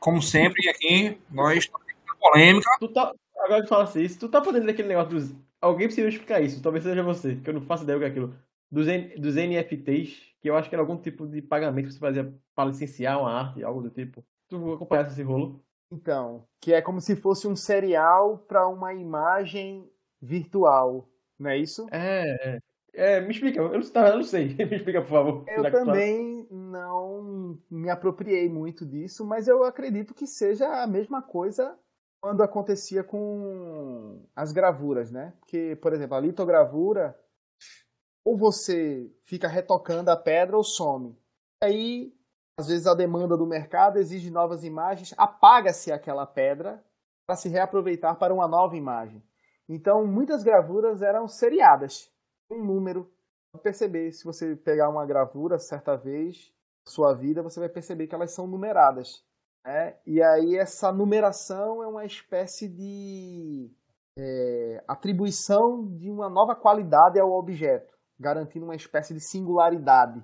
Como 0.05 0.20
sempre, 0.20 0.68
aqui, 0.68 1.18
nós 1.31 1.66
polêmica. 2.20 2.68
Tu 2.78 2.89
tá. 2.89 3.10
Agora 3.39 3.62
que 3.62 3.68
fala 3.70 3.85
assim, 3.85 4.02
isso, 4.02 4.18
tu 4.18 4.28
tá 4.28 4.39
podendo 4.43 4.70
aquele 4.70 4.89
negócio 4.89 5.10
dos. 5.10 5.35
Alguém 5.62 5.86
precisa 5.86 6.06
explicar 6.06 6.43
isso, 6.43 6.62
talvez 6.62 6.85
seja 6.85 7.02
você, 7.02 7.36
que 7.36 7.48
eu 7.48 7.55
não 7.55 7.62
faço 7.62 7.85
ideia 7.85 7.98
do 7.98 8.02
que 8.02 8.06
é 8.06 8.10
aquilo. 8.10 8.35
Dos, 8.70 8.86
N- 8.86 9.16
dos 9.16 9.35
NFTs, 9.35 10.20
que 10.43 10.51
eu 10.51 10.56
acho 10.56 10.68
que 10.68 10.74
era 10.74 10.82
algum 10.82 10.98
tipo 10.98 11.26
de 11.26 11.40
pagamento 11.40 11.86
que 11.86 11.93
você 11.94 11.98
fazia 11.98 12.35
para 12.55 12.68
licenciar 12.68 13.18
uma 13.18 13.32
arte, 13.32 13.64
algo 13.64 13.81
do 13.81 13.89
tipo. 13.89 14.22
Tu 14.47 14.74
acompanhasse 14.74 15.12
esse 15.12 15.22
rolo? 15.22 15.64
Então, 15.90 16.47
que 16.60 16.74
é 16.74 16.82
como 16.82 17.01
se 17.01 17.16
fosse 17.16 17.48
um 17.48 17.56
serial 17.56 18.36
para 18.47 18.68
uma 18.68 18.93
imagem 18.93 19.89
virtual, 20.20 21.09
não 21.39 21.48
é 21.48 21.56
isso? 21.56 21.86
É, 21.90 22.56
é. 22.56 22.59
É, 22.94 23.20
me 23.20 23.30
explica, 23.30 23.60
eu 23.60 23.68
não, 23.68 23.90
tá, 23.90 24.08
eu 24.08 24.16
não 24.16 24.22
sei. 24.22 24.54
Me 24.54 24.76
explica, 24.76 25.02
por 25.02 25.08
favor. 25.08 25.44
Eu 25.48 25.70
também 25.70 26.46
não 26.50 27.58
me 27.68 27.90
apropriei 27.90 28.48
muito 28.48 28.86
disso, 28.86 29.24
mas 29.26 29.48
eu 29.48 29.64
acredito 29.64 30.14
que 30.14 30.26
seja 30.26 30.82
a 30.82 30.86
mesma 30.86 31.20
coisa 31.20 31.76
quando 32.20 32.42
acontecia 32.42 33.02
com 33.02 34.24
as 34.34 34.52
gravuras, 34.52 35.10
né? 35.10 35.34
Porque, 35.40 35.76
por 35.82 35.92
exemplo, 35.92 36.16
a 36.16 36.20
litogravura, 36.20 37.18
ou 38.24 38.36
você 38.36 39.12
fica 39.22 39.48
retocando 39.48 40.10
a 40.10 40.16
pedra 40.16 40.56
ou 40.56 40.64
some. 40.64 41.18
Aí, 41.62 42.14
às 42.58 42.68
vezes, 42.68 42.86
a 42.86 42.94
demanda 42.94 43.36
do 43.36 43.46
mercado 43.46 43.98
exige 43.98 44.30
novas 44.30 44.64
imagens, 44.64 45.12
apaga-se 45.18 45.92
aquela 45.92 46.24
pedra 46.24 46.82
para 47.26 47.36
se 47.36 47.48
reaproveitar 47.48 48.14
para 48.14 48.32
uma 48.32 48.46
nova 48.46 48.76
imagem. 48.76 49.22
Então, 49.68 50.06
muitas 50.06 50.42
gravuras 50.42 51.02
eram 51.02 51.26
seriadas, 51.26 52.10
um 52.55 52.64
número 52.64 53.10
perceber, 53.62 54.12
se 54.12 54.24
você 54.24 54.56
pegar 54.56 54.89
uma 54.89 55.06
gravura 55.06 55.59
certa 55.59 55.97
vez 55.97 56.52
sua 56.86 57.14
vida, 57.14 57.43
você 57.43 57.60
vai 57.60 57.68
perceber 57.68 58.06
que 58.06 58.14
elas 58.14 58.35
são 58.35 58.47
numeradas. 58.47 59.24
Né? 59.64 59.97
E 60.06 60.22
aí 60.22 60.56
essa 60.56 60.93
numeração 60.93 61.82
é 61.82 61.86
uma 61.86 62.05
espécie 62.05 62.68
de 62.68 63.70
é, 64.18 64.85
atribuição 64.86 65.89
de 65.97 66.10
uma 66.10 66.28
nova 66.28 66.55
qualidade 66.55 67.18
ao 67.18 67.32
objeto, 67.32 67.94
garantindo 68.18 68.66
uma 68.66 68.76
espécie 68.76 69.14
de 69.14 69.20
singularidade. 69.20 70.22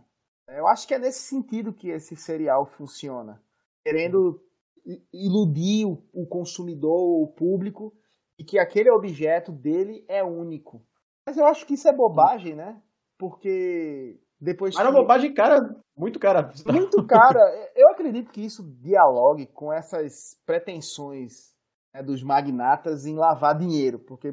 Eu 0.49 0.67
acho 0.67 0.87
que 0.87 0.95
é 0.95 0.99
nesse 0.99 1.29
sentido 1.29 1.73
que 1.73 1.89
esse 1.89 2.17
serial 2.17 2.67
funciona, 2.67 3.41
querendo 3.85 4.43
iludir 5.13 5.87
o, 5.87 6.03
o 6.13 6.27
consumidor, 6.27 7.23
o 7.23 7.29
público, 7.29 7.95
e 8.39 8.45
que 8.45 8.59
aquele 8.59 8.91
objeto 8.91 9.53
dele 9.53 10.05
é 10.09 10.25
único. 10.25 10.85
Mas 11.27 11.37
eu 11.37 11.47
acho 11.47 11.67
que 11.67 11.75
isso 11.75 11.89
é 11.89 11.93
bobagem, 11.93 12.55
né? 12.55 12.81
Porque 13.19 14.19
depois 14.41 14.75
Mas 14.75 14.85
é 14.85 14.89
que- 14.89 14.95
bobagem 14.97 15.35
cara, 15.35 15.77
muito 15.97 16.19
cara. 16.19 16.51
muito 16.67 17.07
cara. 17.07 17.39
Eu 17.77 17.91
acredito 17.91 18.33
que 18.33 18.41
isso 18.45 18.63
dialogue 18.81 19.47
com 19.47 19.73
essas 19.73 20.39
pretensões 20.47 21.55
né, 21.95 22.03
dos 22.03 22.23
magnatas 22.23 23.05
em 23.07 23.17
lavar 23.17 23.57
dinheiro, 23.59 23.99
porque 23.99 24.33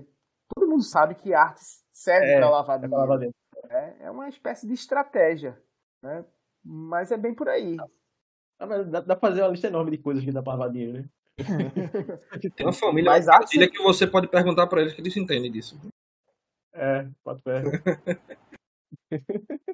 todo 0.55 0.69
mundo 0.69 0.83
sabe 0.83 1.15
que 1.15 1.33
arte 1.33 1.59
serve 1.91 2.27
É, 2.27 2.37
para 2.39 2.49
lavar 2.49 2.77
É 2.77 2.79
pra 2.79 2.87
dinheiro. 2.87 3.01
lavar 3.01 3.19
dentro. 3.19 3.35
né? 3.69 3.95
É 3.99 4.11
uma 4.11 4.29
espécie 4.29 4.65
de 4.65 4.73
estratégia, 4.73 5.61
né? 6.01 6.23
Mas 6.63 7.11
é 7.11 7.17
bem 7.17 7.33
por 7.33 7.49
aí. 7.49 7.77
Ah, 8.59 8.65
mas 8.65 8.87
dá, 8.89 9.01
dá 9.01 9.15
pra 9.15 9.29
fazer 9.29 9.41
uma 9.41 9.49
lista 9.49 9.67
enorme 9.67 9.91
de 9.91 9.97
coisas 9.97 10.23
que 10.23 10.31
dá 10.31 10.41
pra 10.41 10.53
lavar 10.53 10.71
dinheiro, 10.71 10.93
né? 10.93 11.09
Tem 12.55 12.65
uma 12.65 12.73
família 12.73 13.11
Mas 13.11 13.25
uma 13.27 13.35
arte- 13.35 13.53
família 13.53 13.69
que 13.71 13.83
você 13.83 14.07
pode 14.07 14.27
perguntar 14.29 14.67
pra 14.67 14.81
eles 14.81 14.93
que 14.93 15.01
eles 15.01 15.15
entendem 15.17 15.51
disso. 15.51 15.77
É, 16.77 17.07
pode 17.23 17.41
pé. 17.41 17.63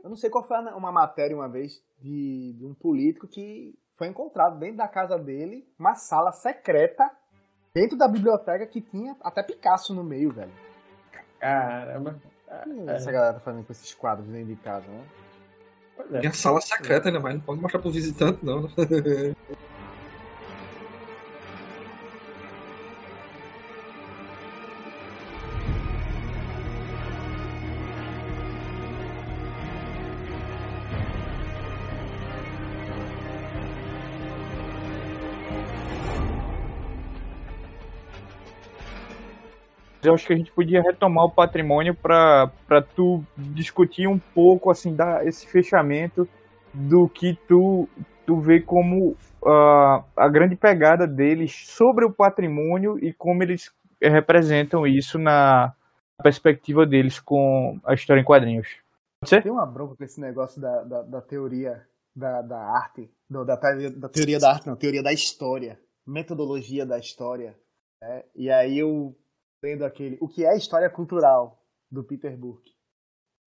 Eu 0.03 0.09
não 0.09 0.15
sei 0.15 0.29
qual 0.29 0.43
foi 0.43 0.57
uma 0.57 0.91
matéria 0.91 1.35
uma 1.35 1.49
vez 1.49 1.83
de, 1.99 2.53
de 2.53 2.65
um 2.65 2.73
político 2.73 3.27
que 3.27 3.77
foi 3.93 4.07
encontrado 4.07 4.57
dentro 4.57 4.77
da 4.77 4.87
casa 4.87 5.17
dele 5.17 5.67
uma 5.77 5.95
sala 5.95 6.31
secreta 6.31 7.09
dentro 7.73 7.97
da 7.97 8.07
biblioteca 8.07 8.65
que 8.67 8.81
tinha 8.81 9.15
até 9.21 9.43
Picasso 9.43 9.93
no 9.93 10.03
meio, 10.03 10.31
velho. 10.31 10.51
Caramba. 11.39 12.21
que 12.63 12.89
essa 12.89 13.11
galera 13.11 13.33
tá 13.33 13.39
fazendo 13.39 13.65
com 13.65 13.71
esses 13.73 13.93
quadros 13.93 14.27
dentro 14.27 14.47
de 14.47 14.55
casa, 14.55 14.87
né? 14.87 15.03
É. 16.13 16.19
Tem 16.19 16.29
a 16.29 16.33
sala 16.33 16.61
secreta, 16.61 17.11
né? 17.11 17.19
Mas 17.19 17.35
não 17.35 17.41
pode 17.41 17.61
mostrar 17.61 17.81
pro 17.81 17.91
visitante, 17.91 18.43
não. 18.45 18.69
Eu 40.03 40.13
acho 40.13 40.25
que 40.27 40.33
a 40.33 40.35
gente 40.37 40.51
podia 40.51 40.81
retomar 40.81 41.25
o 41.25 41.31
patrimônio 41.31 41.95
para 41.95 42.51
tu 42.95 43.23
discutir 43.37 44.07
um 44.07 44.19
pouco 44.19 44.69
assim 44.69 44.95
da 44.95 45.23
esse 45.25 45.47
fechamento 45.47 46.27
do 46.73 47.07
que 47.07 47.37
tu 47.47 47.87
tu 48.25 48.39
vê 48.39 48.61
como 48.61 49.15
ah, 49.45 50.03
a 50.15 50.29
grande 50.29 50.55
pegada 50.55 51.05
deles 51.05 51.53
sobre 51.67 52.05
o 52.05 52.11
patrimônio 52.13 52.97
e 53.03 53.11
como 53.13 53.43
eles 53.43 53.71
representam 54.01 54.87
isso 54.87 55.19
na 55.19 55.73
perspectiva 56.21 56.85
deles 56.85 57.19
com 57.19 57.79
a 57.83 57.93
história 57.93 58.21
em 58.21 58.23
quadrinhos. 58.25 58.67
Pode? 59.21 59.41
Tem 59.41 59.51
uma 59.51 59.65
bronca 59.65 59.95
com 59.95 60.03
esse 60.03 60.19
negócio 60.21 60.61
da, 60.61 60.83
da, 60.83 61.01
da 61.01 61.21
teoria 61.21 61.85
da, 62.15 62.41
da 62.41 62.59
arte, 62.59 63.09
do- 63.29 63.43
da, 63.43 63.55
da 63.55 64.09
teoria 64.09 64.39
da 64.39 64.51
arte, 64.51 64.67
não, 64.67 64.75
teoria 64.75 65.03
da 65.03 65.11
história, 65.11 65.79
metodologia 66.07 66.85
da 66.85 66.97
história. 66.97 67.55
né? 68.01 68.23
E 68.35 68.49
aí 68.49 68.77
eu 68.79 69.15
lendo 69.63 69.85
aquele, 69.85 70.17
o 70.19 70.27
que 70.27 70.45
é 70.45 70.55
história 70.57 70.89
cultural, 70.89 71.63
do 71.89 72.03
Peter 72.03 72.37
Burke. 72.37 72.73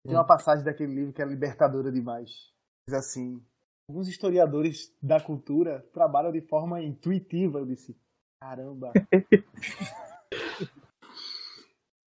Tem 0.07 0.15
uma 0.17 0.27
passagem 0.27 0.65
daquele 0.65 0.93
livro 0.95 1.13
que 1.13 1.23
é 1.23 1.25
libertadora 1.25 1.91
demais. 1.91 2.53
Diz 2.89 2.99
assim, 2.99 3.43
alguns 3.89 4.09
historiadores 4.09 4.95
da 5.01 5.21
cultura 5.21 5.89
trabalham 5.93 6.33
de 6.33 6.41
forma 6.41 6.83
intuitiva. 6.83 7.61
Eu 7.61 7.67
disse, 7.67 7.97
caramba. 8.41 8.93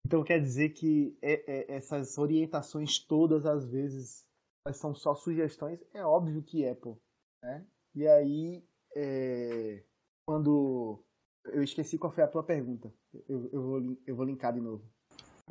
Então 0.05 0.23
quer 0.23 0.39
dizer 0.39 0.69
que 0.69 1.17
é- 1.19 1.43
é- 1.51 1.75
essas 1.77 2.19
orientações 2.19 2.99
todas, 2.99 3.43
às 3.43 3.65
vezes, 3.65 4.23
são 4.73 4.93
só 4.93 5.15
sugestões? 5.15 5.83
É 5.95 6.05
óbvio 6.05 6.43
que 6.43 6.63
é, 6.63 6.75
pô. 6.75 6.95
né? 7.41 7.65
E 7.95 8.07
aí, 8.07 8.63
é, 8.95 9.83
quando. 10.23 11.03
Eu 11.47 11.63
esqueci 11.63 11.97
qual 11.97 12.11
foi 12.11 12.23
a 12.23 12.27
tua 12.27 12.43
pergunta. 12.43 12.91
Eu, 13.27 13.49
eu, 13.51 13.61
vou, 13.61 13.97
eu 14.05 14.15
vou 14.15 14.25
linkar 14.25 14.53
de 14.53 14.61
novo. 14.61 14.83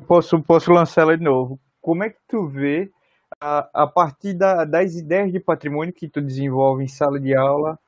Posso, 0.07 0.41
posso 0.43 0.71
lançar 0.71 1.01
ela 1.01 1.17
de 1.17 1.23
novo. 1.23 1.59
Como 1.81 2.03
é 2.03 2.09
que 2.09 2.19
tu 2.27 2.47
vê, 2.47 2.91
a, 3.39 3.83
a 3.83 3.87
partir 3.87 4.33
da- 4.33 4.65
das 4.65 4.95
ideias 4.95 5.31
de 5.31 5.39
patrimônio 5.39 5.93
que 5.93 6.09
tu 6.09 6.21
desenvolve 6.21 6.83
em 6.83 6.87
sala 6.87 7.19
de 7.19 7.35
aula, 7.35 7.79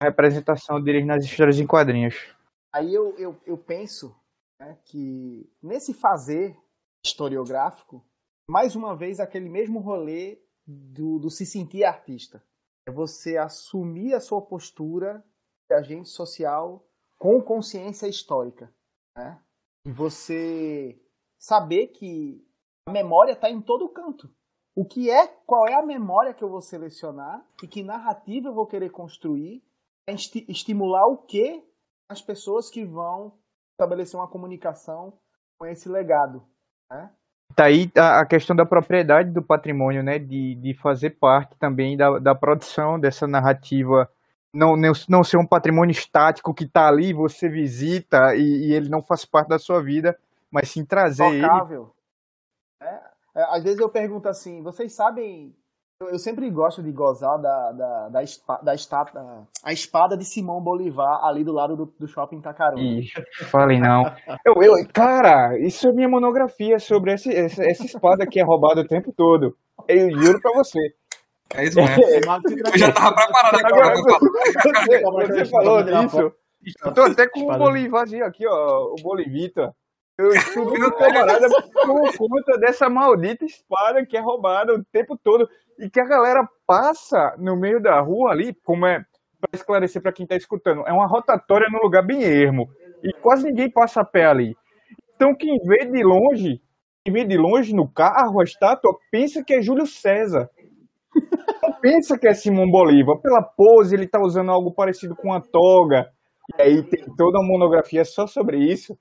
a 0.00 0.06
representação 0.06 0.80
deles 0.80 1.06
nas 1.06 1.24
histórias 1.24 1.58
em 1.58 1.66
quadrinhos? 1.66 2.34
Aí 2.72 2.92
eu, 2.92 3.16
eu, 3.16 3.36
eu 3.46 3.56
penso 3.56 4.14
né, 4.60 4.76
que 4.84 5.48
nesse 5.62 5.94
fazer 5.94 6.56
historiográfico, 7.04 8.04
mais 8.48 8.74
uma 8.74 8.94
vez 8.96 9.20
aquele 9.20 9.48
mesmo 9.48 9.78
rolê 9.80 10.38
do, 10.66 11.18
do 11.18 11.30
se 11.30 11.46
sentir 11.46 11.84
artista. 11.84 12.42
É 12.86 12.90
você 12.90 13.36
assumir 13.36 14.14
a 14.14 14.20
sua 14.20 14.42
postura 14.42 15.24
de 15.68 15.74
agente 15.76 16.08
social 16.08 16.84
com 17.24 17.40
consciência 17.40 18.06
histórica. 18.06 18.70
Né? 19.16 19.40
E 19.86 19.90
você 19.90 20.94
saber 21.40 21.86
que 21.86 22.46
a 22.86 22.92
memória 22.92 23.32
está 23.32 23.48
em 23.48 23.62
todo 23.62 23.88
canto. 23.88 24.30
O 24.76 24.84
que 24.84 25.08
é, 25.08 25.26
qual 25.46 25.66
é 25.66 25.72
a 25.72 25.86
memória 25.86 26.34
que 26.34 26.44
eu 26.44 26.50
vou 26.50 26.60
selecionar 26.60 27.42
e 27.62 27.66
que 27.66 27.82
narrativa 27.82 28.48
eu 28.48 28.54
vou 28.54 28.66
querer 28.66 28.90
construir 28.90 29.64
esti- 30.06 30.44
estimular 30.50 31.06
o 31.06 31.16
que 31.16 31.64
as 32.10 32.20
pessoas 32.20 32.68
que 32.68 32.84
vão 32.84 33.38
estabelecer 33.72 34.20
uma 34.20 34.28
comunicação 34.28 35.18
com 35.58 35.64
esse 35.64 35.88
legado. 35.88 36.44
Né? 36.92 37.10
Tá 37.56 37.64
aí 37.64 37.90
a 37.96 38.26
questão 38.26 38.54
da 38.54 38.66
propriedade 38.66 39.30
do 39.30 39.42
patrimônio, 39.42 40.02
né? 40.02 40.18
De, 40.18 40.56
de 40.56 40.74
fazer 40.74 41.18
parte 41.18 41.56
também 41.56 41.96
da, 41.96 42.18
da 42.18 42.34
produção 42.34 43.00
dessa 43.00 43.26
narrativa 43.26 44.12
não, 44.54 44.76
não, 44.76 44.92
não 45.08 45.24
ser 45.24 45.36
um 45.36 45.46
patrimônio 45.46 45.90
estático 45.90 46.54
que 46.54 46.66
tá 46.66 46.86
ali, 46.86 47.12
você 47.12 47.48
visita 47.48 48.34
e, 48.36 48.68
e 48.68 48.72
ele 48.72 48.88
não 48.88 49.02
faz 49.02 49.24
parte 49.24 49.48
da 49.48 49.58
sua 49.58 49.82
vida, 49.82 50.16
mas 50.50 50.70
sim 50.70 50.84
trazer 50.84 51.24
ele. 51.24 51.42
Tocável. 51.42 51.90
É, 52.80 53.00
é, 53.36 53.56
às 53.56 53.64
vezes 53.64 53.80
eu 53.80 53.88
pergunto 53.88 54.28
assim, 54.28 54.62
vocês 54.62 54.94
sabem. 54.94 55.52
Eu, 56.00 56.10
eu 56.10 56.18
sempre 56.18 56.48
gosto 56.50 56.82
de 56.82 56.92
gozar 56.92 57.40
da, 57.40 57.72
da, 57.72 58.08
da, 58.08 58.20
da 58.62 58.74
estátua, 58.74 59.46
a 59.64 59.72
espada 59.72 60.16
de 60.16 60.24
Simão 60.24 60.60
Bolivar 60.60 61.24
ali 61.24 61.44
do 61.44 61.52
lado 61.52 61.76
do, 61.76 61.86
do 61.98 62.06
shopping 62.06 62.38
Itacaruna. 62.38 62.82
Ixi, 63.00 63.22
falei 63.50 63.80
não. 63.80 64.04
Eu, 64.44 64.54
eu, 64.62 64.88
cara, 64.92 65.58
isso 65.58 65.88
é 65.88 65.92
minha 65.92 66.08
monografia 66.08 66.78
sobre 66.78 67.12
esse, 67.12 67.32
essa, 67.34 67.64
essa 67.64 67.84
espada 67.84 68.26
que 68.26 68.40
é 68.40 68.44
roubada 68.44 68.80
o 68.80 68.86
tempo 68.86 69.12
todo. 69.12 69.56
Eu 69.88 70.10
juro 70.10 70.40
pra 70.40 70.52
você. 70.52 70.94
É 71.52 71.64
isso 71.64 71.76
mesmo. 71.76 72.02
Eu 72.72 72.78
já 72.78 72.92
tava 72.92 73.14
preparado 73.14 73.56
aqui 73.56 73.66
Agora. 73.74 73.94
Você, 73.96 75.26
você 75.26 75.44
falou 75.46 75.82
disso. 75.82 76.32
Eu 76.84 76.94
tô 76.94 77.02
até 77.02 77.28
com 77.28 77.40
o. 77.40 77.58
Bolivarzinho 77.58 78.24
aqui, 78.24 78.46
ó, 78.46 78.92
o 78.92 78.94
Bolivita. 79.02 79.74
Eu 80.16 80.30
estudo 80.30 80.70
com 80.74 80.86
o 80.86 80.92
camarada 80.96 81.48
por 81.48 82.16
conta 82.16 82.56
dessa 82.58 82.88
maldita 82.88 83.44
espada 83.44 84.06
que 84.06 84.16
é 84.16 84.20
roubada 84.20 84.72
o 84.72 84.84
tempo 84.84 85.18
todo 85.18 85.48
e 85.76 85.90
que 85.90 85.98
a 85.98 86.04
galera 86.04 86.48
passa 86.64 87.34
no 87.36 87.56
meio 87.56 87.82
da 87.82 88.00
rua 88.00 88.30
ali, 88.30 88.54
como 88.62 88.86
é, 88.86 89.04
pra 89.40 89.50
esclarecer 89.52 90.00
pra 90.00 90.12
quem 90.12 90.24
tá 90.24 90.36
escutando, 90.36 90.84
é 90.86 90.92
uma 90.92 91.08
rotatória 91.08 91.68
num 91.68 91.80
lugar 91.80 92.06
bem 92.06 92.22
ermo 92.22 92.68
e 93.02 93.12
quase 93.14 93.44
ninguém 93.44 93.68
passa 93.68 94.02
a 94.02 94.04
pé 94.04 94.26
ali. 94.26 94.56
Então 95.16 95.34
quem 95.34 95.58
vê 95.64 95.84
de 95.84 96.04
longe, 96.04 96.62
quem 97.04 97.12
vê 97.12 97.24
de 97.24 97.36
longe 97.36 97.74
no 97.74 97.88
carro 97.88 98.40
a 98.40 98.44
estátua, 98.44 98.96
pensa 99.10 99.42
que 99.42 99.52
é 99.52 99.60
Júlio 99.60 99.86
César. 99.86 100.48
pensa 101.80 102.18
que 102.18 102.26
é 102.26 102.34
Simão 102.34 102.70
Bolívar. 102.70 103.18
Pela 103.20 103.42
pose, 103.42 103.94
ele 103.94 104.06
tá 104.06 104.20
usando 104.20 104.50
algo 104.50 104.72
parecido 104.72 105.14
com 105.14 105.28
uma 105.28 105.40
toga. 105.40 106.10
E 106.58 106.62
aí 106.62 106.82
tem 106.82 107.04
toda 107.16 107.38
uma 107.38 107.48
monografia 107.48 108.04
só 108.04 108.26
sobre 108.26 108.58
isso. 108.58 108.98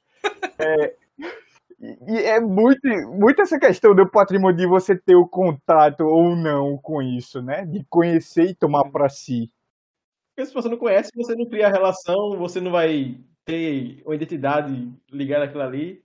É, 0.60 0.94
e 2.08 2.18
é 2.18 2.40
muito, 2.40 2.88
muito 3.12 3.42
essa 3.42 3.60
questão 3.60 3.94
do 3.94 4.10
patrimônio 4.10 4.56
de 4.56 4.68
você 4.68 4.98
ter 4.98 5.16
o 5.16 5.28
contato 5.28 6.02
ou 6.02 6.36
não 6.36 6.78
com 6.78 7.02
isso, 7.02 7.42
né? 7.42 7.66
De 7.66 7.86
conhecer 7.90 8.52
e 8.52 8.56
tomar 8.56 8.90
pra 8.90 9.10
si. 9.10 9.52
Porque 10.36 10.48
se 10.48 10.54
você 10.54 10.70
não 10.70 10.78
conhece, 10.78 11.12
você 11.14 11.36
não 11.36 11.46
cria 11.46 11.70
relação, 11.70 12.38
você 12.38 12.62
não 12.62 12.72
vai 12.72 13.18
ter 13.46 14.02
uma 14.06 14.16
identidade 14.16 14.92
ligada 15.12 15.46
àquilo 15.46 15.64
ali. 15.64 16.03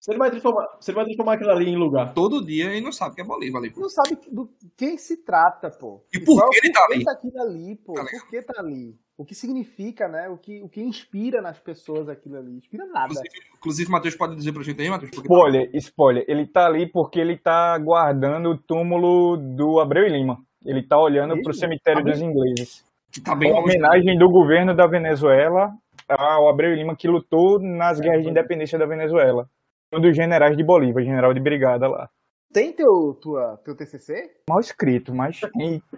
Você 0.00 0.12
não 0.12 0.18
vai 0.18 0.30
transformar, 0.30 0.66
você 0.80 0.92
não 0.92 0.96
vai 0.96 1.04
transformar 1.04 1.34
aquilo 1.34 1.50
ali 1.50 1.68
em 1.68 1.76
lugar. 1.76 2.14
Todo 2.14 2.42
dia 2.44 2.74
e 2.74 2.80
não 2.80 2.90
sabe 2.90 3.14
que 3.16 3.20
é 3.20 3.24
Bolívar 3.24 3.60
ali. 3.60 3.70
pô. 3.70 3.80
Não 3.82 3.88
sabe 3.90 4.16
do 4.32 4.50
quem 4.74 4.96
se 4.96 5.18
trata, 5.18 5.70
pô. 5.70 6.02
E 6.12 6.18
por 6.18 6.36
que 6.36 6.42
é 6.42 6.60
o 6.60 6.64
ele 6.64 6.72
tá 6.72 6.86
ali? 6.90 7.04
daquilo 7.04 7.42
ali, 7.42 7.76
pô. 7.76 7.92
Tá 7.92 8.04
por 8.04 8.30
que 8.30 8.42
tá 8.42 8.54
ali? 8.60 8.96
O 9.18 9.24
que 9.26 9.34
significa, 9.34 10.08
né? 10.08 10.30
O 10.30 10.38
que, 10.38 10.62
o 10.62 10.68
que 10.70 10.80
inspira 10.80 11.42
nas 11.42 11.58
pessoas 11.58 12.08
aquilo 12.08 12.38
ali? 12.38 12.52
Inspira 12.56 12.86
nada. 12.86 13.04
Inclusive, 13.12 13.28
inclusive, 13.58 13.88
o 13.90 13.92
Matheus 13.92 14.16
pode 14.16 14.34
dizer 14.34 14.52
pra 14.52 14.62
gente 14.62 14.80
aí, 14.80 14.88
Matheus? 14.88 15.10
tá- 15.10 15.20
Spoiler, 15.20 15.70
spoiler. 15.74 16.24
Ele 16.26 16.46
tá 16.46 16.64
ali 16.64 16.90
porque 16.90 17.20
ele 17.20 17.36
tá 17.36 17.76
guardando 17.76 18.48
o 18.52 18.56
túmulo 18.58 19.36
do 19.36 19.78
Abreu 19.80 20.06
e 20.06 20.08
Lima. 20.08 20.38
Ele 20.64 20.82
tá 20.82 20.98
olhando 20.98 21.34
pro 21.42 21.50
Isso? 21.50 21.60
cemitério 21.60 22.00
Abreu- 22.00 22.14
dos 22.14 22.22
ingleses. 22.22 22.84
Que 23.12 23.20
tá 23.20 23.34
bem 23.34 23.52
Uma 23.52 23.60
homenagem 23.60 24.16
do 24.18 24.30
governo 24.30 24.74
da 24.74 24.86
Venezuela 24.86 25.70
ao 26.08 26.48
Abreu 26.48 26.74
Lima 26.74 26.96
que 26.96 27.06
lutou 27.06 27.58
nas 27.60 28.00
guerras 28.00 28.22
de 28.22 28.30
independência 28.30 28.78
da 28.78 28.86
Venezuela. 28.86 29.46
Um 29.92 30.00
dos 30.00 30.14
generais 30.14 30.56
de 30.56 30.62
Bolívar, 30.62 31.02
general 31.02 31.34
de 31.34 31.40
brigada 31.40 31.88
lá. 31.88 32.08
Tem 32.52 32.72
teu, 32.72 33.18
tua, 33.20 33.60
teu 33.64 33.76
TCC? 33.76 34.30
Mal 34.48 34.60
escrito, 34.60 35.14
mas 35.14 35.40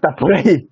tá 0.00 0.12
por 0.12 0.32
aí. 0.32 0.68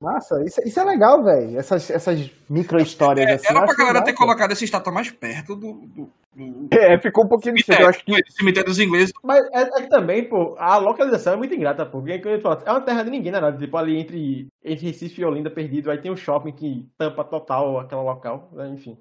Massa, 0.00 0.42
isso, 0.44 0.60
isso 0.66 0.78
é 0.78 0.84
legal, 0.84 1.22
velho. 1.22 1.58
Essas, 1.58 1.88
essas 1.88 2.30
micro-histórias 2.50 3.26
assim. 3.30 3.46
eu 3.46 3.56
Era 3.56 3.64
pra 3.64 3.74
galera 3.74 3.92
legal, 4.00 4.04
ter 4.04 4.12
pô. 4.12 4.18
colocado 4.18 4.52
essa 4.52 4.64
estátua 4.64 4.92
mais 4.92 5.10
perto 5.10 5.56
do. 5.56 5.72
do, 5.72 6.10
do... 6.36 6.68
É, 6.70 6.98
ficou 6.98 7.24
um 7.24 7.28
pouquinho 7.28 7.56
cedo. 7.64 7.80
Eu 7.80 7.88
acho 7.88 8.00
que 8.00 8.06
cemitério, 8.06 8.32
cemitério 8.32 8.68
dos 8.68 8.78
ingleses. 8.78 9.12
Mas 9.22 9.46
é, 9.52 9.62
é 9.62 9.82
que 9.82 9.88
também, 9.88 10.28
pô, 10.28 10.56
a 10.58 10.76
localização 10.76 11.34
é 11.34 11.36
muito 11.36 11.54
ingrata, 11.54 11.86
pô. 11.86 12.02
Porque 12.02 12.20
é 12.66 12.70
uma 12.70 12.80
terra 12.82 13.02
de 13.04 13.10
ninguém, 13.10 13.32
né? 13.32 13.40
nada. 13.40 13.56
Tipo, 13.56 13.76
ali 13.76 13.98
entre, 13.98 14.48
entre 14.62 14.86
Recife 14.86 15.22
e 15.22 15.24
Olinda 15.24 15.48
perdido, 15.48 15.90
aí 15.90 15.98
tem 15.98 16.10
um 16.10 16.16
shopping 16.16 16.52
que 16.52 16.86
tampa 16.98 17.24
total 17.24 17.78
aquele 17.78 18.02
local, 18.02 18.50
né? 18.52 18.68
enfim. 18.68 18.98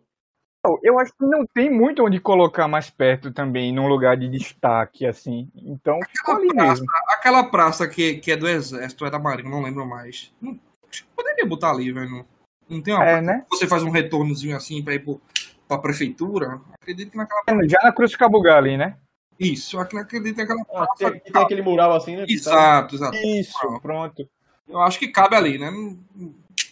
Eu 0.81 0.98
acho 0.99 1.11
que 1.14 1.26
não 1.26 1.45
tem 1.45 1.69
muito 1.69 2.03
onde 2.06 2.19
colocar 2.19 2.68
mais 2.68 2.90
perto 2.90 3.31
também, 3.31 3.73
num 3.73 3.88
lugar 3.88 4.15
de 4.15 4.30
destaque, 4.30 5.06
assim. 5.06 5.49
Então 5.56 5.99
ficou 6.10 6.35
ali 6.35 6.48
Aquela 6.48 6.65
praça, 6.65 6.81
mesmo. 6.81 6.88
aquela 7.18 7.44
praça 7.44 7.88
que, 7.88 8.15
que 8.15 8.31
é 8.31 8.38
do 8.38 8.48
Exército, 8.48 9.06
é 9.06 9.10
da 9.11 9.19
Marinha, 9.19 9.49
não 9.49 9.61
lembro 9.61 9.85
mais. 9.85 10.34
Não, 10.41 10.57
acho 10.90 11.03
que 11.03 11.10
poderia 11.15 11.45
botar 11.45 11.72
ali, 11.72 11.91
velho. 11.91 12.10
Não, 12.10 12.26
não 12.69 12.81
tem 12.81 12.94
uma 12.94 13.06
É, 13.06 13.22
né? 13.22 13.45
Você 13.49 13.68
faz 13.68 13.84
um 13.84 13.90
retornozinho 13.90 14.56
assim 14.56 14.81
pra 14.81 14.94
ir 14.94 14.99
pro, 14.99 15.22
pra 15.68 15.77
prefeitura. 15.77 16.61
Acredito 16.81 17.11
que 17.11 17.18
naquela. 17.18 17.68
Já 17.68 17.80
na 17.84 17.91
Cruz 17.91 18.15
Cabugá 18.15 18.57
ali, 18.57 18.77
né? 18.77 18.98
Isso, 19.40 19.77
acredito 19.80 20.38
naquela 20.38 20.61
Ah, 20.61 20.85
praça. 20.85 21.11
tem, 21.11 21.19
tem 21.19 21.41
aquele 21.41 21.61
mural 21.61 21.94
assim, 21.94 22.15
né? 22.15 22.26
Exato, 22.30 22.95
exato. 22.95 23.18
Isso, 23.18 23.80
pronto. 23.81 24.30
Eu 24.69 24.80
acho 24.80 24.98
que 24.98 25.10
cabe 25.10 25.35
ali, 25.35 25.57
né? 25.57 25.69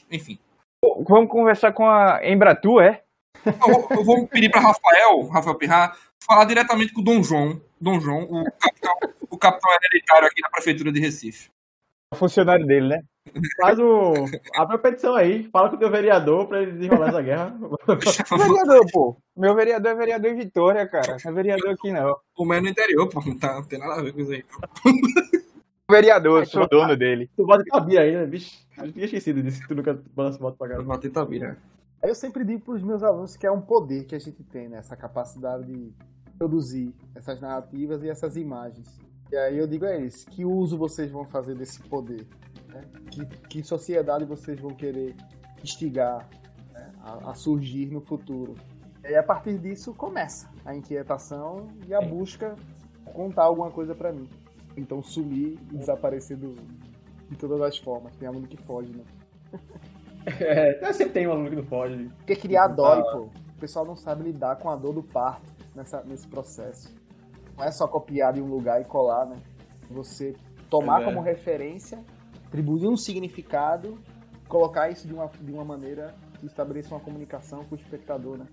Enfim. 0.09 0.39
Vamos 1.07 1.29
conversar 1.29 1.73
com 1.73 1.89
a 1.89 2.21
Embratu, 2.23 2.79
é? 2.79 3.03
Eu, 3.45 3.97
eu 3.97 4.03
vou 4.03 4.27
pedir 4.27 4.49
para 4.49 4.61
Rafael, 4.61 5.27
Rafael 5.27 5.55
Pirra, 5.55 5.95
falar 6.25 6.45
diretamente 6.45 6.93
com 6.93 7.01
o 7.01 7.03
Dom 7.03 7.23
João, 7.23 7.59
Dom 7.79 7.99
João, 7.99 8.23
o 8.23 8.43
capitão, 8.59 8.93
o 9.29 9.37
capitão 9.37 9.69
hereditário 9.73 10.27
aqui 10.27 10.41
da 10.41 10.49
prefeitura 10.49 10.91
de 10.91 10.99
Recife. 10.99 11.49
O 12.11 12.15
funcionário 12.17 12.65
dele, 12.65 12.89
né? 12.89 13.03
Faz 13.59 13.79
o. 13.79 14.13
Abre 14.55 14.75
a 14.75 14.79
petição 14.79 15.15
aí, 15.15 15.47
fala 15.51 15.69
com 15.69 15.75
o 15.75 15.79
teu 15.79 15.89
vereador 15.89 16.47
pra 16.47 16.61
ele 16.61 16.73
desenrolar 16.73 17.09
essa 17.09 17.21
guerra. 17.21 17.55
Vereador, 18.37 18.85
pô. 18.91 19.17
Meu 19.37 19.55
vereador 19.55 19.91
é 19.91 19.95
vereador 19.95 20.31
em 20.31 20.35
Vitória, 20.35 20.87
cara. 20.87 21.17
Não 21.23 21.31
é 21.31 21.33
vereador 21.33 21.69
aqui, 21.69 21.91
não. 21.91 22.17
Como 22.33 22.53
é 22.53 22.59
no 22.59 22.67
interior, 22.67 23.07
pô, 23.07 23.21
não, 23.25 23.37
tá, 23.37 23.53
não 23.53 23.63
tem 23.63 23.79
nada 23.79 23.93
a 23.93 24.03
ver 24.03 24.11
com 24.11 24.21
isso 24.21 24.31
aí. 24.31 24.43
Vereador, 25.89 26.45
sou 26.47 26.67
dono 26.67 26.97
dele. 26.97 27.29
tu 27.35 27.45
bota 27.45 27.63
Tabira 27.65 28.01
aí, 28.01 28.15
né, 28.15 28.25
bicho? 28.25 28.57
Eu 28.77 28.91
tinha 28.91 29.05
esquecido 29.05 29.41
disso, 29.43 29.61
que 29.61 29.67
tu 29.67 29.75
nunca 29.75 29.97
balança 30.13 30.39
moto 30.39 30.57
pra 30.57 30.65
Eu 30.67 30.71
caramba. 30.71 30.87
vou 30.87 30.95
bater 30.95 31.11
Tabira. 31.11 31.57
Aí 32.03 32.09
eu 32.09 32.15
sempre 32.15 32.43
digo 32.43 32.61
para 32.65 32.75
os 32.75 32.83
meus 32.83 33.03
alunos 33.03 33.35
que 33.35 33.45
é 33.45 33.51
um 33.51 33.61
poder 33.61 34.05
que 34.05 34.15
a 34.15 34.19
gente 34.19 34.43
tem, 34.43 34.67
né? 34.67 34.77
Essa 34.77 34.95
capacidade 34.95 35.65
de 35.65 35.93
produzir 36.37 36.95
essas 37.13 37.39
narrativas 37.39 38.03
e 38.03 38.09
essas 38.09 38.35
imagens. 38.35 38.87
E 39.31 39.37
aí 39.37 39.57
eu 39.57 39.67
digo 39.67 39.85
a 39.85 39.95
eles, 39.95 40.25
que 40.25 40.43
uso 40.43 40.77
vocês 40.77 41.11
vão 41.11 41.25
fazer 41.25 41.55
desse 41.55 41.81
poder? 41.83 42.27
né? 42.73 42.83
Que, 43.11 43.25
que 43.25 43.63
sociedade 43.63 44.25
vocês 44.25 44.59
vão 44.59 44.71
querer 44.71 45.15
instigar 45.63 46.27
né? 46.71 46.91
a, 47.01 47.31
a 47.31 47.33
surgir 47.33 47.91
no 47.91 48.01
futuro? 48.01 48.55
E 49.03 49.07
aí, 49.07 49.15
a 49.15 49.23
partir 49.23 49.57
disso 49.57 49.93
começa 49.93 50.49
a 50.63 50.75
inquietação 50.75 51.67
e 51.87 51.93
a 51.93 52.01
busca 52.01 52.55
por 53.03 53.13
contar 53.13 53.43
alguma 53.43 53.71
coisa 53.71 53.95
para 53.95 54.11
mim. 54.11 54.29
Então 54.77 55.01
sumir 55.01 55.59
e 55.71 55.77
desaparecer 55.77 56.37
do, 56.37 56.55
de 57.29 57.35
todas 57.35 57.59
as 57.61 57.77
formas. 57.77 58.15
Tem 58.15 58.27
aluno 58.27 58.47
que 58.47 58.57
foge, 58.57 58.91
né? 58.95 59.03
É, 60.25 60.93
sempre 60.93 61.13
tem 61.13 61.27
um 61.27 61.31
aluno 61.31 61.49
que 61.49 61.55
não 61.55 61.65
pode. 61.65 62.05
Porque 62.17 62.35
criar 62.35 62.67
dói, 62.67 63.01
pô. 63.03 63.19
O 63.55 63.59
pessoal 63.59 63.85
não 63.85 63.95
sabe 63.95 64.23
lidar 64.23 64.55
com 64.57 64.69
a 64.69 64.75
dor 64.75 64.93
do 64.93 65.03
parto 65.03 65.51
nessa, 65.75 66.01
nesse 66.03 66.27
processo. 66.27 66.93
Não 67.57 67.63
é 67.63 67.71
só 67.71 67.87
copiar 67.87 68.33
de 68.33 68.41
um 68.41 68.47
lugar 68.47 68.81
e 68.81 68.85
colar, 68.85 69.25
né? 69.25 69.37
Você 69.89 70.35
tomar 70.69 71.01
É. 71.01 71.05
como 71.05 71.21
referência, 71.21 71.99
atribuir 72.47 72.87
um 72.87 72.97
significado, 72.97 73.97
colocar 74.47 74.89
isso 74.89 75.07
de 75.07 75.13
uma, 75.13 75.27
de 75.27 75.51
uma 75.51 75.65
maneira 75.65 76.13
que 76.39 76.45
estabeleça 76.45 76.93
uma 76.93 76.99
comunicação 76.99 77.63
com 77.65 77.75
o 77.75 77.77
espectador, 77.77 78.37
né? 78.37 78.45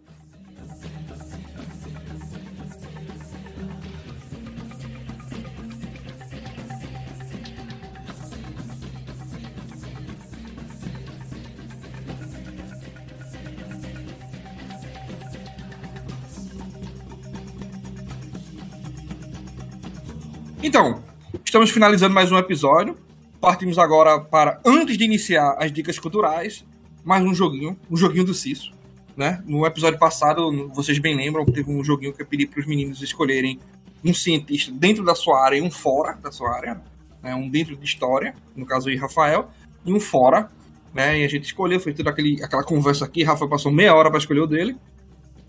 Então, 20.69 21.03
estamos 21.47 21.71
finalizando 21.71 22.15
mais 22.15 22.31
um 22.31 22.37
episódio. 22.37 22.95
Partimos 23.41 23.79
agora 23.79 24.21
para, 24.21 24.61
antes 24.67 24.99
de 24.99 25.05
iniciar 25.05 25.57
as 25.59 25.73
dicas 25.73 25.99
culturais, 25.99 26.63
mais 27.03 27.25
um 27.25 27.33
joguinho, 27.33 27.75
um 27.91 27.97
joguinho 27.97 28.27
do 28.27 28.35
Ciso. 28.35 28.73
Né? 29.17 29.43
No 29.47 29.65
episódio 29.65 29.99
passado, 29.99 30.69
vocês 30.75 30.99
bem 30.99 31.17
lembram, 31.17 31.47
teve 31.47 31.71
um 31.71 31.83
joguinho 31.83 32.13
que 32.13 32.21
eu 32.21 32.27
pedi 32.27 32.47
para 32.47 32.61
os 32.61 32.67
meninos 32.67 33.01
escolherem 33.01 33.59
um 34.05 34.13
cientista 34.13 34.71
dentro 34.71 35.03
da 35.03 35.15
sua 35.15 35.43
área 35.43 35.57
e 35.57 35.63
um 35.63 35.71
fora 35.71 36.19
da 36.23 36.31
sua 36.31 36.55
área. 36.55 36.79
Né? 37.23 37.35
Um 37.35 37.49
dentro 37.49 37.75
de 37.75 37.87
história, 37.87 38.35
no 38.55 38.67
caso 38.67 38.91
aí, 38.91 38.97
Rafael, 38.97 39.49
e 39.87 39.91
um 39.91 39.99
fora. 39.99 40.51
Né? 40.93 41.21
E 41.21 41.25
a 41.25 41.29
gente 41.29 41.45
escolheu, 41.45 41.81
foi 41.81 41.95
toda 41.95 42.11
aquela 42.11 42.63
conversa 42.63 43.07
aqui. 43.07 43.25
Rafael 43.25 43.49
passou 43.49 43.73
meia 43.73 43.95
hora 43.95 44.11
para 44.11 44.19
escolher 44.19 44.41
o 44.41 44.47
dele. 44.47 44.77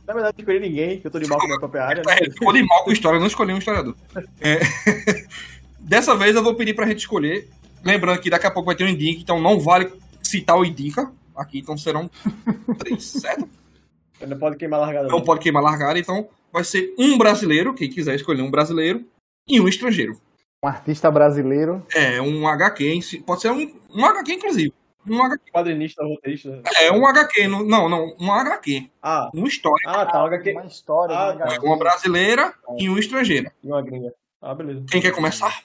Na 0.09 0.15
verdade, 0.15 0.37
não 0.39 0.41
escolhi 0.41 0.59
ninguém, 0.59 0.99
que 0.99 1.05
eu 1.05 1.11
tô 1.11 1.19
de 1.19 1.27
mal 1.27 1.37
com 1.37 1.43
a 1.43 1.47
minha 1.47 1.59
própria 1.61 1.83
área. 1.83 2.01
né? 2.03 2.15
É, 2.15 2.23
ele 2.23 2.31
ficou 2.31 2.51
de 2.51 2.63
mal 2.63 2.83
com 2.83 2.91
história, 2.91 3.17
eu 3.17 3.19
não 3.19 3.27
escolhi 3.27 3.53
um 3.53 3.59
historiador. 3.59 3.95
É, 4.41 4.57
Dessa 5.79 6.15
vez 6.15 6.35
eu 6.35 6.41
vou 6.43 6.55
pedir 6.55 6.73
pra 6.73 6.87
gente 6.87 6.97
escolher. 6.97 7.47
Lembrando 7.85 8.19
que 8.19 8.27
daqui 8.27 8.47
a 8.47 8.51
pouco 8.51 8.65
vai 8.65 8.75
ter 8.75 8.85
um 8.85 8.87
ending, 8.87 9.19
então 9.21 9.39
não 9.39 9.59
vale 9.59 9.93
citar 10.23 10.57
o 10.57 10.65
Indica 10.65 11.11
aqui, 11.37 11.59
então 11.59 11.77
serão 11.77 12.09
três, 12.79 13.05
certo? 13.21 13.47
Não 14.27 14.39
pode 14.39 14.57
queimar 14.57 14.79
largada. 14.79 15.07
Não 15.09 15.21
pode 15.21 15.41
queimar 15.41 15.61
largada, 15.61 15.99
então 15.99 16.27
vai 16.51 16.63
ser 16.63 16.91
um 16.97 17.15
brasileiro, 17.15 17.75
quem 17.75 17.87
quiser 17.87 18.15
escolher 18.15 18.41
um 18.41 18.49
brasileiro, 18.49 19.05
e 19.47 19.61
um 19.61 19.67
estrangeiro. 19.67 20.19
Um 20.63 20.67
artista 20.67 21.11
brasileiro. 21.11 21.85
É, 21.93 22.19
um 22.19 22.47
HQ, 22.47 23.21
pode 23.27 23.41
ser 23.41 23.51
um, 23.51 23.79
um 23.93 24.03
HQ, 24.03 24.33
inclusive. 24.33 24.73
Um 25.07 25.23
HQ. 25.23 25.51
Quadrinista, 25.51 26.03
roteirista. 26.03 26.61
É, 26.81 26.91
um 26.91 27.05
HQ, 27.07 27.47
não, 27.47 27.63
não, 27.63 27.89
não, 27.89 28.15
um 28.19 28.31
HQ. 28.31 28.89
Ah, 29.01 29.29
Uma 29.33 29.47
história. 29.47 29.83
ah 29.87 30.05
tá. 30.05 30.19
Uma 30.19 30.27
HQ 30.27 30.51
Uma 30.51 30.65
história. 30.65 31.15
Ah, 31.15 31.25
uma 31.31 31.37
tá. 31.37 31.43
HQ. 31.45 31.65
Uma 31.65 31.77
brasileira 31.77 32.53
e 32.77 32.89
uma 32.89 32.99
estrangeira. 32.99 33.51
e 33.63 33.67
uma 33.67 33.81
gringa. 33.81 34.13
Ah, 34.41 34.53
beleza. 34.53 34.85
Quem 34.89 35.01
quer 35.01 35.11
começar? 35.13 35.63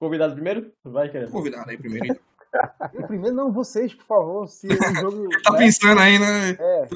Convidado 0.00 0.34
primeiro? 0.34 0.72
Vai, 0.84 1.08
querendo. 1.10 1.30
Convidado 1.30 1.70
aí 1.70 1.76
primeiro. 1.78 2.06
então. 2.06 2.30
Primeiro, 3.06 3.36
não, 3.36 3.52
vocês, 3.52 3.94
por 3.94 4.04
favor. 4.04 4.48
Se 4.48 4.66
o 4.66 4.94
jogo. 4.96 5.28
Tá 5.44 5.52
né? 5.52 5.58
pensando 5.58 6.00
aí, 6.00 6.18
né? 6.18 6.50
É, 6.58 6.88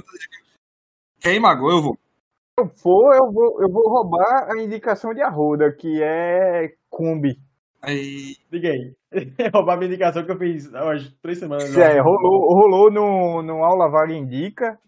Quem 1.20 1.38
magou, 1.38 1.70
eu 1.70 1.80
vou. 1.80 1.94
Se 1.94 2.64
eu 2.64 2.68
for, 2.70 3.14
eu 3.14 3.30
vou, 3.32 3.62
eu 3.62 3.68
vou 3.70 3.88
roubar 3.88 4.50
a 4.50 4.60
indicação 4.60 5.14
de 5.14 5.22
Arruda, 5.22 5.70
que 5.72 6.02
é 6.02 6.74
Kombi. 6.90 7.40
Aí, 7.86 8.36
aí. 8.52 8.94
Roubar 9.54 9.76
minha 9.76 9.88
indicação 9.88 10.24
que 10.24 10.32
eu 10.32 10.38
fiz 10.38 10.74
há 10.74 10.84
três 11.22 11.38
semanas. 11.38 11.76
É, 11.76 12.00
rolou, 12.00 12.54
rolou 12.54 12.90
no, 12.90 13.42
no 13.42 13.64
Aula 13.64 13.90
Vale 13.90 14.16
Indica, 14.16 14.78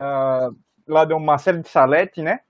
ah, 0.00 0.48
lá 0.86 1.04
do 1.04 1.18
Marcelo 1.18 1.60
de 1.60 1.68
Salete, 1.68 2.22
né? 2.22 2.40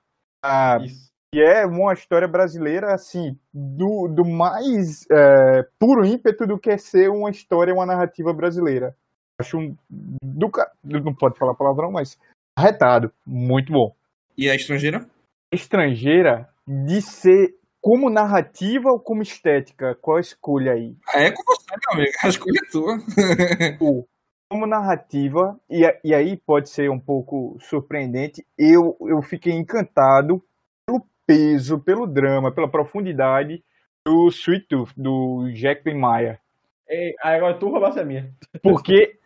Ah, 0.42 0.78
Isso. 0.80 1.10
que 1.32 1.40
é 1.40 1.66
uma 1.66 1.92
história 1.92 2.28
brasileira, 2.28 2.94
assim, 2.94 3.36
do, 3.52 4.08
do 4.08 4.24
mais 4.24 5.04
é, 5.10 5.62
puro 5.78 6.06
ímpeto 6.06 6.46
do 6.46 6.58
que 6.58 6.76
ser 6.78 7.08
uma 7.08 7.30
história, 7.30 7.74
uma 7.74 7.86
narrativa 7.86 8.32
brasileira. 8.32 8.94
Acho 9.40 9.58
um. 9.58 9.76
Do, 9.90 10.50
não 10.82 11.14
pode 11.14 11.38
falar 11.38 11.54
palavrão, 11.54 11.90
mas. 11.92 12.18
Arretado. 12.58 13.12
Muito 13.26 13.70
bom. 13.72 13.94
e 14.36 14.48
a 14.48 14.54
estrangeira? 14.54 15.06
Estrangeira 15.52 16.48
de 16.66 17.02
ser 17.02 17.54
como 17.86 18.10
narrativa 18.10 18.90
ou 18.90 18.98
como 18.98 19.22
estética? 19.22 19.94
Qual 20.02 20.16
a 20.16 20.20
escolha 20.20 20.72
aí? 20.72 20.96
É 21.14 21.30
com 21.30 21.40
você, 21.44 21.70
meu 21.70 22.00
amigo. 22.00 22.12
A 22.20 22.28
escolha 22.28 22.58
é 22.60 22.68
tua. 22.68 22.98
como 24.50 24.66
narrativa, 24.66 25.56
e, 25.70 25.82
e 26.02 26.12
aí 26.12 26.36
pode 26.36 26.68
ser 26.68 26.90
um 26.90 26.98
pouco 26.98 27.56
surpreendente, 27.60 28.44
eu, 28.58 28.96
eu 29.02 29.22
fiquei 29.22 29.52
encantado 29.52 30.42
pelo 30.84 31.06
peso, 31.24 31.78
pelo 31.78 32.08
drama, 32.08 32.50
pela 32.50 32.68
profundidade 32.68 33.62
do 34.04 34.28
Sweet 34.30 34.66
Tooth, 34.66 34.92
do 34.96 35.48
Jacqueline 35.54 36.00
Maia. 36.00 36.40
Ei, 36.88 37.14
aí 37.22 37.36
agora 37.36 37.56
tu 37.56 37.68
roubasse 37.68 38.00
a 38.00 38.04
minha. 38.04 38.34
Porque 38.64 39.16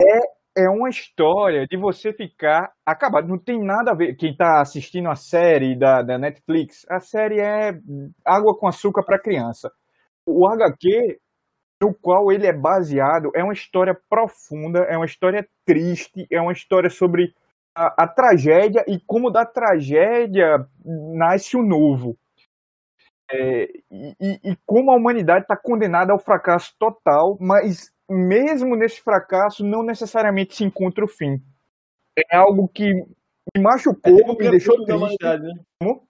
é, 0.00 0.20
é 0.58 0.68
uma 0.70 0.88
história 0.90 1.66
de 1.66 1.76
você 1.76 2.12
ficar 2.12 2.70
acabado. 2.84 3.28
Não 3.28 3.38
tem 3.38 3.62
nada 3.62 3.92
a 3.92 3.94
ver. 3.94 4.14
Quem 4.16 4.32
está 4.32 4.60
assistindo 4.60 5.08
a 5.08 5.14
série 5.16 5.78
da, 5.78 6.02
da 6.02 6.18
Netflix, 6.18 6.84
a 6.90 7.00
série 7.00 7.40
é 7.40 7.72
água 8.24 8.56
com 8.58 8.66
açúcar 8.68 9.04
para 9.04 9.18
criança. 9.20 9.70
O 10.26 10.48
HQ, 10.48 11.18
no 11.82 11.94
qual 11.94 12.32
ele 12.32 12.46
é 12.46 12.52
baseado, 12.52 13.30
é 13.34 13.44
uma 13.44 13.52
história 13.54 13.96
profunda, 14.10 14.80
é 14.80 14.96
uma 14.96 15.06
história 15.06 15.46
triste, 15.66 16.26
é 16.30 16.40
uma 16.40 16.52
história 16.52 16.90
sobre 16.90 17.34
a, 17.74 18.04
a 18.04 18.08
tragédia 18.08 18.84
e 18.88 19.00
como 19.06 19.30
da 19.30 19.46
tragédia 19.46 20.66
nasce 21.14 21.56
o 21.56 21.62
novo. 21.62 22.16
É, 23.30 23.64
e, 23.90 24.16
e- 24.20 24.40
e 24.52 24.56
como 24.64 24.90
a 24.90 24.96
humanidade 24.96 25.42
está 25.42 25.54
condenada 25.56 26.12
ao 26.12 26.18
fracasso 26.18 26.74
total, 26.78 27.36
mas 27.40 27.90
mesmo 28.08 28.74
nesse 28.76 29.00
fracasso 29.00 29.64
não 29.64 29.82
necessariamente 29.82 30.54
se 30.56 30.64
encontra 30.64 31.04
o 31.04 31.08
fim. 31.08 31.42
É 32.30 32.36
algo 32.36 32.68
que 32.68 32.92
me 32.94 33.62
machucou, 33.62 34.12
É 34.12 34.16
tipo 34.16 34.32
um 34.32 34.36
me 34.36 34.50
deixou 34.50 34.74
crepúsculo 34.76 34.86
da 34.86 35.06
triste. 35.06 35.24
humanidade, 35.24 35.42
né? 35.54 35.64
Como? 35.80 36.08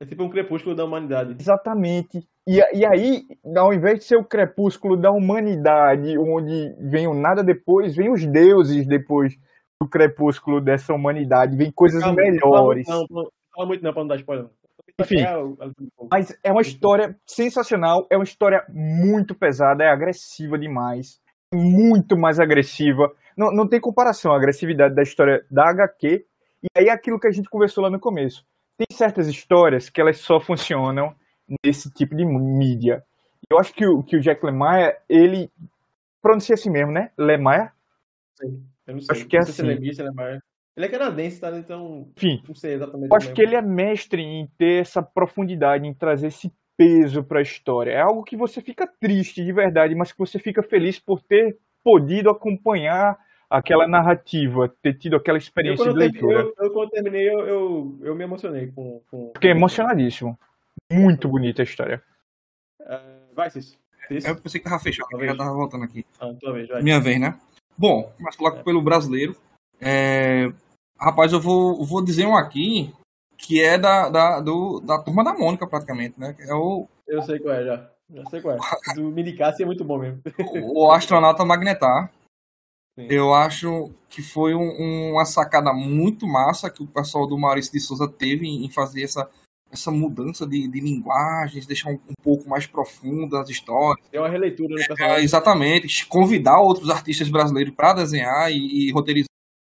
É 0.00 0.04
tipo 0.06 0.22
um 0.24 0.28
crepúsculo 0.30 0.74
da 0.74 0.84
humanidade. 0.84 1.36
Exatamente. 1.40 2.26
E, 2.46 2.58
e 2.76 2.84
aí, 2.84 3.24
ao 3.56 3.72
invés 3.72 4.00
de 4.00 4.04
ser 4.04 4.16
o 4.16 4.24
crepúsculo 4.24 4.96
da 4.96 5.12
humanidade, 5.12 6.18
onde 6.18 6.74
vem 6.80 7.06
o 7.06 7.14
nada 7.14 7.42
depois, 7.44 7.94
vem 7.94 8.10
os 8.10 8.26
deuses 8.26 8.84
depois 8.86 9.34
do 9.80 9.88
crepúsculo 9.88 10.60
dessa 10.60 10.92
humanidade, 10.92 11.56
vem 11.56 11.70
coisas 11.70 12.02
melhores. 12.14 12.86
Não, 12.88 13.06
não, 13.08 13.22
não 13.22 13.30
fala 13.54 13.66
muito 13.68 13.82
não 13.84 13.92
pra 13.92 14.02
não 14.02 14.08
dar 14.08 14.16
spoiler. 14.16 14.44
não. 14.44 14.50
Enfim. 14.50 14.61
É 14.61 14.61
o- 14.61 14.61
é 14.61 14.61
o- 15.38 15.56
Mas 16.10 16.36
é 16.42 16.50
uma 16.52 16.62
história 16.62 17.16
sensacional, 17.26 18.06
é 18.10 18.16
uma 18.16 18.24
história 18.24 18.64
muito 18.68 19.34
pesada, 19.34 19.84
é 19.84 19.88
agressiva 19.88 20.58
demais. 20.58 21.20
Muito 21.54 22.16
mais 22.16 22.38
agressiva. 22.40 23.12
Não, 23.36 23.50
não 23.52 23.66
tem 23.68 23.80
comparação 23.80 24.32
a 24.32 24.36
agressividade 24.36 24.94
da 24.94 25.02
história 25.02 25.44
da 25.50 25.68
HQ 25.70 26.24
e 26.62 26.66
aí 26.78 26.88
aquilo 26.90 27.18
que 27.20 27.26
a 27.26 27.30
gente 27.30 27.48
conversou 27.48 27.82
lá 27.82 27.90
no 27.90 28.00
começo. 28.00 28.44
Tem 28.76 28.86
certas 28.96 29.26
histórias 29.28 29.88
que 29.90 30.00
elas 30.00 30.18
só 30.18 30.40
funcionam 30.40 31.14
nesse 31.64 31.90
tipo 31.90 32.14
de 32.16 32.24
mídia. 32.24 33.04
Eu 33.50 33.58
acho 33.58 33.72
que 33.74 33.86
o, 33.86 34.02
que 34.02 34.16
o 34.16 34.20
Jack 34.20 34.44
Lemire, 34.44 34.96
ele 35.08 35.50
pronuncia 36.22 36.54
assim 36.54 36.70
mesmo, 36.70 36.92
né? 36.92 37.10
Lemire? 37.18 37.70
Eu 38.86 38.94
não 38.94 39.00
sei. 39.00 39.16
Acho 39.16 39.26
que 39.26 39.36
é 39.36 39.42
sei 39.42 39.52
se 39.52 39.60
é 39.62 39.72
assim. 39.72 39.80
bicho, 39.80 40.00
ele 40.00 40.08
é 40.08 40.12
mais- 40.12 40.40
Ele 40.76 40.86
é 40.86 40.88
canadense, 40.88 41.40
tá? 41.40 41.56
Então, 41.56 42.08
Enfim, 42.16 42.42
não 42.48 42.54
sei 42.54 42.74
exatamente. 42.74 43.10
Eu 43.10 43.16
acho 43.16 43.26
como 43.26 43.36
que 43.36 43.42
ele 43.42 43.54
é 43.54 43.62
mestre 43.62 44.22
em 44.22 44.46
ter 44.56 44.80
essa 44.80 45.02
profundidade, 45.02 45.86
em 45.86 45.92
trazer 45.92 46.28
esse 46.28 46.52
peso 46.76 47.22
para 47.22 47.40
a 47.40 47.42
história. 47.42 47.90
É 47.90 48.00
algo 48.00 48.24
que 48.24 48.36
você 48.36 48.60
fica 48.62 48.86
triste 48.86 49.44
de 49.44 49.52
verdade, 49.52 49.94
mas 49.94 50.12
que 50.12 50.18
você 50.18 50.38
fica 50.38 50.62
feliz 50.62 50.98
por 50.98 51.20
ter 51.20 51.58
podido 51.84 52.30
acompanhar 52.30 53.18
aquela 53.50 53.86
narrativa, 53.86 54.74
ter 54.80 54.94
tido 54.94 55.16
aquela 55.16 55.36
experiência 55.36 55.84
de 55.84 55.90
eu, 55.90 55.94
terminei, 55.94 56.20
leitura. 56.20 56.54
eu, 56.58 56.64
eu, 56.64 56.72
quando 56.72 56.84
eu 56.84 56.90
terminei, 56.90 57.28
eu, 57.28 57.40
eu, 57.40 57.98
eu 58.02 58.14
me 58.14 58.24
emocionei 58.24 58.68
com. 58.68 59.02
com 59.10 59.32
Fiquei 59.34 59.50
emocionadíssimo. 59.50 60.38
Muito 60.90 61.28
bonita 61.28 61.60
a 61.60 61.64
história. 61.64 62.02
É, 62.80 63.00
vai, 63.34 63.50
Cício. 63.50 63.78
Eu 64.10 64.36
pensei 64.36 64.60
que 64.60 64.68
tava 64.68 64.82
fechado, 64.82 65.08
eu 65.12 65.26
já 65.26 65.36
tava 65.36 65.52
voltando 65.52 65.84
aqui. 65.84 66.04
Ah, 66.18 66.32
vez. 66.52 66.82
Minha 66.82 67.00
vez, 67.00 67.20
né? 67.20 67.38
Bom, 67.78 68.12
mas 68.18 68.36
logo 68.38 68.62
pelo 68.64 68.82
brasileiro. 68.82 69.36
É, 69.82 70.52
Rapaz, 70.98 71.32
eu 71.32 71.40
vou, 71.40 71.84
vou 71.84 72.02
dizer 72.04 72.26
um 72.26 72.36
aqui 72.36 72.92
que 73.36 73.60
é 73.60 73.76
da, 73.76 74.08
da, 74.08 74.40
do, 74.40 74.78
da 74.80 75.02
turma 75.02 75.24
da 75.24 75.34
Mônica, 75.34 75.66
praticamente, 75.66 76.14
né? 76.18 76.36
É 76.38 76.54
o, 76.54 76.86
Eu 77.08 77.20
sei 77.22 77.40
qual 77.40 77.54
é 77.56 77.64
já. 77.64 77.90
Já 78.08 78.24
sei 78.26 78.40
qual 78.40 78.54
é. 78.54 78.58
Do 78.94 79.10
Minicassi 79.10 79.64
é 79.64 79.66
muito 79.66 79.84
bom 79.84 79.98
mesmo. 79.98 80.22
o 80.74 80.90
astronauta 80.92 81.44
Magnetar. 81.44 82.12
Sim. 82.96 83.06
Eu 83.10 83.34
acho 83.34 83.90
que 84.08 84.22
foi 84.22 84.54
um- 84.54 85.12
uma 85.12 85.24
sacada 85.24 85.72
muito 85.72 86.26
massa 86.26 86.70
que 86.70 86.82
o 86.84 86.86
pessoal 86.86 87.26
do 87.26 87.36
Maurício 87.38 87.72
de 87.72 87.80
Souza 87.80 88.06
teve 88.06 88.46
em 88.46 88.70
fazer 88.70 89.02
essa, 89.02 89.28
essa 89.72 89.90
mudança 89.90 90.46
de, 90.46 90.68
de 90.68 90.78
linguagens, 90.78 91.66
deixar 91.66 91.88
um, 91.90 91.94
um 91.94 92.14
pouco 92.22 92.48
mais 92.48 92.66
profunda 92.66 93.40
as 93.40 93.48
histórias. 93.48 94.06
Tem 94.08 94.20
uma 94.20 94.28
releitura 94.28 94.74
no 94.76 94.80
É, 94.80 94.86
personagem. 94.86 95.24
exatamente, 95.24 96.06
convidar 96.06 96.60
outros 96.60 96.90
artistas 96.90 97.28
brasileiros 97.30 97.74
para 97.74 97.94
desenhar 97.94 98.52
e, 98.52 98.88
e 98.88 98.92
roteirizar 98.92 99.26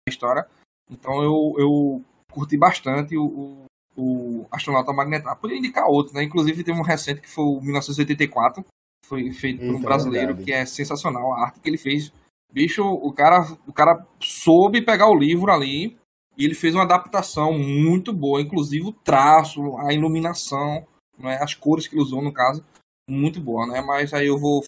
história. 0.08 0.46
Então 0.90 1.22
eu, 1.24 1.54
eu 1.58 2.02
curti 2.32 2.58
bastante 2.58 3.18
o, 3.18 3.26
o, 3.26 3.66
o 3.96 4.48
Astronauta 4.52 4.94
Magnetar. 4.94 5.38
Podia 5.38 5.58
indicar 5.58 5.88
outro, 5.88 6.14
né? 6.14 6.24
Inclusive 6.24 6.64
teve 6.64 6.80
um 6.80 6.84
recente 6.84 7.22
que 7.22 7.30
foi 7.30 7.44
o 7.44 7.62
1984, 7.62 8.64
que 8.64 9.08
foi 9.08 9.32
feito 9.32 9.60
por 9.60 9.76
um 9.76 9.80
é 9.80 9.82
brasileiro, 9.82 10.28
verdade. 10.28 10.46
que 10.46 10.52
é 10.52 10.66
sensacional 10.66 11.34
a 11.34 11.46
arte 11.46 11.60
que 11.60 11.70
ele 11.70 11.78
fez. 11.78 12.12
Bicho, 12.52 12.84
o 12.84 13.12
cara, 13.12 13.42
o 13.68 13.74
cara 13.74 14.06
soube 14.20 14.82
pegar 14.82 15.10
o 15.10 15.18
livro 15.18 15.52
ali 15.52 15.98
e 16.38 16.46
ele 16.46 16.54
fez 16.54 16.76
uma 16.76 16.84
adaptação 16.84 17.54
muito 17.54 18.14
boa, 18.14 18.42
inclusive 18.42 18.88
o 18.88 18.92
traço, 18.94 19.78
a 19.78 19.94
iluminação, 19.94 20.86
né? 21.18 21.40
as 21.42 21.56
cores 21.56 21.88
que 21.88 21.96
ele 21.96 22.04
usou 22.04 22.22
no 22.22 22.32
caso, 22.32 22.64
muito 23.10 23.40
boa, 23.40 23.66
né? 23.66 23.82
Mas 23.82 24.14
aí 24.14 24.28
eu 24.28 24.38
vou 24.38 24.64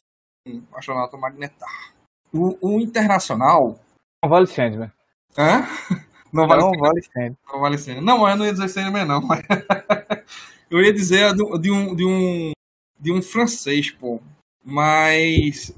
com 0.46 0.58
o 0.58 0.78
astronauta 0.78 1.18
Magnetar. 1.18 1.94
O, 2.34 2.58
o 2.60 2.80
internacional, 2.80 3.80
Não 4.24 4.30
vale 4.30 4.48
Sandman. 4.48 4.92
Hã? 5.38 5.68
Não 6.34 6.48
vale 6.48 6.62
Não 6.62 6.72
vale 6.74 7.02
não 7.48 7.60
vale 7.62 7.78
Sandman. 7.78 8.02
Não, 8.02 8.28
eu 8.28 8.36
não 8.36 8.46
ia 8.46 8.54
dizer 8.54 8.92
não. 9.06 9.22
eu 10.70 10.82
ia 10.82 10.92
dizer 10.92 11.34
de 11.34 11.72
um, 11.72 11.96
de 11.96 12.06
um, 12.06 12.52
de 13.00 13.14
um 13.14 13.22
francês, 13.22 13.90
pô. 13.90 14.22
Mas 14.62 15.74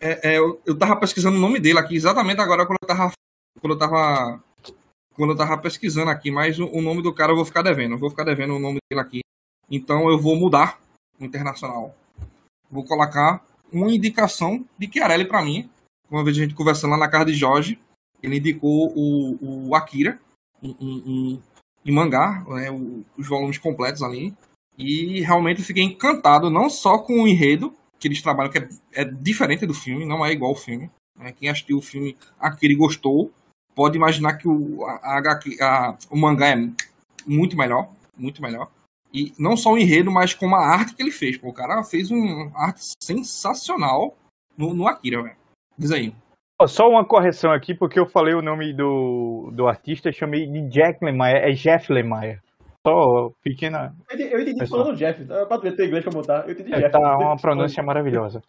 é, 0.00 0.30
é, 0.30 0.38
eu, 0.38 0.62
eu 0.64 0.78
tava 0.78 0.96
pesquisando 0.96 1.36
o 1.36 1.40
nome 1.40 1.60
dele 1.60 1.78
aqui 1.78 1.94
exatamente 1.94 2.40
agora 2.40 2.64
quando 2.64 2.78
eu 2.80 2.88
tava, 2.88 3.12
quando 3.60 3.72
eu 3.74 3.78
tava, 3.78 4.42
quando 5.14 5.30
eu 5.32 5.36
tava 5.36 5.58
pesquisando 5.58 6.10
aqui, 6.10 6.30
mas 6.30 6.58
o, 6.58 6.66
o 6.66 6.80
nome 6.80 7.02
do 7.02 7.12
cara 7.12 7.32
eu 7.32 7.36
vou 7.36 7.44
ficar 7.44 7.60
devendo. 7.60 7.94
Eu 7.94 7.98
vou 7.98 8.08
ficar 8.08 8.24
devendo 8.24 8.54
o 8.54 8.58
nome 8.58 8.78
dele 8.88 9.02
aqui. 9.02 9.20
Então 9.70 10.08
eu 10.08 10.18
vou 10.18 10.36
mudar 10.36 10.80
o 11.20 11.24
internacional. 11.24 11.94
Vou 12.70 12.84
colocar 12.84 13.44
uma 13.72 13.92
indicação 13.92 14.64
de 14.78 14.90
Chiarelli 14.90 15.26
pra 15.26 15.42
mim. 15.42 15.68
Uma 16.10 16.24
vez 16.24 16.36
a 16.38 16.40
gente 16.40 16.54
conversando 16.54 16.92
lá 16.92 16.96
na 16.96 17.08
casa 17.08 17.26
de 17.26 17.34
Jorge, 17.34 17.78
ele 18.22 18.38
indicou 18.38 18.92
o, 18.96 19.68
o 19.68 19.74
Akira 19.74 20.18
em, 20.62 20.76
em- 20.80 21.42
mangá, 21.92 22.44
né, 22.48 22.70
os 23.16 23.26
volumes 23.28 23.58
completos 23.58 24.02
ali. 24.02 24.34
E 24.76 25.20
realmente 25.22 25.62
fiquei 25.62 25.82
encantado, 25.82 26.50
não 26.50 26.70
só 26.70 26.98
com 26.98 27.22
o 27.22 27.28
enredo 27.28 27.74
que 27.98 28.06
eles 28.06 28.22
trabalham, 28.22 28.50
que 28.52 28.58
é, 28.58 28.68
é 28.92 29.04
diferente 29.04 29.66
do 29.66 29.74
filme, 29.74 30.04
não 30.04 30.24
é 30.24 30.32
igual 30.32 30.50
ao 30.52 30.56
filme. 30.56 30.90
né, 31.18 31.32
quem 31.32 31.48
assistiu 31.48 31.78
o 31.78 31.82
filme 31.82 32.16
Akira 32.38 32.72
e 32.72 32.76
gostou, 32.76 33.32
pode 33.74 33.96
imaginar 33.96 34.34
que 34.34 34.46
o, 34.48 34.84
a, 34.84 35.18
a 35.18 35.40
a- 35.60 35.98
o 36.10 36.16
mangá 36.16 36.48
é 36.48 36.70
muito 37.26 37.56
melhor, 37.56 37.90
muito 38.16 38.40
melhor. 38.42 38.70
E 39.12 39.32
não 39.38 39.56
só 39.56 39.72
o 39.72 39.78
enredo, 39.78 40.10
mas 40.12 40.34
como 40.34 40.54
a 40.54 40.64
arte 40.66 40.94
que 40.94 41.02
ele 41.02 41.10
fez. 41.10 41.36
Pô, 41.38 41.48
o 41.48 41.52
cara 41.52 41.82
fez 41.82 42.10
uma 42.10 42.52
arte 42.54 42.80
sensacional 43.02 44.16
no, 44.56 44.74
no 44.74 44.86
Akira, 44.86 45.22
velho. 45.22 45.36
Diz 45.76 45.90
aí. 45.90 46.14
Ó, 46.60 46.66
Só 46.66 46.88
uma 46.88 47.04
correção 47.04 47.52
aqui, 47.52 47.74
porque 47.74 47.98
eu 47.98 48.06
falei 48.06 48.34
o 48.34 48.42
nome 48.42 48.72
do, 48.72 49.50
do 49.54 49.66
artista, 49.68 50.10
chamei 50.12 50.46
de 50.46 50.68
Jack 50.68 51.04
Lemire, 51.04 51.38
é 51.38 51.52
Jeff 51.52 51.92
Lemire. 51.92 52.40
Só 52.86 53.30
pequena. 53.42 53.94
Eu 54.08 54.14
entendi, 54.16 54.32
eu 54.34 54.40
entendi 54.40 54.58
Pessoal. 54.60 54.82
falando 54.82 54.96
Jeff. 54.98 55.24
Pra 55.24 55.46
tu 55.58 55.60
ver 55.62 55.76
teu 55.76 55.86
inglês 55.86 56.04
pra 56.04 56.12
botar. 56.12 56.44
Eu 56.46 56.52
entendi 56.52 56.72
É, 56.72 56.78
Jeff. 56.80 56.90
tá 56.92 56.98
uma 56.98 57.32
eu- 57.34 57.36
pronúncia 57.36 57.82
maravilhosa. 57.82 58.42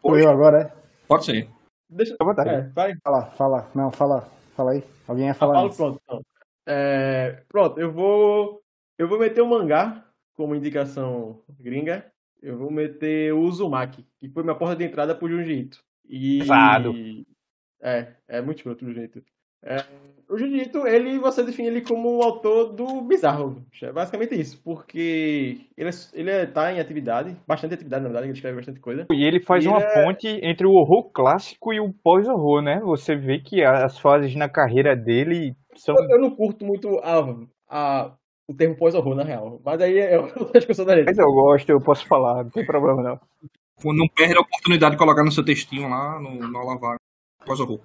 Sou 0.00 0.18
eu 0.18 0.28
agora, 0.30 0.62
é? 0.62 0.72
Pode 1.08 1.24
ser. 1.24 1.48
Deixa 1.88 2.14
à 2.20 2.24
vontade. 2.24 2.50
É, 2.50 2.60
vai. 2.74 2.94
Fala, 3.02 3.26
fala. 3.32 3.70
Não, 3.74 3.90
fala. 3.90 4.28
Fala 4.56 4.72
aí. 4.72 4.84
Alguém 5.08 5.26
ia 5.26 5.30
Ah, 5.32 5.34
falar 5.34 5.54
falo 5.54 5.66
antes. 5.66 5.76
pronto. 5.76 6.00
Então. 6.04 6.20
É, 6.68 7.42
pronto, 7.48 7.80
eu 7.80 7.90
vou. 7.92 8.60
Eu 8.98 9.08
vou 9.08 9.18
meter 9.18 9.40
o 9.40 9.48
mangá 9.48 10.04
como 10.36 10.54
indicação 10.54 11.40
gringa. 11.58 12.04
Eu 12.42 12.56
vou 12.58 12.70
meter 12.70 13.32
o 13.34 13.40
Uzumaki, 13.40 14.04
que 14.20 14.28
foi 14.28 14.42
minha 14.42 14.54
porta 14.54 14.76
de 14.76 14.84
entrada 14.84 15.14
pro 15.14 15.28
Junji 15.28 15.52
Ito. 15.60 15.78
E... 16.08 16.38
Pesado. 16.40 16.92
É, 17.82 18.08
é 18.28 18.40
muito 18.42 18.58
escroto 18.58 18.84
o 18.84 18.88
Junji 18.88 19.04
Ito. 19.04 19.22
É, 19.62 19.84
o 20.28 20.38
Junji 20.38 20.62
Ito, 20.62 20.86
ele, 20.86 21.18
você 21.18 21.42
define 21.42 21.68
ele 21.68 21.80
como 21.82 22.16
o 22.16 22.22
autor 22.22 22.72
do 22.72 23.02
Bizarro. 23.02 23.62
É 23.82 23.92
basicamente 23.92 24.34
isso, 24.38 24.60
porque 24.62 25.66
ele, 25.76 25.88
é, 25.88 25.92
ele 26.14 26.30
é- 26.30 26.46
tá 26.46 26.72
em 26.72 26.80
atividade, 26.80 27.36
bastante 27.46 27.74
atividade, 27.74 28.02
na 28.02 28.08
verdade, 28.08 28.26
ele 28.26 28.34
escreve 28.34 28.56
bastante 28.56 28.80
coisa. 28.80 29.06
E 29.10 29.24
ele 29.24 29.40
faz 29.40 29.64
E 29.64 29.68
uma 29.68 29.80
é- 29.82 30.04
ponte 30.04 30.28
entre 30.42 30.66
o 30.66 30.72
horror 30.72 31.10
clássico 31.12 31.72
e 31.72 31.80
o 31.80 31.92
pós-horror, 31.92 32.62
né? 32.62 32.80
Você 32.84 33.14
vê 33.16 33.38
que 33.38 33.62
as 33.62 33.98
fases 33.98 34.34
na 34.34 34.48
carreira 34.48 34.96
dele 34.96 35.54
são. 35.76 35.94
Eu, 35.96 36.10
eu 36.10 36.20
não 36.20 36.30
curto 36.30 36.64
muito 36.64 36.98
a, 37.00 37.36
a, 37.68 38.14
o 38.48 38.54
termo 38.54 38.76
pós-horror, 38.76 39.14
na 39.14 39.24
real. 39.24 39.60
Mas 39.64 39.80
aí 39.82 39.98
é 39.98 40.18
outra 40.20 40.58
discussão 40.58 40.84
da 40.86 40.96
gente. 40.96 41.06
Mas 41.06 41.18
eu 41.18 41.26
gosto, 41.32 41.68
eu 41.70 41.80
posso 41.80 42.06
falar, 42.06 42.44
não 42.44 42.50
tem 42.50 42.64
problema 42.64 43.02
não. 43.02 43.20
Não 43.92 44.06
perde 44.08 44.36
a 44.36 44.40
oportunidade 44.40 44.92
de 44.92 44.98
colocar 44.98 45.24
no 45.24 45.32
seu 45.32 45.44
textinho 45.44 45.88
lá 45.88 46.20
no, 46.20 46.34
no 46.34 46.58
Alavar. 47.40 47.46
Pós-horror. 47.46 47.80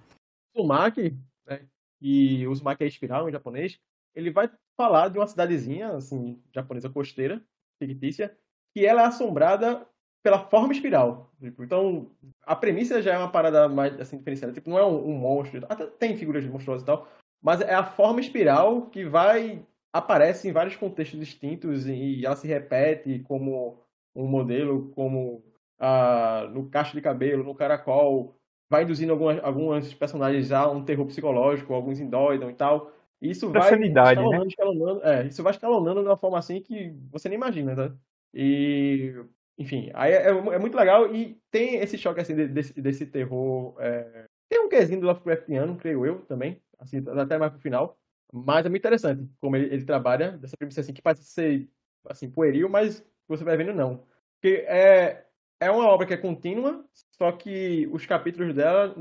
Uzumaki, 0.56 1.18
né, 1.46 1.62
e 2.02 2.48
Uzumaki 2.48 2.84
é 2.84 2.88
espiral 2.88 3.28
em 3.28 3.32
japonês, 3.32 3.80
ele 4.14 4.32
vai 4.32 4.50
falar 4.78 5.10
de 5.10 5.18
uma 5.18 5.28
cidadezinha, 5.28 5.90
assim, 5.92 6.42
japonesa 6.54 6.90
costeira, 6.90 7.42
fictícia, 7.78 8.36
que 8.74 8.86
ela 8.86 9.02
é 9.02 9.06
assombrada 9.06 9.86
pela 10.24 10.40
forma 10.40 10.74
espiral. 10.74 11.32
Tipo, 11.40 11.64
então, 11.64 12.12
a 12.44 12.56
premissa 12.56 13.02
já 13.02 13.14
é 13.14 13.18
uma 13.18 13.32
parada 13.32 13.68
mais, 13.68 14.00
assim, 14.00 14.18
diferenciada. 14.18 14.54
Tipo, 14.54 14.70
não 14.70 14.80
é 14.80 14.86
um, 14.86 15.10
um 15.10 15.14
monstro, 15.14 15.64
até 15.70 15.86
tem 15.86 16.18
figuras 16.18 16.46
monstruosas 16.46 16.84
e 16.84 16.86
tal, 16.86 17.08
mas 17.42 17.62
é 17.62 17.74
a 17.74 17.86
forma 17.86 18.20
espiral 18.20 18.88
que 18.88 19.06
vai, 19.06 19.64
aparece 19.94 20.48
em 20.48 20.52
vários 20.52 20.76
contextos 20.76 21.20
distintos 21.20 21.86
e 21.86 22.26
ela 22.26 22.36
se 22.36 22.48
repete 22.48 23.20
como 23.20 23.80
um 24.16 24.26
modelo, 24.26 24.90
como 24.96 25.44
ah, 25.78 26.50
no 26.52 26.70
cacho 26.70 26.96
de 26.96 27.02
cabelo, 27.02 27.44
no 27.44 27.54
caracol, 27.54 28.36
vai 28.70 28.84
induzindo 28.84 29.12
algumas, 29.12 29.44
alguns 29.44 29.94
personagens 29.94 30.52
a 30.52 30.70
um 30.70 30.84
terror 30.84 31.06
psicológico, 31.06 31.74
alguns 31.74 32.00
endoidam 32.00 32.50
e 32.50 32.54
tal. 32.54 32.92
E 33.22 33.32
Isso 33.32 33.50
vai 33.52 33.70
sanidade, 33.70 34.20
né? 34.20 34.26
escalonando, 34.26 34.48
escalonando, 34.48 35.02
é, 35.04 35.26
isso 35.28 35.44
vai 35.44 35.52
escalonando 35.52 36.02
de 36.02 36.08
uma 36.08 36.18
forma 36.18 36.38
assim 36.38 36.62
que 36.62 36.94
você 37.12 37.30
nem 37.30 37.38
imagina, 37.38 37.76
tá? 37.76 37.96
E, 38.34 39.16
enfim, 39.58 39.90
aí 39.94 40.12
é, 40.12 40.28
é 40.28 40.60
muito 40.60 40.76
legal 40.76 41.14
e 41.16 41.40
tem 41.50 41.76
esse 41.76 41.98
choque 41.98 42.20
assim 42.20 42.36
de- 42.36 42.48
desse, 42.48 42.80
desse 42.82 43.06
terror. 43.06 43.76
é, 43.80 44.26
tem 44.50 44.60
um 44.60 44.70
quezinho 44.70 45.00
do 45.02 45.08
Lovecraftiano, 45.08 45.78
creio 45.78 46.06
eu 46.06 46.20
também, 46.22 46.62
assim, 46.78 47.04
até 47.18 47.38
mais 47.38 47.52
pro 47.52 47.62
final. 47.62 47.98
Mas 48.32 48.66
é 48.66 48.70
muito 48.70 48.82
interessante 48.82 49.30
como 49.40 49.56
ele, 49.56 49.74
ele 49.74 49.86
trabalha 49.86 50.32
dessa 50.34 50.58
premissa 50.58 50.82
assim 50.82 50.94
que 50.94 51.02
parece 51.02 51.24
ser 51.24 51.70
assim 52.08 52.30
pueril, 52.30 52.68
mas 52.70 53.04
você 53.28 53.44
vai 53.44 53.56
vendo 53.58 53.74
não. 53.74 54.04
Porque 54.36 54.66
é, 54.68 55.25
é 55.60 55.72
uma 55.72 55.88
obra 55.88 56.06
que 56.06 56.14
é 56.14 56.18
contínua, 56.18 56.84
só 57.18 57.32
que 57.32 57.88
os 57.92 58.06
capítulos 58.06 58.54
dela 58.54 58.96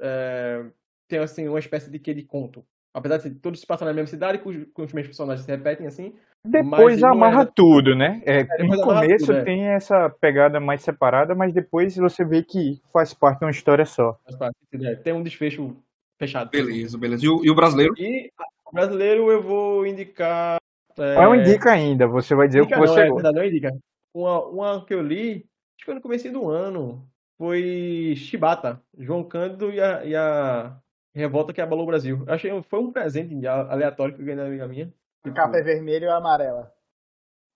é, 0.00 0.64
tem 1.06 1.18
assim 1.18 1.48
uma 1.48 1.58
espécie 1.58 1.90
de 1.90 1.98
que 1.98 2.14
de 2.14 2.22
conto. 2.22 2.64
Apesar 2.92 3.18
de 3.18 3.30
todos 3.30 3.60
se 3.60 3.66
passam 3.66 3.86
na 3.86 3.94
mesma 3.94 4.08
cidade, 4.08 4.38
com 4.38 4.50
os, 4.50 4.56
com 4.72 4.82
os 4.82 4.92
mesmos 4.92 5.08
personagens 5.08 5.44
se 5.44 5.50
repetem 5.50 5.86
assim. 5.86 6.14
Depois 6.44 7.00
não 7.00 7.10
amarra 7.10 7.42
é- 7.42 7.52
tudo, 7.54 7.94
né? 7.94 8.22
É, 8.24 8.42
no 8.42 8.48
depois 8.48 8.80
amarra 8.80 9.00
começo 9.02 9.26
tudo, 9.26 9.38
é. 9.38 9.44
tem 9.44 9.66
essa 9.66 10.08
pegada 10.08 10.58
mais 10.58 10.82
separada, 10.82 11.34
mas 11.34 11.52
depois 11.52 11.96
você 11.96 12.24
vê 12.24 12.42
que 12.42 12.80
faz 12.92 13.12
parte 13.12 13.40
de 13.40 13.44
uma 13.44 13.50
história 13.50 13.84
só. 13.84 14.18
faz 14.24 14.36
parte, 14.36 14.56
é, 14.82 14.94
Tem 14.96 15.12
um 15.12 15.22
desfecho 15.22 15.76
fechado. 16.18 16.50
Beleza, 16.50 16.96
beleza. 16.96 17.24
E 17.24 17.28
o, 17.28 17.44
e 17.44 17.50
o 17.50 17.54
brasileiro? 17.54 17.94
E 17.98 18.30
o 18.66 18.72
brasileiro 18.72 19.30
eu 19.30 19.42
vou 19.42 19.86
indicar. 19.86 20.58
É, 20.96 21.14
Não 21.14 21.34
indica 21.34 21.70
ainda, 21.72 22.06
você 22.08 22.34
vai 22.34 22.48
dizer 22.48 22.60
indica 22.62 22.76
o 22.76 22.80
que 22.80 22.86
não, 22.86 22.94
você 22.94 23.00
é 23.00 23.08
gosta. 23.08 23.14
verdade, 23.22 23.36
não 23.36 23.44
indica. 23.44 23.78
Uma, 24.14 24.46
uma 24.46 24.84
que 24.84 24.94
eu 24.94 25.02
li, 25.02 25.46
acho 25.78 25.84
que 25.84 25.84
foi 25.84 25.94
no 25.94 26.00
começo 26.00 26.30
do 26.32 26.48
ano, 26.50 27.08
foi 27.36 28.14
Shibata, 28.16 28.82
João 28.98 29.22
Cândido 29.24 29.70
e 29.72 29.80
a, 29.80 30.04
e 30.04 30.14
a 30.16 30.76
revolta 31.14 31.52
que 31.52 31.60
abalou 31.60 31.84
o 31.84 31.86
Brasil. 31.86 32.24
Eu 32.26 32.34
achei 32.34 32.62
foi 32.64 32.80
um 32.80 32.92
presente 32.92 33.46
aleatório 33.46 34.14
que 34.14 34.20
eu 34.20 34.26
ganhei 34.26 34.40
da 34.40 34.46
amiga 34.46 34.66
minha. 34.68 34.92
A 35.24 35.30
capa 35.30 35.56
é 35.58 35.62
vermelha 35.62 36.08
ou 36.08 36.14
amarela? 36.14 36.72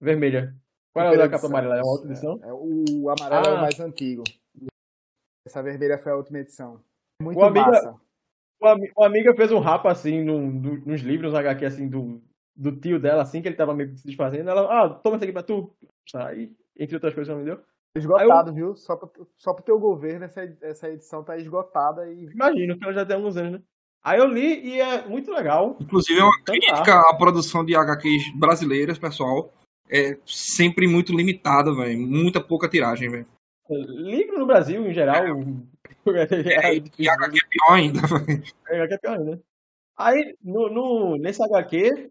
Vermelha. 0.01 0.55
Qual 0.93 1.07
é 1.07 1.15
a 1.15 1.19
da 1.19 1.29
capa 1.29 1.47
amarela? 1.47 1.79
É 1.79 1.83
uma 1.83 1.91
outra 1.93 2.11
edição? 2.11 2.41
É, 2.45 2.53
o 2.53 3.09
amarelo 3.11 3.47
é 3.47 3.51
Ah. 3.51 3.55
o 3.55 3.61
mais 3.61 3.81
antigo. 3.81 4.23
Essa 5.45 5.63
vermelha 5.63 5.99
foi 5.99 6.13
a 6.13 6.17
última 6.17 6.39
edição. 6.39 6.81
Muito 7.21 7.39
O 7.39 7.45
amiga- 7.45 7.67
massa. 7.67 8.01
Uma, 8.61 8.73
ami- 8.73 8.93
uma 8.97 9.07
amiga 9.07 9.35
fez 9.35 9.51
um 9.51 9.59
rapa 9.59 9.91
assim 9.91 10.23
num- 10.23 10.51
no- 10.53 10.87
nos 10.87 11.01
livros 11.01 11.35
HQ 11.35 11.65
assim 11.65 11.89
do, 11.89 12.23
do 12.55 12.71
tio 12.79 13.01
dela, 13.01 13.23
assim, 13.23 13.43
que 13.43 13.49
ele 13.49 13.57
tava 13.57 13.75
meio 13.75 13.97
se 13.97 14.07
desfazendo. 14.07 14.49
Ela, 14.49 14.85
ah, 14.85 14.89
toma 14.89 15.17
isso 15.17 15.25
aqui 15.25 15.33
pra 15.33 15.43
tu. 15.43 15.75
Aí, 16.15 16.55
entre 16.79 16.95
outras 16.95 17.13
coisas, 17.13 17.29
ela 17.33 17.41
me 17.41 17.45
deu. 17.45 17.61
Esgotado, 17.95 18.53
viu? 18.55 18.75
Só, 18.75 18.97
pra, 18.97 19.09
só 19.37 19.53
pro 19.53 19.65
teu 19.65 19.79
governo 19.79 20.25
essa, 20.25 20.43
essa 20.63 20.89
edição 20.89 21.23
tá 21.23 21.37
esgotada 21.37 22.11
e 22.11 22.25
Imagino 22.25 22.79
que 22.79 22.85
ela 22.85 22.95
já 22.95 23.05
tem 23.05 23.17
alguns 23.17 23.37
anos, 23.37 23.53
né? 23.53 23.63
Aí 24.03 24.19
eu 24.19 24.27
li 24.27 24.67
e 24.67 24.81
é 24.81 25.07
muito 25.07 25.31
legal. 25.31 25.77
Inclusive, 25.81 26.19
é 26.19 26.25
uma 26.25 26.43
crítica 26.43 26.99
à 27.11 27.15
produção 27.17 27.65
de 27.65 27.77
HQs 27.77 28.35
brasileiras, 28.37 28.99
pessoal. 28.99 29.53
É 29.89 30.19
sempre 30.27 30.89
muito 30.89 31.15
limitada, 31.15 31.73
velho. 31.73 32.01
Muita 32.01 32.41
pouca 32.41 32.69
tiragem, 32.69 33.11
velho. 33.11 33.27
Livro 33.71 34.39
no 34.39 34.47
Brasil, 34.47 34.85
em 34.85 34.93
geral. 34.93 35.25
é 35.25 35.31
E 36.75 36.81
difícil, 36.81 37.13
HQ 37.13 37.37
é 37.37 37.49
pior 37.49 37.75
ainda, 37.75 38.01
velho. 38.09 38.43
É, 38.69 38.81
HQ 38.81 38.95
é 38.95 38.99
pior, 38.99 39.19
né? 39.21 39.39
Aí, 39.97 40.35
no, 40.43 40.69
no, 40.69 41.17
nesse 41.17 41.43
HQ, 41.45 42.11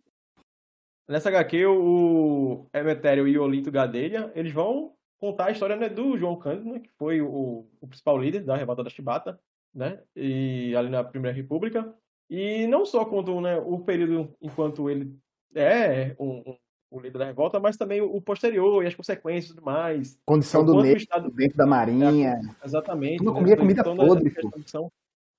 nessa 1.10 1.28
HQ, 1.28 1.66
o 1.66 2.68
Emetério 2.74 3.28
e 3.28 3.38
o 3.38 3.44
Olinto 3.44 3.72
Gadelha, 3.72 4.32
eles 4.34 4.53
vão 4.53 4.94
contar 5.22 5.45
a 5.45 5.52
história 5.52 5.76
né, 5.76 5.88
do 5.88 6.18
João 6.18 6.35
Cândido, 6.35 6.68
né, 6.73 6.80
que 6.80 6.89
foi 6.98 7.22
o, 7.22 7.65
o 7.80 7.88
principal 7.88 8.18
líder 8.18 8.43
da 8.43 8.57
revolta 8.57 8.84
da 8.84 8.89
Chibata, 8.89 9.39
né? 9.73 9.99
E 10.15 10.76
ali 10.76 10.89
na 10.89 11.03
Primeira 11.03 11.38
República. 11.38 11.93
E 12.27 12.65
não 12.68 12.85
só 12.85 13.06
contam 13.06 13.39
né, 13.39 13.57
o 13.60 13.77
período 13.80 14.34
enquanto 14.41 14.89
ele 14.89 15.15
é 15.53 16.15
um, 16.19 16.41
um- 16.45 16.57
o 16.89 16.99
líder 16.99 17.19
da 17.19 17.26
revolta, 17.26 17.57
mas 17.57 17.77
também 17.77 18.02
o 18.02 18.19
posterior 18.19 18.84
e 18.84 18.88
as 18.88 18.95
consequências 18.95 19.45
e 19.52 19.56
tudo 19.56 19.64
mais. 19.64 20.19
condição 20.26 20.65
do 20.65 20.76
o 20.76 20.81
negro 20.81 20.98
Estado 20.98 21.31
dentro 21.31 21.56
da 21.56 21.65
marinha. 21.65 22.41
Exatamente. 22.65 23.23
Não 23.23 23.31
né? 23.31 23.39
comia 23.39 23.56
comida 23.56 23.80
Então, 23.80 23.95
na- 23.95 24.03
podre. 24.06 24.34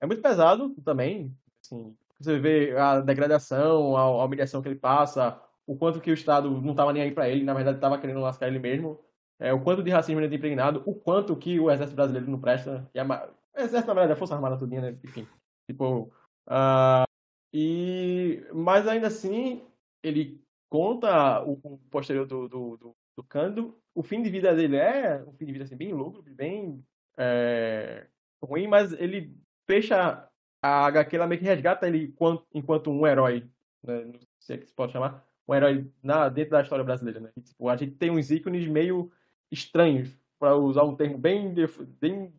É 0.01 0.07
muito 0.07 0.23
pesado 0.23 0.71
também. 0.83 1.31
Assim, 1.63 1.95
você 2.19 2.39
vê 2.39 2.75
a 2.75 3.01
degradação, 3.01 3.95
a, 3.97 4.01
a 4.01 4.25
humilhação 4.25 4.63
que 4.63 4.69
ele 4.69 4.79
passa, 4.79 5.39
o 5.67 5.77
quanto 5.77 6.01
que 6.01 6.11
o 6.11 6.15
Estado 6.15 6.49
não 6.63 6.71
estava 6.71 6.91
nem 6.93 7.03
aí 7.03 7.11
para 7.13 7.29
ele, 7.29 7.45
na 7.45 7.53
verdade 7.53 7.77
estava 7.77 7.99
querendo 7.99 8.21
lascar 8.21 8.49
ele 8.49 8.59
mesmo, 8.59 8.99
é, 9.43 9.53
o 9.53 9.61
quanto 9.61 9.83
de 9.83 9.91
racismo 9.91 10.21
ele 10.21 10.29
tem 10.29 10.39
impregnado, 10.39 10.85
o 10.87 10.95
quanto 10.95 11.37
que 11.37 11.59
o 11.59 11.69
exército 11.69 11.97
brasileiro 11.97 12.31
não 12.31 12.41
presta. 12.41 12.89
E 12.95 13.01
a, 13.01 13.05
o 13.05 13.61
exército, 13.61 13.89
na 13.89 13.95
verdade, 13.95 14.13
a 14.13 14.17
Força 14.17 14.37
Armada 14.37 14.57
tudinha, 14.57 14.81
né? 14.81 14.97
Enfim. 15.03 15.27
Tipo. 15.69 16.13
ah, 16.47 17.05
e, 17.53 18.47
mas 18.55 18.87
ainda 18.87 19.09
assim, 19.09 19.61
ele 20.01 20.41
conta 20.71 21.43
o, 21.43 21.59
o 21.65 21.79
posterior 21.91 22.25
do, 22.25 22.49
do, 22.49 22.77
do, 22.77 22.97
do 23.17 23.25
Cândido. 23.25 23.77
O 23.93 24.03
fim 24.03 24.23
de 24.23 24.31
vida 24.31 24.55
dele 24.55 24.77
é 24.77 25.23
um 25.27 25.33
fim 25.33 25.45
de 25.45 25.53
vida 25.53 25.65
assim, 25.65 25.77
bem 25.77 25.93
lúgubre, 25.93 26.33
bem 26.33 26.83
é, 27.19 28.07
ruim, 28.41 28.69
mas 28.69 28.93
ele 28.93 29.37
fecha 29.67 30.29
a 30.63 30.87
HQ, 30.87 31.17
ela 31.17 31.27
meio 31.27 31.41
que 31.41 31.47
resgata 31.47 31.89
ele 31.89 32.05
enquanto, 32.05 32.47
enquanto 32.55 32.91
um 32.91 33.05
herói, 33.05 33.51
né? 33.83 34.05
não 34.05 34.21
sei 34.39 34.65
se 34.65 34.73
pode 34.73 34.93
chamar, 34.93 35.27
um 35.49 35.55
herói 35.55 35.91
na, 36.01 36.29
dentro 36.29 36.53
da 36.53 36.63
história 36.63 36.85
brasileira. 36.85 37.19
Né? 37.19 37.31
E, 37.37 37.41
tipo, 37.41 37.69
a 37.69 37.77
gente 37.77 37.97
tem 37.97 38.11
uns 38.11 38.31
ícones 38.31 38.67
meio 38.69 39.11
estranhos, 39.53 40.11
para 40.39 40.57
usar 40.57 40.83
um 40.85 40.97
termo 40.97 41.19
bem, 41.19 41.55
bem, 42.01 42.33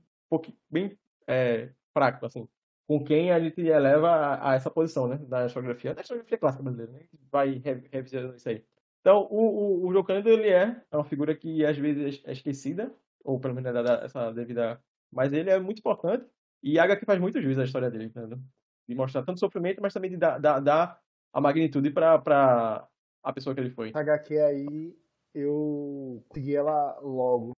bem 0.69 0.99
é, 1.27 1.69
fraco, 1.93 2.25
assim, 2.25 2.47
com 2.87 3.03
quem 3.03 3.31
a 3.31 3.39
gente 3.39 3.61
eleva 3.61 4.09
a, 4.09 4.51
a 4.51 4.55
essa 4.55 4.69
posição 4.69 5.07
né? 5.07 5.17
da 5.17 5.45
historiografia, 5.45 5.93
da 5.93 6.01
historiografia 6.01 6.37
clássica 6.37 6.63
brasileira, 6.63 6.91
né? 6.91 7.05
vai 7.31 7.53
re- 7.63 7.87
revisando 7.91 8.35
isso 8.35 8.49
aí. 8.49 8.65
Então, 8.99 9.27
o, 9.29 9.83
o, 9.83 9.87
o 9.87 9.91
João 9.91 10.03
Cândido, 10.03 10.29
ele 10.29 10.49
é, 10.49 10.81
é 10.91 10.97
uma 10.97 11.03
figura 11.05 11.35
que 11.35 11.65
às 11.65 11.77
vezes 11.77 12.21
é 12.25 12.31
esquecida, 12.31 12.93
ou 13.23 13.39
pelo 13.39 13.53
menos 13.53 13.69
é 13.69 13.73
dada 13.73 14.05
essa 14.05 14.31
devida. 14.31 14.81
Mas 15.11 15.31
ele 15.33 15.49
é 15.49 15.59
muito 15.59 15.79
importante. 15.79 16.25
E 16.61 16.79
HQ 16.79 17.05
faz 17.05 17.19
muito 17.19 17.41
juiz 17.41 17.59
à 17.59 17.65
história 17.65 17.91
dele, 17.91 18.05
entendeu? 18.05 18.39
De 18.87 18.95
mostrar 18.95 19.23
tanto 19.23 19.39
sofrimento, 19.39 19.81
mas 19.81 19.93
também 19.93 20.09
de 20.09 20.17
dar, 20.17 20.39
dar, 20.39 20.59
dar 20.59 20.99
a 21.33 21.41
magnitude 21.41 21.89
pra 21.91 22.87
a 23.21 23.33
pessoa 23.33 23.53
que 23.53 23.61
ele 23.61 23.71
foi. 23.71 23.91
HQ 23.93 24.39
aí, 24.39 24.95
eu 25.33 26.23
segui 26.33 26.55
ela 26.55 26.99
logo. 27.01 27.51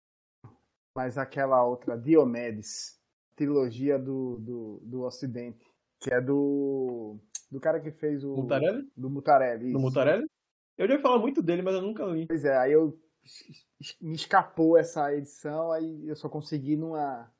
Mas 0.96 1.18
aquela 1.18 1.64
outra, 1.64 1.98
Diomedes, 1.98 3.00
trilogia 3.34 3.98
do, 3.98 4.38
do, 4.38 4.80
do 4.84 5.02
Ocidente, 5.02 5.66
que 6.00 6.12
é 6.12 6.20
do. 6.20 7.18
Do 7.50 7.60
cara 7.60 7.80
que 7.80 7.90
fez 7.90 8.24
o. 8.24 8.36
Mutarelli? 8.36 8.88
Do 8.96 9.10
Mutarelli. 9.10 9.68
Isso. 9.70 9.78
Mutarelli? 9.78 10.26
Eu 10.76 10.86
já 10.86 10.94
ouvi 10.94 11.02
falar 11.02 11.18
muito 11.18 11.42
dele, 11.42 11.62
mas 11.62 11.74
eu 11.74 11.82
nunca 11.82 12.04
li. 12.04 12.26
Pois 12.26 12.44
é, 12.44 12.56
aí 12.56 12.72
eu 12.72 12.98
me 14.00 14.14
escapou 14.14 14.76
essa 14.76 15.14
edição, 15.14 15.72
aí 15.72 16.06
eu 16.06 16.16
só 16.16 16.28
consegui 16.28 16.76
numa 16.76 17.30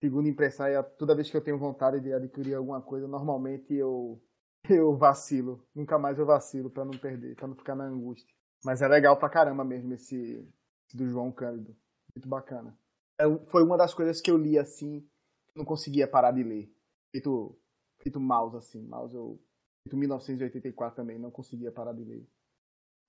segunda 0.00 0.28
impressão. 0.28 0.66
Aí 0.66 0.82
toda 0.98 1.14
vez 1.14 1.30
que 1.30 1.36
eu 1.36 1.42
tenho 1.42 1.58
vontade 1.58 2.00
de 2.00 2.12
adquirir 2.12 2.54
alguma 2.54 2.80
coisa, 2.80 3.06
normalmente 3.08 3.74
eu 3.74 4.20
eu 4.68 4.96
vacilo. 4.96 5.64
Nunca 5.74 5.98
mais 5.98 6.18
eu 6.18 6.26
vacilo 6.26 6.70
pra 6.70 6.84
não 6.84 6.92
perder, 6.92 7.36
pra 7.36 7.48
não 7.48 7.56
ficar 7.56 7.74
na 7.74 7.84
angústia. 7.84 8.34
Mas 8.64 8.80
é 8.82 8.88
legal 8.88 9.16
pra 9.18 9.28
caramba 9.28 9.64
mesmo 9.64 9.92
esse 9.92 10.46
do 10.92 11.06
João 11.08 11.30
Cândido. 11.30 11.76
Muito 12.16 12.28
bacana. 12.28 12.76
É, 13.20 13.24
foi 13.50 13.62
uma 13.62 13.76
das 13.76 13.92
coisas 13.92 14.20
que 14.20 14.30
eu 14.30 14.36
li 14.38 14.58
assim, 14.58 15.06
não 15.54 15.64
conseguia 15.64 16.08
parar 16.08 16.32
de 16.32 16.42
ler. 16.42 16.72
Feito, 17.14 17.56
feito 18.02 18.18
mouse 18.20 18.56
assim, 18.56 18.82
mouse 18.82 19.14
eu 19.14 19.40
feito 19.86 19.96
1984 19.96 20.96
também, 20.96 21.18
não 21.18 21.30
conseguia 21.30 21.70
parar 21.70 21.92
de 21.92 22.04
ler. 22.04 22.26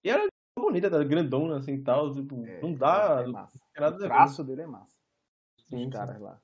E 0.04 0.10
era 0.10 0.28
bonita, 0.60 0.88
era 0.88 1.04
grandona, 1.04 1.58
assim, 1.58 1.82
tal. 1.82 2.14
Tipo, 2.14 2.46
É, 2.46 2.62
não 2.62 2.74
dá. 2.74 3.24
é 3.24 3.28
massa. 3.28 3.58
O 3.58 3.98
ver. 3.98 3.98
traço 4.08 4.44
dele 4.44 4.62
é 4.62 4.68
massa. 4.68 4.96
Sim, 5.68 5.76
Os 5.78 5.84
sim. 5.84 5.90
caras 5.90 6.20
lá. 6.22 6.40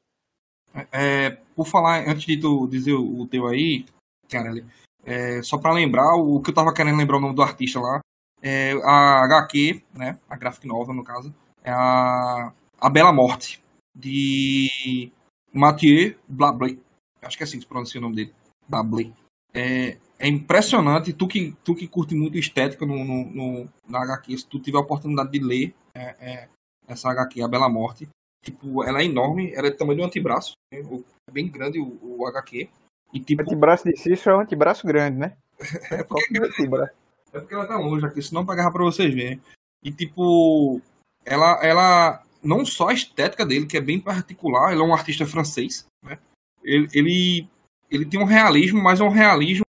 É, 0.91 1.31
por 1.55 1.67
falar, 1.67 2.07
antes 2.09 2.23
de 2.23 2.39
tu 2.39 2.65
dizer 2.67 2.93
o, 2.93 3.21
o 3.21 3.27
teu 3.27 3.45
aí, 3.45 3.85
Carelli, 4.29 4.65
é, 5.03 5.41
só 5.43 5.57
pra 5.59 5.73
lembrar, 5.73 6.15
o 6.15 6.41
que 6.41 6.49
eu 6.49 6.53
tava 6.55 6.73
querendo 6.73 6.97
lembrar 6.97 7.17
o 7.17 7.19
nome 7.19 7.35
do 7.35 7.41
artista 7.41 7.79
lá, 7.79 7.99
é 8.41 8.73
a 8.83 9.23
HQ, 9.25 9.81
né, 9.93 10.17
a 10.29 10.35
graphic 10.35 10.67
novel 10.67 10.93
no 10.95 11.03
caso, 11.03 11.33
é 11.63 11.71
a, 11.71 12.51
a 12.79 12.89
Bela 12.89 13.13
Morte, 13.13 13.61
de 13.95 15.11
Mathieu 15.53 16.15
Blablé, 16.27 16.77
acho 17.21 17.37
que 17.37 17.43
é 17.43 17.45
assim 17.45 17.57
que 17.57 17.63
se 17.63 17.69
pronuncia 17.69 17.99
o 17.99 18.01
nome 18.01 18.15
dele, 18.15 18.33
Blablé. 18.67 19.11
É, 19.53 19.97
é 20.17 20.27
impressionante, 20.27 21.13
tu 21.13 21.27
que, 21.27 21.53
tu 21.63 21.75
que 21.75 21.87
curte 21.87 22.15
muito 22.15 22.37
estética 22.37 22.85
no, 22.85 23.03
no, 23.03 23.25
no- 23.25 23.69
na 23.87 24.01
HQ, 24.03 24.37
se 24.37 24.47
tu 24.47 24.59
tiver 24.59 24.77
a 24.77 24.81
oportunidade 24.81 25.31
de 25.31 25.39
ler 25.39 25.75
é, 25.93 26.15
é, 26.21 26.47
essa 26.87 27.09
HQ, 27.09 27.41
a 27.41 27.47
Bela 27.47 27.69
Morte, 27.69 28.07
tipo, 28.43 28.83
ela 28.83 29.01
é 29.01 29.05
enorme, 29.05 29.51
ela 29.53 29.67
é 29.67 29.71
do 29.71 29.77
tamanho 29.77 29.97
de 29.97 30.03
um 30.03 30.07
antebraço, 30.07 30.53
né, 30.73 30.79
é 30.79 31.31
bem 31.31 31.49
grande 31.49 31.79
o, 31.79 31.99
o 32.01 32.27
HQ, 32.27 32.69
e 33.13 33.19
tipo, 33.19 33.41
Antebraço 33.41 33.83
de 33.83 33.97
Cícero 33.97 34.35
é 34.35 34.37
um 34.37 34.41
antebraço 34.41 34.87
grande, 34.87 35.17
né? 35.17 35.35
é 35.91 36.03
de 36.31 36.39
antebraço. 36.39 36.93
É 37.33 37.39
porque 37.39 37.53
ela 37.53 37.65
tá 37.67 37.77
longe 37.77 38.05
aqui, 38.05 38.21
senão 38.21 38.41
eu 38.41 38.47
pagava 38.47 38.71
pra 38.71 38.83
vocês 38.83 39.13
verem. 39.13 39.41
E 39.83 39.91
tipo, 39.91 40.81
ela, 41.25 41.63
ela. 41.63 42.23
Não 42.43 42.65
só 42.65 42.89
a 42.89 42.93
estética 42.93 43.45
dele, 43.45 43.67
que 43.67 43.77
é 43.77 43.81
bem 43.81 43.99
particular, 43.99 44.71
ele 44.71 44.81
é 44.81 44.83
um 44.83 44.93
artista 44.93 45.25
francês, 45.27 45.85
né? 46.03 46.17
Ele, 46.63 46.87
ele, 46.93 47.47
ele 47.89 48.05
tem 48.05 48.19
um 48.19 48.25
realismo, 48.25 48.81
mas 48.81 48.99
é 48.99 49.03
um 49.03 49.09
realismo, 49.09 49.63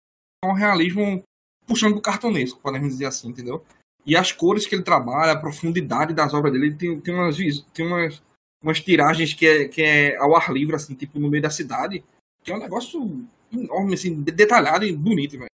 é 0.44 0.48
um 0.48 0.54
realismo 0.54 1.22
puxando 1.68 1.96
do 1.96 2.02
cartunesco, 2.02 2.60
podemos 2.62 2.90
dizer 2.90 3.06
assim, 3.06 3.30
entendeu? 3.30 3.64
E 4.06 4.16
as 4.16 4.32
cores 4.32 4.66
que 4.66 4.74
ele 4.74 4.84
trabalha, 4.84 5.34
a 5.34 5.40
profundidade 5.40 6.14
das 6.14 6.34
obras 6.34 6.52
dele, 6.54 6.68
ele 6.68 6.76
tem, 6.76 7.00
tem 7.02 7.14
umas, 7.14 7.38
tem 7.74 7.86
umas, 7.86 8.22
umas 8.64 8.80
tiragens 8.80 9.34
que 9.34 9.46
é, 9.46 9.68
que 9.68 9.82
é 9.82 10.16
ao 10.18 10.36
ar 10.36 10.52
livre, 10.52 10.76
assim, 10.76 10.96
tipo 10.96 11.20
no 11.20 11.30
meio 11.30 11.44
da 11.44 11.50
cidade, 11.50 12.04
que 12.44 12.52
é 12.52 12.56
um 12.56 12.60
negócio 12.60 13.26
enorme, 13.52 13.94
assim, 13.94 14.22
de- 14.22 14.32
detalhado 14.32 14.86
e 14.86 14.96
bonito, 14.96 15.38
velho, 15.38 15.48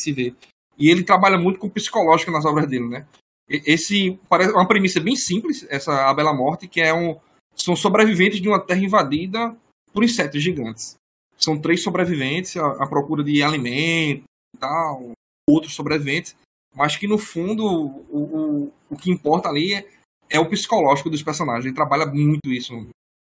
se 0.00 0.12
ver. 0.12 0.34
E 0.78 0.90
ele 0.90 1.04
trabalha 1.04 1.38
muito 1.38 1.58
com 1.58 1.66
o 1.66 1.70
psicológico 1.70 2.30
nas 2.30 2.44
obras 2.44 2.68
dele, 2.68 2.88
né? 2.88 3.06
Esse 3.48 4.18
parece 4.28 4.52
uma 4.52 4.66
premissa 4.66 4.98
bem 5.00 5.14
simples, 5.16 5.66
essa 5.68 6.08
A 6.08 6.14
Bela 6.14 6.32
Morte, 6.32 6.66
que 6.68 6.80
é 6.80 6.94
um 6.94 7.18
são 7.54 7.76
sobreviventes 7.76 8.40
de 8.40 8.48
uma 8.48 8.58
terra 8.58 8.80
invadida 8.80 9.54
por 9.92 10.02
insetos 10.02 10.42
gigantes. 10.42 10.94
São 11.36 11.60
três 11.60 11.82
sobreviventes 11.82 12.56
à, 12.56 12.66
à 12.82 12.86
procura 12.86 13.22
de 13.22 13.42
alimento 13.42 14.22
e 14.54 14.58
tal, 14.58 15.12
outros 15.48 15.74
sobreviventes, 15.74 16.34
mas 16.74 16.96
que 16.96 17.06
no 17.06 17.18
fundo 17.18 17.64
o, 17.64 18.06
o, 18.10 18.72
o 18.88 18.96
que 18.96 19.10
importa 19.10 19.48
ali 19.48 19.74
é, 19.74 19.86
é 20.30 20.40
o 20.40 20.48
psicológico 20.48 21.10
dos 21.10 21.22
personagens. 21.22 21.66
Ele 21.66 21.74
trabalha 21.74 22.06
muito 22.06 22.48
isso 22.50 22.72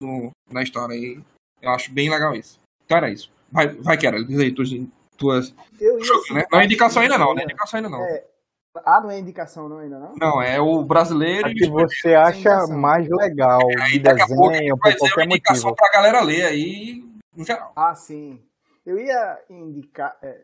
no- 0.01 0.31
na 0.49 0.63
história 0.63 0.93
e 0.95 1.19
eu 1.61 1.69
acho 1.71 1.91
bem 1.91 2.09
legal 2.09 2.33
isso. 2.33 2.57
Então 2.85 2.97
era 2.97 3.11
isso. 3.11 3.29
Vai, 3.51 3.67
vai 3.67 3.97
Kera, 3.97 4.23
diz 4.23 4.39
aí 4.39 4.53
tuas, 4.53 4.69
tuas 5.21 5.55
Eu 5.79 5.97
ia 5.99 6.03
Jogo, 6.03 6.33
né? 6.33 6.43
Não 6.51 6.59
é 6.59 6.65
indicação 6.65 7.01
ainda 7.01 7.17
não, 7.17 7.33
não 7.33 7.39
é 7.41 7.43
indicação 7.43 7.77
ainda 7.77 7.89
não. 7.89 8.03
É. 8.03 8.23
Ah, 8.85 9.01
não 9.01 9.11
é 9.11 9.19
indicação 9.19 9.67
não 9.69 9.77
ainda 9.79 9.99
não? 9.99 10.13
Não, 10.19 10.41
é 10.41 10.59
o 10.59 10.81
brasileiro 10.83 11.49
e 11.49 11.53
que 11.55 11.69
você 11.69 12.13
acha 12.15 12.65
mais 12.67 13.07
legal 13.09 13.59
de 13.89 13.99
daqui 13.99 14.21
a 14.21 14.27
pouco 14.27 14.43
a 14.49 14.53
gente 14.53 14.59
desenho, 14.59 14.77
vai 14.77 14.91
por 14.93 14.99
qualquer 14.99 15.15
uma 15.15 15.25
indicação 15.25 15.69
motivo. 15.71 15.75
pra 15.75 15.91
galera 16.01 16.21
ler 16.21 16.45
aí, 16.45 17.03
no 17.35 17.43
geral. 17.45 17.71
Ah, 17.75 17.93
sim. 17.93 18.41
Eu 18.85 18.97
ia 18.97 19.39
indicar. 19.49 20.17
É, 20.23 20.39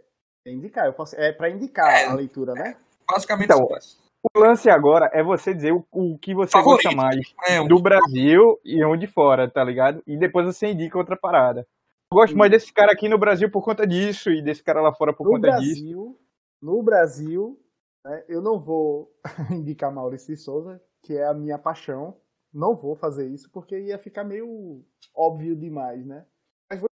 é 0.46 0.52
indicar, 0.52 0.86
eu 0.86 0.94
posso. 0.94 1.16
É 1.16 1.32
pra 1.32 1.50
indicar 1.50 1.90
É. 1.90 2.06
a 2.08 2.14
leitura, 2.14 2.54
né? 2.54 2.76
Basicamente 3.10 3.46
Então, 3.46 3.66
isso. 3.78 3.98
O 4.36 4.40
lance 4.40 4.70
agora 4.70 5.10
é 5.14 5.24
você 5.24 5.54
dizer 5.54 5.72
o, 5.72 5.86
o 5.92 6.18
que 6.18 6.36
você 6.36 6.52
Favorito. 6.52 6.84
gosta 6.84 6.98
mais 6.98 7.16
É, 7.48 7.62
um- 7.62 7.68
do 7.68 7.82
Brasil 7.82 8.60
e 8.66 8.84
onde 8.84 9.08
fora, 9.08 9.50
tá 9.50 9.64
ligado? 9.64 10.04
E 10.06 10.18
depois 10.18 10.46
você 10.46 10.68
indica 10.68 10.98
outra 10.98 11.16
parada. 11.16 11.66
Eu 12.12 12.20
gosto 12.20 12.38
mais 12.38 12.50
desse 12.50 12.72
cara 12.72 12.94
aqui 12.94 13.10
no 13.10 13.18
Brasil 13.18 13.52
por 13.52 13.62
conta 13.62 13.86
disso 13.86 14.30
e 14.30 14.42
desse 14.42 14.64
cara 14.64 14.82
lá 14.82 14.94
fora 14.94 15.14
por 15.14 15.26
No 15.26 15.32
conta 15.32 15.52
disso. 15.58 15.82
Brasil, 15.82 16.20
no 16.62 16.82
Brasil, 16.82 17.62
né, 18.06 18.26
eu 18.30 18.42
não 18.42 18.60
vou 18.60 19.14
indicar 19.52 19.94
Maurício 19.94 20.34
de 20.34 20.42
Souza, 20.42 20.82
que 21.04 21.14
é 21.18 21.28
a 21.28 21.34
minha 21.34 21.60
paixão. 21.60 22.18
Não 22.54 22.78
vou 22.78 22.96
fazer 22.96 23.28
isso 23.28 23.52
porque 23.52 23.78
ia 23.78 24.00
ficar 24.00 24.24
meio 24.24 24.86
óbvio 25.14 25.54
demais, 25.54 26.06
né? 26.06 26.26
Mas 26.72 26.80
vou 26.80 26.88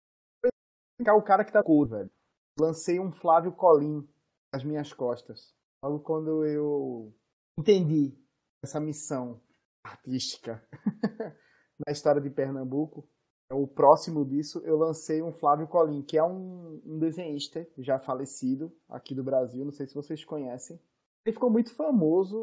indicar 0.98 1.16
o 1.16 1.22
cara 1.22 1.44
que 1.44 1.52
tá 1.52 1.62
cool, 1.62 1.86
velho. 1.86 2.10
Lancei 2.58 2.98
um 2.98 3.12
Flávio 3.12 3.52
Colim 3.52 4.06
nas 4.52 4.64
minhas 4.64 4.92
costas. 4.92 5.54
Logo 5.82 6.00
quando 6.00 6.44
eu 6.44 7.14
entendi 7.56 8.18
essa 8.64 8.80
missão 8.80 9.40
artística 9.84 10.66
na 11.86 11.92
história 11.92 12.20
de 12.20 12.30
Pernambuco, 12.30 13.08
o 13.50 13.66
próximo 13.66 14.24
disso, 14.24 14.60
eu 14.64 14.76
lancei 14.76 15.22
um 15.22 15.32
Flávio 15.32 15.66
Colim, 15.66 16.02
que 16.02 16.16
é 16.16 16.24
um, 16.24 16.80
um 16.84 16.98
desenhista 16.98 17.66
já 17.78 17.98
falecido 17.98 18.72
aqui 18.88 19.14
do 19.14 19.22
Brasil, 19.22 19.64
não 19.64 19.72
sei 19.72 19.86
se 19.86 19.94
vocês 19.94 20.24
conhecem. 20.24 20.80
Ele 21.24 21.34
ficou 21.34 21.50
muito 21.50 21.74
famoso 21.74 22.36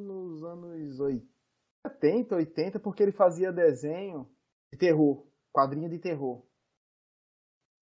nos 0.00 0.42
anos 0.44 0.98
70, 1.86 2.36
80, 2.36 2.80
porque 2.80 3.02
ele 3.02 3.12
fazia 3.12 3.52
desenho 3.52 4.28
de 4.72 4.78
terror, 4.78 5.24
quadrinho 5.52 5.88
de 5.88 5.98
terror. 5.98 6.42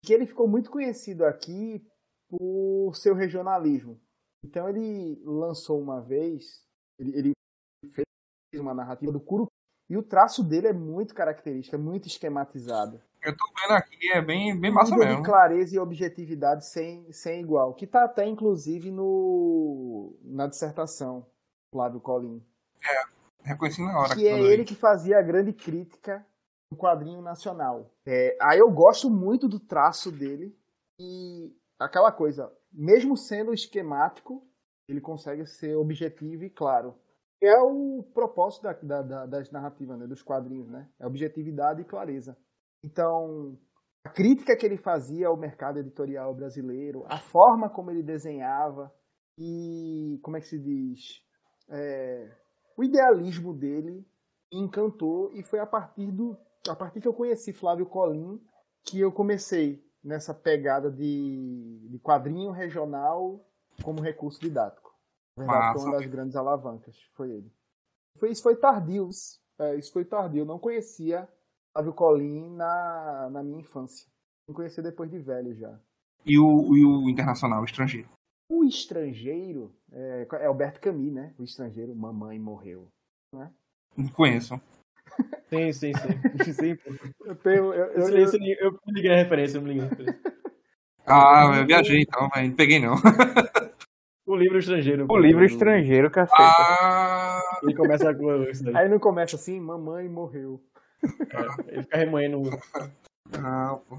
Que 0.02 0.12
ele 0.12 0.26
ficou 0.26 0.46
muito 0.46 0.70
conhecido 0.70 1.24
aqui 1.24 1.86
por 2.28 2.94
seu 2.94 3.14
regionalismo. 3.14 3.98
Então 4.44 4.68
ele 4.68 5.22
lançou 5.24 5.80
uma 5.80 6.02
vez, 6.02 6.62
ele, 6.98 7.16
ele 7.16 7.32
fez 7.92 8.06
uma 8.60 8.74
narrativa 8.74 9.10
do 9.10 9.20
Curu 9.20 9.46
e 9.88 9.96
o 9.96 10.02
traço 10.02 10.42
dele 10.42 10.68
é 10.68 10.72
muito 10.72 11.14
característico, 11.14 11.76
é 11.76 11.78
muito 11.78 12.08
esquematizado. 12.08 13.00
Eu 13.22 13.34
tô 13.34 13.46
vendo 13.58 13.72
aqui, 13.72 14.12
é 14.12 14.20
bem, 14.20 14.58
bem 14.58 14.70
massa 14.70 14.90
nível 14.90 15.06
mesmo. 15.06 15.22
de 15.22 15.28
clareza 15.28 15.74
e 15.74 15.78
objetividade 15.78 16.66
sem, 16.66 17.10
sem 17.10 17.40
igual. 17.40 17.72
Que 17.72 17.86
tá 17.86 18.04
até, 18.04 18.26
inclusive, 18.26 18.90
no, 18.90 20.14
na 20.22 20.46
dissertação, 20.46 21.26
Flávio 21.72 22.00
Colim. 22.00 22.44
Reconheci 23.42 23.82
na 23.82 23.98
hora. 23.98 24.14
Que 24.14 24.28
é 24.28 24.32
eu 24.32 24.44
vi. 24.44 24.52
ele 24.52 24.64
que 24.64 24.74
fazia 24.74 25.18
a 25.18 25.22
grande 25.22 25.52
crítica 25.52 26.24
do 26.70 26.76
quadrinho 26.76 27.22
nacional. 27.22 27.90
É, 28.04 28.36
aí 28.40 28.58
eu 28.58 28.70
gosto 28.70 29.08
muito 29.08 29.48
do 29.48 29.58
traço 29.58 30.10
dele 30.10 30.54
e 30.98 31.54
aquela 31.78 32.12
coisa, 32.12 32.52
mesmo 32.72 33.16
sendo 33.16 33.52
esquemático, 33.52 34.46
ele 34.88 35.00
consegue 35.00 35.46
ser 35.46 35.76
objetivo 35.76 36.44
e 36.44 36.50
claro. 36.50 36.94
É 37.46 37.60
o 37.62 38.02
propósito 38.14 38.62
da- 38.62 38.72
da- 38.72 39.02
da- 39.02 39.26
das 39.26 39.50
narrativas, 39.50 39.98
né, 39.98 40.06
dos 40.06 40.22
quadrinhos, 40.22 40.68
né? 40.70 40.88
É 40.98 41.06
objetividade 41.06 41.82
e 41.82 41.84
clareza. 41.84 42.36
Então, 42.82 43.58
a 44.04 44.08
crítica 44.08 44.56
que 44.56 44.64
ele 44.64 44.76
fazia 44.76 45.28
ao 45.28 45.36
mercado 45.36 45.78
editorial 45.78 46.34
brasileiro, 46.34 47.04
a 47.08 47.18
forma 47.18 47.68
como 47.68 47.90
ele 47.90 48.02
desenhava 48.02 48.92
e, 49.38 50.18
como 50.22 50.36
é 50.36 50.40
que 50.40 50.46
se 50.48 50.58
diz, 50.58 51.22
É, 51.66 52.30
o 52.76 52.84
idealismo 52.84 53.54
dele 53.54 54.06
encantou 54.52 55.32
e 55.32 55.42
foi 55.42 55.58
a 55.60 55.66
partir 55.66 56.12
do 56.12 56.36
a 56.68 56.76
partir 56.76 57.00
que 57.00 57.08
eu 57.08 57.14
conheci 57.14 57.54
Flávio 57.54 57.86
Colim 57.86 58.38
que 58.84 59.00
eu 59.00 59.10
comecei 59.10 59.82
nessa 60.02 60.34
pegada 60.34 60.90
de, 60.90 61.88
de 61.90 61.98
quadrinho 62.00 62.50
regional 62.50 63.40
como 63.82 64.02
recurso 64.02 64.38
didático. 64.40 64.83
Na 65.36 65.44
verdade, 65.46 65.72
foi 65.72 65.82
uma 65.82 65.96
das 65.96 66.06
grandes 66.06 66.36
alavancas, 66.36 66.96
foi 67.14 67.30
ele. 67.30 67.52
Foi, 68.18 68.30
isso 68.30 68.42
foi 68.42 68.56
tardio, 68.56 69.08
isso, 69.08 69.40
é, 69.58 69.74
isso 69.76 69.92
foi 69.92 70.04
tardio. 70.04 70.42
Eu 70.42 70.46
não 70.46 70.58
conhecia 70.58 71.28
Flávio 71.72 71.92
Colim 71.92 72.54
na, 72.54 73.28
na 73.30 73.42
minha 73.42 73.60
infância. 73.60 74.06
Vim 74.48 74.54
conhecer 74.54 74.82
depois 74.82 75.10
de 75.10 75.18
velho 75.18 75.54
já. 75.54 75.76
E 76.24 76.38
o, 76.38 76.76
e 76.76 76.84
o 76.84 77.08
internacional, 77.10 77.62
o 77.62 77.64
estrangeiro. 77.64 78.08
O 78.48 78.62
estrangeiro 78.64 79.74
é, 79.90 80.26
é 80.32 80.46
Alberto 80.46 80.80
Camus, 80.80 81.12
né? 81.12 81.34
O 81.38 81.42
estrangeiro, 81.42 81.94
mamãe 81.94 82.38
morreu. 82.38 82.88
Não 83.96 84.08
conheço. 84.12 84.60
Sim, 85.48 85.72
sim, 85.72 85.92
sim. 85.94 86.52
sim. 86.52 86.78
Eu 87.24 87.36
tenho. 87.36 87.72
Eu, 87.72 87.86
eu, 87.92 88.18
Isso, 88.24 88.36
eu- 88.36 88.56
eu 88.58 88.72
me 88.86 88.92
liguei 88.94 89.12
a 89.12 89.16
referência, 89.16 89.58
eu 89.58 89.62
me 89.62 89.68
liguei 89.68 89.84
a 89.84 89.88
referência. 89.88 90.20
Ah, 91.06 91.58
eu 91.60 91.66
viajei 91.66 92.00
então, 92.00 92.28
velho. 92.34 92.48
Não 92.48 92.56
peguei 92.56 92.80
não. 92.80 92.96
O 94.34 94.36
livro 94.36 94.58
estrangeiro. 94.58 95.06
O 95.08 95.16
livro 95.16 95.44
estrangeiro, 95.44 96.10
caceta. 96.10 96.42
Ah, 96.42 97.40
Ele 97.62 97.74
começa 97.74 98.14
com 98.14 98.42
isso 98.44 98.64
daí. 98.64 98.76
Aí 98.76 98.88
não 98.88 98.98
começa 98.98 99.36
assim, 99.36 99.60
mamãe 99.60 100.08
morreu. 100.08 100.60
É, 101.30 101.72
Ele 101.72 101.82
fica 101.82 101.96
remoendo. 101.96 102.42
ah, 103.32 103.78
pô. 103.88 103.98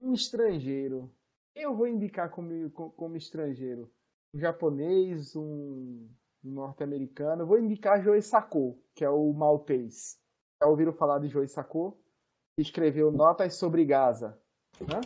Um 0.00 0.12
estrangeiro. 0.12 1.10
Quem 1.54 1.64
eu 1.64 1.74
vou 1.74 1.86
indicar 1.86 2.30
como, 2.30 2.68
co- 2.70 2.90
como 2.90 3.16
estrangeiro? 3.16 3.90
Um 4.34 4.38
japonês, 4.40 5.34
um 5.36 6.08
norte-americano. 6.42 7.46
Vou 7.46 7.58
indicar 7.58 8.02
Joe 8.02 8.20
Sacco, 8.20 8.78
que 8.94 9.04
é 9.04 9.08
o 9.10 9.32
maltês. 9.32 10.18
Já 10.62 10.68
ouviram 10.68 10.92
falar 10.92 11.18
de 11.20 11.28
Joe 11.28 11.46
Sacco? 11.46 11.96
Escreveu 12.58 13.10
Notas 13.12 13.54
sobre 13.54 13.84
Gaza. 13.84 14.38
Hã? 14.82 15.00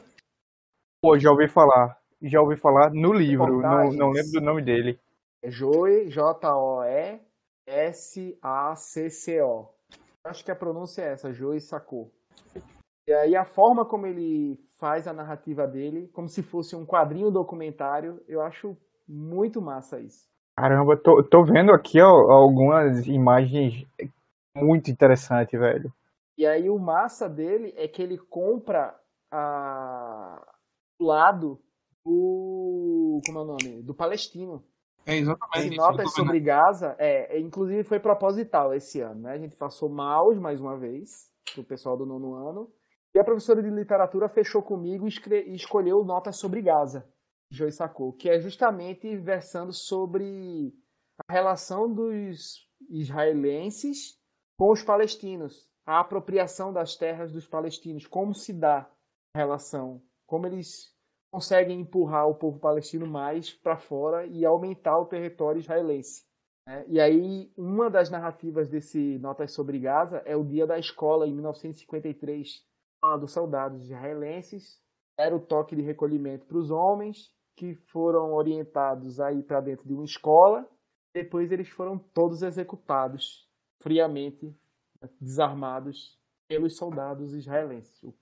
Pô, 1.03 1.19
já 1.19 1.31
ouvi 1.31 1.49
falar. 1.49 1.99
Já 2.23 2.41
ouvi 2.41 2.57
falar 2.57 2.91
no 2.93 3.13
livro, 3.13 3.61
não, 3.61 3.91
não 3.93 4.11
lembro 4.11 4.33
do 4.33 4.41
nome 4.41 4.63
dele. 4.63 4.99
É 5.43 5.51
Joe, 5.51 6.11
J-O-E-S-A-C-C-O. 6.11 7.21
Acho 10.23 10.45
que 10.45 10.51
a 10.51 10.57
pronúncia 10.57 11.03
é 11.03 11.13
essa, 11.13 11.33
Joe 11.33 11.59
Sacco. 11.61 12.11
E 13.09 13.13
aí 13.13 13.35
a 13.35 13.45
forma 13.45 13.85
como 13.87 14.07
ele 14.07 14.57
faz 14.79 15.09
a 15.09 15.13
narrativa 15.13 15.67
dele, 15.67 16.09
como 16.13 16.29
se 16.29 16.43
fosse 16.43 16.77
um 16.77 16.85
quadrinho 16.85 17.31
documentário, 17.31 18.23
eu 18.29 18.43
acho 18.43 18.77
muito 19.09 19.61
massa 19.63 19.99
isso. 19.99 20.29
Caramba, 20.57 20.97
tô, 20.97 21.23
tô 21.23 21.43
vendo 21.43 21.73
aqui 21.73 22.01
ó, 22.01 22.09
algumas 22.31 23.07
imagens 23.07 23.87
muito 24.55 24.91
interessantes, 24.91 25.59
velho. 25.59 25.93
E 26.37 26.47
aí 26.47 26.69
o 26.69 26.79
massa 26.79 27.29
dele 27.29 27.73
é 27.77 27.89
que 27.89 28.03
ele 28.03 28.19
compra 28.19 28.95
a... 29.31 30.41
o 31.01 31.05
lado 31.05 31.59
do. 32.05 33.21
Como 33.27 33.39
é 33.39 33.43
o 33.43 33.45
nome? 33.45 33.83
Do 33.83 33.95
palestino. 33.95 34.65
É 35.07 35.17
exatamente 35.17 35.75
isso. 35.75 35.77
notas 35.77 36.13
sobre 36.13 36.41
Gaza, 36.41 36.95
é, 36.99 37.37
é, 37.37 37.41
inclusive 37.41 37.83
foi 37.85 37.99
proposital 37.99 38.75
esse 38.75 39.01
ano, 39.01 39.23
né? 39.23 39.33
A 39.33 39.39
gente 39.39 39.57
passou 39.57 39.89
mal 39.89 40.35
mais 40.37 40.61
uma 40.61 40.77
vez, 40.77 41.31
o 41.57 41.65
pessoal 41.65 41.97
do 41.97 42.07
nono 42.07 42.35
ano. 42.35 42.71
E 43.15 43.19
a 43.19 43.25
professora 43.25 43.63
de 43.63 43.71
literatura 43.71 44.29
fechou 44.29 44.63
comigo 44.63 45.09
e, 45.09 45.13
e 45.47 45.55
escolheu 45.55 46.05
Notas 46.05 46.37
sobre 46.37 46.63
Gaza, 46.63 47.09
Joy 47.51 47.73
Sacou, 47.73 48.13
que 48.13 48.29
é 48.29 48.39
justamente 48.39 49.17
versando 49.17 49.73
sobre 49.73 50.73
a 51.29 51.33
relação 51.33 51.93
dos 51.93 52.69
israelenses 52.89 54.17
com 54.57 54.71
os 54.71 54.83
palestinos, 54.83 55.69
a 55.85 56.01
apropriação 56.01 56.73
das 56.73 56.95
terras 56.95 57.33
dos 57.33 57.47
palestinos, 57.47 58.07
como 58.07 58.35
se 58.35 58.53
dá 58.53 58.89
a 59.35 59.39
relação, 59.39 60.01
como 60.27 60.47
eles 60.47 60.95
conseguem 61.31 61.81
empurrar 61.81 62.29
o 62.29 62.35
povo 62.35 62.59
palestino 62.59 63.07
mais 63.07 63.53
para 63.53 63.77
fora 63.77 64.27
e 64.27 64.45
aumentar 64.45 64.99
o 64.99 65.07
território 65.07 65.61
israelense. 65.61 66.25
né? 66.67 66.85
E 66.89 67.01
aí, 67.01 67.53
uma 67.57 67.89
das 67.89 68.11
narrativas 68.11 68.69
desse 68.69 69.19
Notas 69.19 69.53
sobre 69.53 69.79
Gaza 69.79 70.23
é 70.25 70.37
o 70.37 70.45
dia 70.45 70.67
da 70.67 70.79
escola, 70.79 71.27
em 71.27 71.33
1953, 71.33 72.65
quando 73.01 73.25
os 73.25 73.33
soldados 73.33 73.85
israelenses 73.85 74.83
era 75.17 75.35
o 75.35 75.41
toque 75.41 75.77
de 75.77 75.83
recolhimento 75.83 76.47
para 76.47 76.59
os 76.59 76.71
homens, 76.71 77.33
que 77.57 77.75
foram 77.75 78.33
orientados 78.33 79.21
a 79.21 79.33
ir 79.33 79.43
para 79.43 79.61
dentro 79.61 79.87
de 79.87 79.93
uma 79.93 80.05
escola. 80.05 80.67
Depois 81.15 81.53
eles 81.53 81.69
foram 81.69 81.99
todos 81.99 82.43
executados, 82.43 83.47
friamente, 83.81 84.57
desarmados, 85.21 86.19
pelos 86.49 86.77
soldados 86.77 87.35
israelenses, 87.35 88.03
o 88.03 88.15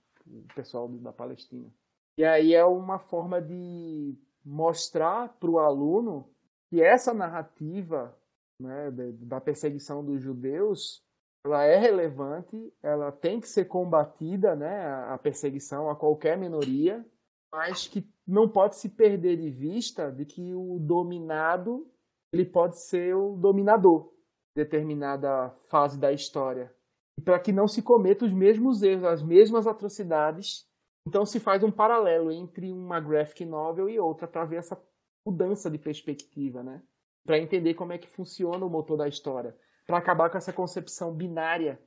pessoal 0.53 0.87
da 0.87 1.11
Palestina. 1.11 1.71
E 2.19 2.25
aí 2.25 2.53
é 2.53 2.65
uma 2.65 2.99
forma 2.99 3.41
de 3.41 4.13
mostrar 4.43 5.29
para 5.39 5.49
o 5.49 5.57
aluno 5.57 6.29
que 6.69 6.81
essa 6.81 7.13
narrativa 7.13 8.13
né, 8.59 8.91
da- 8.91 9.39
perseguição 9.39 10.03
dos 10.03 10.21
judeus 10.21 11.01
ela 11.45 11.63
é 11.63 11.77
relevante, 11.77 12.73
ela 12.83 13.09
tem 13.09 13.39
que 13.39 13.47
ser 13.47 13.69
combatida, 13.69 14.53
né, 14.53 14.85
a 15.07 15.17
perseguição 15.17 15.89
a 15.89 15.95
qualquer 15.95 16.37
minoria, 16.37 17.05
mas 17.49 17.87
que 17.87 18.05
não 18.27 18.49
pode 18.49 18.75
se 18.75 18.89
perder 18.89 19.37
de 19.37 19.49
vista 19.49 20.11
de 20.11 20.25
que 20.25 20.53
o 20.53 20.77
dominado 20.77 21.87
ele 22.33 22.43
pode 22.43 22.77
ser 22.79 23.15
o 23.15 23.37
dominador 23.37 24.11
em 24.57 24.59
determinada 24.59 25.51
fase 25.69 25.97
da 25.97 26.11
história. 26.11 26.69
E 27.17 27.21
para 27.21 27.39
que 27.39 27.53
não 27.53 27.65
se 27.65 27.81
cometa 27.81 28.25
os 28.25 28.33
mesmos 28.33 28.83
erros, 28.83 29.05
as 29.05 29.23
mesmas 29.23 29.65
atrocidades 29.65 30.68
então 31.07 31.25
se 31.25 31.39
faz 31.39 31.63
um 31.63 31.71
paralelo 31.71 32.31
entre 32.31 32.71
uma 32.71 32.99
graphic 32.99 33.45
novel 33.45 33.89
e 33.89 33.99
outra 33.99 34.27
para 34.27 34.45
ver 34.45 34.57
essa 34.57 34.79
mudança 35.25 35.69
de 35.69 35.77
perspectiva, 35.77 36.63
né? 36.63 36.81
Para 37.25 37.39
entender 37.39 37.73
como 37.73 37.93
é 37.93 37.97
que 37.97 38.09
funciona 38.09 38.65
o 38.65 38.69
motor 38.69 38.97
da 38.97 39.07
história, 39.07 39.55
para 39.85 39.97
acabar 39.97 40.29
com 40.29 40.37
essa 40.37 40.53
concepção 40.53 41.13
binária, 41.13 41.79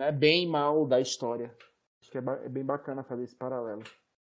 né? 0.00 0.10
bem 0.10 0.44
e 0.44 0.46
mal 0.46 0.86
da 0.86 1.00
história. 1.00 1.54
Acho 2.00 2.10
que 2.10 2.18
é, 2.18 2.22
é 2.44 2.48
bem 2.48 2.64
bacana 2.64 3.02
fazer 3.02 3.24
esse 3.24 3.36
paralelo. 3.36 3.82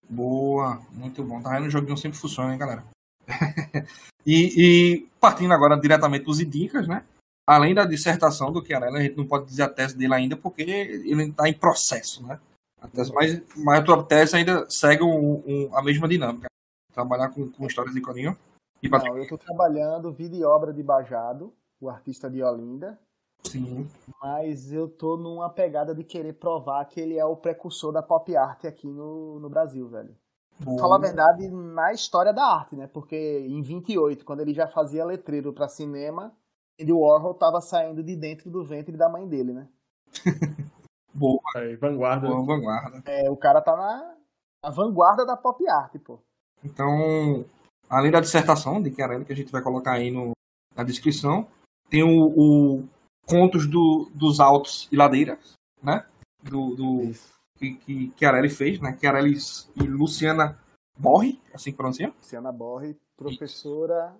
Boa, 0.09 0.81
muito 0.93 1.23
bom. 1.23 1.43
Tá 1.43 1.51
vendo? 1.51 1.67
O 1.67 1.71
joguinho 1.71 1.97
sempre 1.97 2.19
funciona, 2.19 2.53
hein, 2.53 2.59
galera? 2.59 2.85
e, 4.25 4.53
e 4.57 5.09
partindo 5.21 5.53
agora 5.53 5.79
diretamente 5.79 6.25
dos 6.25 6.41
idicas, 6.41 6.87
né? 6.87 7.05
Além 7.47 7.75
da 7.75 7.85
dissertação 7.85 8.53
do 8.53 8.65
Chiarella, 8.65 8.99
a 8.99 9.03
gente 9.03 9.17
não 9.17 9.27
pode 9.27 9.47
dizer 9.47 9.63
a 9.63 9.69
tese 9.69 9.97
dele 9.97 10.15
ainda 10.15 10.37
porque 10.37 10.63
ele 10.63 11.23
está 11.23 11.49
em 11.49 11.55
processo, 11.55 12.27
né? 12.27 12.41
Tese, 12.95 13.13
mas, 13.13 13.43
mas 13.57 13.81
a 13.81 13.83
tua 13.85 14.03
tese 14.05 14.37
ainda 14.37 14.67
segue 14.69 15.03
um- 15.03 15.43
um- 15.47 15.77
a 15.77 15.83
mesma 15.83 16.07
dinâmica. 16.09 16.47
Trabalhar 16.93 17.31
com, 17.31 17.51
com 17.51 17.67
histórias 17.67 17.95
de 17.95 18.01
quadrinho. 18.01 18.37
E 18.83 18.89
Não, 18.89 19.17
eu 19.17 19.23
estou 19.23 19.39
trabalhando 19.39 20.13
vida 20.13 20.37
e 20.37 20.45
obra 20.45 20.73
de 20.73 20.83
Bajado, 20.83 21.53
o 21.81 21.89
artista 21.89 22.31
de 22.31 22.43
Olinda, 22.43 22.99
sim. 23.43 23.89
mas 24.23 24.71
eu 24.71 24.89
tô 24.89 25.17
numa 25.17 25.49
pegada 25.49 25.95
de 25.95 26.05
querer 26.05 26.35
provar 26.35 26.85
que 26.85 27.01
ele 27.01 27.19
é 27.19 27.25
o 27.25 27.37
precursor 27.37 27.91
da 27.93 28.03
pop 28.03 28.37
art 28.37 28.65
aqui 28.67 28.87
no, 28.87 29.41
no 29.41 29.49
Brasil, 29.49 29.89
velho. 29.89 30.15
Boa. 30.61 30.79
Falar 30.79 30.97
a 30.97 31.01
verdade, 31.01 31.49
na 31.49 31.93
história 31.93 32.33
da 32.33 32.45
arte, 32.45 32.77
né? 32.77 32.87
Porque 32.87 33.17
em 33.47 33.61
28, 33.63 34.25
quando 34.25 34.41
ele 34.41 34.55
já 34.55 34.67
fazia 34.67 35.05
letreiro 35.05 35.53
para 35.53 35.69
cinema, 35.69 36.33
Andy 36.81 36.93
Warhol 36.93 37.35
tava 37.35 37.61
saindo 37.61 38.03
de 38.03 38.15
dentro 38.17 38.51
do 38.51 38.63
ventre 38.65 38.97
da 38.97 39.09
mãe 39.09 39.27
dele, 39.27 39.53
né? 39.53 39.69
Boa, 41.17 41.41
Aí, 41.57 41.77
vanguarda. 41.77 42.29
boa 42.29 42.45
vanguarda. 42.45 43.03
É, 43.07 43.31
o 43.31 43.37
cara 43.37 43.63
tá 43.63 43.75
na, 43.75 44.15
na 44.63 44.71
vanguarda 44.71 45.25
da 45.25 45.37
pop 45.37 45.67
art, 45.69 45.95
pô. 46.05 46.19
Então, 46.63 47.45
além 47.89 48.11
da 48.11 48.21
dissertação 48.21 48.83
de 48.83 48.95
Chiarella, 48.95 49.25
que 49.25 49.33
a 49.33 49.37
gente 49.37 49.51
vai 49.51 49.63
colocar 49.63 49.93
aí 49.95 50.11
no, 50.11 50.33
na 50.75 50.85
descrição, 50.85 51.47
tem 51.89 52.03
o, 52.03 52.27
o 52.37 52.89
Contos 53.27 53.67
do, 53.67 54.11
dos 54.15 54.41
Altos 54.41 54.89
e 54.93 54.97
Ladeiras, 54.97 55.55
né? 55.83 56.07
Do, 56.43 56.75
do, 56.77 57.13
que, 57.57 57.75
que 57.75 58.13
Chiarelli 58.17 58.51
fez, 58.51 58.81
né? 58.81 58.97
Chiarelli 58.99 59.37
e 59.77 59.83
Luciana 59.83 60.59
Borri, 60.99 61.41
assim 61.53 61.71
que 61.71 61.77
pronuncia? 61.77 62.09
Luciana 62.09 62.53
Borri, 62.53 62.97
professora 63.17 64.15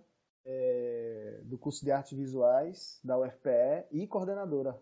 é, 0.45 1.41
do 1.45 1.59
curso 1.59 1.85
de 1.85 1.93
artes 1.93 2.17
visuais 2.17 3.01
da 3.05 3.19
UFPE 3.19 3.87
e 3.93 4.07
coordenadora 4.07 4.77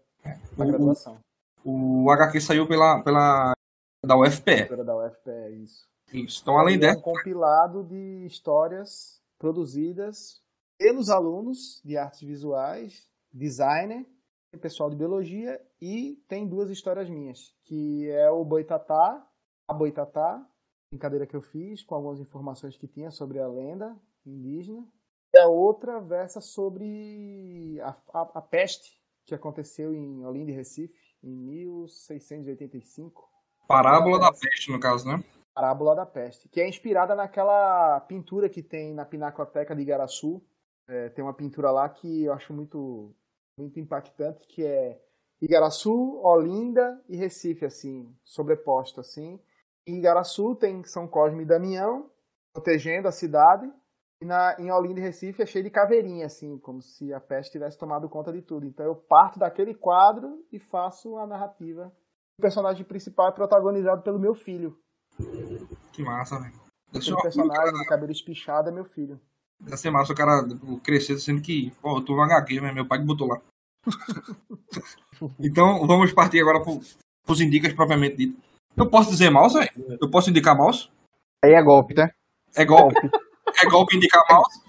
da 0.56 0.64
O, 0.64 0.68
graduação. 0.68 1.18
O, 1.64 2.10
HQ 2.10 2.40
saiu 2.40 2.68
pela, 2.68 3.02
pela 3.02 3.54
da 4.04 4.16
UFPE. 4.16 4.68
Da 4.84 4.96
UFPE, 4.96 5.62
isso. 5.62 5.88
Isso. 6.12 6.42
Então, 6.42 6.58
além 6.58 6.76
é 6.76 6.78
dessa, 6.78 6.98
um 6.98 7.02
compilado 7.02 7.82
de 7.82 8.26
histórias 8.26 9.22
produzidas 9.38 10.42
pelos 10.78 11.08
alunos 11.08 11.80
de 11.84 11.96
artes 11.96 12.20
visuais, 12.20 13.08
designer, 13.32 14.06
pessoal 14.58 14.88
de 14.88 14.96
biologia 14.96 15.60
e 15.80 16.22
tem 16.28 16.46
duas 16.46 16.70
histórias 16.70 17.10
minhas, 17.10 17.52
que 17.64 18.08
é 18.10 18.30
o 18.30 18.44
Boitatá, 18.44 19.26
a 19.66 19.74
Boitatá, 19.74 20.46
brincadeira 20.92 21.26
que 21.26 21.34
eu 21.34 21.42
fiz 21.42 21.82
com 21.82 21.94
algumas 21.94 22.20
informações 22.20 22.76
que 22.76 22.86
tinha 22.86 23.10
sobre 23.10 23.40
a 23.40 23.48
lenda 23.48 23.96
indígena, 24.24 24.86
e 25.34 25.38
a 25.38 25.48
outra 25.48 26.00
versa 26.00 26.40
sobre 26.40 27.80
a, 27.82 27.96
a, 28.12 28.20
a 28.34 28.40
peste 28.40 29.02
que 29.26 29.34
aconteceu 29.34 29.92
em 29.92 30.24
Olinda 30.24 30.52
e 30.52 30.54
Recife 30.54 31.03
em 31.24 31.34
1685. 31.34 33.28
Parábola 33.66 34.20
da 34.20 34.30
Peste, 34.30 34.70
no 34.70 34.78
caso, 34.78 35.09
né? 35.09 35.24
Parábola 35.55 35.96
da 35.96 36.06
Peste, 36.06 36.48
que 36.48 36.60
é 36.60 36.68
inspirada 36.68 37.14
naquela 37.14 38.01
pintura 38.01 38.48
que 38.48 38.62
tem 38.62 38.92
na 38.92 39.05
Pinacoteca 39.05 39.74
de 39.74 39.82
Igaraçu. 39.82 40.42
É, 40.86 41.09
tem 41.09 41.24
uma 41.24 41.32
pintura 41.32 41.70
lá 41.70 41.88
que 41.88 42.24
eu 42.24 42.32
acho 42.32 42.52
muito, 42.52 43.14
muito 43.59 43.80
impactante, 43.80 44.46
que 44.46 44.64
é 44.64 45.01
Igaraçu, 45.40 46.20
Olinda 46.22 47.02
e 47.09 47.16
Recife, 47.16 47.64
assim, 47.64 48.14
sobreposto, 48.22 49.01
assim. 49.01 49.40
Em 49.86 49.98
Igaraçu 49.98 50.55
tem 50.56 50.84
São 50.84 51.09
Cosme 51.09 51.42
e 51.42 51.46
Damião, 51.46 52.10
protegendo 52.52 53.09
a 53.09 53.12
cidade. 53.12 53.70
E 54.20 54.24
na, 54.24 54.56
em 54.58 54.70
Olinda 54.70 55.00
e 55.00 55.02
Recife 55.02 55.42
é 55.42 55.46
cheio 55.46 55.64
de 55.64 55.70
caveirinha, 55.70 56.26
assim, 56.26 56.58
como 56.58 56.80
se 56.80 57.12
a 57.12 57.20
peste 57.20 57.52
tivesse 57.52 57.78
tomado 57.78 58.08
conta 58.08 58.32
de 58.32 58.42
tudo. 58.42 58.66
Então 58.66 58.86
eu 58.86 58.94
parto 58.94 59.38
daquele 59.38 59.74
quadro 59.74 60.44
e 60.52 60.58
faço 60.58 61.16
a 61.18 61.26
narrativa. 61.26 61.92
O 62.38 62.42
personagem 62.42 62.84
principal 62.84 63.28
é 63.28 63.32
protagonizado 63.32 64.02
pelo 64.02 64.18
meu 64.18 64.34
filho. 64.34 64.78
Que 65.92 66.02
massa, 66.02 66.38
velho. 66.38 66.54
O 66.88 67.22
personagem 67.22 67.72
de 67.74 67.86
cabelo 67.86 68.12
espichado 68.12 68.68
é 68.68 68.72
meu 68.72 68.84
filho. 68.84 69.20
Deve 69.60 69.76
ser 69.76 69.90
massa 69.90 70.12
o 70.12 70.16
cara 70.16 70.46
crescer 70.82 71.18
sendo 71.18 71.40
que, 71.40 71.72
pô, 71.80 71.98
eu 71.98 72.04
tô 72.04 72.14
no 72.14 72.22
HQ, 72.22 72.60
mas 72.60 72.74
meu 72.74 72.86
pai 72.86 72.98
que 72.98 73.04
botou 73.04 73.28
lá. 73.28 73.40
então, 75.38 75.86
vamos 75.86 76.12
partir 76.12 76.40
agora 76.40 76.62
pro, 76.62 76.80
pros 77.24 77.40
indicas 77.40 77.72
propriamente 77.72 78.16
dito. 78.16 78.40
Eu 78.76 78.90
posso 78.90 79.10
dizer 79.10 79.30
mouse, 79.30 79.58
velho? 79.58 79.98
Eu 80.00 80.10
posso 80.10 80.30
indicar 80.30 80.56
mouse? 80.56 80.90
Aí 81.44 81.52
é 81.52 81.62
golpe, 81.62 81.94
né? 81.94 82.10
É 82.54 82.64
golpe? 82.64 82.94
é 83.64 83.70
golpe 83.70 83.96
indicar 83.96 84.22
mouse? 84.30 84.60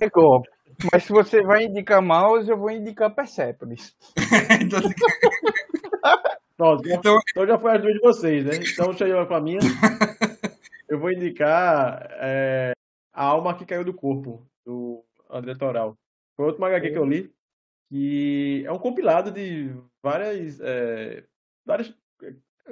É 0.00 0.08
golpe. 0.08 0.48
Mas 0.92 1.04
se 1.04 1.12
você 1.12 1.42
vai 1.42 1.64
indicar 1.64 2.00
mouse, 2.02 2.48
eu 2.48 2.56
vou 2.56 2.70
indicar 2.70 3.14
Persepolis. 3.14 3.94
então, 4.60 4.80
Pronto, 6.56 6.86
então, 6.90 7.18
então 7.30 7.46
já 7.46 7.58
foi 7.58 7.72
as 7.72 7.80
duas 7.80 7.94
de 7.94 8.00
vocês, 8.00 8.44
né? 8.44 8.56
Então 8.56 8.88
deixa 8.88 9.08
eu 9.08 9.22
ir 9.22 9.26
com 9.26 9.34
a 9.34 9.40
minha. 9.40 9.60
Eu 10.86 10.98
vou 10.98 11.10
indicar 11.10 12.06
é, 12.20 12.72
A 13.14 13.24
Alma 13.24 13.56
que 13.56 13.64
Caiu 13.64 13.84
do 13.84 13.94
Corpo, 13.94 14.46
do 14.66 15.02
André 15.30 15.54
Toral. 15.54 15.96
Foi 16.36 16.46
outro 16.46 16.62
HQ 16.62 16.90
que 16.90 16.98
eu 16.98 17.04
li, 17.04 17.32
que 17.88 18.62
é 18.66 18.72
um 18.72 18.78
compilado 18.78 19.30
de 19.30 19.74
várias. 20.02 20.60
É, 20.60 21.24
várias 21.64 21.94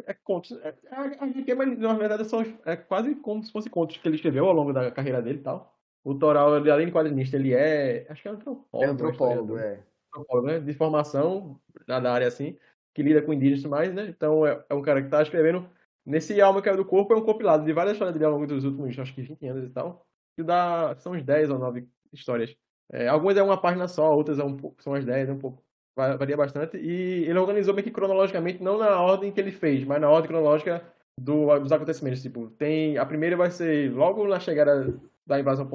é, 0.07 0.13
é 0.13 0.15
contos. 0.15 0.53
É, 0.63 0.75
é 0.91 0.95
HQ, 0.95 1.55
mas 1.55 1.79
na 1.79 1.95
verdade 1.95 2.25
são 2.25 2.45
é 2.65 2.77
quase 2.77 3.15
como 3.17 3.43
se 3.43 3.53
fossem 3.53 3.71
contos 3.71 3.97
que 3.97 4.09
ele 4.09 4.17
escreveu 4.17 4.47
ao 4.47 4.53
longo 4.53 4.73
da 4.73 4.91
carreira 4.91 5.23
dele 5.23 5.39
e 5.39 5.43
tal. 5.43 5.75
O 6.05 6.15
Toral, 6.15 6.57
ele, 6.57 6.71
além 6.71 6.87
de 6.87 6.93
quadrinista, 6.93 7.37
ele 7.37 7.53
é. 7.53 8.07
Acho 8.09 8.23
que 8.23 8.29
é 8.29 8.31
antropólogo. 8.31 8.85
É 8.85 8.87
antropólogo, 8.87 9.57
historiador 9.57 9.61
é. 9.61 9.85
antropólogo, 10.09 10.47
né? 10.47 10.61
De 10.61 10.73
formação 10.75 11.61
na 11.87 12.01
da 12.01 12.13
área 12.13 12.27
assim, 12.27 12.57
que 12.95 13.03
lida 13.03 13.23
com 13.23 13.33
indígenas 13.33 13.65
e 13.65 13.69
mais, 13.69 13.95
né? 13.95 14.07
Então 14.09 14.47
é, 14.47 14.65
é 14.69 14.75
um 14.75 14.83
cara 14.83 15.03
que 15.03 15.09
tá 15.09 15.23
escrevendo. 15.23 15.69
Nesse 16.07 16.41
Alma 16.41 16.63
que 16.63 16.69
é 16.69 16.77
do 16.77 16.85
Corpo 16.85 17.13
é 17.13 17.17
um 17.17 17.25
compilado 17.25 17.65
de 17.65 17.73
várias 17.73 17.93
histórias 17.93 18.15
dele 18.15 18.25
ao 18.25 18.33
longo 18.33 18.47
dos 18.47 18.65
últimos, 18.65 18.99
acho 18.99 19.15
que 19.15 19.23
20 19.23 19.47
anos 19.47 19.65
e 19.69 19.71
tal. 19.71 20.07
Que 20.37 20.43
dá. 20.43 20.97
São 20.99 21.13
uns 21.13 21.23
10 21.23 21.51
ou 21.51 21.59
9 21.59 21.87
histórias. 22.13 22.57
É, 22.91 23.07
algumas 23.09 23.37
é 23.37 23.43
uma 23.43 23.61
página 23.61 23.87
só, 23.87 24.15
outras 24.15 24.39
é 24.39 24.45
um 24.45 24.57
são 24.79 24.95
as 24.95 25.05
10, 25.05 25.29
é 25.29 25.33
um 25.33 25.39
pouco. 25.39 25.63
Va- 25.99 26.17
Varia 26.17 26.37
bastante. 26.37 26.77
E 26.79 27.25
ele 27.29 27.39
organizou 27.39 27.75
meio 27.75 27.85
que 27.85 27.91
cronologicamente, 27.91 28.63
não 28.63 28.79
na 28.79 29.01
ordem 29.01 29.33
que 29.33 29.41
ele 29.41 29.51
fez, 29.53 29.85
mas 29.85 30.01
na 30.01 30.09
ordem 30.09 30.29
cronológica 30.31 30.83
do- 31.21 31.59
dos 31.59 31.73
acontecimentos. 31.73 32.23
Tipo, 32.23 32.49
tem. 32.51 32.97
A 32.97 33.05
primeira 33.05 33.37
vai 33.37 33.51
ser 33.51 33.93
logo 33.93 34.27
na 34.27 34.39
chegada 34.41 34.95
da 35.27 35.39
invasão 35.41 35.69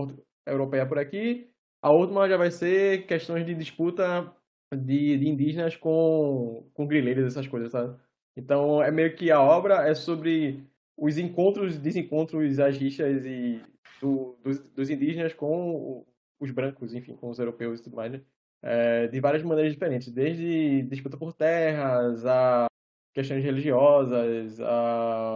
europeia 0.48 0.86
por 0.86 0.98
aqui. 0.98 1.50
A 1.82 1.92
última 1.92 2.28
já 2.30 2.38
vai 2.38 2.50
ser 2.50 3.06
questões 3.06 3.46
de 3.46 3.54
disputa 3.54 4.32
de, 4.74 5.18
de 5.18 5.28
indígenas 5.30 5.76
com, 5.76 6.66
com 6.74 6.88
grileiros, 6.88 7.26
essas 7.26 7.46
coisas, 7.48 7.72
sabe? 7.72 7.96
Então 8.38 8.82
é 8.82 8.90
meio 8.90 9.16
que 9.16 9.30
a 9.30 9.40
obra 9.42 9.88
é 9.88 9.94
sobre 9.94 10.64
os 10.98 11.18
encontros, 11.18 11.78
desencontros, 11.78 12.60
as 12.60 12.78
rixas 12.78 13.26
e 13.26 13.62
do- 14.02 14.38
dos, 14.44 14.60
dos 14.72 14.90
indígenas 14.90 15.34
com 15.34 16.06
os 16.40 16.52
brancos, 16.52 16.94
enfim, 16.94 17.16
com 17.16 17.30
os 17.30 17.38
europeus 17.40 17.80
e 17.80 17.84
tudo 17.84 17.96
mais, 17.98 18.12
né? 18.12 18.22
É, 18.64 19.08
de 19.08 19.20
várias 19.20 19.44
maneiras 19.44 19.74
diferentes, 19.74 20.12
desde 20.12 20.84
disputa 20.84 21.18
por 21.18 21.34
terras, 21.34 22.26
a 22.26 22.68
questões 23.14 23.44
religiosas, 23.44 24.60
a... 24.62 25.36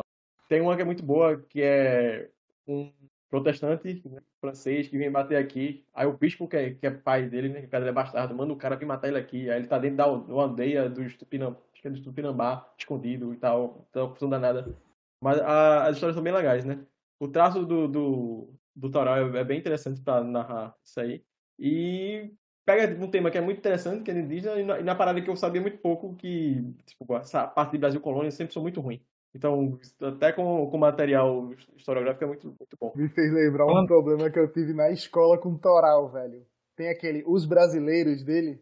tem 0.49 0.61
uma 0.61 0.75
que 0.75 0.81
é 0.81 0.85
muito 0.85 1.03
boa, 1.03 1.37
que 1.41 1.61
é 1.61 2.29
um 2.67 2.91
protestante 3.29 4.01
né, 4.09 4.21
francês 4.39 4.87
que 4.87 4.97
vem 4.97 5.11
bater 5.11 5.37
aqui. 5.37 5.85
Aí 5.93 6.07
o 6.07 6.17
bispo, 6.17 6.47
que 6.47 6.55
é, 6.57 6.73
que 6.73 6.87
é 6.87 6.91
pai 6.91 7.27
dele, 7.29 7.49
né? 7.49 7.67
Que 7.67 7.75
é 7.75 7.91
bastardo, 7.91 8.33
manda 8.35 8.53
o 8.53 8.57
cara 8.57 8.75
vir 8.77 8.85
matar 8.85 9.09
ele 9.09 9.17
aqui. 9.17 9.49
Aí 9.49 9.59
ele 9.59 9.67
tá 9.67 9.77
dentro 9.77 9.97
da, 9.97 10.03
aldeia 10.05 10.89
dos 10.89 11.15
Tupinambá, 11.17 11.59
é 11.83 11.89
dos 11.89 12.01
Tupinambá, 12.01 12.73
escondido 12.77 13.33
e 13.33 13.37
tal. 13.37 13.85
Então, 13.89 14.03
uma 14.03 14.09
confusão 14.09 14.29
danada. 14.29 14.73
Mas 15.21 15.39
a- 15.39 15.87
as 15.87 15.95
histórias 15.95 16.15
são 16.15 16.23
bem 16.23 16.33
legais, 16.33 16.63
né? 16.65 16.85
O 17.19 17.27
traço 17.27 17.65
do, 17.65 17.87
do, 17.87 18.53
do 18.75 18.91
Toral 18.91 19.17
é, 19.35 19.39
é 19.39 19.43
bem 19.43 19.59
interessante 19.59 20.01
pra 20.01 20.23
narrar 20.23 20.75
isso 20.83 20.99
aí. 20.99 21.23
E 21.59 22.31
pega 22.68 23.02
um 23.02 23.10
tema 23.10 23.31
que 23.31 23.38
é 23.38 23.41
muito 23.41 23.60
interessante, 23.60 24.03
que 24.03 24.11
é 24.11 24.19
indígena, 24.19 24.60
e 24.60 24.64
na, 24.65 24.80
e 24.81 24.84
na 24.84 24.94
parada 24.94 25.22
que 25.22 25.30
eu 25.30 25.38
sabia 25.38 25.61
muito 25.61 25.77
pouco, 25.77 26.14
que 26.15 26.61
tipo, 26.85 27.15
essa 27.15 27.48
parte 27.48 27.72
de 27.72 27.77
Brasil 27.77 28.02
Colônia 28.02 28.30
sempre 28.30 28.53
sou 28.53 28.61
muito 28.61 28.81
ruim. 28.81 29.02
Então, 29.34 29.80
até 30.02 30.34
com, 30.34 30.69
com 30.69 30.77
material 30.77 31.53
historiográfico 31.77 32.26
é 32.26 32.27
muito, 32.27 32.48
muito 32.48 32.77
bom. 32.80 32.91
Me 32.94 33.07
fez 33.07 33.31
lembrar 33.31 33.65
um 33.68 33.85
problema 33.85 34.30
que 34.30 34.38
eu 34.38 34.52
tive 34.52 34.73
na 34.73 34.91
escola 34.91 35.38
com 35.38 35.57
Toral, 35.57 36.10
velho. 36.10 36.45
Tem 36.76 36.89
aquele, 36.89 37.23
os 37.26 37.45
brasileiros 37.45 38.22
dele. 38.23 38.60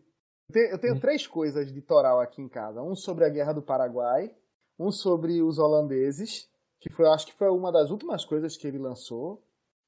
Eu 0.50 0.54
tenho, 0.54 0.72
eu 0.72 0.78
tenho 0.80 1.00
três 1.00 1.26
coisas 1.26 1.74
de 1.74 1.82
Toral 1.82 2.20
aqui 2.20 2.42
em 2.42 2.48
casa. 2.48 2.84
Um 2.84 2.94
sobre 2.94 3.26
a 3.26 3.30
Guerra 3.30 3.54
do 3.54 3.62
Paraguai, 3.62 4.32
um 4.78 4.92
sobre 4.92 5.42
os 5.42 5.58
holandeses, 5.58 6.48
que 6.80 6.92
foi, 6.92 7.08
acho 7.08 7.26
que 7.26 7.34
foi 7.34 7.50
uma 7.50 7.72
das 7.72 7.90
últimas 7.90 8.24
coisas 8.24 8.56
que 8.56 8.68
ele 8.68 8.78
lançou. 8.78 9.42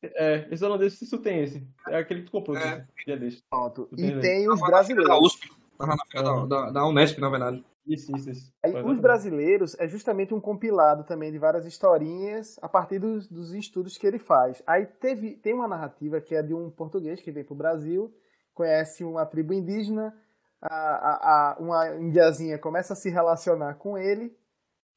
É, 0.03 0.47
esse 0.51 0.63
holandês, 0.63 1.01
isso 1.01 1.17
tem 1.17 1.41
esse. 1.43 1.67
É 1.87 1.97
aquele 1.97 2.21
que 2.21 2.27
tu 2.27 2.31
comprou, 2.31 2.55
É. 2.57 2.85
desse. 3.17 3.41
Pronto. 3.49 3.89
E 3.97 4.03
ele. 4.05 4.19
tem 4.21 4.49
os 4.49 4.59
da 4.59 4.67
brasileiros. 4.67 5.17
USP. 5.21 5.49
Tava 5.77 5.95
na 5.95 6.05
feira 6.11 6.27
da, 6.27 6.45
da, 6.45 6.71
da 6.71 6.87
Unesp, 6.87 7.19
na 7.19 7.29
verdade. 7.29 7.63
Isso, 7.85 8.13
isso, 8.15 8.29
isso. 8.31 8.53
Aí, 8.63 8.71
Foi 8.71 8.81
os 8.81 8.85
exatamente. 8.97 9.01
brasileiros 9.01 9.75
é 9.79 9.87
justamente 9.87 10.33
um 10.33 10.41
compilado 10.41 11.03
também 11.05 11.31
de 11.31 11.37
várias 11.39 11.65
historinhas 11.65 12.57
a 12.61 12.67
partir 12.67 12.99
dos, 12.99 13.27
dos 13.27 13.53
estudos 13.53 13.97
que 13.97 14.05
ele 14.05 14.17
faz. 14.19 14.61
Aí 14.67 14.85
teve, 14.85 15.35
tem 15.37 15.53
uma 15.53 15.67
narrativa 15.67 16.19
que 16.19 16.35
é 16.35 16.43
de 16.43 16.53
um 16.53 16.69
português 16.69 17.21
que 17.21 17.31
vem 17.31 17.43
para 17.45 17.53
o 17.53 17.57
Brasil, 17.57 18.13
conhece 18.53 19.03
uma 19.05 19.25
tribo 19.25 19.53
indígena, 19.53 20.13
a, 20.61 20.75
a, 20.75 21.51
a- 21.53 21.57
uma 21.59 21.95
indiazinha 21.95 22.57
começa 22.57 22.93
a 22.93 22.95
se 22.95 23.09
relacionar 23.09 23.75
com 23.75 23.97
ele, 23.97 24.35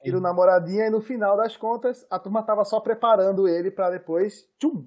tira 0.03 0.19
o 0.19 0.21
namoradinho 0.21 0.85
e 0.85 0.91
no 0.91 1.01
final 1.01 1.37
das 1.37 1.57
contas 1.57 2.07
a 2.11 2.19
turma 2.19 2.43
tava 2.43 2.65
só 2.65 2.81
preparando 2.81 3.47
ele 3.49 3.71
para 3.71 3.91
depois, 3.91 4.49
tchum, 4.59 4.87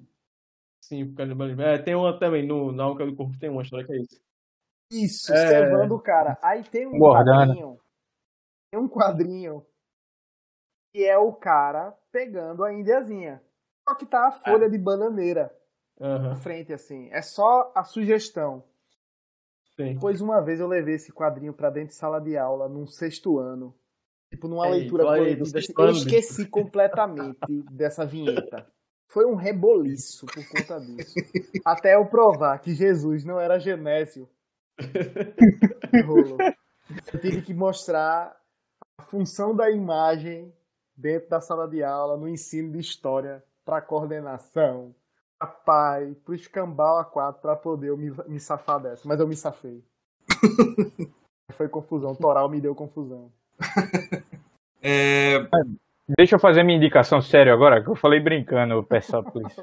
Sim, 0.80 1.08
por 1.08 1.16
causa 1.16 1.34
do 1.34 1.62
É, 1.62 1.78
tem 1.78 1.94
uma 1.94 2.18
também, 2.18 2.46
no, 2.46 2.70
na 2.70 2.84
Alca 2.84 3.06
do 3.06 3.16
Corpo 3.16 3.38
tem 3.38 3.48
uma 3.48 3.62
história 3.62 3.86
que 3.86 3.92
é 3.92 3.96
isso. 3.96 4.20
Isso, 4.90 5.32
É. 5.32 5.48
cevando 5.48 5.94
o 5.94 6.00
cara. 6.00 6.38
Aí 6.42 6.62
tem 6.62 6.86
um 6.86 6.98
Guardando. 6.98 7.54
quadrinho. 7.54 7.80
Tem 8.70 8.80
um 8.80 8.88
quadrinho 8.88 9.66
que 10.92 11.04
é 11.04 11.16
o 11.16 11.32
cara 11.32 11.92
pegando 12.12 12.62
a 12.62 12.72
indiazinha. 12.72 13.42
Só 13.88 13.94
que 13.94 14.06
tá 14.06 14.28
a 14.28 14.32
folha 14.32 14.68
de 14.68 14.78
bananeira 14.78 15.54
na 15.98 16.06
Aham, 16.06 16.40
frente, 16.40 16.72
assim. 16.72 17.08
É 17.10 17.22
só 17.22 17.72
a 17.74 17.82
sugestão. 17.82 18.62
tem. 19.76 19.98
Pois 19.98 20.20
uma 20.20 20.40
vez 20.42 20.60
eu 20.60 20.68
levei 20.68 20.94
esse 20.96 21.12
quadrinho 21.12 21.52
pra 21.54 21.70
dentro 21.70 21.88
de 21.88 21.96
sala 21.96 22.20
de 22.20 22.36
aula, 22.36 22.68
num 22.68 22.86
sexto 22.86 23.38
ano. 23.38 23.74
Tipo, 24.30 24.48
numa 24.48 24.66
Ei, 24.68 24.80
leitura 24.80 25.04
coletiva. 25.04 25.58
assim, 25.58 25.72
Eu 25.76 25.90
esqueci 25.90 26.46
completamente 26.46 27.38
dessa 27.70 28.04
vinheta. 28.04 28.66
Foi 29.08 29.24
um 29.26 29.36
reboliço 29.36 30.26
por 30.26 30.48
conta 30.48 30.80
disso. 30.80 31.14
Até 31.64 31.94
eu 31.94 32.06
provar 32.06 32.58
que 32.58 32.74
Jesus 32.74 33.24
não 33.24 33.38
era 33.38 33.60
Genésio. 33.60 34.28
Rolo. 36.04 36.36
Eu 37.12 37.20
tive 37.20 37.42
que 37.42 37.54
mostrar 37.54 38.36
a 38.98 39.02
função 39.04 39.54
da 39.54 39.70
imagem 39.70 40.52
dentro 40.96 41.28
da 41.28 41.40
sala 41.40 41.68
de 41.68 41.82
aula, 41.82 42.16
no 42.16 42.28
ensino 42.28 42.72
de 42.72 42.78
história, 42.78 43.42
para 43.64 43.80
coordenação, 43.80 44.94
para 45.38 45.48
pai, 45.48 46.16
para 46.24 46.34
escambau 46.34 46.98
a 46.98 47.04
quatro, 47.04 47.40
para 47.40 47.56
poder 47.56 47.88
eu 47.88 47.96
me, 47.96 48.10
me 48.26 48.40
safar 48.40 48.80
dessa. 48.80 49.06
Mas 49.06 49.20
eu 49.20 49.28
me 49.28 49.36
safei. 49.36 49.84
Foi 51.52 51.68
confusão. 51.68 52.14
Toral 52.14 52.48
me 52.48 52.60
deu 52.60 52.74
confusão. 52.74 53.32
É, 54.86 55.38
Deixa 56.06 56.34
eu 56.34 56.38
fazer 56.38 56.62
minha 56.62 56.76
indicação 56.76 57.22
séria 57.22 57.54
agora, 57.54 57.82
que 57.82 57.88
eu 57.88 57.96
falei 57.96 58.20
brincando, 58.20 58.84
Persepolis. 58.84 59.56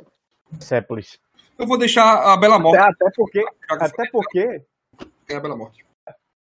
Persepolis. 0.49 1.19
eu 1.59 1.67
vou 1.67 1.77
deixar 1.77 2.33
a 2.33 2.35
Bela 2.35 2.57
Morte. 2.57 2.79
Até 2.79 3.11
porque, 3.15 3.41
já 3.69 3.77
que 3.77 3.83
até 3.83 4.09
porque, 4.09 4.61
É 5.29 5.35
a 5.35 5.39
Bela 5.39 5.55
Morte. 5.55 5.85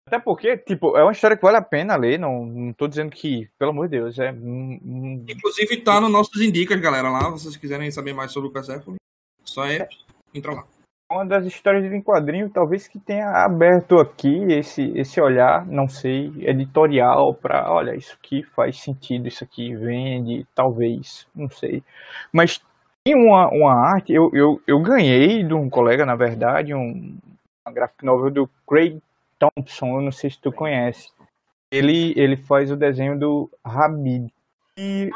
até 0.05 0.19
porque, 0.19 0.57
tipo, 0.57 0.97
é 0.97 1.03
uma 1.03 1.13
história 1.13 1.37
que 1.37 1.43
vale 1.43 1.55
a 1.55 1.61
pena 1.61 1.95
ler, 1.95 2.19
não, 2.19 2.45
não 2.45 2.73
tô 2.73 2.89
dizendo 2.89 3.09
que, 3.09 3.49
pelo 3.57 3.71
amor 3.71 3.87
de 3.87 3.97
Deus, 3.97 4.19
é 4.19 4.31
Inclusive 4.31 5.77
tá 5.77 6.01
nos 6.01 6.11
nossos 6.11 6.41
indicas, 6.41 6.79
galera, 6.81 7.09
lá. 7.09 7.23
Se 7.37 7.43
vocês 7.43 7.55
quiserem 7.55 7.89
saber 7.89 8.11
mais 8.11 8.33
sobre 8.33 8.49
o 8.49 8.51
Persephone, 8.51 8.97
só 9.45 9.65
é 9.65 9.87
entrar 10.33 10.53
lá. 10.53 10.67
Uma 11.09 11.25
das 11.25 11.45
histórias 11.45 11.85
em 11.85 12.01
quadrinho, 12.01 12.49
talvez 12.49 12.87
que 12.87 12.99
tenha 12.99 13.29
aberto 13.45 13.99
aqui 13.99 14.43
esse, 14.51 14.91
esse 14.97 15.21
olhar, 15.21 15.65
não 15.67 15.87
sei, 15.87 16.33
editorial 16.39 17.33
para, 17.33 17.71
olha, 17.71 17.95
isso 17.95 18.17
aqui 18.19 18.43
faz 18.55 18.81
sentido, 18.81 19.27
isso 19.27 19.43
aqui 19.43 19.75
vende, 19.75 20.45
talvez, 20.55 21.27
não 21.35 21.49
sei. 21.49 21.83
Mas 22.33 22.59
tem 23.03 23.15
uma, 23.15 23.47
uma 23.49 23.73
arte, 23.73 24.11
eu, 24.11 24.31
eu, 24.33 24.59
eu 24.65 24.81
ganhei 24.81 25.43
de 25.43 25.53
um 25.53 25.69
colega, 25.69 26.05
na 26.05 26.15
verdade, 26.15 26.73
um, 26.73 27.17
uma 27.65 27.73
graphic 27.73 28.03
novel 28.03 28.31
do 28.31 28.49
Craig 28.67 28.99
Thompson, 29.37 29.97
eu 29.97 30.01
não 30.01 30.11
sei 30.11 30.31
se 30.31 30.41
tu 30.41 30.51
conhece. 30.51 31.11
Ele, 31.71 32.13
ele 32.17 32.37
faz 32.37 32.71
o 32.71 32.75
desenho 32.75 33.17
do 33.17 33.49
Rabid. 33.63 34.33
E 34.77 35.09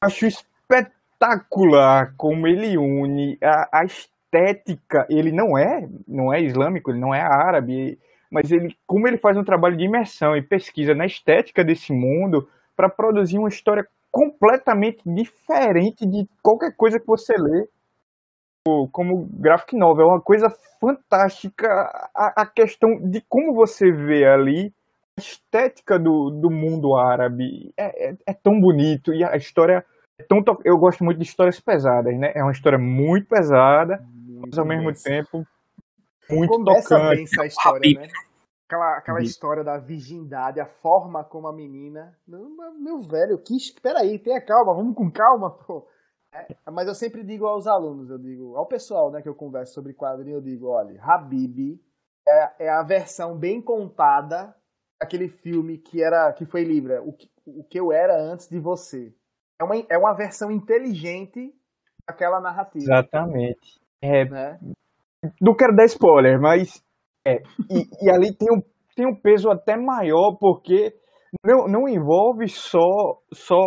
acho 0.00 0.26
espetacular 0.26 2.14
como 2.16 2.46
ele 2.46 2.76
une 2.78 3.38
a, 3.42 3.80
a 3.80 3.84
estética. 4.32 5.06
Ele 5.10 5.30
não 5.30 5.56
é, 5.56 5.86
não 6.08 6.32
é 6.32 6.40
islâmico, 6.40 6.90
ele 6.90 6.98
não 6.98 7.14
é 7.14 7.20
árabe, 7.20 7.98
mas 8.30 8.50
ele, 8.50 8.74
como 8.86 9.06
ele 9.06 9.18
faz 9.18 9.36
um 9.36 9.44
trabalho 9.44 9.76
de 9.76 9.84
imersão 9.84 10.34
e 10.34 10.42
pesquisa 10.42 10.94
na 10.94 11.04
estética 11.04 11.62
desse 11.62 11.92
mundo 11.92 12.48
para 12.74 12.88
produzir 12.88 13.38
uma 13.38 13.48
história 13.48 13.86
completamente 14.10 15.02
diferente 15.06 16.06
de 16.06 16.26
qualquer 16.42 16.74
coisa 16.76 16.98
que 16.98 17.06
você 17.06 17.34
lê 17.34 17.66
como 18.90 19.28
graphic 19.32 19.76
novel. 19.76 20.06
É 20.06 20.12
uma 20.12 20.20
coisa 20.20 20.48
fantástica 20.80 21.68
a, 22.14 22.42
a 22.42 22.46
questão 22.46 22.96
de 23.00 23.20
como 23.28 23.54
você 23.54 23.90
vê 23.90 24.24
ali 24.24 24.72
a 25.18 25.20
estética 25.20 25.98
do, 25.98 26.30
do 26.30 26.50
mundo 26.50 26.96
árabe. 26.96 27.72
É, 27.76 28.10
é, 28.10 28.16
é 28.26 28.32
tão 28.32 28.58
bonito 28.58 29.12
e 29.12 29.24
a 29.24 29.36
história 29.36 29.84
é 30.18 30.24
tão. 30.24 30.42
Eu 30.64 30.78
gosto 30.78 31.04
muito 31.04 31.18
de 31.18 31.24
histórias 31.24 31.60
pesadas, 31.60 32.16
né? 32.18 32.32
É 32.34 32.42
uma 32.42 32.52
história 32.52 32.78
muito 32.78 33.26
pesada, 33.26 34.02
mas 34.46 34.58
ao 34.58 34.66
mesmo 34.66 34.92
tempo 34.92 35.46
muito 36.30 36.52
Começa 36.52 36.96
tocante. 36.96 37.14
bem 37.16 37.24
essa 37.24 37.46
história, 37.46 38.00
né? 38.00 38.08
Aquela, 38.66 38.96
aquela 38.96 39.20
história 39.20 39.62
da 39.62 39.76
virgindade, 39.76 40.60
a 40.60 40.66
forma 40.66 41.22
como 41.22 41.46
a 41.46 41.52
menina. 41.52 42.16
Meu, 42.26 42.48
meu 42.78 43.00
velho, 43.00 43.38
que. 43.38 43.56
Peraí, 43.82 44.18
tenha 44.18 44.40
calma, 44.40 44.74
vamos 44.74 44.94
com 44.94 45.10
calma, 45.10 45.50
pô. 45.50 45.86
É, 46.32 46.70
mas 46.70 46.88
eu 46.88 46.94
sempre 46.94 47.22
digo 47.22 47.46
aos 47.46 47.66
alunos, 47.66 48.08
eu 48.08 48.18
digo, 48.18 48.56
ao 48.56 48.64
pessoal 48.64 49.10
né, 49.10 49.20
que 49.20 49.28
eu 49.28 49.34
converso 49.34 49.74
sobre 49.74 49.92
quadrinho, 49.92 50.36
eu 50.36 50.40
digo, 50.40 50.68
olha, 50.68 50.98
Habib 51.02 51.78
é, 52.26 52.66
é 52.66 52.70
a 52.70 52.82
versão 52.82 53.36
bem 53.36 53.60
contada 53.60 54.56
daquele 54.98 55.28
filme 55.28 55.76
que 55.76 56.02
era 56.02 56.32
que 56.32 56.46
foi 56.46 56.64
livre, 56.64 56.98
o 57.00 57.12
que, 57.12 57.30
o 57.44 57.62
que 57.62 57.78
eu 57.78 57.92
era 57.92 58.18
antes 58.18 58.48
de 58.48 58.58
você. 58.58 59.14
É 59.60 59.64
uma, 59.64 59.76
é 59.90 59.98
uma 59.98 60.14
versão 60.14 60.50
inteligente 60.50 61.54
daquela 62.06 62.40
narrativa. 62.40 62.82
Exatamente. 62.82 63.81
É, 64.02 64.24
Né? 64.24 64.58
não 65.40 65.54
quero 65.54 65.74
dar 65.74 65.84
spoiler, 65.84 66.40
mas 66.40 66.82
é, 67.26 67.42
e, 67.70 67.88
e 68.02 68.10
ali 68.10 68.34
tem 68.34 68.48
um, 68.50 68.60
tem 68.96 69.06
um 69.06 69.14
peso 69.14 69.48
até 69.50 69.76
maior, 69.76 70.36
porque 70.38 70.94
não, 71.44 71.66
não 71.68 71.88
envolve 71.88 72.48
só, 72.48 73.20
só 73.32 73.58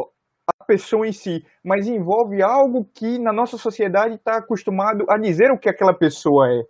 a 0.60 0.66
pessoa 0.66 1.08
em 1.08 1.14
si, 1.14 1.44
mas 1.64 1.88
envolve 1.88 2.42
algo 2.42 2.86
que 2.94 3.18
na 3.18 3.32
nossa 3.32 3.58
sociedade 3.58 4.16
está 4.16 4.38
acostumado 4.38 5.06
a 5.10 5.18
dizer 5.18 5.52
o 5.52 5.58
que 5.58 5.70
aquela 5.70 5.94
pessoa 5.94 6.48
é. 6.50 6.62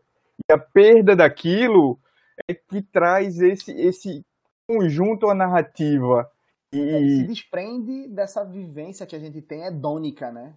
E 0.49 0.53
a 0.53 0.59
perda 0.59 1.15
daquilo 1.15 1.97
é 2.49 2.53
que 2.53 2.81
traz 2.81 3.39
esse, 3.41 3.71
esse 3.71 4.23
conjunto 4.67 5.29
à 5.29 5.35
narrativa. 5.35 6.29
É, 6.73 6.77
se 6.77 7.23
E 7.23 7.27
desprende 7.27 8.09
dessa 8.09 8.43
vivência 8.43 9.05
que 9.05 9.15
a 9.15 9.19
gente 9.19 9.41
tem 9.41 9.65
hedônica, 9.65 10.31
né? 10.31 10.53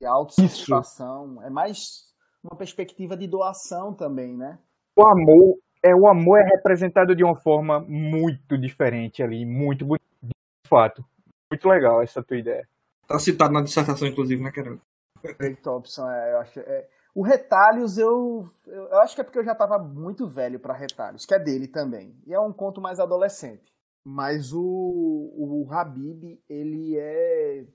De 0.00 0.06
autossatisfação. 0.06 1.42
É 1.42 1.50
mais 1.50 2.11
uma 2.42 2.56
perspectiva 2.56 3.16
de 3.16 3.26
doação 3.26 3.94
também, 3.94 4.36
né? 4.36 4.58
o 4.96 5.02
amor 5.02 5.58
é 5.82 5.94
o 5.94 6.06
amor 6.06 6.38
é 6.38 6.44
representado 6.44 7.14
de 7.14 7.24
uma 7.24 7.36
forma 7.36 7.80
muito 7.80 8.56
diferente 8.56 9.22
ali, 9.22 9.44
muito 9.44 9.84
bonito, 9.84 10.04
de 10.22 10.68
fato. 10.68 11.04
Muito 11.50 11.68
legal 11.68 12.02
essa 12.02 12.22
tua 12.22 12.38
ideia. 12.38 12.66
Tá 13.06 13.18
citado 13.18 13.52
na 13.52 13.62
dissertação, 13.62 14.06
inclusive, 14.06 14.42
né? 14.42 14.50
Craig 14.52 15.56
Thompson, 15.56 16.08
é, 16.08 16.32
eu 16.32 16.38
acho. 16.38 16.60
é- 16.60 16.88
o 17.14 17.22
Retalhos, 17.22 17.98
eu, 17.98 18.48
eu, 18.66 18.84
eu 18.84 18.98
acho 19.00 19.14
que 19.14 19.20
é 19.20 19.24
porque 19.24 19.38
eu 19.38 19.44
já 19.44 19.54
tava 19.54 19.78
muito 19.78 20.26
velho 20.26 20.58
pra 20.58 20.72
Retalhos, 20.72 21.26
que 21.26 21.34
é 21.34 21.38
dele 21.38 21.68
também. 21.68 22.16
E 22.26 22.32
é 22.32 22.40
um 22.40 22.52
conto 22.52 22.80
mais 22.80 22.98
adolescente. 22.98 23.70
Mas 24.04 24.52
o, 24.52 24.60
o 24.62 25.66
Habib, 25.70 26.40
ele 26.48 26.96
é 26.98 27.66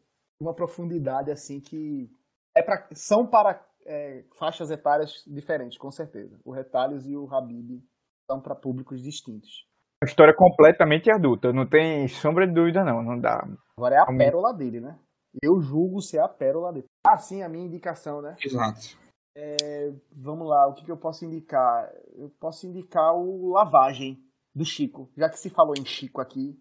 uma 0.41 0.55
profundidade 0.55 1.29
assim 1.31 1.59
que 1.59 2.09
é 2.55 2.63
pra, 2.63 2.87
são 2.93 3.27
para 3.27 3.53
é, 3.87 4.23
faixas 4.37 4.69
etárias 4.69 5.23
diferentes, 5.25 5.77
com 5.77 5.89
certeza. 5.89 6.37
O 6.45 6.51
Retalhos 6.51 7.07
e 7.07 7.15
o 7.15 7.27
Habib 7.33 7.81
são 8.29 8.39
para 8.39 8.53
públicos 8.53 9.01
distintos. 9.01 9.65
Uma 10.03 10.07
história 10.07 10.35
completamente 10.35 11.09
adulta, 11.09 11.51
não 11.51 11.65
tem 11.65 12.07
sombra 12.07 12.45
de 12.45 12.53
dúvida 12.53 12.83
não, 12.83 13.01
não 13.01 13.19
dá. 13.19 13.47
Agora 13.77 13.95
é 13.95 13.99
a 13.99 14.05
pérola 14.05 14.53
dele, 14.53 14.79
né? 14.79 14.99
Eu 15.41 15.59
julgo 15.59 16.01
ser 16.01 16.19
a 16.19 16.27
pérola 16.27 16.71
dele. 16.71 16.85
Ah, 17.05 17.17
sim, 17.17 17.41
a 17.41 17.49
minha 17.49 17.65
indicação, 17.65 18.21
né? 18.21 18.35
Exato. 18.43 18.97
Vamos 20.11 20.47
lá, 20.47 20.67
o 20.67 20.73
que, 20.73 20.83
que 20.83 20.91
eu 20.91 20.97
posso 20.97 21.25
indicar? 21.25 21.91
Eu 22.15 22.29
posso 22.39 22.67
indicar 22.67 23.15
o 23.15 23.51
Lavagem, 23.53 24.19
do 24.57 24.65
Chico. 24.65 25.09
Já 25.15 25.29
que 25.29 25.39
se 25.39 25.49
falou 25.49 25.75
em 25.77 25.85
Chico 25.85 26.19
aqui, 26.19 26.59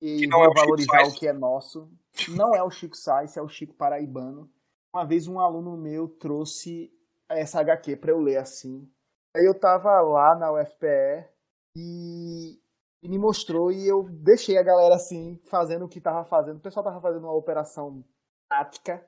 e 0.00 0.20
Que 0.20 0.26
não 0.26 0.42
é 0.44 0.48
o 0.48 0.54
valorizar 0.54 1.00
Sainz. 1.00 1.14
o 1.14 1.18
que 1.18 1.28
é 1.28 1.32
nosso. 1.32 1.90
Não 2.36 2.54
é 2.54 2.62
o 2.62 2.70
Chico 2.70 2.96
Sainz, 2.96 3.36
é 3.36 3.42
o 3.42 3.48
Chico 3.48 3.74
Paraibano. 3.74 4.48
Uma 4.94 5.04
vez 5.06 5.26
um 5.26 5.40
aluno 5.40 5.76
meu 5.76 6.08
trouxe 6.08 6.92
essa 7.28 7.60
HQ 7.60 7.96
para 7.96 8.10
eu 8.12 8.18
ler 8.20 8.36
assim. 8.36 8.86
Aí 9.34 9.44
eu 9.46 9.58
tava 9.58 9.88
lá 10.02 10.34
na 10.36 10.52
UFPE 10.52 11.26
e, 11.74 12.60
e 13.02 13.08
me 13.08 13.18
mostrou 13.18 13.72
e 13.72 13.86
eu 13.88 14.04
deixei 14.10 14.58
a 14.58 14.62
galera 14.62 14.94
assim, 14.94 15.40
fazendo 15.50 15.86
o 15.86 15.88
que 15.88 16.00
tava 16.00 16.24
fazendo. 16.24 16.58
O 16.58 16.60
pessoal 16.60 16.84
tava 16.84 17.00
fazendo 17.00 17.22
uma 17.24 17.32
operação 17.34 18.04
tática. 18.50 19.02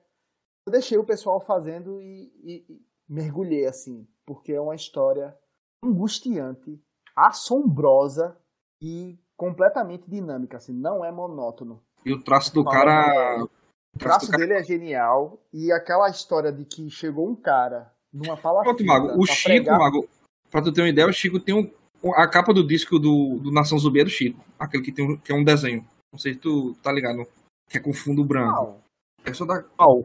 Eu 0.66 0.72
deixei 0.72 0.96
o 0.96 1.04
pessoal 1.04 1.40
fazendo 1.40 2.00
e, 2.00 2.32
e- 2.42 2.64
e 2.72 2.86
mergulhei 3.06 3.66
assim, 3.66 4.08
porque 4.24 4.54
é 4.54 4.60
uma 4.60 4.74
história 4.74 5.36
angustiante, 5.84 6.82
assombrosa 7.14 8.34
e 8.80 9.18
completamente 9.36 10.08
dinâmica, 10.10 10.56
assim, 10.56 10.72
não 10.72 11.04
é 11.04 11.12
monótono. 11.12 11.82
E 12.06 12.12
o 12.14 12.22
traço 12.24 12.54
do 12.54 12.64
cara. 12.64 13.46
O 13.94 13.98
traço 13.98 14.30
dele 14.32 14.54
é 14.54 14.62
genial 14.62 15.38
e 15.52 15.70
aquela 15.72 16.08
história 16.08 16.52
de 16.52 16.64
que 16.64 16.90
chegou 16.90 17.28
um 17.28 17.36
cara 17.36 17.90
numa 18.12 18.36
palafita 18.36 18.74
Pronto, 18.74 18.86
Mago. 18.86 19.20
O 19.20 19.26
Chico, 19.26 19.44
pregar- 19.48 19.78
Mago, 19.78 20.08
pra 20.50 20.62
tu 20.62 20.72
ter 20.72 20.82
uma 20.82 20.88
ideia, 20.88 21.06
o 21.08 21.12
Chico 21.12 21.38
tem 21.40 21.54
um. 21.54 21.70
A 22.14 22.28
capa 22.28 22.52
do 22.52 22.66
disco 22.66 22.98
do, 22.98 23.38
do 23.38 23.50
Nação 23.50 23.78
Zumbi 23.78 24.00
é 24.00 24.04
do 24.04 24.10
Chico. 24.10 24.44
Aquele 24.58 24.82
que, 24.82 24.92
tem 24.92 25.08
um, 25.10 25.16
que 25.16 25.32
é 25.32 25.34
um 25.34 25.42
desenho. 25.44 25.86
Não 26.12 26.18
sei 26.18 26.34
se 26.34 26.38
tu 26.40 26.74
tá 26.82 26.92
ligado. 26.92 27.24
Que 27.68 27.78
é 27.78 27.80
com 27.80 27.94
fundo 27.94 28.22
branco. 28.24 28.52
Não, 28.62 28.76
É 29.24 29.32
só 29.32 29.44
da. 29.46 29.62
Qual? 29.62 30.04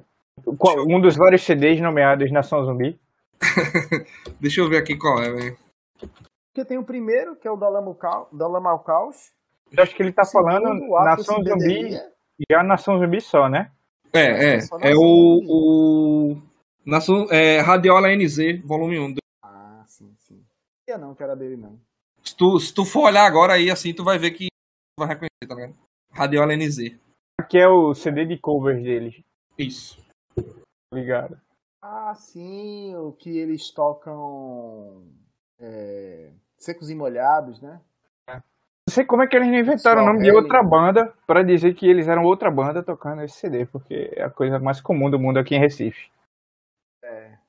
Qual- 0.58 0.86
Um 0.88 1.02
dos 1.02 1.18
vários 1.18 1.44
CDs 1.44 1.82
nomeados 1.82 2.32
Nação 2.32 2.64
Zumbi. 2.66 2.98
Deixa 4.40 4.62
eu 4.62 4.70
ver 4.70 4.78
aqui 4.78 4.96
qual 4.98 5.22
é, 5.22 5.32
velho. 5.32 5.58
porque 6.54 6.66
tem 6.68 6.78
o 6.78 6.84
primeiro, 6.84 7.36
que 7.36 7.48
é 7.48 7.52
o 7.52 7.58
Dalama 7.58 7.94
Cal- 7.96 8.30
Dalama 8.32 8.70
ao 8.72 8.80
Caos. 8.80 9.32
Eu 9.72 9.84
acho 9.84 9.96
que 9.96 10.02
ele 10.02 10.12
tá 10.12 10.26
falando 10.26 10.68
Segundo, 10.68 10.90
o 10.90 10.96
Afro 10.98 11.10
Nação 11.18 11.36
Zumbi, 11.36 11.50
Cidadania. 11.50 12.12
já 12.52 12.64
Nação 12.64 13.00
Zumbi 13.00 13.22
só, 13.22 13.48
né? 13.50 13.72
É, 14.14 14.56
é. 14.56 14.60
É 14.82 14.96
o. 14.96 15.42
O 15.48 16.42
Nação, 16.86 17.28
é, 17.30 17.60
Radiola 17.60 18.16
NZ, 18.16 18.62
volume 18.64 19.00
1. 19.00 19.16
Ah, 19.44 19.84
sim, 19.86 20.16
sim. 20.18 20.44
Não 20.88 20.98
não, 20.98 21.16
que 21.16 21.22
era 21.22 21.36
dele 21.36 21.56
não. 21.56 21.80
Se 22.24 22.36
tu, 22.36 22.60
se 22.60 22.74
tu 22.74 22.84
for 22.84 23.04
olhar 23.04 23.26
agora 23.26 23.54
aí, 23.54 23.70
assim, 23.70 23.94
tu 23.94 24.04
vai 24.04 24.18
ver 24.18 24.32
que 24.32 24.48
tu 24.48 25.00
vai 25.00 25.10
reconhecer, 25.10 25.48
tá 25.48 25.56
ligado? 25.56 25.76
Radiola 26.12 26.56
NZ. 26.56 26.96
Aqui 27.40 27.58
é 27.58 27.68
o 27.68 27.94
CD 27.94 28.26
de 28.26 28.38
covers 28.38 28.84
deles, 28.84 29.24
Isso. 29.58 30.04
ligado? 30.94 31.40
Ah, 31.82 32.14
sim, 32.16 32.96
o 32.96 33.14
que 33.14 33.38
eles 33.38 33.72
tocam 33.72 35.04
é, 35.60 36.32
secos 36.58 36.90
e 36.90 36.96
molhados, 36.96 37.62
né? 37.62 37.80
Não 38.90 38.92
sei 38.96 39.06
como 39.06 39.22
é 39.22 39.28
que 39.28 39.36
eles 39.36 39.48
não 39.50 39.60
inventaram 39.60 40.02
o 40.02 40.04
Só 40.04 40.12
nome 40.12 40.24
de 40.24 40.30
Helen. 40.30 40.42
outra 40.42 40.64
banda 40.64 41.14
pra 41.28 41.44
dizer 41.44 41.76
que 41.76 41.88
eles 41.88 42.08
eram 42.08 42.24
outra 42.24 42.50
banda 42.50 42.82
tocando 42.82 43.22
esse 43.22 43.36
CD, 43.36 43.68
porque 43.68 44.12
é 44.16 44.24
a 44.24 44.32
coisa 44.32 44.58
mais 44.58 44.82
comum 44.82 45.12
do 45.12 45.20
mundo 45.20 45.38
aqui 45.38 45.54
em 45.54 45.60
Recife. 45.60 46.10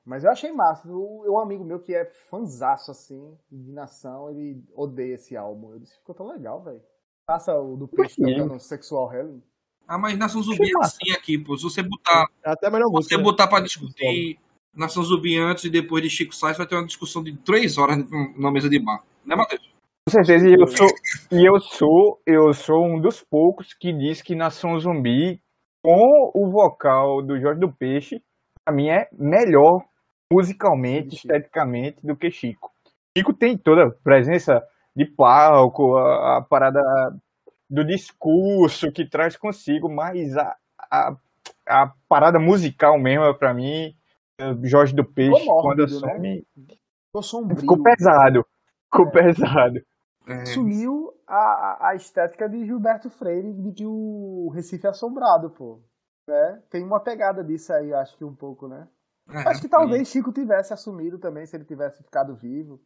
Mas 0.05 0.23
eu 0.23 0.29
achei 0.29 0.51
massa. 0.51 0.87
O, 0.87 1.25
um 1.27 1.39
amigo 1.39 1.63
meu 1.63 1.79
que 1.79 1.95
é 1.95 2.05
fanzaço, 2.29 2.91
assim, 2.91 3.35
de 3.51 3.71
nação, 3.71 4.29
ele 4.29 4.63
odeia 4.75 5.15
esse 5.15 5.35
álbum. 5.35 5.73
Eu 5.73 5.79
disse, 5.79 5.97
ficou 5.97 6.13
tão 6.13 6.27
legal, 6.27 6.61
velho. 6.61 6.81
Passa 7.25 7.59
o 7.59 7.75
do 7.75 7.87
peixe 7.87 8.21
tocando 8.21 8.59
Sexual 8.59 9.11
Healing. 9.11 9.41
Ah, 9.87 9.97
mas 9.97 10.15
Nação 10.19 10.43
Zumbi 10.43 10.57
Que 10.69 10.77
é 10.77 10.79
assim 10.79 11.11
aqui, 11.11 11.39
pô. 11.39 11.57
Se 11.57 11.63
você 11.63 11.81
botar, 11.81 12.27
É 12.43 12.51
até 12.51 12.69
melhor 12.69 12.91
você 12.91 13.17
né? 13.17 13.23
botar 13.23 13.47
pra 13.47 13.61
discutir 13.61 14.39
Nação 14.75 15.01
Zumbi 15.01 15.39
antes 15.39 15.63
e 15.63 15.71
depois 15.71 16.03
de 16.03 16.09
Chico 16.09 16.35
Sainz, 16.35 16.57
vai 16.57 16.67
ter 16.67 16.75
uma 16.75 16.85
discussão 16.85 17.23
de 17.23 17.35
três 17.37 17.79
horas 17.79 17.97
na 18.37 18.51
mesa 18.51 18.69
de 18.69 18.77
bar. 18.77 19.03
Né, 19.25 19.35
Matheus? 19.35 19.70
Com 20.11 20.25
certeza, 20.25 20.45
e 20.49 20.53
eu 20.53 20.67
sou, 20.67 20.87
e 21.31 21.45
eu 21.45 21.59
sou, 21.61 22.21
eu 22.25 22.53
sou 22.53 22.85
um 22.85 22.99
dos 22.99 23.23
poucos 23.23 23.73
que 23.73 23.93
diz 23.93 24.21
que 24.21 24.35
Nação 24.35 24.77
Zumbi, 24.77 25.41
com 25.81 26.31
o 26.35 26.51
vocal 26.51 27.21
do 27.21 27.39
Jorge 27.39 27.61
do 27.61 27.71
Peixe, 27.71 28.21
pra 28.65 28.75
mim 28.75 28.89
é 28.89 29.07
melhor 29.13 29.85
musicalmente, 30.29 31.15
esteticamente, 31.15 32.05
do 32.05 32.17
que 32.17 32.29
Chico. 32.29 32.69
Chico 33.17 33.33
tem 33.33 33.57
toda 33.57 33.85
a 33.85 33.91
presença 34.03 34.61
de 34.93 35.05
palco, 35.05 35.95
a, 35.95 36.39
a 36.39 36.41
parada 36.41 36.81
do 37.69 37.85
discurso 37.85 38.91
que 38.91 39.09
traz 39.09 39.37
consigo, 39.37 39.87
mas 39.87 40.35
a, 40.35 40.57
a, 40.91 41.15
a 41.69 41.93
parada 42.09 42.37
musical 42.37 42.99
mesmo, 42.99 43.33
pra 43.35 43.53
mim, 43.53 43.95
é 44.37 44.67
Jorge 44.67 44.93
do 44.93 45.05
Peixe, 45.05 45.45
quando 45.45 45.87
mórbido, 45.87 46.01
né? 46.01 46.11
assume, 46.11 46.47
Ficou 47.07 47.23
sombrio. 47.23 47.59
ficou 47.61 47.81
pesado. 47.81 48.45
Ficou 48.91 49.09
pesado. 49.09 49.81
É, 50.27 50.45
Sumiu 50.45 51.13
a, 51.27 51.89
a- 51.89 51.95
estética 51.95 52.47
de 52.47 52.65
Gilberto 52.65 53.09
Freire 53.09 53.53
de 53.53 53.71
que 53.71 53.85
o 53.85 54.49
Recife 54.53 54.85
é 54.85 54.89
assombrado, 54.89 55.49
pô. 55.49 55.81
né? 56.27 56.61
Tem 56.69 56.83
uma 56.83 56.99
pegada 56.99 57.43
disso 57.43 57.73
aí, 57.73 57.93
acho 57.93 58.17
que 58.17 58.23
um 58.23 58.35
pouco, 58.35 58.67
né? 58.67 58.87
É, 59.29 59.37
Acho 59.49 59.61
que 59.61 59.67
talvez 59.69 60.07
Chico 60.09 60.31
tivesse 60.31 60.73
assumido 60.73 61.17
também, 61.17 61.45
se 61.45 61.55
ele 61.55 61.65
tivesse 61.65 62.03
ficado 62.03 62.35
vivo. 62.35 62.81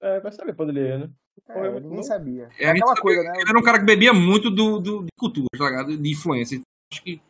É, 0.00 0.20
vai 0.20 0.32
saber 0.32 0.54
onde 0.58 0.70
ele 0.70 0.88
ia, 0.88 0.98
né? 0.98 1.10
É, 1.48 1.60
muito 1.60 1.74
ninguém 1.74 1.90
novo. 1.98 2.02
sabia. 2.04 2.48
É, 2.58 2.68
aquela 2.70 2.88
sabe 2.88 3.00
coisa, 3.00 3.20
que 3.22 3.28
né? 3.28 3.34
Ele 3.40 3.50
era 3.50 3.58
um 3.58 3.62
cara 3.62 3.78
que 3.78 3.84
bebia 3.84 4.12
muito 4.12 4.50
do, 4.50 4.78
do, 4.78 5.02
de 5.04 5.10
cultura, 5.18 5.46
tá 5.56 5.64
ligado? 5.64 5.96
De 5.96 6.10
influência. 6.10 6.60
Acho 6.92 7.02
que 7.02 7.20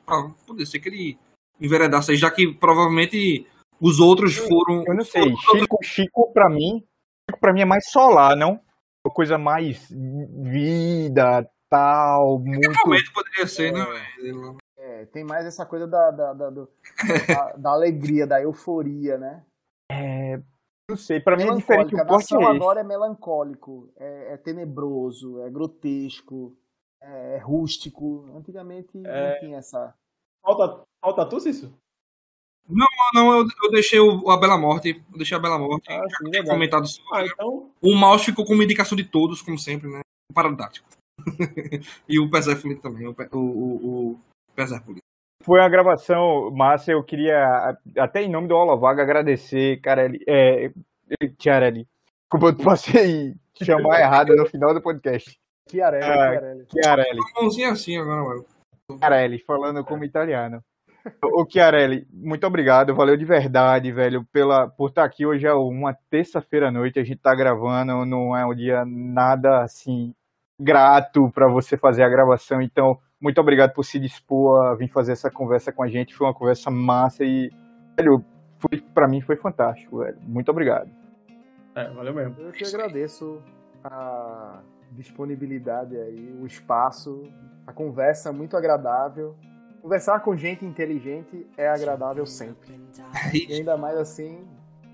poderia 0.47 0.67
ser 0.67 0.81
que 0.81 0.89
ele 0.89 1.19
enveredasse 1.61 2.11
aí, 2.11 2.17
já 2.17 2.31
que 2.31 2.53
provavelmente 2.53 3.47
os 3.81 4.01
outros 4.01 4.37
foram. 4.37 4.85
Eu 4.87 4.95
não 4.95 5.05
sei. 5.05 5.35
Chico, 5.37 5.79
Chico 5.83 6.33
pra 6.33 6.49
mim, 6.49 6.85
Chico 7.31 7.41
pra 7.41 7.53
mim 7.53 7.61
é 7.61 7.67
mais 7.67 7.85
solar, 7.91 8.37
não? 8.37 8.61
Uma 9.05 9.13
coisa 9.15 9.37
mais 9.37 9.89
vida, 9.91 11.49
tal, 11.69 12.39
muito. 12.39 12.71
Realmente 12.71 13.13
poderia 13.13 13.47
ser, 13.47 13.73
né, 13.73 13.85
velho? 13.85 14.57
É, 14.79 15.07
tem 15.07 15.25
mais 15.25 15.45
essa 15.45 15.67
coisa 15.67 15.87
da, 15.87 16.11
da, 16.11 16.33
da, 16.33 16.51
do- 16.51 16.69
da- 17.29 17.53
da 17.59 17.71
alegria, 17.71 18.27
da 18.27 18.41
euforia, 18.41 19.19
né? 19.19 19.45
Não 20.89 20.97
sei, 20.97 21.21
pra 21.21 21.37
mim 21.37 21.45
é 21.49 21.55
diferente. 21.55 21.95
O 21.95 22.07
corte 22.07 22.35
é 22.35 22.45
agora 22.45 22.81
é 22.81 22.85
melancólico, 22.85 23.91
é, 23.97 24.35
é 24.35 24.37
tenebroso, 24.37 25.41
é 25.43 25.51
grotesco, 25.51 26.55
é, 27.01 27.39
rústico. 27.39 28.31
Antigamente 28.37 28.99
É. 29.05 29.33
não 29.33 29.41
tinha 29.41 29.59
essa. 29.59 29.95
Falta, 30.45 30.83
falta 31.01 31.27
tu, 31.29 31.41
Cício? 31.41 31.73
Não, 32.69 32.87
não, 33.15 33.39
eu, 33.39 33.47
eu 33.65 33.71
deixei 33.71 34.01
o, 34.01 34.31
a 34.31 34.37
Bela 34.37 34.57
Morte. 34.57 35.03
Eu 35.13 35.19
deixei 35.19 35.37
a 35.37 35.41
Bela 35.41 35.59
Morte. 35.59 35.91
Ah, 35.91 36.05
sim, 36.19 36.31
tinha 36.31 36.45
comentado 36.45 36.87
sobre. 36.87 37.09
Ah, 37.13 37.27
então. 37.27 37.71
O 37.81 37.95
mouse 37.95 38.25
ficou 38.25 38.45
como 38.45 38.63
indicação 38.63 38.97
de 38.97 39.05
todos, 39.05 39.43
como 39.43 39.59
sempre, 39.59 39.89
né? 39.89 40.01
Paradático. 40.33 40.89
e 42.09 42.19
o 42.19 42.31
Persephone 42.31 42.77
também, 42.77 43.07
o, 43.07 43.15
o, 43.33 43.39
o, 43.39 44.13
o 44.13 44.21
Persephone. 44.55 44.99
Foi 45.43 45.59
uma 45.59 45.69
gravação 45.69 46.51
massa. 46.53 46.93
Eu 46.93 47.03
queria, 47.03 47.77
até 47.99 48.23
em 48.23 48.31
nome 48.31 48.49
do 48.49 48.55
Holovaga, 48.55 49.03
agradecer, 49.03 49.81
Carelli. 49.81 50.21
É, 50.27 50.73
Tiarelli. 51.37 51.87
Desculpa, 52.33 52.59
eu 52.59 52.65
passei 52.65 53.35
chamar 53.63 54.01
errado 54.01 54.35
no 54.35 54.47
final 54.47 54.73
do 54.73 54.81
podcast. 54.81 55.39
Chiarelli, 55.69 56.05
Ah, 56.05 56.31
Chiarelli. 56.31 56.67
Chiarelli. 56.71 57.21
Mãozinha 57.35 57.73
assim 57.73 57.97
agora, 57.99 58.23
mano. 58.23 58.47
Chiarelli, 58.99 59.39
falando 59.41 59.85
como 59.85 60.05
italiano. 60.05 60.63
Ô, 61.23 61.47
Chiarelli, 61.49 62.07
muito 62.13 62.47
obrigado, 62.47 62.95
valeu 62.95 63.17
de 63.17 63.25
verdade, 63.25 63.91
velho, 63.91 64.25
pela, 64.33 64.69
por 64.69 64.89
estar 64.89 65.05
aqui. 65.05 65.27
Hoje 65.27 65.47
é 65.47 65.53
uma 65.53 65.95
terça-feira 66.11 66.69
à 66.69 66.71
noite, 66.71 66.99
a 66.99 67.05
gente 67.05 67.21
tá 67.21 67.35
gravando, 67.35 68.05
não 68.05 68.37
é 68.37 68.45
um 68.47 68.55
dia 68.55 68.85
nada 68.85 69.63
assim 69.63 70.15
grato 70.59 71.31
para 71.31 71.49
você 71.49 71.77
fazer 71.77 72.03
a 72.03 72.09
gravação, 72.09 72.63
então 72.63 72.99
muito 73.21 73.41
obrigado 73.41 73.73
por 73.73 73.85
se 73.85 73.99
dispor 73.99 74.67
a 74.67 74.75
vir 74.75 74.89
fazer 74.89 75.13
essa 75.13 75.31
conversa 75.31 75.73
com 75.73 75.83
a 75.83 75.89
gente. 75.89 76.15
Foi 76.15 76.27
uma 76.27 76.35
conversa 76.35 76.71
massa 76.71 77.25
e, 77.25 77.51
velho, 77.97 78.25
foi, 78.59 78.81
pra 78.81 79.07
mim 79.07 79.21
foi 79.21 79.37
fantástico, 79.37 79.99
velho. 79.99 80.19
Muito 80.23 80.51
obrigado. 80.51 80.91
É, 81.75 81.89
valeu 81.91 82.13
mesmo. 82.13 82.37
Eu 82.39 82.53
que 82.53 82.65
agradeço 82.65 83.41
a 83.85 84.61
disponibilidade 84.91 85.97
aí, 85.97 86.37
o 86.41 86.47
espaço, 86.47 87.29
a 87.67 87.73
conversa 87.73 88.33
muito 88.33 88.57
agradável. 88.57 89.37
Conversar 89.83 90.21
com 90.21 90.37
gente 90.37 90.65
inteligente 90.65 91.45
é 91.57 91.69
agradável 91.69 92.25
sempre. 92.25 92.81
E 93.35 93.53
ainda 93.55 93.77
mais 93.77 93.97
assim, 93.99 94.39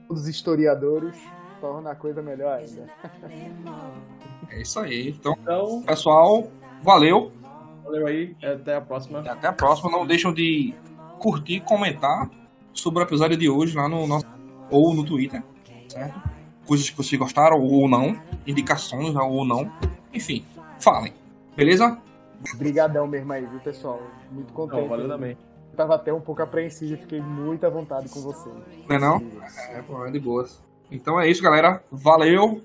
os 0.09 0.27
historiadores 0.27 1.15
torna 1.61 1.91
a 1.91 1.95
coisa 1.95 2.23
melhor 2.23 2.57
ainda. 2.59 2.87
É 4.51 4.63
isso 4.63 4.81
aí. 4.81 5.11
Então, 5.11 5.37
Então, 5.43 5.83
pessoal, 5.83 6.49
valeu. 6.83 7.31
valeu 7.85 8.07
aí. 8.07 8.35
Até 8.43 8.77
a 8.77 8.81
próxima. 8.81 9.21
E 9.25 9.29
até 9.29 9.49
a 9.49 9.53
próxima. 9.53 9.91
Não 9.91 10.07
deixam 10.07 10.33
de 10.33 10.75
curtir 11.19 11.57
e 11.57 11.61
comentar 11.61 12.31
sobre 12.73 13.03
o 13.03 13.05
episódio 13.07 13.37
de 13.37 13.49
hoje 13.49 13.77
lá 13.77 13.89
no 13.89 14.07
nosso. 14.07 14.27
ou 14.71 14.95
no 14.95 15.05
Twitter, 15.05 15.43
certo? 15.89 16.21
Coisas 16.67 16.89
que 16.91 16.97
vocês 16.97 17.19
gostaram 17.19 17.61
ou 17.61 17.89
não, 17.89 18.19
indicações 18.47 19.15
ou 19.17 19.45
não. 19.45 19.71
Enfim, 20.15 20.45
falem. 20.79 21.13
Beleza? 21.57 21.99
Obrigadão 22.55 23.07
mesmo 23.07 23.33
aí, 23.33 23.45
viu, 23.47 23.61
pessoal? 23.61 24.01
Muito 24.31 24.53
contente. 24.53 24.81
Não, 24.81 24.89
valeu 24.89 25.09
também. 25.09 25.37
Eu 25.71 25.77
tava 25.77 25.95
até 25.95 26.13
um 26.13 26.21
pouco 26.21 26.43
apreensivo 26.43 27.01
fiquei 27.01 27.21
muito 27.21 27.65
à 27.65 27.71
vontade 27.71 28.09
com 28.09 28.21
vocês. 28.21 28.55
Não 28.89 28.97
é 28.97 28.99
não? 28.99 29.23
É, 29.71 29.83
pô, 29.83 30.05
é 30.05 30.11
de 30.11 30.21
boas. 30.21 30.63
Então 30.91 31.21
é 31.21 31.29
isso, 31.29 31.43
galera. 31.43 31.83
Valeu. 31.91 32.63